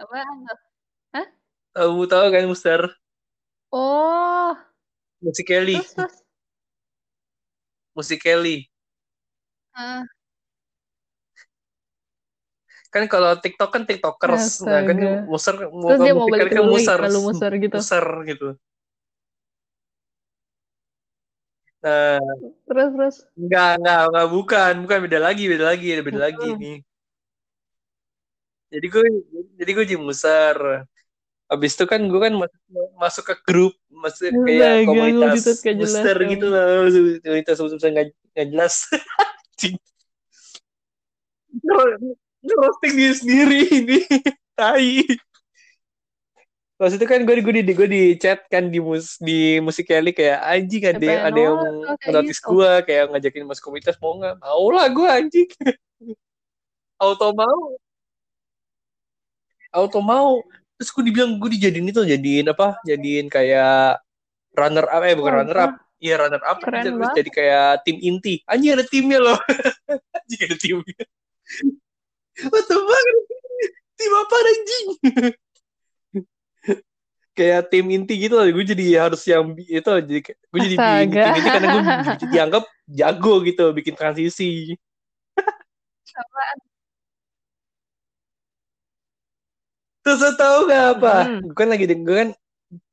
Apa? 0.00 0.16
tahu 1.70 2.04
tahu 2.04 2.26
kan 2.28 2.44
musar 2.44 2.82
Oh, 3.70 4.50
musik 5.22 5.46
Kelly 5.46 5.78
terus 5.78 5.94
terus. 5.94 6.16
musik 7.92 8.18
Kelly 8.18 8.66
Kan 12.90 13.06
kalau 13.06 13.38
TikTok 13.38 13.70
kan 13.70 13.82
TikTokers, 13.86 14.66
nah 14.66 14.82
kan 14.82 14.98
Astaga. 14.98 15.22
muser 15.30 15.54
terus 15.54 15.98
dia 16.02 16.14
mau 16.18 16.26
balik 16.26 16.50
kan 16.50 16.64
muser, 16.66 16.98
lalu 16.98 17.18
muser 17.22 17.52
gitu. 17.62 17.76
muser 17.78 18.06
gitu. 18.26 18.48
Nah, 21.80 22.20
Terus 22.68 22.88
terus. 22.92 23.16
enggak, 23.38 23.70
enggak, 23.80 24.00
enggak, 24.10 24.26
bukan, 24.28 24.72
bukan 24.84 24.98
beda 25.06 25.18
lagi, 25.22 25.44
beda 25.48 25.64
lagi, 25.70 25.86
beda 26.02 26.20
lagi 26.20 26.48
Hmm. 26.50 26.60
nih. 26.60 26.78
Jadi 28.70 28.86
gue, 28.86 29.04
jadi 29.58 29.70
gue 29.74 29.84
jadi 29.86 29.98
muser. 30.02 30.56
Habis 31.50 31.72
itu 31.74 31.84
kan 31.90 31.98
gue 32.06 32.20
kan 32.22 32.34
masuk, 32.36 32.60
masuk 32.94 33.24
ke 33.26 33.34
grup, 33.42 33.74
masuk 33.90 34.30
Astaga, 34.30 34.46
kayak 34.46 34.70
lu 34.82 34.86
komunitas 34.86 35.34
gitu, 35.34 35.50
muster 35.78 36.16
gitu 36.30 36.46
lah, 36.46 36.66
komunitas 37.22 37.56
muster 37.58 37.88
nggak 37.90 38.46
jelas. 38.50 38.74
Anjing. 39.60 39.76
Nge- 41.60 42.16
Ngerosting 42.40 42.92
diri 42.96 43.12
sendiri 43.12 43.60
ini, 43.68 43.98
tai. 44.58 45.04
Pas 46.80 46.88
itu 46.88 47.04
kan 47.04 47.20
gue 47.20 47.34
di 47.36 47.44
gue 47.44 47.54
di 47.60 47.74
gue 47.76 47.88
di 47.92 48.02
chat 48.16 48.40
kan 48.48 48.72
di 48.72 48.80
mus 48.80 49.20
di 49.20 49.60
musik 49.60 49.84
Kelly 49.84 50.16
kayak 50.16 50.40
anjing 50.40 50.80
ada 50.88 51.04
yang 51.04 51.22
ada 51.28 51.36
yang 51.36 51.56
notice 52.08 52.40
gitu? 52.40 52.56
gue 52.56 52.70
kayak 52.88 53.12
ngajakin 53.12 53.44
masuk 53.44 53.68
komunitas 53.68 54.00
mau 54.00 54.16
nggak? 54.16 54.40
Mau 54.40 54.66
lah 54.72 54.88
gue 54.88 55.04
anjing. 55.04 55.48
Auto 57.04 57.36
mau. 57.36 57.76
Auto 59.76 60.00
mau. 60.00 60.40
Terus 60.80 60.88
gue 60.96 61.04
dibilang 61.12 61.36
gue 61.36 61.60
dijadiin 61.60 61.92
itu 61.92 62.00
jadiin 62.08 62.48
apa? 62.48 62.80
Jadiin 62.88 63.28
kayak 63.28 64.00
runner 64.56 64.88
up. 64.88 65.04
Eh 65.04 65.12
bukan 65.12 65.32
Wah, 65.36 65.38
runner 65.44 65.58
up 65.60 65.72
iya 66.00 66.16
runner 66.16 66.40
up 66.42 66.58
Keren 66.58 66.82
terus 66.82 66.96
banget. 66.96 67.16
jadi 67.20 67.30
kayak 67.30 67.68
tim 67.84 67.96
inti. 68.00 68.34
Anjing 68.48 68.72
ada 68.72 68.84
timnya 68.84 69.18
loh. 69.20 69.38
Anjing 70.16 70.40
ada 70.48 70.56
timnya. 70.56 71.02
What 72.48 72.64
the 72.64 72.76
fuck? 72.76 73.06
Tim 73.94 74.12
apa 74.16 74.36
anjing? 74.40 74.86
Kayak 77.30 77.72
tim 77.72 77.86
inti 77.88 78.14
gitu 78.16 78.34
loh. 78.36 78.44
Gue 78.48 78.64
jadi 78.66 78.84
harus 79.00 79.22
yang 79.24 79.54
itu 79.56 79.80
jadi 80.04 80.20
gue 80.24 80.60
jadi 80.60 80.76
di 80.76 80.80
Astaga. 80.80 81.04
tim 81.08 81.30
inti 81.36 81.40
karena 81.46 81.66
gue 81.68 81.82
di- 82.20 82.28
dianggap 82.32 82.64
jago 82.90 83.34
gitu 83.44 83.64
bikin 83.72 83.94
transisi. 83.94 84.76
Terus 90.00 90.18
lo 90.24 90.32
tau 90.34 90.58
gak 90.64 90.84
apa? 90.98 91.14
Hmm. 91.28 91.40
gue 91.44 91.54
kan 91.56 91.68
lagi 91.68 91.84
de- 91.84 92.00
gue 92.00 92.16
kan 92.16 92.28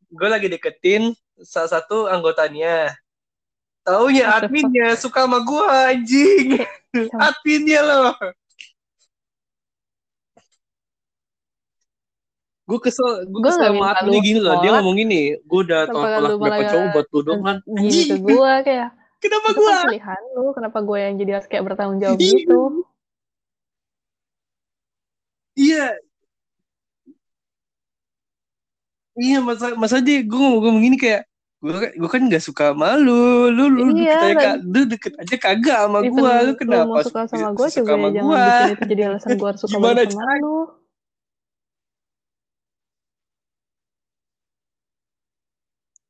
gue 0.08 0.30
lagi 0.30 0.48
deketin 0.48 1.04
salah 1.46 1.70
satu 1.70 2.10
anggotanya. 2.10 2.96
Taunya 3.88 4.28
adminnya 4.36 5.00
suka 5.00 5.24
sama 5.24 5.40
gue 5.40 5.64
anjing. 5.64 6.48
Adminnya 7.24 7.80
loh. 7.88 8.12
Gue 12.68 12.80
kesel 12.84 13.24
gue 13.32 13.40
Gua 13.40 13.48
kesel 13.48 13.72
sama 13.72 13.96
adminnya 13.96 14.22
gini 14.28 14.40
loh. 14.44 14.60
Dia 14.60 14.72
ngomong 14.76 14.96
gini 15.00 15.22
gue 15.40 15.60
udah 15.64 15.88
tolak 15.88 16.10
tolak 16.20 16.32
berapa 16.36 16.64
cowok 16.68 16.88
buat 16.92 17.06
lu 17.08 17.20
doang 17.24 17.42
kan? 17.48 17.58
anjing. 17.64 18.20
gue 18.20 18.52
kayak 18.68 18.90
kenapa 19.24 19.48
gue 19.56 19.64
kan 19.72 19.84
pilihan 19.88 20.22
lu? 20.36 20.46
Kenapa 20.52 20.80
gue 20.84 20.98
yang 21.00 21.16
jadi 21.16 21.32
harus 21.40 21.48
kayak 21.48 21.64
bertanggung 21.64 22.00
jawab 22.04 22.20
gitu? 22.20 22.60
Iya. 25.56 25.96
Iya 29.18 29.38
masa 29.42 29.74
masa 29.80 29.98
dia 30.04 30.20
gue 30.28 30.36
ngomong 30.38 30.60
ngomong 30.60 30.84
gini 30.84 30.98
kayak 31.00 31.27
gue 31.58 31.74
gue 31.98 32.10
kan 32.10 32.22
nggak 32.22 32.40
suka 32.40 32.72
malu. 32.74 33.50
Lu 33.50 33.66
lu 33.68 33.82
Iya, 33.98 33.98
deket 33.98 34.14
aja 34.14 34.30
dan- 34.30 34.46
ka- 34.46 34.60
lu 34.64 34.82
deket 34.86 35.14
aja 35.18 35.36
kagak 35.38 35.78
sama 35.84 35.98
Even 36.00 36.14
gue 36.14 36.30
lu 36.30 36.46
lu 36.46 36.54
kenapa 36.56 36.86
mau 36.88 37.02
suka 37.02 37.22
sama 37.26 37.50
gue 37.52 37.68
suka 37.68 37.80
juga 37.82 37.92
sama 37.92 38.06
ya 38.06 38.14
jangan 38.14 38.28
gue 38.28 38.38
bikin 38.38 38.70
itu 38.70 38.84
jadi 38.88 39.02
alasan 39.10 39.30
gue 39.34 39.48
harus 39.50 39.62
suka 39.62 39.72
Gimana 39.74 40.02
sama 40.06 40.34
lu. 40.38 40.56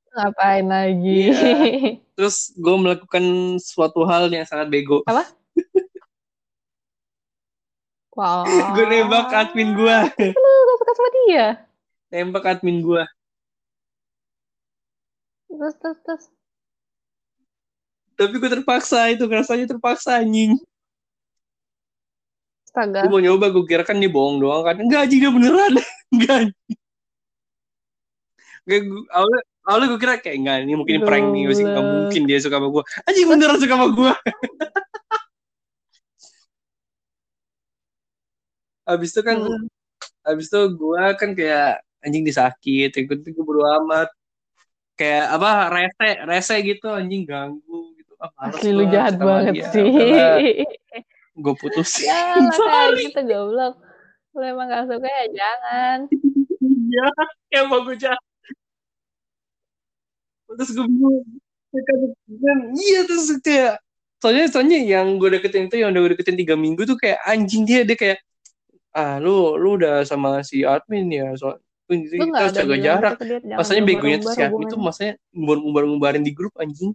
Ngapain 0.09 0.65
lagi? 0.65 1.19
Iya. 1.29 2.01
terus 2.17 2.49
gue 2.57 2.75
melakukan 2.75 3.23
suatu 3.61 4.01
hal 4.03 4.27
yang 4.33 4.43
sangat 4.43 4.67
bego. 4.67 5.05
Apa? 5.05 5.23
wow 8.17 8.41
gue 8.73 8.85
nembak 8.89 9.29
admin 9.29 9.77
gue 9.77 9.97
lu 10.17 10.33
gak 10.65 10.77
suka 10.81 10.91
sama 10.97 11.09
dia. 11.21 11.45
Nembak 12.09 12.49
admin 12.49 12.81
gue 12.81 13.03
terus 15.57 15.75
terus 15.81 15.97
terus 16.05 16.23
tapi 18.17 18.33
gue 18.37 18.49
terpaksa 18.49 19.09
itu 19.13 19.25
rasanya 19.29 19.65
terpaksa 19.69 20.21
anjing 20.21 20.57
astaga 22.65 23.01
gue 23.05 23.09
mau 23.09 23.21
nyoba 23.21 23.49
gue 23.49 23.65
kira 23.65 23.81
kan 23.81 23.97
dia 23.97 24.09
bohong 24.09 24.37
doang 24.37 24.61
kan 24.61 24.77
enggak 24.77 25.09
anjing 25.09 25.19
dia 25.21 25.31
beneran 25.33 25.73
enggak. 26.13 26.53
Enggak, 28.67 28.81
gue, 28.83 29.01
awalnya, 29.15 29.41
awalnya 29.63 29.87
gue 29.95 29.99
kira 30.01 30.13
kayak 30.21 30.37
enggak 30.43 30.57
ini 30.65 30.73
mungkin 30.77 30.97
prank 31.01 31.25
nih 31.33 31.43
masih 31.49 31.63
enggak 31.65 31.81
Goblok. 31.81 31.93
mungkin 31.97 32.21
dia 32.29 32.37
suka 32.37 32.55
sama 32.61 32.67
gue 32.69 32.83
anjing 33.09 33.25
beneran 33.25 33.57
suka 33.57 33.73
sama 33.73 33.87
gue 33.93 34.11
Abis 38.87 39.11
itu 39.11 39.19
kan, 39.19 39.35
Hmm. 39.43 39.67
abis 40.23 40.47
itu 40.47 40.59
gue 40.79 41.03
kan 41.19 41.35
kayak 41.35 41.83
anjing 41.99 42.23
disakit, 42.23 42.87
ikut 42.95 43.19
gue 43.19 43.43
bodo 43.43 43.67
amat. 43.83 44.07
Kayak 44.97 45.25
apa 45.37 45.51
rese, 45.69 46.09
rese 46.25 46.55
gitu 46.65 46.89
anjing 46.89 47.23
ganggu 47.23 47.93
gitu. 47.93 48.13
Ah, 48.17 48.49
Asli 48.49 48.73
lu 48.73 48.89
jahat 48.89 49.21
banget 49.21 49.61
dia. 49.61 49.69
sih. 49.69 49.85
Gue 51.37 51.53
putusin. 51.53 52.05
Jangan 52.09 52.41
lah 52.49 52.57
kayak 52.57 52.89
Sorry. 52.89 53.03
gitu 53.05 53.21
goblok. 53.29 53.75
Lu 54.33 54.41
emang 54.41 54.67
gak 54.73 54.85
suka 54.89 55.05
ya 55.05 55.25
jangan. 55.29 55.97
Iya, 56.61 57.05
emang 57.61 57.85
gue 57.85 57.97
jahat. 58.01 58.21
Terus 60.49 60.69
gue 60.73 60.85
bingung. 60.89 61.21
Dan 62.25 62.73
iya 62.73 63.05
terus 63.05 63.29
kayak 63.43 63.77
soalnya 64.17 64.49
soalnya 64.49 64.79
yang 64.81 65.21
gue 65.21 65.29
deketin 65.29 65.69
itu 65.69 65.77
yang 65.77 65.93
udah 65.93 66.01
gue 66.01 66.11
deketin 66.17 66.39
tiga 66.39 66.57
minggu 66.57 66.89
tuh 66.89 66.97
kayak 66.97 67.21
anjing 67.27 67.69
dia 67.69 67.85
dia 67.85 67.93
kayak 67.93 68.17
ah 68.97 69.21
lu 69.21 69.53
lu 69.61 69.77
udah 69.77 70.01
sama 70.07 70.41
si 70.41 70.65
admin 70.65 71.05
ya 71.11 71.27
so 71.37 71.53
Gak 71.87 72.35
harus 72.35 72.51
jaga 72.51 72.75
jarak. 72.75 73.13
gitu 73.15 73.55
masanya 73.55 73.81
begonya 73.87 74.17
tuh 74.19 74.27
umbar-umbar 74.27 74.35
si 74.35 74.41
admin 74.43 74.65
tuh 74.67 74.75
hubungannya. 74.75 74.83
masanya 74.83 75.13
ngumbar 75.31 75.57
ngumbar 75.63 75.83
ngumbarin 75.87 76.23
di 76.27 76.33
grup 76.35 76.53
anjing. 76.59 76.91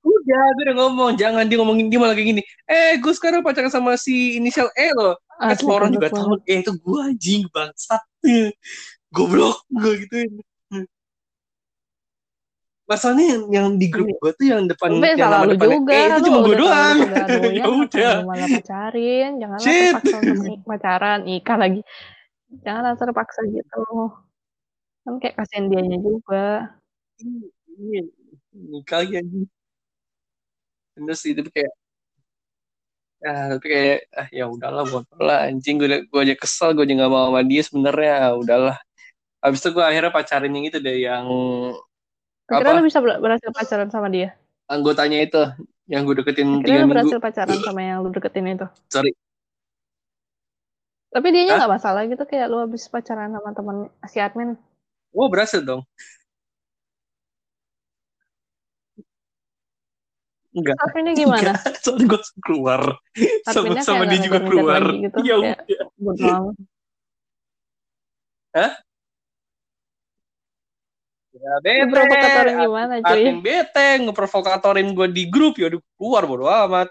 Udah 0.00 0.44
gue 0.56 0.62
udah 0.64 0.76
ngomong. 0.80 1.10
Jangan 1.20 1.44
dia 1.44 1.56
ngomongin 1.60 1.86
dia 1.92 2.00
malah 2.00 2.16
kayak 2.16 2.28
gini. 2.36 2.42
Eh 2.64 2.96
gue 2.96 3.12
sekarang 3.12 3.44
pacaran 3.44 3.68
sama 3.68 4.00
si 4.00 4.40
inisial 4.40 4.72
E 4.72 4.88
loh. 4.96 5.20
Kan 5.36 5.56
semua 5.60 5.76
orang 5.84 5.92
juga 5.92 6.08
tahu. 6.08 6.40
Eh 6.48 6.64
itu 6.64 6.72
gue 6.72 6.98
anjing 7.04 7.42
bangsat. 7.52 8.00
Goblok 9.14 9.66
gue 9.68 10.06
gituin 10.06 10.40
masalahnya 12.90 13.26
yang, 13.30 13.42
yang 13.54 13.68
di 13.78 13.86
grup 13.86 14.10
gue 14.18 14.32
tuh 14.34 14.46
yang 14.50 14.66
depan 14.66 14.98
Tapi 14.98 15.14
yang 15.14 15.30
nama 15.30 15.46
lu 15.46 15.54
depannya. 15.54 15.76
juga, 15.78 15.92
E 15.94 16.02
itu 16.02 16.20
cuma 16.26 16.38
gue 16.42 16.56
doang. 16.58 16.96
ya 17.06 17.22
ngapain 17.22 17.74
udah. 17.86 18.14
malah 18.26 18.48
pacarin, 18.50 19.30
Shit. 19.62 19.94
terpaksa 20.02 20.50
pacaran, 20.74 21.18
nikah 21.22 21.56
lagi. 21.56 21.80
Janganlah 22.66 22.94
terpaksa 22.98 23.40
gitu. 23.46 23.86
Kan 25.06 25.14
kayak 25.22 25.34
kasihan 25.38 25.70
dianya 25.70 25.98
juga. 26.02 26.74
Iya, 27.78 28.02
nikah 28.58 29.06
lagi 29.06 29.14
anjing. 29.22 29.46
Bener 30.98 31.14
sih 31.14 31.32
tapi 31.38 31.50
kayak 31.54 31.72
ah 33.20 33.52
tapi 33.54 33.64
kayak 33.70 33.98
ah 34.16 34.28
ya 34.34 34.50
udahlah 34.50 34.82
buat 34.90 35.06
lah 35.22 35.46
anjing. 35.46 35.78
Gue 35.78 36.10
gue 36.10 36.20
aja 36.26 36.34
kesel 36.34 36.74
gue 36.74 36.82
aja 36.82 36.94
nggak 36.98 37.12
mau 37.14 37.30
sama 37.30 37.46
dia 37.46 37.62
sebenarnya. 37.62 38.12
Ah, 38.18 38.34
udahlah. 38.34 38.76
Habis 39.38 39.62
itu 39.62 39.68
gue 39.78 39.84
akhirnya 39.86 40.10
pacarin 40.10 40.50
yang 40.58 40.66
itu 40.66 40.78
deh 40.82 40.96
yang 41.06 41.26
Akhirnya 42.50 42.72
Apa? 42.74 42.78
lu 42.82 42.86
bisa 42.90 42.98
ber- 42.98 43.20
berhasil 43.22 43.50
pacaran 43.54 43.88
sama 43.94 44.10
dia. 44.10 44.34
anggotanya 44.66 45.18
itu 45.22 45.42
yang 45.90 46.06
gue 46.06 46.22
deketin 46.22 46.46
Akhirnya 46.46 46.62
tiga 46.62 46.78
lu 46.78 46.86
minggu 46.86 46.90
berhasil 46.94 47.18
pacaran 47.18 47.58
sama 47.62 47.80
yang 47.82 47.98
lu 48.02 48.10
deketin 48.14 48.46
itu. 48.50 48.66
sorry 48.90 49.10
Tapi 51.10 51.26
dia 51.34 51.42
Hah? 51.50 51.58
nggak 51.66 51.72
masalah 51.74 52.06
gitu 52.06 52.22
kayak 52.22 52.46
lu 52.46 52.62
habis 52.62 52.86
pacaran 52.86 53.34
sama 53.34 53.50
temen 53.50 53.76
si 54.06 54.22
admin. 54.22 54.54
wah 55.10 55.26
berhasil 55.26 55.58
dong 55.62 55.82
enggak 60.54 60.78
Adminnya 60.78 61.14
gimana? 61.18 61.38
enggak 61.54 61.58
soalnya 61.82 62.06
gue 62.14 62.20
keluar 62.46 62.82
sama 63.42 63.58
Adminnya 63.58 63.82
sama 63.82 64.02
kayak 64.06 64.10
dia 64.14 64.20
juga 64.22 64.38
keluar 64.46 64.82
gitu, 64.86 65.16
ya 65.26 65.34
udah 65.38 65.54
Bodo 65.98 66.26
amat. 66.30 66.56
Ya 71.40 71.54
Lu 71.56 71.64
bete. 71.64 71.88
Provokatorin 71.96 72.56
gimana 72.60 72.94
cuy? 73.00 73.24
bete 73.40 73.88
ngeprovokatorin 74.04 74.88
gue 74.92 75.06
di 75.08 75.24
grup 75.32 75.56
ya 75.56 75.72
udah 75.72 75.80
keluar 75.96 76.22
bodo 76.28 76.44
amat. 76.46 76.88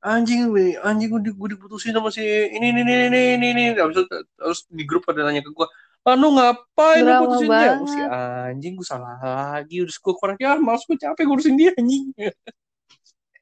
Anjing 0.00 0.48
gue 0.48 0.80
anjing 0.80 1.12
gue, 1.12 1.20
di- 1.28 1.36
gue 1.36 1.48
diputusin 1.52 1.92
sama 1.92 2.08
si 2.08 2.24
ini 2.24 2.72
ini 2.72 2.80
ini 2.80 2.94
ini 3.12 3.20
ini 3.36 3.46
ini. 3.52 3.64
Terus 3.76 4.64
di 4.70 4.86
grup 4.88 5.04
pada 5.04 5.26
nanya 5.26 5.44
ke 5.44 5.52
gue 5.52 5.68
ah 6.00 6.16
lu 6.16 6.32
ngapain 6.32 7.04
lu 7.04 7.12
Drama 7.12 7.22
putusin 7.28 7.48
dia? 7.52 7.76
Banget. 7.76 7.92
si 7.92 8.00
anjing 8.00 8.72
gue 8.80 8.86
salah 8.88 9.20
lagi. 9.20 9.84
Udah 9.84 9.92
gue 10.00 10.14
kurang 10.16 10.36
ya 10.40 10.56
males 10.56 10.88
gue 10.88 10.96
capek 10.96 11.24
ngurusin 11.28 11.54
dia 11.60 11.70
anjing 11.76 12.16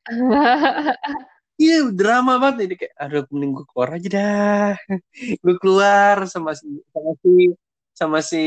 iya 1.61 1.75
drama 2.01 2.33
banget. 2.43 2.71
Dia 2.71 2.77
kayak 2.81 2.95
aduh 3.03 3.25
mending 3.33 3.51
gue 3.57 3.67
keluar 3.71 3.89
aja 3.97 4.09
dah. 4.17 4.71
Gue 5.45 5.57
keluar 5.63 6.17
sama 6.33 6.51
si 6.59 6.69
sama 6.95 7.13
si 7.23 7.33
sama 7.99 8.19
si 8.23 8.45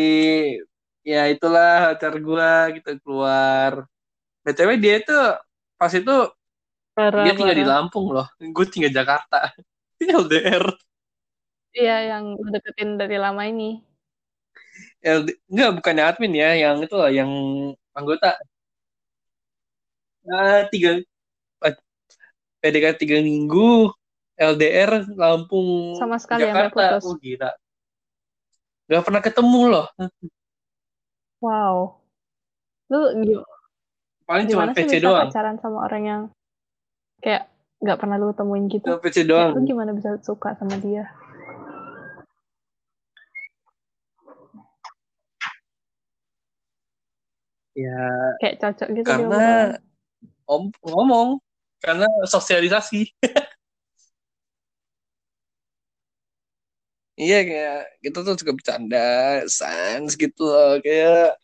ya 1.04 1.22
itulah 1.34 1.94
pacar 1.96 2.14
gue 2.28 2.52
gitu 2.80 2.90
keluar. 3.04 3.72
Btw 4.44 4.70
dia 4.82 4.96
itu 5.04 5.18
pas 5.80 5.92
itu 5.94 6.16
Parah, 6.98 7.24
dia 7.26 7.34
tinggal 7.38 7.56
di. 7.56 7.66
Lampung 7.68 8.06
loh. 8.16 8.28
Gue 8.40 8.66
tinggal 8.68 8.92
Jakarta. 8.92 9.54
LDR 10.02 10.66
Iya, 11.72 11.96
yang 12.18 12.36
deketin 12.52 13.00
dari 13.00 13.16
lama 13.16 13.48
ini. 13.48 13.80
LD 15.02 15.28
enggak 15.50 15.72
bukannya 15.82 16.04
admin 16.06 16.34
ya 16.38 16.50
yang 16.64 16.78
itu 16.86 16.96
lah 17.02 17.10
yang 17.10 17.32
anggota. 17.98 18.38
Nah, 20.28 20.70
tiga 20.72 21.02
PDKT 22.62 22.96
tiga 23.02 23.18
minggu 23.20 23.90
LDR 24.38 25.06
Lampung 25.18 25.98
Sama 25.98 26.18
sekali 26.22 26.46
Jakarta 26.46 27.02
putus. 27.02 27.04
oh 27.10 27.16
gila 27.18 27.52
nggak 28.88 29.04
pernah 29.08 29.22
ketemu 29.24 29.62
loh 29.70 29.88
Wow. 31.42 31.98
Lu 32.94 33.02
paling 34.30 34.46
cuma 34.46 34.70
PC 34.78 35.02
bisa 35.02 35.10
doang 35.10 35.34
pacaran 35.34 35.58
sama 35.58 35.90
orang 35.90 36.04
yang 36.06 36.22
kayak 37.18 37.50
nggak 37.82 37.98
pernah 37.98 38.22
lu 38.22 38.30
temuin 38.30 38.70
gitu? 38.70 38.86
cuma 38.86 39.02
PC 39.02 39.26
doang 39.26 39.58
lu 39.58 39.66
gimana 39.66 39.90
bisa 39.90 40.22
suka 40.22 40.54
sama 40.54 40.78
dia? 40.78 41.10
ya 47.74 48.06
Kayak 48.38 48.56
cocok 48.62 48.88
gitu 49.00 49.08
karena 49.08 49.80
om 50.46 50.70
ngomong 50.84 51.40
karena 51.82 52.06
sosialisasi 52.30 53.10
iya 57.26 57.41
kayak 57.41 57.80
kita 58.06 58.18
tuh 58.22 58.38
suka 58.38 58.53
bercanda 58.53 59.41
sans 59.49 60.14
gitu 60.14 60.45
loh 60.45 60.78
kayak 60.80 61.36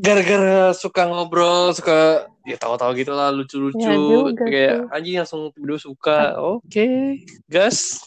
gara-gara 0.00 0.72
suka 0.76 1.08
ngobrol 1.08 1.72
suka 1.72 2.28
ya 2.46 2.56
tahu-tahu 2.60 2.92
gitu 3.00 3.12
lah 3.16 3.32
lucu-lucu 3.32 3.80
Ya 3.80 3.96
juga 3.96 4.44
kayak 4.44 4.76
anjing 4.92 5.16
langsung 5.20 5.52
tiba 5.52 5.76
suka 5.80 6.36
oke 6.38 6.88
gas 7.48 8.04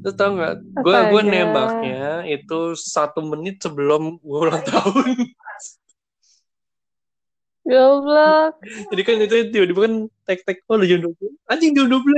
Lu 0.00 0.16
tau 0.16 0.32
gak? 0.32 0.64
Gue 0.80 0.96
gue 1.12 1.22
nembaknya 1.28 2.24
itu 2.24 2.72
satu 2.72 3.20
menit 3.20 3.60
sebelum 3.60 4.16
gue 4.16 4.38
ulang 4.48 4.64
tahun. 4.64 5.28
Goblok. 7.70 8.58
Jadi 8.90 9.02
kan 9.06 9.14
itu 9.22 9.34
tiba-tiba 9.54 9.80
kan 9.86 10.10
tek-tek, 10.26 10.66
oh 10.66 10.74
lu 10.74 10.90
jam 10.90 11.06
12. 11.06 11.14
Anjing 11.46 11.70
jam 11.78 11.86
12. 11.86 12.02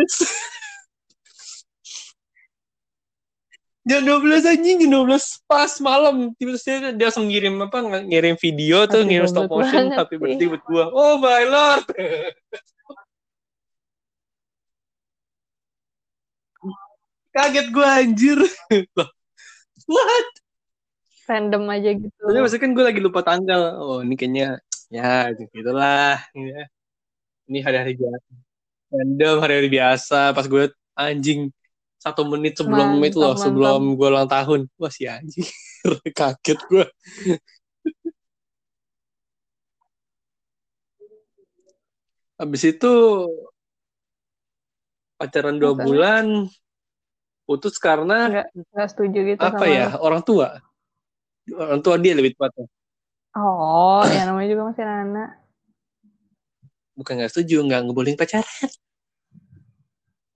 jam 3.88 4.00
12 4.00 4.48
anjing, 4.48 4.80
jam 4.80 5.04
12 5.04 5.44
pas 5.44 5.68
malam. 5.84 6.32
Tiba-tiba 6.40 6.64
dia, 6.64 6.96
dia 6.96 7.12
langsung 7.12 7.28
ngirim 7.28 7.68
apa, 7.68 8.00
ngirim 8.08 8.40
video 8.40 8.88
tuh, 8.88 9.04
Asli 9.04 9.12
ngirim 9.12 9.28
stop 9.28 9.52
motion, 9.52 9.92
sih. 9.92 10.16
birthday 10.16 10.48
buat 10.48 10.64
gue. 10.64 10.84
Oh 10.88 11.20
my 11.20 11.44
lord. 11.44 11.84
Kaget 17.32 17.66
gue 17.72 17.84
anjir. 17.84 18.38
What? 19.88 20.28
Random 21.24 21.64
aja 21.72 21.96
gitu. 21.96 22.12
Tapi 22.12 22.38
maksudnya 22.44 22.60
kan 22.60 22.70
gue 22.76 22.84
lagi 22.84 23.00
lupa 23.00 23.24
tanggal. 23.24 23.80
Oh 23.80 24.04
ini 24.04 24.20
kayaknya 24.20 24.60
ya 24.92 25.32
gitulah. 25.32 26.20
Ya. 26.36 26.62
Ini 27.48 27.58
hari-hari 27.64 27.92
biasa. 27.98 28.30
Random 28.92 29.36
hari-hari 29.42 29.68
biasa. 29.72 30.20
Pas 30.36 30.46
gue 30.46 30.64
anjing 30.94 31.48
satu 31.96 32.22
menit 32.28 32.58
sebelum 32.58 32.98
Mantap, 32.98 33.08
itu 33.08 33.18
loh, 33.18 33.32
mantap. 33.34 33.44
sebelum 33.48 33.80
gue 33.98 34.08
ulang 34.12 34.28
tahun. 34.30 34.60
Wah 34.76 34.92
si 34.92 35.04
anjing. 35.08 35.48
Kaget 36.18 36.58
gue. 36.68 36.86
Habis 42.40 42.62
itu 42.66 42.92
pacaran 45.14 45.56
dua 45.62 45.72
Maksudnya? 45.72 45.86
bulan 45.86 46.24
putus 47.46 47.78
karena 47.78 48.18
Nggak, 48.30 48.46
nggak 48.74 48.88
setuju 48.90 49.18
gitu 49.34 49.40
apa 49.42 49.62
sama 49.62 49.66
ya 49.70 49.86
orang 50.02 50.22
tua 50.26 50.48
orang 51.54 51.80
tua 51.82 51.94
dia 52.02 52.14
lebih 52.18 52.34
tepatnya 52.34 52.66
Oh, 53.32 54.04
ya 54.04 54.28
namanya 54.28 54.48
juga 54.52 54.62
masih 54.68 54.84
anak. 54.84 55.30
bukan 56.92 57.16
nggak 57.16 57.32
setuju 57.32 57.64
nggak 57.64 57.80
ngebolehin 57.88 58.20
pacaran 58.20 58.44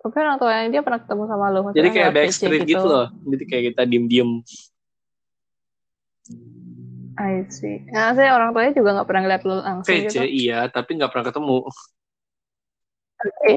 Tapi 0.01 0.17
orang 0.23 0.39
tuanya 0.41 0.69
dia 0.73 0.83
pernah 0.87 1.01
ketemu 1.05 1.23
sama 1.29 1.47
lu. 1.53 1.61
maksudnya 1.67 1.79
jadi 1.83 1.89
kayak 1.93 2.11
PC 2.11 2.17
backstreet 2.17 2.63
gitu. 2.65 2.87
loh 2.89 3.07
jadi 3.29 3.45
kayak 3.45 3.65
kita 3.75 3.83
diem 3.85 4.05
diem 4.09 4.31
I 7.17 7.49
see. 7.49 7.81
Nah, 7.89 8.13
saya 8.13 8.37
orang 8.37 8.53
tuanya 8.53 8.77
juga 8.77 8.93
nggak 8.93 9.09
pernah 9.09 9.23
ngeliat 9.25 9.43
lo 9.49 9.55
langsung 9.65 9.89
VC 9.89 10.05
gitu. 10.13 10.21
iya, 10.29 10.69
tapi 10.69 11.01
nggak 11.01 11.09
pernah 11.09 11.27
ketemu. 11.33 11.59
Oke. 13.25 13.57